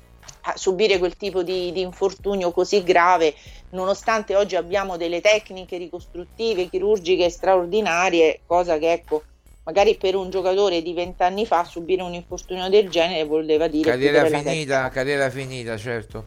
subire 0.54 0.98
quel 0.98 1.16
tipo 1.16 1.42
di, 1.42 1.72
di, 1.72 1.80
infortunio 1.80 2.50
così 2.50 2.82
grave, 2.82 3.34
nonostante 3.70 4.36
oggi 4.36 4.56
abbiamo 4.56 4.98
delle 4.98 5.22
tecniche 5.22 5.78
ricostruttive, 5.78 6.68
chirurgiche 6.68 7.30
straordinarie, 7.30 8.40
cosa 8.44 8.76
che 8.78 8.92
ecco, 8.92 9.22
magari 9.64 9.96
per 9.96 10.14
un 10.14 10.28
giocatore 10.28 10.82
di 10.82 10.92
vent'anni 10.92 11.46
fa 11.46 11.64
subire 11.64 12.02
un 12.02 12.12
infortunio 12.12 12.68
del 12.68 12.90
genere 12.90 13.24
voleva 13.24 13.66
dire 13.66 13.88
carriera 13.88 14.26
finita, 14.26 14.88
carriera 14.90 15.30
finita, 15.30 15.76
certo. 15.78 16.26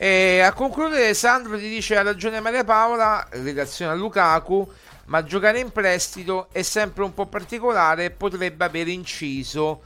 E 0.00 0.38
a 0.38 0.52
concludere, 0.52 1.12
Sandro 1.12 1.58
ti 1.58 1.68
dice: 1.68 1.96
Ha 1.96 2.02
ragione 2.02 2.38
Maria 2.38 2.62
Paola, 2.62 3.26
relazione 3.30 3.90
a 3.90 3.94
Lukaku, 3.96 4.70
ma 5.06 5.24
giocare 5.24 5.58
in 5.58 5.72
prestito 5.72 6.46
è 6.52 6.62
sempre 6.62 7.02
un 7.02 7.12
po' 7.12 7.26
particolare 7.26 8.10
potrebbe 8.10 8.64
aver 8.64 8.86
inciso. 8.86 9.82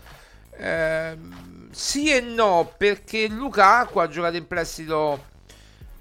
Eh, 0.55 1.17
sì 1.71 2.13
e 2.13 2.21
no, 2.21 2.75
perché 2.77 3.27
Lukaku 3.27 4.01
ha 4.01 4.09
giocato 4.09 4.37
in 4.37 4.47
prestito 4.47 5.31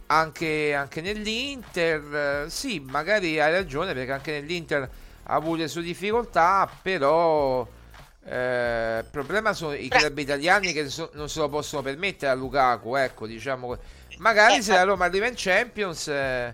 anche, 0.08 0.74
anche 0.74 1.00
nell'Inter. 1.00 2.48
sì, 2.50 2.80
magari 2.86 3.40
hai 3.40 3.54
ragione, 3.54 3.94
perché 3.94 4.12
anche 4.12 4.32
nell'Inter 4.34 4.90
ha 5.24 5.34
avuto 5.34 5.62
le 5.62 5.68
sue 5.70 5.84
difficoltà, 5.84 6.70
però. 6.82 7.66
Eh, 8.24 9.00
il 9.00 9.06
problema 9.10 9.52
sono 9.52 9.74
i 9.74 9.88
club 9.88 10.16
italiani 10.20 10.74
che 10.74 10.88
so, 10.90 11.10
non 11.14 11.28
se 11.28 11.40
lo 11.40 11.50
possono 11.50 11.82
permettere 11.82 12.32
a 12.32 12.36
Lukaku, 12.36 12.94
ecco, 12.94 13.26
diciamo 13.26 13.76
Magari 14.22 14.58
eh, 14.58 14.62
se 14.62 14.74
la 14.74 14.84
Roma 14.84 15.06
arriva 15.06 15.28
in 15.28 15.34
Champions, 15.36 16.08
eh, 16.08 16.54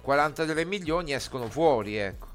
43 0.00 0.64
milioni 0.64 1.12
escono 1.12 1.48
fuori, 1.48 1.96
ecco. 1.96 2.26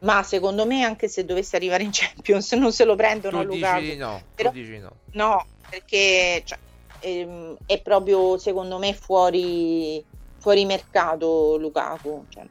Ma 0.00 0.22
secondo 0.22 0.66
me, 0.66 0.82
anche 0.82 1.06
se 1.06 1.24
dovesse 1.24 1.56
arrivare 1.56 1.82
in 1.82 1.90
Champions, 1.92 2.52
non 2.52 2.72
se 2.72 2.84
lo 2.84 2.96
prendono 2.96 3.42
tu 3.42 3.52
a 3.52 3.54
Lukaku. 3.54 3.96
No, 3.96 4.22
Però, 4.34 4.50
no. 4.80 4.92
No, 5.12 5.46
perché 5.68 6.42
cioè, 6.44 6.58
ehm, 7.00 7.56
è 7.66 7.80
proprio 7.80 8.38
secondo 8.38 8.78
me 8.78 8.94
fuori, 8.94 10.02
fuori 10.38 10.64
mercato 10.64 11.56
Lukaku. 11.58 12.24
Cioè, 12.30 12.44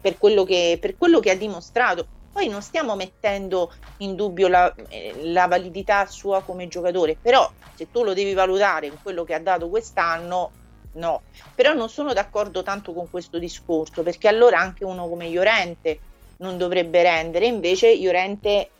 per, 0.00 0.18
quello 0.18 0.44
che, 0.44 0.76
per 0.80 0.96
quello 0.96 1.20
che 1.20 1.30
ha 1.30 1.36
dimostrato. 1.36 2.06
Poi 2.38 2.46
non 2.46 2.62
stiamo 2.62 2.94
mettendo 2.94 3.72
in 3.96 4.14
dubbio 4.14 4.46
la, 4.46 4.72
eh, 4.90 5.32
la, 5.32 5.48
validità 5.48 6.06
sua 6.06 6.40
come 6.40 6.68
giocatore, 6.68 7.16
però 7.20 7.50
se 7.74 7.90
tu 7.90 8.04
lo 8.04 8.14
devi 8.14 8.32
valutare 8.32 8.90
con 8.90 8.98
quello 9.02 9.24
che 9.24 9.34
ha 9.34 9.40
dato 9.40 9.68
quest'anno, 9.68 10.52
no. 10.92 11.22
Però 11.56 11.72
non 11.72 11.88
sono 11.88 12.12
d'accordo 12.12 12.62
tanto 12.62 12.92
con 12.92 13.10
questo 13.10 13.40
discorso, 13.40 14.04
perché 14.04 14.28
allora 14.28 14.60
anche 14.60 14.84
uno 14.84 15.08
come 15.08 15.26
Iorente 15.26 15.98
non 16.36 16.58
dovrebbe 16.58 17.02
rendere, 17.02 17.46
invece 17.46 17.88
Iorente 17.88 18.70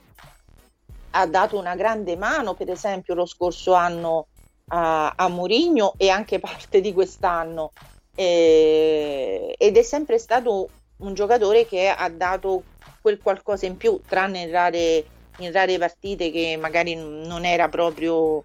ha 1.11 1.27
dato 1.27 1.59
una 1.59 1.75
grande 1.75 2.17
mano, 2.17 2.55
per 2.55 2.71
esempio 2.71 3.15
lo 3.15 3.27
scorso 3.27 3.73
anno 3.73 4.29
a, 4.69 5.15
a 5.17 5.27
Mourinho 5.27 5.95
e 5.97 6.11
anche 6.11 6.39
parte 6.39 6.81
di 6.81 6.93
quest'anno. 6.93 7.73
Eh, 8.15 9.53
ed 9.59 9.77
è 9.77 9.83
sempre 9.83 10.19
stato 10.19 10.69
un 10.99 11.15
giocatore 11.15 11.67
che 11.67 11.89
ha 11.89 12.09
dato 12.09 12.63
quel 13.09 13.23
qualcosa 13.23 13.65
in 13.65 13.77
più, 13.77 14.01
tranne 14.07 14.41
in 14.41 14.51
rare, 14.51 15.05
in 15.39 15.51
rare 15.53 15.79
partite 15.79 16.31
che 16.31 16.59
magari 16.61 16.95
non 16.95 17.45
era 17.45 17.69
proprio 17.69 18.45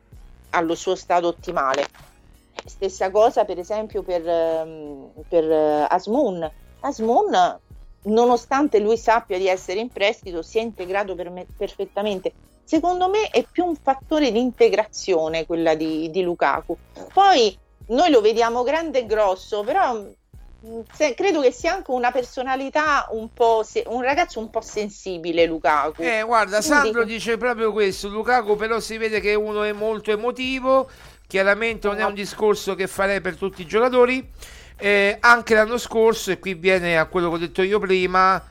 allo 0.52 0.76
suo 0.76 0.96
stato 0.96 1.28
ottimale. 1.28 1.86
Stessa 2.66 3.12
cosa 3.12 3.44
per 3.44 3.60
esempio 3.60 4.04
per, 4.04 4.26
ehm, 4.26 5.10
per 5.28 5.44
eh, 5.44 5.86
Asmoon. 5.90 6.50
Asmoon 6.80 7.60
nonostante 8.04 8.80
lui 8.80 8.98
sappia 8.98 9.38
di 9.38 9.48
essere 9.48 9.80
in 9.80 9.90
prestito, 9.90 10.42
si 10.42 10.60
è 10.60 10.62
integrato 10.62 11.16
per 11.16 11.30
me, 11.30 11.46
perfettamente. 11.58 12.32
Secondo 12.64 13.10
me 13.10 13.28
è 13.30 13.44
più 13.50 13.66
un 13.66 13.76
fattore 13.76 14.32
di 14.32 14.40
integrazione 14.40 15.46
quella 15.46 15.76
di, 15.76 16.10
di 16.10 16.22
Lukaku. 16.22 16.78
Poi 17.14 17.58
noi 17.88 18.10
lo 18.10 18.22
vediamo 18.22 18.64
grande 18.64 19.00
e 19.00 19.06
grosso, 19.06 19.64
però 19.64 20.02
se, 20.94 21.14
credo 21.14 21.42
che 21.42 21.52
sia 21.52 21.74
anche 21.74 21.92
una 21.92 22.12
personalità 22.12 23.08
un 23.12 23.34
po' 23.34 23.64
se, 23.64 23.84
un 23.88 24.02
ragazzo 24.02 24.40
un 24.40 24.50
po' 24.50 24.62
sensibile 24.62 25.46
Lukaku. 25.46 26.02
Eh, 26.02 26.24
guarda, 26.24 26.62
Sandro 26.62 27.04
dice 27.04 27.38
proprio 27.38 27.72
questo, 27.72 28.08
Lukaku 28.08 28.56
però 28.56 28.80
si 28.80 28.98
vede 28.98 29.20
che 29.20 29.36
uno 29.36 29.64
è 29.64 29.74
molto 29.74 30.12
emotivo, 30.12 30.90
chiaramente 31.28 31.88
non 31.88 32.00
è 32.00 32.06
un 32.06 32.14
discorso 32.14 32.76
che 32.76 32.88
farei 32.88 33.20
per 33.20 33.36
tutti 33.36 33.62
i 33.62 33.66
giocatori. 33.66 34.28
Eh, 34.76 35.18
anche 35.20 35.54
l'anno 35.54 35.78
scorso, 35.78 36.32
e 36.32 36.40
qui 36.40 36.56
viene 36.56 36.98
a 36.98 37.06
quello 37.06 37.30
che 37.30 37.36
ho 37.36 37.40
detto 37.40 37.62
io 37.62 37.80
prima, 37.80 38.42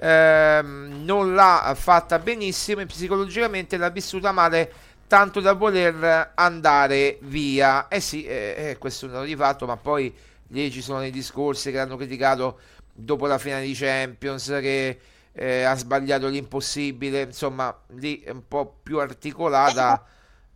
ehm, 0.00 1.02
non 1.04 1.34
l'ha 1.34 1.74
fatta 1.76 2.18
benissimo 2.18 2.80
e 2.80 2.86
psicologicamente 2.86 3.76
l'ha 3.76 3.88
vissuta 3.88 4.30
male 4.30 4.72
tanto 5.06 5.40
da 5.40 5.54
voler 5.54 6.32
andare 6.34 7.18
via. 7.22 7.88
Eh 7.88 8.00
sì, 8.00 8.24
eh, 8.24 8.54
eh, 8.56 8.78
questo 8.78 9.06
è 9.06 9.08
un 9.08 9.14
dato 9.14 9.26
di 9.26 9.34
fatto, 9.36 9.66
ma 9.66 9.76
poi 9.76 10.14
lì 10.50 10.70
ci 10.70 10.82
sono 10.82 11.00
dei 11.00 11.10
discorsi 11.10 11.70
che 11.70 11.78
hanno 11.78 11.96
criticato 11.96 12.58
dopo 12.92 13.26
la 13.26 13.38
finale 13.38 13.64
di 13.64 13.74
Champions, 13.74 14.46
che 14.60 14.98
eh, 15.32 15.62
ha 15.62 15.76
sbagliato 15.76 16.28
l'impossibile, 16.28 17.22
insomma, 17.22 17.76
lì 17.94 18.20
è 18.20 18.30
un 18.30 18.46
po' 18.46 18.78
più 18.82 18.98
articolata. 18.98 20.04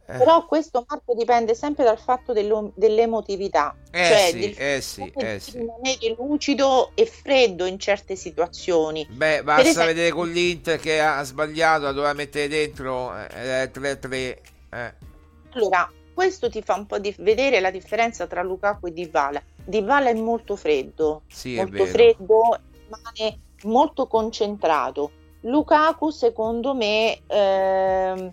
Eh. 0.06 0.18
Però 0.18 0.44
questo 0.44 0.84
Marco 0.86 1.14
dipende 1.14 1.54
sempre 1.54 1.82
dal 1.82 1.98
fatto 1.98 2.34
dell'emotività, 2.34 3.74
eh 3.90 4.04
cioè 4.04 4.28
sì, 4.30 4.38
del 4.38 4.54
eh 4.58 4.80
sì, 4.82 5.12
eh 5.16 5.38
sì. 5.38 5.58
rimanere 5.58 6.14
lucido 6.18 6.90
e 6.94 7.06
freddo 7.06 7.64
in 7.64 7.78
certe 7.78 8.14
situazioni. 8.14 9.06
Beh, 9.08 9.42
basta 9.42 9.62
esempio... 9.62 9.86
vedere 9.86 10.10
con 10.10 10.30
l'Inter 10.30 10.78
che 10.78 11.00
ha 11.00 11.22
sbagliato, 11.22 11.84
la 11.84 11.92
doveva 11.92 12.12
mettere 12.12 12.48
dentro 12.48 13.16
eh, 13.16 13.70
3-3. 13.72 14.12
Eh. 14.12 14.94
Allora, 15.52 15.90
questo 16.12 16.50
ti 16.50 16.60
fa 16.60 16.74
un 16.74 16.84
po' 16.84 16.98
di 16.98 17.14
vedere 17.20 17.60
la 17.60 17.70
differenza 17.70 18.26
tra 18.26 18.42
Lukaku 18.42 18.88
e 18.88 18.92
Dybala. 18.92 19.42
Dybala 19.64 20.10
è 20.10 20.14
molto 20.14 20.56
freddo, 20.56 21.22
sì, 21.28 21.56
molto 21.56 21.86
freddo, 21.86 22.58
rimane 22.86 23.38
molto 23.64 24.06
concentrato. 24.06 25.10
Lukaku, 25.40 26.10
secondo 26.10 26.74
me... 26.74 27.18
Ehm, 27.26 28.32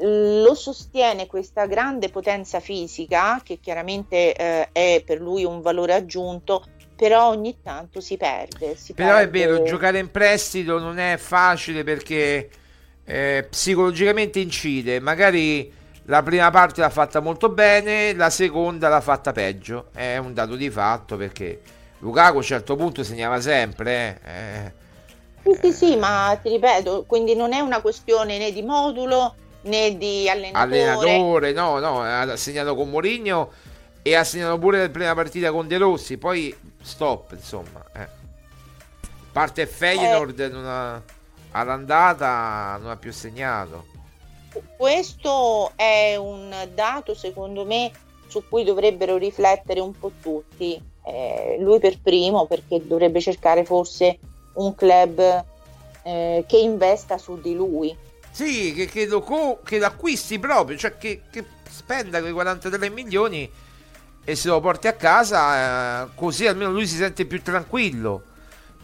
lo 0.00 0.54
sostiene 0.54 1.26
questa 1.26 1.66
grande 1.66 2.08
potenza 2.08 2.60
fisica, 2.60 3.40
che 3.42 3.58
chiaramente 3.60 4.34
eh, 4.34 4.68
è 4.70 5.02
per 5.04 5.20
lui 5.20 5.44
un 5.44 5.60
valore 5.60 5.94
aggiunto, 5.94 6.64
però 6.94 7.28
ogni 7.28 7.58
tanto 7.62 8.00
si 8.00 8.16
perde. 8.16 8.76
Si 8.76 8.92
però 8.92 9.16
perde... 9.16 9.24
è 9.24 9.30
vero, 9.30 9.62
giocare 9.64 9.98
in 9.98 10.10
prestito 10.10 10.78
non 10.78 10.98
è 10.98 11.16
facile 11.16 11.82
perché 11.82 12.48
eh, 13.04 13.46
psicologicamente 13.48 14.38
incide, 14.38 15.00
magari 15.00 15.72
la 16.08 16.22
prima 16.22 16.50
parte 16.50 16.80
l'ha 16.80 16.88
fatta 16.88 17.20
molto 17.20 17.50
bene, 17.50 18.14
la 18.14 18.30
seconda 18.30 18.88
l'ha 18.88 19.00
fatta 19.00 19.32
peggio, 19.32 19.88
è 19.92 20.16
un 20.16 20.32
dato 20.32 20.56
di 20.56 20.70
fatto 20.70 21.16
perché 21.16 21.60
Lukaku 21.98 22.34
a 22.34 22.38
un 22.38 22.42
certo 22.42 22.76
punto 22.76 23.04
segnava 23.04 23.40
sempre. 23.42 24.20
Eh, 24.24 24.72
sì, 25.42 25.58
sì, 25.60 25.72
sì, 25.72 25.96
ma 25.96 26.38
ti 26.42 26.48
ripeto, 26.48 27.04
quindi 27.06 27.34
non 27.34 27.52
è 27.52 27.60
una 27.60 27.82
questione 27.82 28.38
né 28.38 28.52
di 28.52 28.62
modulo 28.62 29.34
né 29.62 29.98
di 29.98 30.28
allenatore. 30.30 30.88
Allenatore, 30.88 31.52
no, 31.52 31.78
no, 31.78 32.02
ha 32.02 32.36
segnato 32.36 32.74
con 32.74 32.88
Mourinho 32.88 33.50
e 34.00 34.14
ha 34.14 34.24
segnato 34.24 34.58
pure 34.58 34.80
la 34.80 34.88
prima 34.88 35.14
partita 35.14 35.50
con 35.50 35.68
De 35.68 35.76
Rossi, 35.76 36.16
poi 36.16 36.56
stop, 36.80 37.32
insomma. 37.32 37.84
Eh. 37.94 38.08
Parte 39.30 39.66
Feyenoord 39.66 40.40
eh. 40.40 40.48
non 40.48 40.64
ha, 40.64 41.02
all'andata 41.50 42.78
non 42.80 42.92
ha 42.92 42.96
più 42.96 43.12
segnato. 43.12 43.96
Questo 44.76 45.72
è 45.76 46.16
un 46.16 46.54
dato, 46.74 47.14
secondo 47.14 47.64
me, 47.64 47.90
su 48.26 48.42
cui 48.48 48.64
dovrebbero 48.64 49.16
riflettere 49.16 49.80
un 49.80 49.92
po' 49.98 50.12
tutti. 50.20 50.80
Eh, 51.04 51.56
lui 51.60 51.78
per 51.78 52.00
primo, 52.00 52.46
perché 52.46 52.86
dovrebbe 52.86 53.20
cercare 53.20 53.64
forse 53.64 54.18
un 54.54 54.74
club 54.74 55.44
eh, 56.02 56.44
che 56.46 56.58
investa 56.58 57.16
su 57.16 57.40
di 57.40 57.54
lui 57.54 57.96
sì, 58.38 58.72
che, 58.72 58.86
che, 58.86 59.06
lo, 59.06 59.20
co- 59.20 59.60
che 59.64 59.78
l'acquisti 59.78 60.38
proprio, 60.38 60.76
cioè 60.76 60.96
che, 60.96 61.22
che, 61.28 61.44
spenda 61.68 62.20
quei 62.20 62.30
43 62.30 62.88
milioni 62.88 63.50
e 64.22 64.36
se 64.36 64.46
lo 64.46 64.60
porti 64.60 64.86
a 64.86 64.92
casa, 64.92 66.04
eh, 66.04 66.08
così 66.14 66.46
almeno 66.46 66.70
lui 66.70 66.86
si 66.86 66.94
sente 66.94 67.24
più 67.24 67.42
tranquillo. 67.42 68.22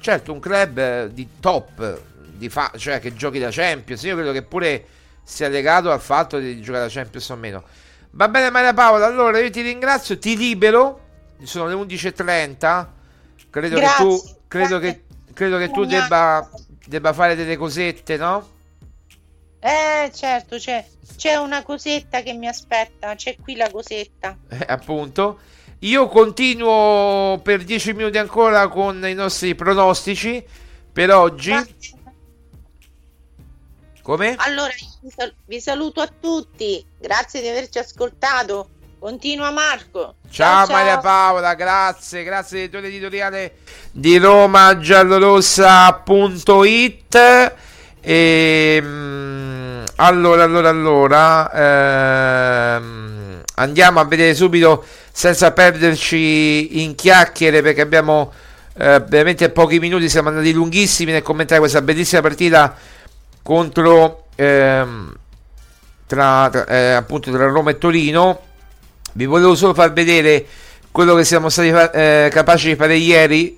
Certo, 0.01 0.33
un 0.33 0.41
club 0.41 1.07
di 1.07 1.29
top, 1.39 2.01
di 2.33 2.49
fa- 2.49 2.73
cioè 2.77 2.99
che 2.99 3.15
giochi 3.15 3.39
da 3.39 3.51
Champions, 3.53 4.03
io 4.03 4.17
credo 4.17 4.33
che 4.33 4.43
pure 4.43 4.85
sia 5.25 5.49
legato 5.49 5.91
al 5.91 6.01
fatto 6.01 6.39
di 6.39 6.61
giocare 6.61 6.85
da 6.85 6.91
Champions 6.93 7.29
o 7.31 7.37
meno. 7.37 7.65
Va 8.11 8.29
bene 8.29 8.51
Maria 8.51 8.73
Paola, 8.73 9.07
allora 9.07 9.41
io 9.41 9.51
ti 9.51 9.61
ringrazio, 9.61 10.19
ti 10.19 10.37
libero, 10.37 11.01
sono 11.43 11.67
le 11.67 11.75
11.30, 11.75 12.87
credo 13.51 13.77
Grazie. 13.77 13.97
che 13.97 14.03
tu, 14.03 14.37
credo 14.47 14.79
che, 14.79 15.05
credo 15.33 15.59
che 15.59 15.71
tu 15.71 15.85
debba, 15.85 16.49
debba 16.87 17.13
fare 17.13 17.35
delle 17.35 17.57
cosette, 17.57 18.17
no? 18.17 18.53
Eh, 19.59 20.13
certo, 20.15 20.59
c'è, 20.59 20.85
c'è 21.17 21.37
una 21.37 21.63
cosetta 21.63 22.21
che 22.21 22.35
mi 22.35 22.47
aspetta, 22.47 23.15
c'è 23.15 23.37
qui 23.41 23.57
la 23.57 23.71
cosetta. 23.71 24.37
Eh, 24.49 24.65
appunto. 24.69 25.41
Io 25.81 26.07
continuo 26.09 27.41
per 27.43 27.65
10 27.65 27.93
minuti 27.95 28.17
ancora 28.17 28.69
con 28.69 29.07
i 29.07 29.15
nostri 29.15 29.55
pronostici 29.55 30.43
per 30.93 31.11
oggi. 31.11 31.51
Grazie. 31.51 31.94
Come? 34.05 34.37
Allora, 34.37 34.71
vi 35.47 35.61
saluto 35.61 36.03
a 36.03 36.11
tutti, 36.21 36.85
grazie 37.01 37.41
di 37.41 37.49
averci 37.49 37.79
ascoltato. 37.79 38.69
Continua 38.99 39.51
Marco. 39.51 40.17
Ciao, 40.29 40.67
ciao 40.67 40.77
Maria 40.77 40.99
Paola, 40.99 41.55
grazie, 41.55 42.23
grazie 42.23 42.65
editore 42.65 42.89
editoriale 42.89 43.55
di 43.91 44.19
Roma 44.19 44.79
giallorossa.it 44.79 47.15
e, 48.03 48.77
ehm, 48.77 49.85
allora, 49.97 50.45
allora, 50.45 50.69
allora, 50.69 51.51
ehm, 52.77 53.41
andiamo 53.55 54.01
a 54.01 54.05
vedere 54.05 54.35
subito 54.35 54.85
senza 55.11 55.53
perderci 55.53 56.83
in 56.83 56.95
chiacchiere 56.95 57.63
perché 57.63 57.81
abbiamo 57.81 58.31
eh, 58.77 59.03
veramente 59.09 59.49
pochi 59.49 59.79
minuti, 59.79 60.11
siamo 60.11 60.29
andati 60.29 60.53
lunghissimi 60.53 61.11
nel 61.11 61.23
commentare 61.23 61.61
questa 61.61 61.81
bellissima 61.81 62.21
partita 62.21 62.93
contro 63.45 64.25
ehm, 64.35 65.15
tra, 66.07 66.49
tra, 66.51 66.67
eh, 66.67 66.93
appunto 66.95 67.31
tra 67.31 67.47
Roma 67.47 67.71
e 67.71 67.79
Torino. 67.79 68.41
Vi 69.13 69.27
volevo 69.27 69.55
solo 69.55 69.75
far 69.75 69.93
vedere 69.93 70.45
quello 70.91 71.15
che 71.15 71.23
siamo 71.23 71.49
stati 71.49 71.69
eh, 71.69 72.29
capaci 72.33 72.71
di 72.71 72.75
fare 72.75 72.97
ieri. 72.97 73.57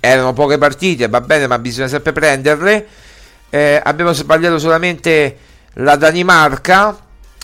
Erano 0.00 0.32
poche 0.32 0.56
partite, 0.56 1.08
va 1.08 1.20
bene, 1.20 1.46
ma 1.46 1.58
bisogna 1.58 1.88
sempre 1.88 2.12
prenderle 2.12 2.86
eh, 3.50 3.80
abbiamo 3.82 4.12
sbagliato 4.12 4.58
solamente 4.58 5.36
la 5.74 5.96
Danimarca, 5.96 6.96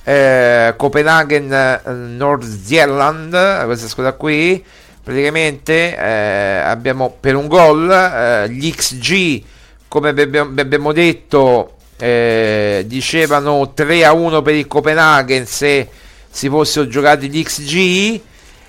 eh, 0.05 0.75
Copenaghen, 0.77 1.53
eh, 1.53 1.81
Nordirland, 1.91 3.65
questa 3.65 3.89
squadra 3.89 4.13
qui, 4.13 4.65
praticamente 5.03 5.97
eh, 5.97 6.61
abbiamo 6.65 7.17
per 7.19 7.35
un 7.35 7.49
gol 7.49 7.91
eh, 7.91 8.49
gli 8.51 8.73
XG, 8.73 9.43
come 9.97 10.11
abbiamo, 10.11 10.93
detto, 10.93 11.73
eh, 11.97 12.85
dicevano 12.87 13.73
3 13.73 14.05
a 14.05 14.13
1 14.13 14.43
per 14.43 14.55
il 14.55 14.67
Copenaghen 14.67 15.47
se 15.47 15.89
si 16.29 16.51
fossero 16.51 16.87
giocati 16.87 17.31
gli 17.31 17.43
XG. 17.43 18.21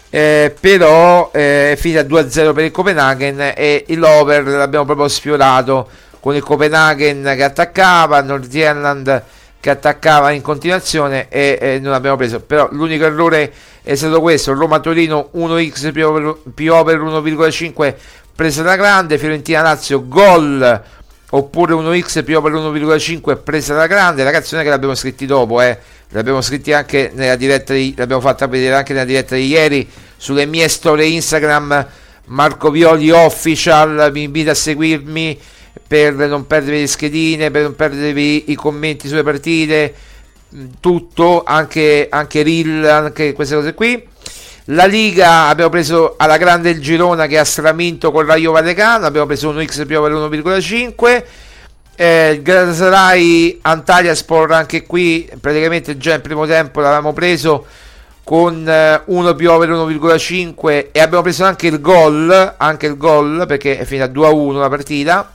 Eh, 0.09 0.55
però 0.57 1.31
eh, 1.33 1.73
è 1.73 1.75
finita 1.75 2.01
2-0 2.03 2.53
per 2.53 2.63
il 2.63 2.71
Copenaghen 2.71 3.51
e 3.53 3.83
l'over 3.89 4.47
l'abbiamo 4.47 4.85
proprio 4.85 5.09
sfiorato 5.09 5.89
con 6.21 6.33
il 6.33 6.41
Copenaghen 6.41 7.33
che 7.35 7.43
attaccava, 7.43 8.21
Nordirland 8.21 9.23
che 9.59 9.69
attaccava 9.69 10.31
in 10.31 10.41
continuazione 10.41 11.27
e, 11.27 11.57
e, 11.59 11.79
non 11.79 11.91
abbiamo 11.91 12.15
preso. 12.15 12.39
Però 12.39 12.69
l'unico 12.71 13.03
errore 13.03 13.51
è 13.83 13.95
stato 13.95 14.21
questo: 14.21 14.53
Roma-Torino 14.53 15.31
1x 15.35 15.91
più 15.91 16.07
over, 16.07 16.37
più 16.53 16.73
over 16.73 17.01
1,5 17.01 17.95
presa 18.33 18.61
da 18.61 18.77
grande, 18.77 19.17
Fiorentina-Lazio 19.17 20.07
gol 20.07 20.83
oppure 21.29 21.73
1x 21.73 22.23
più 22.23 22.37
over 22.37 22.51
1,5 22.53 23.43
presa 23.43 23.73
da 23.73 23.87
grande. 23.87 24.23
Non 24.23 24.33
è 24.33 24.41
che 24.41 24.69
l'abbiamo 24.69 24.95
scritti 24.95 25.25
dopo, 25.25 25.61
eh. 25.61 25.77
L'abbiamo 26.09 26.41
scritti 26.41 26.71
anche 26.71 27.11
nella 27.13 27.35
diretta 27.35 27.73
di, 27.73 27.93
l'abbiamo 27.97 28.21
fatta 28.21 28.47
vedere 28.47 28.75
anche 28.75 28.93
nella 28.93 29.05
diretta 29.05 29.35
di 29.35 29.47
ieri 29.47 29.87
sulle 30.15 30.45
mie 30.45 30.67
storie 30.69 31.05
Instagram 31.07 31.85
Marco 32.27 32.71
Violi 32.71 33.09
Official, 33.09 34.09
vi 34.11 34.23
invito 34.23 34.51
a 34.51 34.53
seguirmi 34.53 35.39
per 35.87 36.13
non 36.13 36.45
perdere 36.47 36.79
le 36.79 36.87
schedine, 36.87 37.51
per 37.51 37.63
non 37.63 37.75
perdere 37.75 38.19
i 38.19 38.55
commenti 38.55 39.07
sulle 39.07 39.23
partite, 39.23 39.93
tutto, 40.79 41.43
anche, 41.43 42.07
anche 42.09 42.43
reel, 42.43 42.85
anche 42.85 43.33
queste 43.33 43.55
cose 43.55 43.73
qui. 43.73 44.07
La 44.71 44.85
Liga 44.85 45.47
abbiamo 45.47 45.69
preso 45.69 46.15
alla 46.17 46.35
grande 46.35 46.71
il 46.71 46.81
Girona 46.81 47.25
che 47.25 47.37
ha 47.37 47.45
stravinto 47.45 48.11
con 48.11 48.25
Raio 48.25 48.51
Vaticano, 48.51 49.05
abbiamo 49.05 49.25
preso 49.25 49.47
un 49.47 49.65
X 49.65 49.85
più 49.85 49.97
over 49.97 50.11
1,5. 50.11 51.23
Eh, 51.95 52.31
il 52.31 52.41
Galatasaray 52.41 53.59
Antalya 53.61 54.13
Sport 54.13 54.51
anche 54.51 54.85
qui 54.85 55.29
praticamente 55.39 55.97
già 55.97 56.15
in 56.15 56.21
primo 56.21 56.45
tempo 56.45 56.81
l'avevamo 56.81 57.13
preso 57.13 57.65
con 58.25 58.67
eh, 58.67 59.01
1 59.05 59.35
più 59.35 59.51
over 59.51 59.69
1,5 59.69 60.87
e 60.91 60.99
abbiamo 60.99 61.23
preso 61.23 61.45
anche 61.45 61.67
il 61.67 61.79
gol, 61.79 62.55
anche 62.57 62.87
il 62.87 62.97
gol 62.97 63.45
perché 63.47 63.79
è 63.79 63.85
finita 63.85 64.07
2 64.07 64.27
a 64.27 64.31
1 64.31 64.59
la 64.59 64.67
partita. 64.67 65.31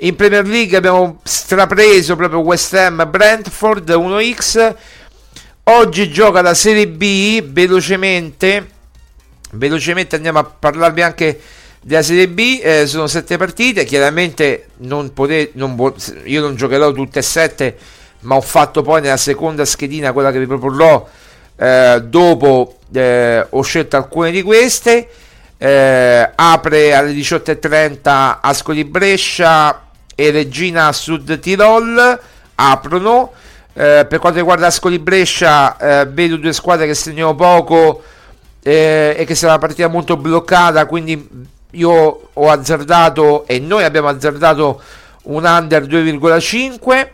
In 0.00 0.14
Premier 0.16 0.46
League 0.46 0.76
abbiamo 0.76 1.20
strapreso 1.22 2.14
proprio 2.14 2.40
West 2.40 2.74
Ham 2.74 3.08
Brentford 3.08 3.88
1x 3.88 4.74
Oggi 5.68 6.12
gioca 6.12 6.42
la 6.42 6.54
Serie 6.54 6.86
B 6.86 7.42
velocemente. 7.42 8.68
Velocemente 9.50 10.14
andiamo 10.14 10.38
a 10.38 10.44
parlarvi 10.44 11.02
anche 11.02 11.40
della 11.80 12.02
Serie 12.02 12.28
B. 12.28 12.60
Eh, 12.62 12.86
sono 12.86 13.08
sette 13.08 13.36
partite. 13.36 13.82
Chiaramente 13.82 14.68
non 14.76 15.12
potete, 15.12 15.50
non 15.54 15.92
io 16.22 16.40
non 16.40 16.54
giocherò 16.54 16.92
tutte 16.92 17.18
e 17.18 17.22
sette, 17.22 17.76
ma 18.20 18.36
ho 18.36 18.40
fatto 18.42 18.82
poi 18.82 19.00
nella 19.00 19.16
seconda 19.16 19.64
schedina 19.64 20.12
quella 20.12 20.30
che 20.30 20.38
vi 20.38 20.46
proporrò. 20.46 21.04
Eh, 21.56 22.00
dopo 22.04 22.78
eh, 22.94 23.44
ho 23.50 23.62
scelto 23.62 23.96
alcune 23.96 24.30
di 24.30 24.42
queste. 24.42 25.08
Eh, 25.58 26.30
apre 26.32 26.94
alle 26.94 27.12
18.30 27.12 28.38
Ascoli 28.40 28.84
Brescia 28.84 29.88
e 30.14 30.30
Regina 30.30 30.92
Sud 30.92 31.40
Tirol. 31.40 32.20
Aprono. 32.54 33.32
Eh, 33.78 34.06
per 34.08 34.18
quanto 34.20 34.38
riguarda 34.38 34.68
Ascoli 34.68 34.98
Brescia, 34.98 35.76
eh, 35.76 36.06
vedo 36.06 36.36
due 36.36 36.54
squadre 36.54 36.86
che 36.86 36.94
segnano 36.94 37.34
poco 37.34 38.02
eh, 38.62 39.14
e 39.18 39.24
che 39.26 39.34
sarà 39.34 39.52
una 39.52 39.60
partita 39.60 39.88
molto 39.88 40.16
bloccata. 40.16 40.86
Quindi 40.86 41.28
io 41.72 42.28
ho 42.32 42.50
azzardato 42.50 43.46
e 43.46 43.58
noi 43.58 43.84
abbiamo 43.84 44.08
azzardato 44.08 44.80
un 45.24 45.44
under 45.44 45.82
2,5. 45.82 47.08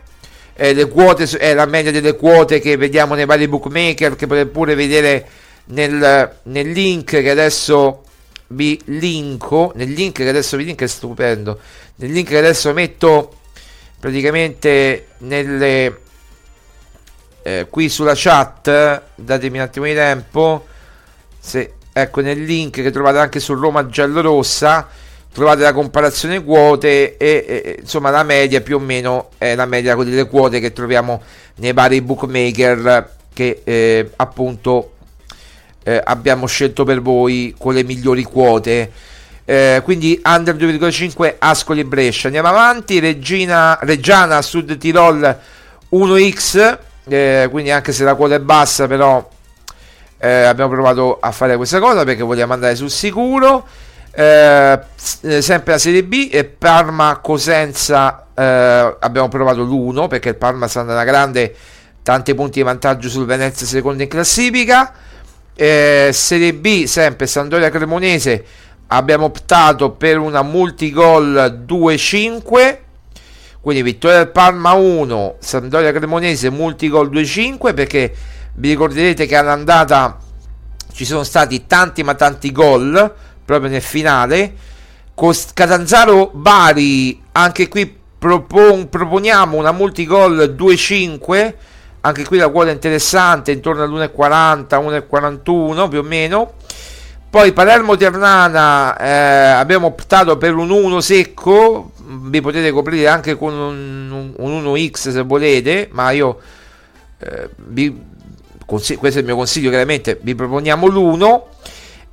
Eh, 0.55 0.73
le 0.73 0.87
quote 0.87 1.25
è 1.37 1.53
la 1.53 1.65
media 1.65 1.91
delle 1.91 2.15
quote 2.15 2.61
che 2.61 2.77
vediamo 2.77 3.13
nei 3.15 3.25
vari 3.25 3.49
bookmaker 3.49 4.15
che 4.15 4.25
potete 4.25 4.49
pure 4.49 4.73
vedere 4.73 5.27
nel, 5.65 6.31
nel 6.43 6.71
link 6.71 7.09
che 7.09 7.29
adesso 7.29 8.03
vi 8.49 8.79
linko 8.85 9.71
nel 9.75 9.89
link 9.89 10.17
che 10.17 10.29
adesso 10.29 10.57
vi 10.57 10.65
link 10.65 10.83
è 10.83 10.87
stupendo 10.87 11.57
nel 11.95 12.11
link 12.11 12.27
che 12.27 12.37
adesso 12.37 12.71
metto 12.71 13.37
praticamente 13.99 15.07
nelle 15.19 16.02
eh, 17.43 17.67
qui 17.69 17.89
sulla 17.89 18.13
chat, 18.15 19.01
datemi 19.15 19.57
un 19.57 19.63
attimo 19.63 19.85
di 19.85 19.93
tempo, 19.93 20.65
se, 21.37 21.73
ecco 21.91 22.21
nel 22.21 22.41
link 22.41 22.81
che 22.81 22.89
trovate 22.89 23.17
anche 23.17 23.39
su 23.39 23.53
Roma 23.53 23.85
Giallorossa, 23.85 24.87
trovate 25.31 25.63
la 25.63 25.73
comparazione 25.73 26.43
quote 26.43 27.17
e, 27.17 27.45
e, 27.47 27.77
insomma 27.81 28.11
la 28.11 28.23
media 28.23 28.61
più 28.61 28.77
o 28.77 28.79
meno 28.79 29.29
è 29.37 29.55
la 29.55 29.65
media 29.65 29.95
delle 29.95 30.27
quote 30.27 30.59
che 30.59 30.71
troviamo 30.71 31.21
nei 31.55 31.73
vari 31.73 32.01
bookmaker 32.01 33.09
che 33.33 33.61
eh, 33.63 34.11
appunto 34.15 34.91
eh, 35.83 36.01
abbiamo 36.03 36.45
scelto 36.45 36.83
per 36.83 37.01
voi 37.01 37.53
con 37.57 37.73
le 37.73 37.83
migliori 37.83 38.23
quote. 38.23 38.91
Eh, 39.45 39.81
quindi 39.83 40.21
under 40.23 40.55
2,5 40.55 41.35
Ascoli 41.39 41.83
Brescia. 41.83 42.27
Andiamo 42.27 42.47
avanti, 42.47 42.99
Regina, 42.99 43.77
Reggiana 43.81 44.41
Sud 44.41 44.77
Tirol 44.77 45.39
1x 45.91 46.77
eh, 47.05 47.47
quindi 47.51 47.71
anche 47.71 47.91
se 47.91 48.03
la 48.03 48.15
quota 48.15 48.35
è 48.35 48.39
bassa 48.39 48.87
però 48.87 49.27
eh, 50.17 50.43
abbiamo 50.43 50.71
provato 50.71 51.17
a 51.19 51.31
fare 51.31 51.57
questa 51.57 51.79
cosa 51.79 52.05
perché 52.05 52.23
vogliamo 52.23 52.53
andare 52.53 52.75
sul 52.75 52.89
sicuro. 52.89 53.67
Eh, 54.11 54.79
eh 55.21 55.41
sempre 55.41 55.73
la 55.73 55.77
Serie 55.77 56.03
B 56.03 56.29
e 56.31 56.45
Parma 56.45 57.17
Cosenza 57.21 58.27
eh, 58.33 58.95
abbiamo 58.99 59.27
provato 59.27 59.63
l'1 59.63 60.07
perché 60.07 60.29
il 60.29 60.35
Parma 60.35 60.67
sta 60.67 60.81
andando 60.81 61.03
grande 61.03 61.53
tanti 62.03 62.35
punti 62.35 62.59
di 62.59 62.63
vantaggio 62.63 63.09
sul 63.09 63.25
Venezia 63.25 63.65
secondo 63.67 64.01
in 64.01 64.09
classifica. 64.09 64.93
Eh, 65.55 66.09
Serie 66.13 66.53
B 66.53 66.85
sempre 66.85 67.27
Sandoria 67.27 67.69
Cremonese 67.69 68.45
abbiamo 68.87 69.25
optato 69.25 69.91
per 69.91 70.17
una 70.17 70.41
multigol 70.41 71.63
2-5 71.67 72.77
quindi 73.63 73.81
vittoria 73.81 74.17
del 74.17 74.27
Parma 74.27 74.73
1, 74.73 75.37
Sampdoria 75.39 75.93
Cremonese 75.93 76.49
multigol 76.49 77.09
2-5 77.09 77.73
perché 77.73 78.13
vi 78.55 78.71
ricorderete 78.71 79.25
che 79.25 79.37
all'andata 79.37 80.19
ci 80.91 81.05
sono 81.05 81.23
stati 81.23 81.65
tanti 81.65 82.03
ma 82.03 82.13
tanti 82.13 82.51
gol 82.51 83.13
proprio 83.45 83.69
nel 83.69 83.81
finale. 83.81 84.53
Cost- 85.13 85.53
Catanzaro 85.53 86.31
Bari, 86.33 87.23
anche 87.31 87.69
qui 87.69 87.99
propon- 88.17 88.89
proponiamo 88.89 89.55
una 89.55 89.71
multigol 89.71 90.53
2-5, 90.57 91.53
anche 92.01 92.25
qui 92.25 92.39
la 92.39 92.49
quota 92.49 92.69
interessante, 92.69 93.53
intorno 93.53 93.83
all'1,40, 93.83 94.77
1,41 94.77 95.87
più 95.87 95.99
o 95.99 96.03
meno. 96.03 96.53
Poi 97.33 97.51
Palermo 97.51 97.97
Ternana 97.97 98.95
eh, 98.95 99.09
abbiamo 99.59 99.87
optato 99.87 100.37
per 100.37 100.53
un 100.53 100.69
1 100.69 101.01
secco, 101.01 101.93
vi 102.05 102.41
potete 102.41 102.69
coprire 102.69 103.07
anche 103.07 103.35
con 103.35 103.53
un, 103.55 104.33
un 104.37 104.63
1x 104.63 105.09
se 105.09 105.23
volete, 105.23 105.89
ma 105.93 106.11
io 106.11 106.37
eh, 107.17 107.49
vi, 107.55 107.99
questo 108.67 108.93
è 108.99 109.17
il 109.17 109.25
mio 109.25 109.35
consiglio 109.35 109.69
chiaramente, 109.69 110.19
vi 110.21 110.35
proponiamo 110.35 110.85
l'1 110.85 111.41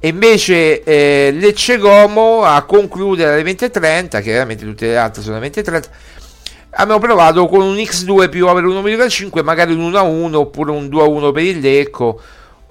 e 0.01 0.09
invece 0.09 0.83
eh, 0.85 1.33
Lecce 1.33 1.77
Como 1.77 2.43
a 2.43 2.63
concludere 2.63 3.35
alle 3.35 3.43
20.30, 3.43 4.23
chiaramente 4.23 4.65
tutte 4.65 4.87
le 4.87 4.97
altre 4.97 5.21
sono 5.21 5.37
alle 5.37 5.51
20.30, 5.51 5.83
abbiamo 6.71 6.99
provato 6.99 7.47
con 7.47 7.61
un 7.61 7.77
x2 7.77 8.31
più 8.31 8.47
over 8.47 8.65
1,5, 8.65 9.45
magari 9.45 9.75
un 9.75 9.93
1-1 9.93 10.35
oppure 10.35 10.71
un 10.71 10.87
2-1 10.87 11.31
per 11.31 11.43
il 11.43 11.61
Lecco 11.61 12.19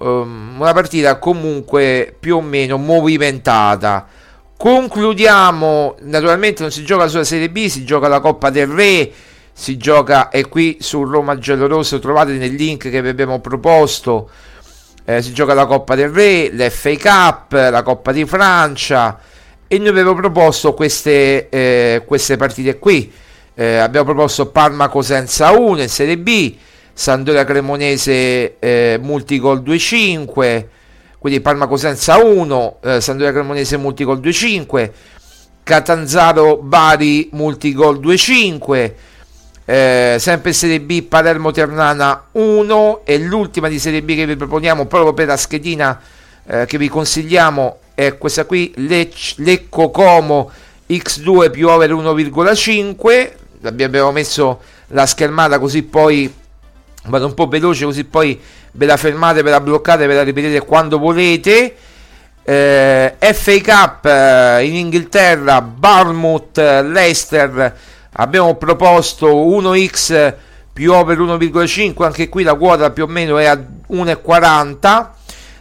um, 0.00 0.56
una 0.58 0.72
partita 0.72 1.18
comunque 1.18 2.14
più 2.18 2.36
o 2.36 2.40
meno 2.40 2.76
movimentata. 2.76 4.06
Concludiamo, 4.56 5.96
naturalmente 6.00 6.62
non 6.62 6.70
si 6.70 6.84
gioca 6.84 7.08
sulla 7.08 7.24
Serie 7.24 7.48
B, 7.48 7.66
si 7.68 7.84
gioca 7.84 8.08
la 8.08 8.20
Coppa 8.20 8.50
del 8.50 8.66
Re, 8.66 9.10
si 9.52 9.78
gioca 9.78 10.28
e 10.28 10.48
qui 10.48 10.78
su 10.80 11.02
Roma 11.04 11.38
Giallorosso 11.38 11.98
trovate 11.98 12.32
nel 12.32 12.54
link 12.54 12.90
che 12.90 13.00
vi 13.00 13.08
abbiamo 13.08 13.40
proposto, 13.40 14.28
eh, 15.04 15.22
si 15.22 15.32
gioca 15.32 15.54
la 15.54 15.64
Coppa 15.64 15.94
del 15.94 16.10
Re, 16.10 16.50
l'FA 16.52 16.96
Cup, 16.96 17.52
la 17.52 17.82
Coppa 17.82 18.12
di 18.12 18.26
Francia 18.26 19.18
e 19.66 19.78
noi 19.78 19.88
abbiamo 19.88 20.14
proposto 20.14 20.74
queste, 20.74 21.48
eh, 21.48 22.02
queste 22.06 22.36
partite 22.36 22.78
qui. 22.78 23.10
Eh, 23.54 23.76
abbiamo 23.76 24.06
proposto 24.06 24.50
Parma 24.50 24.88
Cosenza 24.88 25.52
1 25.52 25.82
in 25.82 25.88
Serie 25.88 26.18
B, 26.18 26.54
Sandoria 27.00 27.44
Cremonese 27.44 28.58
eh, 28.58 28.98
multigol 29.00 29.62
2-5, 29.62 30.66
quindi 31.18 31.40
Parma 31.40 31.66
Cosenza 31.66 32.22
1, 32.22 32.80
eh, 32.82 33.00
Sandoria 33.00 33.32
Cremonese 33.32 33.78
multigol 33.78 34.20
2-5, 34.20 34.90
Catanzaro 35.62 36.58
Bari 36.58 37.30
multigol 37.32 37.98
2-5, 38.00 38.92
eh, 39.64 40.16
sempre 40.18 40.52
Serie 40.52 40.82
B 40.82 41.00
Palermo 41.00 41.52
Ternana 41.52 42.26
1 42.32 43.00
e 43.06 43.16
l'ultima 43.16 43.68
di 43.68 43.78
Serie 43.78 44.02
B 44.02 44.14
che 44.14 44.26
vi 44.26 44.36
proponiamo 44.36 44.84
proprio 44.84 45.14
per 45.14 45.28
la 45.28 45.38
schedina 45.38 45.98
eh, 46.44 46.66
che 46.66 46.76
vi 46.76 46.90
consigliamo 46.90 47.78
è 47.94 48.18
questa 48.18 48.44
qui 48.44 48.74
Lec- 48.76 49.36
Lecco 49.36 49.88
Como 49.88 50.50
X2 50.86 51.50
più 51.50 51.66
over 51.66 51.94
1,5 51.94 53.30
abbiamo 53.62 54.12
messo 54.12 54.60
la 54.88 55.06
schermata 55.06 55.58
così 55.58 55.82
poi 55.82 56.39
vado 57.06 57.26
un 57.26 57.34
po' 57.34 57.46
veloce 57.46 57.84
così 57.84 58.04
poi 58.04 58.38
ve 58.72 58.86
la 58.86 58.96
fermate, 58.96 59.42
ve 59.42 59.50
la 59.50 59.60
bloccate, 59.60 60.06
ve 60.06 60.14
la 60.14 60.22
ripetete 60.22 60.60
quando 60.60 60.98
volete. 60.98 61.74
Eh, 62.42 63.14
FA 63.18 63.60
Cup 63.60 64.04
eh, 64.06 64.64
in 64.64 64.74
Inghilterra, 64.74 65.60
Bournemouth, 65.60 66.56
Leicester, 66.56 67.76
abbiamo 68.12 68.56
proposto 68.56 69.28
1x 69.28 70.34
più 70.72 70.92
over 70.92 71.18
1,5, 71.18 72.02
anche 72.02 72.28
qui 72.28 72.42
la 72.42 72.54
quota 72.54 72.90
più 72.90 73.04
o 73.04 73.06
meno 73.06 73.38
è 73.38 73.44
a 73.46 73.54
1,40. 73.54 75.08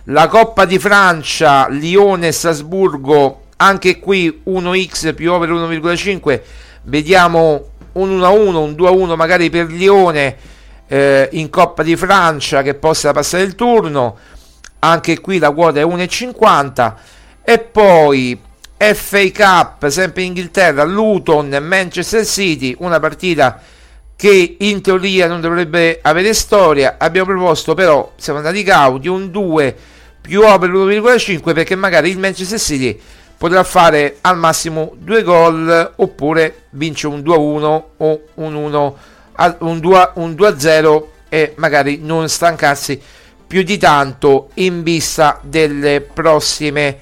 La 0.05 0.27
Coppa 0.27 0.65
di 0.65 0.79
Francia, 0.79 1.67
Lione, 1.69 2.31
Strasburgo, 2.31 3.41
anche 3.57 3.99
qui 3.99 4.41
1x 4.47 5.13
più 5.13 5.31
over 5.31 5.49
1,5. 5.49 6.41
Vediamo 6.83 7.65
un 7.93 8.17
1-1, 8.17 8.55
un 8.55 8.71
2-1 8.71 9.15
magari 9.15 9.49
per 9.49 9.67
Lione 9.67 10.37
eh, 10.89 11.29
in 11.33 11.49
Coppa 11.49 11.83
di 11.83 11.95
Francia 11.95 12.63
che 12.63 12.73
possa 12.73 13.13
passare 13.13 13.43
il 13.43 13.55
turno, 13.55 14.17
anche 14.79 15.19
qui 15.21 15.37
la 15.37 15.51
quota 15.51 15.79
è 15.79 15.83
1,50 15.85 16.93
e 17.43 17.59
poi 17.59 18.39
FA 18.75 19.31
Cup 19.31 19.87
sempre 19.89 20.23
in 20.23 20.29
Inghilterra, 20.29 20.83
Luton 20.83 21.57
Manchester 21.61 22.25
City, 22.25 22.75
una 22.79 22.99
partita 22.99 23.61
che 24.15 24.57
in 24.59 24.81
teoria 24.81 25.27
non 25.27 25.41
dovrebbe 25.41 25.99
avere 26.01 26.33
storia. 26.33 26.95
Abbiamo 26.97 27.27
proposto 27.27 27.73
però, 27.73 28.13
siamo 28.17 28.39
andati 28.39 28.63
cauti, 28.63 29.07
un 29.07 29.29
2 29.31 29.75
più 30.21 30.41
over 30.41 30.69
1,5 30.69 31.53
perché 31.53 31.75
magari 31.75 32.09
il 32.09 32.17
Manchester 32.17 32.59
City 32.59 32.99
potrà 33.37 33.63
fare 33.63 34.17
al 34.21 34.37
massimo 34.37 34.93
due 34.97 35.23
gol 35.23 35.93
oppure 35.95 36.63
vince 36.71 37.07
un 37.07 37.19
2-1 37.19 37.83
o 37.97 38.21
un 38.35 38.53
1 38.53 38.97
un 39.59 39.79
2, 39.79 40.11
un 40.15 40.31
2-0 40.31 41.03
e 41.29 41.53
magari 41.57 41.99
non 42.01 42.27
stancarsi 42.27 42.99
più 43.47 43.63
di 43.63 43.77
tanto 43.77 44.49
in 44.55 44.83
vista 44.83 45.39
delle 45.41 46.01
prossime 46.01 46.97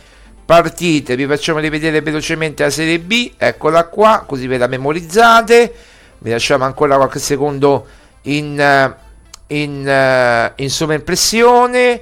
partite. 0.45 1.15
Vi 1.15 1.25
facciamo 1.25 1.59
rivedere 1.59 2.01
velocemente 2.01 2.63
la 2.63 2.69
Serie 2.69 2.99
B, 2.99 3.33
eccola 3.37 3.85
qua, 3.85 4.23
così 4.25 4.47
ve 4.47 4.57
la 4.57 4.67
memorizzate. 4.67 5.73
Vi 6.19 6.29
lasciamo 6.29 6.63
ancora 6.63 6.95
qualche 6.95 7.19
secondo 7.19 7.85
in, 8.23 8.95
in, 9.47 10.51
in 10.55 10.69
sovraimpressione. 10.69 12.01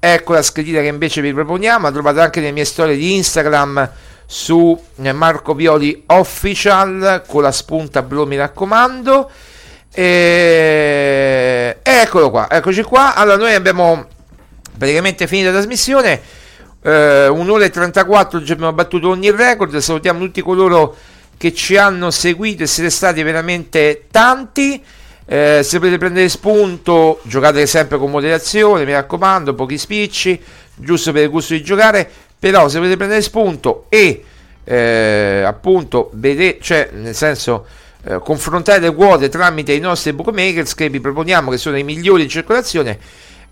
Ecco 0.00 0.32
la 0.32 0.42
schedina 0.42 0.80
che 0.80 0.86
invece 0.86 1.20
vi 1.20 1.32
proponiamo, 1.32 1.86
la 1.86 1.92
trovate 1.92 2.20
anche 2.20 2.40
nelle 2.40 2.52
mie 2.52 2.64
storie 2.64 2.96
di 2.96 3.14
Instagram 3.14 3.90
su 4.26 4.78
Marco 5.12 5.54
Violi 5.54 6.04
Official 6.06 7.22
con 7.26 7.42
la 7.42 7.52
spunta 7.52 8.02
blu 8.02 8.24
mi 8.24 8.36
raccomando. 8.36 9.30
E... 9.94 11.78
Eccolo 11.82 12.30
qua, 12.30 12.50
eccoci 12.50 12.82
qua. 12.82 13.14
Allora 13.14 13.36
noi 13.36 13.54
abbiamo 13.54 14.06
praticamente 14.76 15.26
finito 15.26 15.48
la 15.48 15.54
trasmissione. 15.54 16.20
Uh, 16.82 17.32
un'ora 17.32 17.64
e 17.64 17.70
34 17.70 18.42
già 18.42 18.52
abbiamo 18.54 18.72
battuto 18.72 19.08
ogni 19.08 19.30
record. 19.30 19.76
Salutiamo 19.76 20.18
tutti 20.18 20.42
coloro 20.42 20.96
che 21.36 21.54
ci 21.54 21.76
hanno 21.76 22.10
seguito 22.10 22.64
e 22.64 22.66
siete 22.66 22.90
stati 22.90 23.22
veramente 23.22 24.06
tanti. 24.10 24.82
Eh, 25.26 25.60
se 25.62 25.78
volete 25.78 25.96
prendere 25.96 26.28
spunto, 26.28 27.20
giocate 27.22 27.64
sempre 27.66 27.96
con 27.96 28.10
moderazione, 28.10 28.84
mi 28.84 28.92
raccomando, 28.92 29.54
pochi 29.54 29.78
spicci, 29.78 30.38
giusto 30.74 31.12
per 31.12 31.22
il 31.22 31.30
gusto 31.30 31.54
di 31.54 31.62
giocare. 31.62 32.08
Però 32.38 32.68
se 32.68 32.76
volete 32.78 32.96
prendere 32.96 33.22
spunto 33.22 33.86
e 33.88 34.22
eh, 34.64 35.42
appunto 35.46 36.10
vedete, 36.14 36.62
cioè 36.62 36.90
nel 36.92 37.14
senso 37.14 37.66
eh, 38.04 38.18
confrontare 38.18 38.80
le 38.80 38.94
quote 38.94 39.28
tramite 39.28 39.72
i 39.72 39.80
nostri 39.80 40.12
bookmakers 40.12 40.74
che 40.74 40.88
vi 40.88 41.00
proponiamo 41.00 41.50
che 41.50 41.56
sono 41.56 41.76
i 41.76 41.82
migliori 41.82 42.22
in 42.24 42.28
circolazione. 42.28 42.98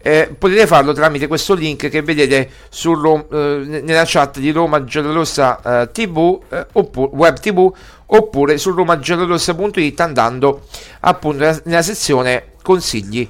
Eh, 0.05 0.35
potete 0.37 0.67
farlo 0.67 0.93
tramite 0.93 1.29
questo 1.29 1.55
link 1.55 1.89
che 1.89 2.03
vedete 2.03 2.51
sul, 2.69 3.25
eh, 3.31 3.81
nella 3.83 4.03
chat 4.05 4.41
di 4.41 4.51
Roma 4.51 4.83
Giallorossa 4.83 5.83
eh, 5.83 5.91
TV 5.93 6.41
oppure, 6.73 7.11
web 7.13 7.39
TV 7.39 7.73
oppure 8.07 8.59
su 8.59 8.73
romagiallorossa.it 8.73 10.01
andando 10.01 10.67
appunto 11.01 11.61
nella, 11.65 11.83
sezione 11.83 12.55
consigli, 12.63 13.29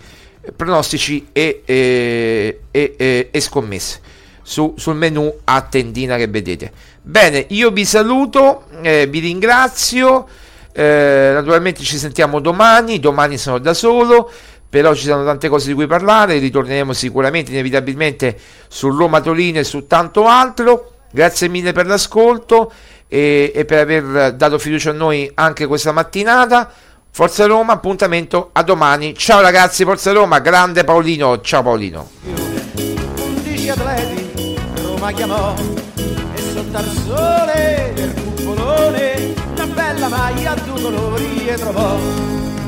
pronostici 0.56 1.28
e, 1.32 1.62
e, 1.66 2.60
e, 2.70 3.28
e 3.30 3.40
scommesse 3.40 4.00
su, 4.42 4.74
sul 4.76 4.96
menu 4.96 5.32
a 5.44 5.60
tendina 5.62 6.16
che 6.16 6.26
vedete. 6.26 6.72
Bene, 7.02 7.46
io 7.50 7.70
vi 7.70 7.84
saluto, 7.84 8.64
eh, 8.82 9.06
vi 9.06 9.20
ringrazio. 9.20 10.26
Eh, 10.72 11.30
naturalmente 11.34 11.82
ci 11.82 11.98
sentiamo 11.98 12.40
domani. 12.40 12.98
Domani 12.98 13.38
sono 13.38 13.58
da 13.58 13.74
solo. 13.74 14.30
Però 14.68 14.94
ci 14.94 15.04
sono 15.04 15.24
tante 15.24 15.48
cose 15.48 15.68
di 15.68 15.74
cui 15.74 15.86
parlare. 15.86 16.38
Ritorneremo 16.38 16.92
sicuramente, 16.92 17.50
inevitabilmente, 17.52 18.38
su 18.68 18.88
Roma 18.88 19.20
Torino 19.20 19.58
e 19.58 19.64
su 19.64 19.86
tanto 19.86 20.26
altro. 20.26 20.92
Grazie 21.10 21.48
mille 21.48 21.72
per 21.72 21.86
l'ascolto 21.86 22.72
e, 23.06 23.52
e 23.54 23.64
per 23.66 23.80
aver 23.80 24.32
dato 24.32 24.58
fiducia 24.58 24.90
a 24.90 24.94
noi 24.94 25.30
anche 25.34 25.66
questa 25.66 25.92
mattinata. 25.92 26.70
Forza 27.10 27.44
Roma, 27.44 27.74
appuntamento 27.74 28.48
a 28.52 28.62
domani. 28.62 29.14
Ciao 29.14 29.42
ragazzi, 29.42 29.84
Forza 29.84 30.12
Roma, 30.12 30.38
grande 30.38 30.82
Paolino. 30.82 31.42
Ciao 31.42 31.62
Paolino. 31.62 32.08
11 32.24 33.68
atleti, 33.68 34.58
Roma 34.82 35.12
chiamò 35.12 35.54
e 35.94 36.40
sotto 36.54 36.76
al 36.78 36.88
sole 37.04 37.92
del 37.94 38.14
cupolone 38.14 39.41
una 39.62 39.74
bella 39.74 40.08
maglia 40.08 40.52
a 40.52 40.54
due 40.56 40.80
colori 40.80 41.46
e 41.46 41.54
trovò 41.54 41.96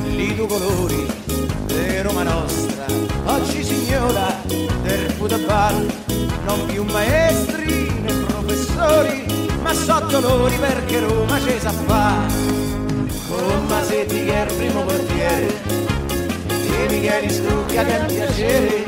lì 0.04 0.32
due 0.34 0.46
colori 0.46 1.06
di 1.66 2.00
Roma 2.02 2.22
nostra. 2.22 2.84
Oggi 3.24 3.64
signora 3.64 4.40
del 4.82 5.10
football, 5.12 5.90
non 6.44 6.66
più 6.66 6.84
maestri 6.84 7.90
né 8.00 8.12
professori 8.26 9.26
ma 9.60 9.74
so 9.74 10.06
dolori 10.08 10.56
perché 10.56 11.00
Roma 11.00 11.40
ci 11.40 11.58
sa 11.58 11.72
fa 11.72 12.26
con 13.28 13.66
Masetti 13.66 14.24
che 14.24 14.32
è 14.32 14.48
il 14.48 14.54
primo 14.54 14.82
portiere 14.82 15.62
e 16.46 16.86
Micheli 16.90 17.30
Scrucchia 17.30 17.84
che 17.84 17.96
è 17.96 18.00
un 18.02 18.06
piacere. 18.06 18.84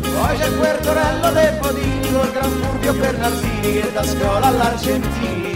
Poi 0.00 0.36
c'è 0.38 0.50
Guertorello 0.56 1.30
De 1.32 1.58
Podini 1.60 2.12
col 2.12 2.32
Gran 2.32 2.50
Furbio 2.50 2.92
Bernardini 2.94 3.72
che 3.80 3.92
da 3.92 4.02
scuola 4.02 4.46
all'Argentini 4.46 5.48